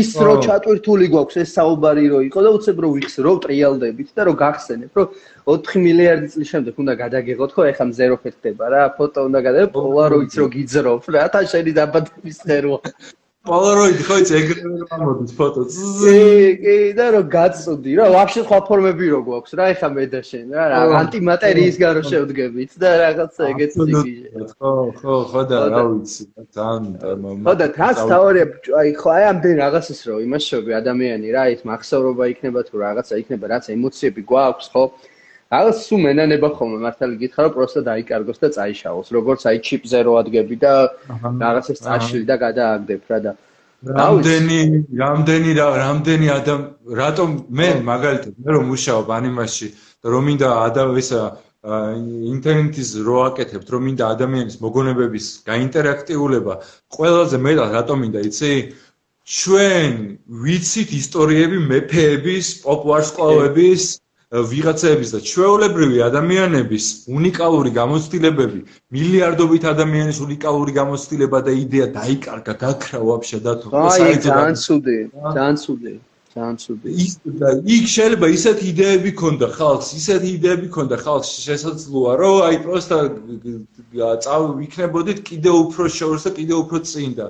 ის 0.00 0.10
რო 0.16 0.34
ჩატვირთული 0.48 1.06
გვაქვს 1.12 1.36
ეს 1.44 1.50
საუბარი 1.60 2.04
რო 2.08 2.20
იყო 2.24 2.40
და 2.40 2.50
უცებ 2.56 2.76
რო 2.80 2.88
ვიხს 2.96 3.14
რო 3.20 3.32
ტრიალდებით 3.44 4.08
და 4.16 4.22
რო 4.24 4.34
გახსენებ, 4.40 4.96
რო 4.96 5.04
4 5.44 5.76
მილიარდი 5.84 6.26
წლის 6.32 6.48
შემდეგ 6.56 6.74
უნდა 6.80 6.94
გადაგიღოთ 7.04 7.50
ხო 7.52 7.62
ეხა 7.68 7.84
ზერო 8.00 8.16
ფეთქდება 8.24 8.64
რა, 8.72 8.82
ფოტო 8.96 9.20
უნდა 9.28 9.40
გადავიღო, 9.44 9.72
პოლაროიდს 9.76 10.34
რო 10.40 10.46
გიძრობ 10.56 11.02
რა, 11.12 11.22
თან 11.28 11.44
შენი 11.52 11.72
დაბადების 11.76 12.38
ღერო. 12.48 12.80
პოლაროიდი 13.48 14.04
ხო 14.04 14.16
იცი 14.20 14.34
ეგრევე 14.36 14.78
რომ 14.80 14.90
ამოდის 14.94 15.30
ფოტო. 15.38 15.62
კი, 15.72 16.16
კი, 16.60 16.74
და 16.92 17.04
რომ 17.14 17.28
გაწუდი 17.32 17.92
რა, 17.96 18.08
ვაფშე 18.12 18.42
სხვა 18.44 18.58
ფორმები 18.68 19.06
რო 19.12 19.20
გვაქვს 19.24 19.54
რა, 19.56 19.68
ეხა 19.72 19.88
მე 19.96 20.04
და 20.12 20.20
შენ 20.28 20.52
რა, 20.60 20.80
ანტიმატერიის 21.00 21.76
გარო 21.80 22.02
შევდგებით 22.04 22.76
და 22.84 22.90
რაღაცა 23.00 23.42
ეგეც 23.52 23.72
იგი. 23.80 24.12
ხო, 24.60 24.72
ხო, 25.00 25.14
ხო 25.32 25.42
და 25.48 25.58
რა 25.72 25.82
ვიცი, 25.88 26.22
ძალიან 26.52 26.84
ხო 27.48 27.54
და 27.64 27.66
თას 27.80 27.98
თაორია, 28.12 28.44
აი 28.76 28.88
ხო 29.00 29.08
აი 29.16 29.24
ამდენ 29.32 29.56
რაღაცას 29.64 30.00
რო 30.04 30.16
იმაშობი 30.28 30.70
ადამიანი 30.80 31.28
რა, 31.32 31.44
ის 31.56 31.64
მახსოვრობა 31.64 32.24
იქნება 32.36 32.60
თუ 32.68 32.74
რაღაცა 32.84 33.14
იქნება, 33.24 33.44
რაც 33.56 33.64
ემოციები 33.72 34.20
გვაქვს, 34.28 34.68
ხო? 34.68 34.84
რაღაც 35.50 35.76
სულ 35.82 36.00
მენანება 36.06 36.48
ხოლმე 36.56 36.78
მართალი 36.86 37.16
გითხრა 37.20 37.44
რომ 37.46 37.54
პროსტა 37.58 37.80
დაიკარგოს 37.90 38.38
და 38.42 38.48
წაიშალოს 38.56 39.08
როგორც 39.16 39.46
აი 39.50 39.58
ჩიპზე 39.66 40.00
რო 40.06 40.12
ადგები 40.22 40.56
და 40.64 40.74
რაღაცას 41.10 41.78
წაშლი 41.86 42.24
და 42.30 42.36
გადააგდებ 42.44 43.00
რა 43.10 43.18
და 43.26 43.32
რამდენი 43.98 44.60
რამდენი 45.02 45.52
რამდენი 45.58 46.26
ადამ 46.38 46.62
რატომ 47.02 47.28
მე 47.60 47.68
მაგალითად 47.90 48.34
მე 48.44 48.50
რომ 48.56 48.64
მუშაობ 48.72 49.06
ანიმაში 49.18 49.68
და 50.04 50.12
რომ 50.14 50.28
მინდა 50.30 50.48
ადამისა 50.68 51.22
ინტერნეტის 52.34 52.90
რო 53.06 53.16
აკეთებთ 53.28 53.72
რომ 53.74 53.82
მინდა 53.88 54.04
ადამიანის 54.14 54.56
მოგონებების 54.64 55.26
გაინტერაქტიულება 55.50 56.54
ყველაზე 56.96 57.36
მეტად 57.46 57.74
რატომ 57.76 57.96
მინდა 58.04 58.20
იცი? 58.28 58.52
ჩვენ 59.40 59.92
ვიცით 60.44 60.90
ისტორიები 61.00 61.58
მეფეების 61.72 62.46
პოპ 62.64 62.80
ვარსკვლავების 62.90 63.82
ვიღაცების 64.30 65.10
და 65.10 65.18
ჩვეულებრივი 65.26 65.96
ადამიანების 66.06 66.84
უნიკალური 67.10 67.70
გამოცდილებები, 67.74 68.60
მილიარდობით 68.94 69.64
ადამიანის 69.74 70.20
უნიკალური 70.22 70.72
გამოცდილება 70.76 71.38
და 71.50 71.52
იდეა 71.62 71.86
დაიკარგა, 71.98 72.54
გაქრა 72.62 73.00
ვაფშე 73.10 73.38
და 73.42 73.52
თუ 73.58 73.74
აი 73.74 74.22
ძალიან 74.22 74.54
ცუდი, 74.54 74.98
ძალიან 75.34 75.56
ცუდი. 75.64 75.94
ძალიან 76.30 76.56
ცუდი. 76.62 76.88
ის 76.94 77.12
და 77.42 77.48
იქ 77.74 77.84
შეიძლება 77.90 78.26
ისეთი 78.38 78.64
იდეები 78.70 79.10
ქონდა 79.18 79.46
ხალხს, 79.58 79.88
ისეთი 79.98 80.28
იდეები 80.38 80.68
ქონდა 80.78 80.96
ხალხს 81.02 81.30
შესაძლოა, 81.46 82.12
რომ 82.22 82.36
აი 82.46 82.56
პროსტა 82.62 82.98
წავ 84.22 84.42
იქნებოდით 84.66 85.18
კიდე 85.26 85.50
უფრო 85.50 85.84
შორს 85.90 86.22
და 86.26 86.30
კიდე 86.38 86.54
უფრო 86.62 86.78
წინ 86.86 87.10
და 87.18 87.26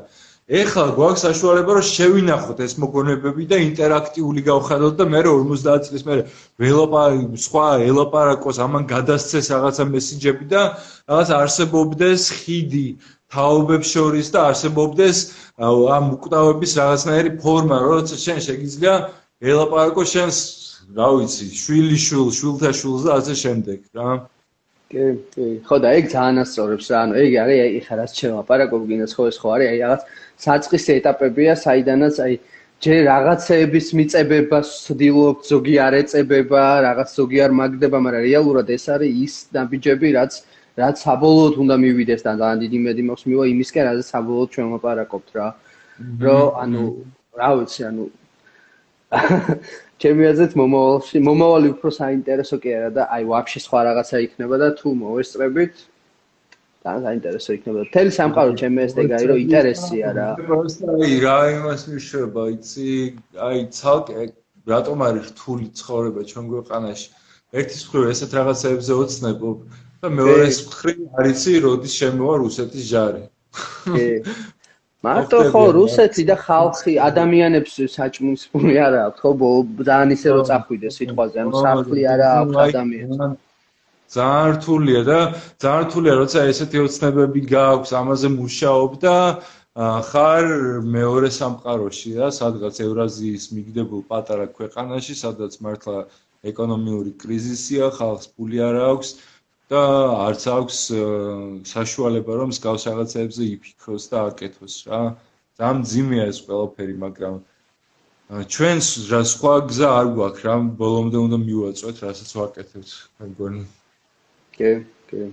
ეხლა 0.51 0.85
გვაქვს 0.98 1.22
საშუალება 1.27 1.74
რომ 1.78 1.86
შევინახოთ 1.86 2.60
ეს 2.66 2.72
მოგონებები 2.82 3.44
და 3.52 3.56
ინტერაქტიული 3.62 4.43
გავხადოთ 4.48 4.94
და 4.98 5.05
მე 5.12 5.20
50 5.27 5.85
წლის 5.86 6.02
მერე 6.09 6.22
ველოპარი 6.59 7.20
სხვა 7.44 7.66
ელოპარაკოს 7.86 8.59
ამან 8.66 8.89
გადასცეს 8.90 9.51
რაღაცა 9.55 9.85
მესიჯები 9.94 10.44
და 10.51 10.62
რაღაც 11.06 11.31
არსებობდეს 11.39 12.22
ხიდი 12.40 12.89
თაობებს 13.31 13.93
შორის 13.94 14.32
და 14.35 14.40
არსებობდეს 14.51 15.18
ამ 15.62 16.05
უკვდავების 16.18 16.72
რაღაცნაირი 16.82 17.31
ფორმა 17.39 17.78
როცა 17.86 18.16
შენ 18.27 18.43
შეგიძლია 18.48 18.94
ელოპარაკო 19.55 20.02
შენს 20.14 20.39
რა 20.98 21.09
ვიცი 21.14 21.47
შვილი 21.55 21.98
შულ 22.02 22.28
შულთა 22.35 22.70
შულს 22.74 23.06
და 23.06 23.12
ასე 23.22 23.35
შემდეგ 23.43 23.78
რა. 23.94 24.10
კი 24.90 25.05
კი. 25.31 25.47
ხო 25.62 25.77
და 25.78 25.93
ეგ 25.98 26.10
ძალიან 26.10 26.43
ასწორებს 26.43 26.86
რა. 26.90 26.98
ანუ 27.06 27.14
ეგ 27.24 27.32
არის 27.43 27.59
აი 27.64 27.81
ხა 27.86 27.94
რაც 28.01 28.10
შევაპარაკო 28.18 28.77
გინდა 28.90 29.06
ხო 29.14 29.24
ეს 29.31 29.39
ხო 29.39 29.48
არის 29.55 29.68
აი 29.70 29.78
რაღაც 29.86 30.01
საწყის 30.44 30.84
ეტაპებია, 30.96 31.52
საიდანაც 31.64 32.16
აი 32.24 32.34
ჯერ 32.80 33.00
რაღაცეების 33.10 33.86
მიწებებას 33.98 34.68
ვცდილობ, 34.88 35.36
ზოგი 35.50 35.74
არ 35.84 35.94
ეწებება, 36.00 36.62
რაღაც 36.86 37.08
ზოგი 37.18 37.38
არ 37.44 37.52
მაგდება, 37.60 37.98
მაგრამ 38.06 38.24
რეალურად 38.24 38.68
ეს 38.72 38.84
არის 38.94 39.12
ის 39.24 39.34
ნაბიჯები, 39.56 40.08
რაც 40.16 40.32
რაც 40.80 40.96
საბოლოოდ 41.04 41.54
უნდა 41.60 41.76
მივიდეს 41.84 42.22
და 42.24 42.32
ძალიან 42.40 42.58
დიდი 42.64 42.78
მედი 42.86 43.02
მაქვს 43.10 43.24
მივა 43.28 43.44
იმისკენ, 43.52 43.84
რაც 43.90 44.00
საბოლოოდ 44.14 44.48
ჩვენ 44.54 44.66
ვაპარაკობთ 44.74 45.28
რა. 45.36 45.48
რომ 46.24 46.46
ანუ 46.62 46.84
რა 47.36 47.50
ვიცი, 47.60 47.80
ანუ 47.90 48.04
ჩემი 50.00 50.22
აზრით 50.30 50.52
მომავალში, 50.56 51.16
მომავალი 51.28 51.68
უფრო 51.74 51.90
საინტერესო 52.00 52.56
კი 52.62 52.70
არა 52.78 52.90
და 52.96 53.02
აი 53.12 53.22
ვაფშე 53.28 53.60
სხვა 53.66 53.80
რაღაცა 53.90 54.16
იქნება 54.24 54.56
და 54.62 54.68
თუ 54.78 54.88
მოვესწრებით, 55.02 55.74
ძალიან 56.85 57.02
საინტერესო 57.07 57.51
იქნება. 57.57 57.81
თელი 57.94 58.12
სამყარო 58.16 58.52
ჩემი 58.61 58.78
ეს 58.86 58.93
დეგარი 58.98 59.24
რომ 59.31 59.39
ინტერესია 59.44 60.07
რა. 60.16 60.28
აი 60.97 61.15
რა 61.24 61.39
იმას 61.57 61.82
მიშვება, 61.93 62.43
იცი, 62.57 62.90
აი 63.48 63.59
ცალკე 63.78 64.23
რატომ 64.73 64.98
არის 65.09 65.24
რთული 65.32 65.66
ცხოვრება 65.81 66.20
ჩვენ 66.31 66.47
ქვეყანაში? 66.52 67.09
ერთის 67.51 67.82
მხრივ 67.86 68.05
ესეთ 68.15 68.32
რაღაცებზე 68.39 68.93
ოცნებობ 69.02 69.59
და 70.01 70.09
მეორეს 70.16 70.59
მხრივ 70.70 70.98
არიცი 71.20 71.52
როდის 71.66 71.94
შემოვა 72.01 72.35
რუსეთის 72.44 72.85
ჯარი. 72.93 73.23
კი. 73.90 74.07
მარტო 75.07 75.39
ხო 75.52 75.62
რუსეთი 75.77 76.23
და 76.28 76.36
ხალხი 76.47 76.94
ადამიანებს 77.09 77.74
საჭმის 77.97 78.43
ფული 78.52 78.77
არა 78.86 79.01
აქვს 79.09 79.20
ხო 79.24 79.51
ძალიან 79.89 80.11
ისე 80.16 80.28
რომ 80.36 80.44
წახვიდეს 80.51 80.98
სიტყვაზე 81.01 81.36
ანუ 81.44 81.62
სახლი 81.66 82.02
არა 82.15 82.28
აქვს 82.40 82.61
ადამიანს. 82.65 83.16
ძალიან 84.16 84.50
რთულია 84.56 85.00
და 85.10 85.18
ძალიან 85.62 85.84
რთულია 85.86 86.14
როცა 86.22 86.38
ესეთი 86.52 86.78
ოცნებები 86.86 87.40
გააქვს 87.54 87.90
ამაზე 88.02 88.28
მუშაობ 88.36 88.92
და 89.06 89.16
ხარ 90.10 90.46
მეორე 90.94 91.28
სამყაროში 91.30 92.10
რა 92.18 92.28
სადღაც 92.38 92.80
ევრაზიის 92.86 93.44
მიგდებულ 93.54 94.02
პატარა 94.10 94.46
ქვეყანაში 94.58 95.14
სადაც 95.20 95.54
მართლა 95.66 96.00
ეკონომიური 96.52 97.12
კრიზისია 97.22 97.90
ხალხს 97.98 98.32
ფული 98.34 98.58
არ 98.66 98.76
აქვს 98.90 99.14
და 99.70 99.82
არც 100.26 100.42
აქვს 100.58 100.78
საშუალება 101.72 102.38
რომ 102.40 102.50
მსგავს 102.54 102.86
რაღაცებზე 102.90 103.42
იფიქროს 103.54 104.04
და 104.10 104.18
აკეთოს 104.30 104.76
რა. 104.90 105.00
ძალიან 105.60 105.82
ძიმეა 105.90 106.24
ეს 106.32 106.38
ყველაფერი 106.46 106.94
მაგრამ 107.06 107.34
ჩვენს 108.54 108.88
რა 109.10 109.20
სხვა 109.34 109.54
გზა 109.70 109.88
არ 110.00 110.06
გვაქვს 110.18 110.46
რა 110.48 110.54
ბოლომდე 110.82 111.18
უნდა 111.26 111.38
მივაწვეთ 111.46 111.96
რასაც 112.06 112.30
ვაკეთებთ 112.40 112.96
მეგონი 113.22 113.62
კი, 114.60 114.72
კი. 115.08 115.28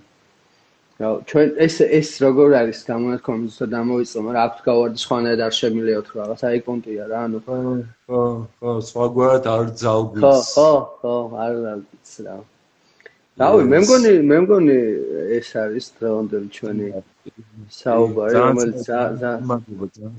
რა 0.97 1.09
ჩვენ 1.29 1.49
ეს 1.61 1.75
ეს 1.85 2.09
როგორ 2.23 2.53
არის 2.57 2.79
გამონათქომი 2.89 3.49
ზუსტად 3.53 3.73
ამოვიწო, 3.79 4.21
მაგრამ 4.27 4.43
აქვს 4.47 4.61
გავარდი 4.67 5.01
სხვანაირად 5.03 5.41
არ 5.45 5.53
შემიძლია 5.61 5.99
თუ 6.07 6.13
რაღაც 6.19 6.41
აი 6.49 6.61
პონტია 6.67 7.03
რა, 7.11 7.19
ანუ 7.27 7.37
ხო, 7.45 7.57
ხო, 8.07 8.21
ხო, 8.57 8.71
სხვაგვარად 8.89 9.45
არ 9.53 9.65
ძალგვის. 9.83 10.23
ხო, 10.23 10.37
ხო, 10.57 10.71
ხო, 10.97 11.15
არ 11.45 11.53
ძალგვის 11.65 12.13
რა. 12.25 12.37
რავი, 13.37 13.63
მე 13.69 13.79
მგონი, 13.85 14.13
მე 14.25 14.37
მგონი 14.47 14.77
ეს 15.37 15.49
არის 15.61 15.85
დღევანდელი 16.01 16.49
ჩვენი 16.57 16.87
საუბარი, 17.77 18.33
რომელიც 18.41 18.77
ზა 18.89 19.01
ზა 19.21 19.31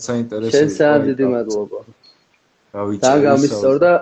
საინტერესოა. 0.06 0.52
შენ 0.55 0.68
ძალიან 0.78 1.02
დიდი 1.09 1.24
მადლობა. 1.35 1.80
რავი, 2.78 2.94
ძალიან 3.02 3.24
გამისწორდა 3.26 3.93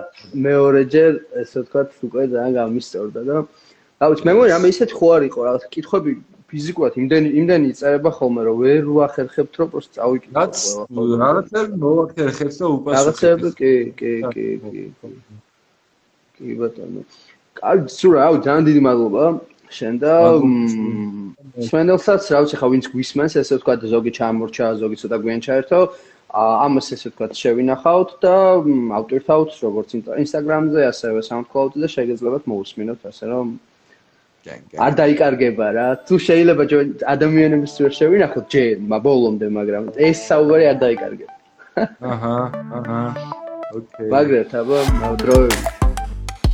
მეორეჯერ, 0.45 1.13
ესე 1.41 1.57
ვთქვათ, 1.65 1.89
უკვე 2.05 2.23
ძალიან 2.35 2.53
გამისწორდა 2.61 3.21
და 3.25 3.37
რა 3.97 4.09
ვიცი, 4.13 4.25
მე 4.27 4.33
მგონი 4.37 4.53
ამ 4.57 4.65
ისეთ 4.69 4.91
ხო 4.93 5.07
არ 5.17 5.23
იყო 5.27 5.39
რაღაც 5.47 5.63
კითხები 5.73 6.11
ფიზიკურად 6.47 6.93
იმდენი 7.01 7.29
იმდენი 7.41 7.71
იწერება 7.73 8.11
ხოლმე 8.17 8.41
რომ 8.47 8.59
ვერ 8.63 8.85
ვახერხებთ 8.97 9.53
რომ 9.59 9.71
პროსტ 9.73 9.97
წავიკიდო 9.97 10.35
რაც 10.37 10.55
რაღაცები 11.21 11.79
მოვახერხებს 11.83 12.59
და 12.61 12.65
უპასუხებ 12.77 12.95
რაღაცები 12.97 13.49
კი 13.59 13.71
კი 13.99 14.11
კი 14.31 14.45
კი 14.63 14.83
კი. 16.37 16.55
ბატონო. 16.61 17.01
კარგი 17.59 17.89
სულ 17.97 18.11
რა 18.15 18.27
ძალიან 18.47 18.63
დიდი 18.69 18.81
მადლობა. 18.87 19.23
შენ 19.67 19.95
და 19.99 20.13
სვენელსაც 21.67 22.23
რა 22.31 22.39
ვიცი 22.43 22.57
ხა 22.59 22.67
ვინც 22.71 22.85
გვისმენს 22.93 23.33
ესე 23.41 23.57
ვთქვა 23.59 23.73
ზოგი 23.91 24.11
ჩამორჩა 24.17 24.65
ზოგი 24.79 24.97
ცოტა 25.01 25.17
გვიან 25.23 25.41
ჩაერთო 25.43 25.79
ამას 26.37 26.87
ესე 26.95 27.11
ვთქვა 27.11 27.27
შევინახავთ 27.41 28.09
და 28.23 28.35
ავტორთავთ 28.99 29.51
როგორც 29.67 29.89
ინსტაგრამზე 30.23 30.81
ასევე 30.91 31.19
SoundCloud-ზე 31.29 31.87
შეგეძლებათ 31.95 32.47
მოусმინოთ 32.51 33.01
ასე 33.11 33.25
რომ 33.31 33.47
არ 34.85 34.93
დაიკარგება 34.99 35.67
რა. 35.77 35.87
თუ 36.07 36.15
შეიძლება 36.27 36.63
ადამიანების 37.13 37.73
ვერ 37.83 37.91
შევინახოთ 37.99 38.45
ჯერ 38.53 38.69
ბოლომდე, 39.07 39.47
მაგრამ 39.59 39.83
ეს 40.09 40.17
საუბარი 40.29 40.65
არ 40.71 40.77
დაიკარგება. 40.83 41.33
აჰა, 42.11 42.37
აჰა. 42.77 43.01
ოკეი. 43.77 44.09
მაგრამ 44.13 44.43
თაბა 44.53 44.79
დროები. 45.21 45.59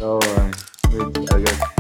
დავაი. 0.02 0.50
მე 0.94 1.02
აგერ 1.38 1.73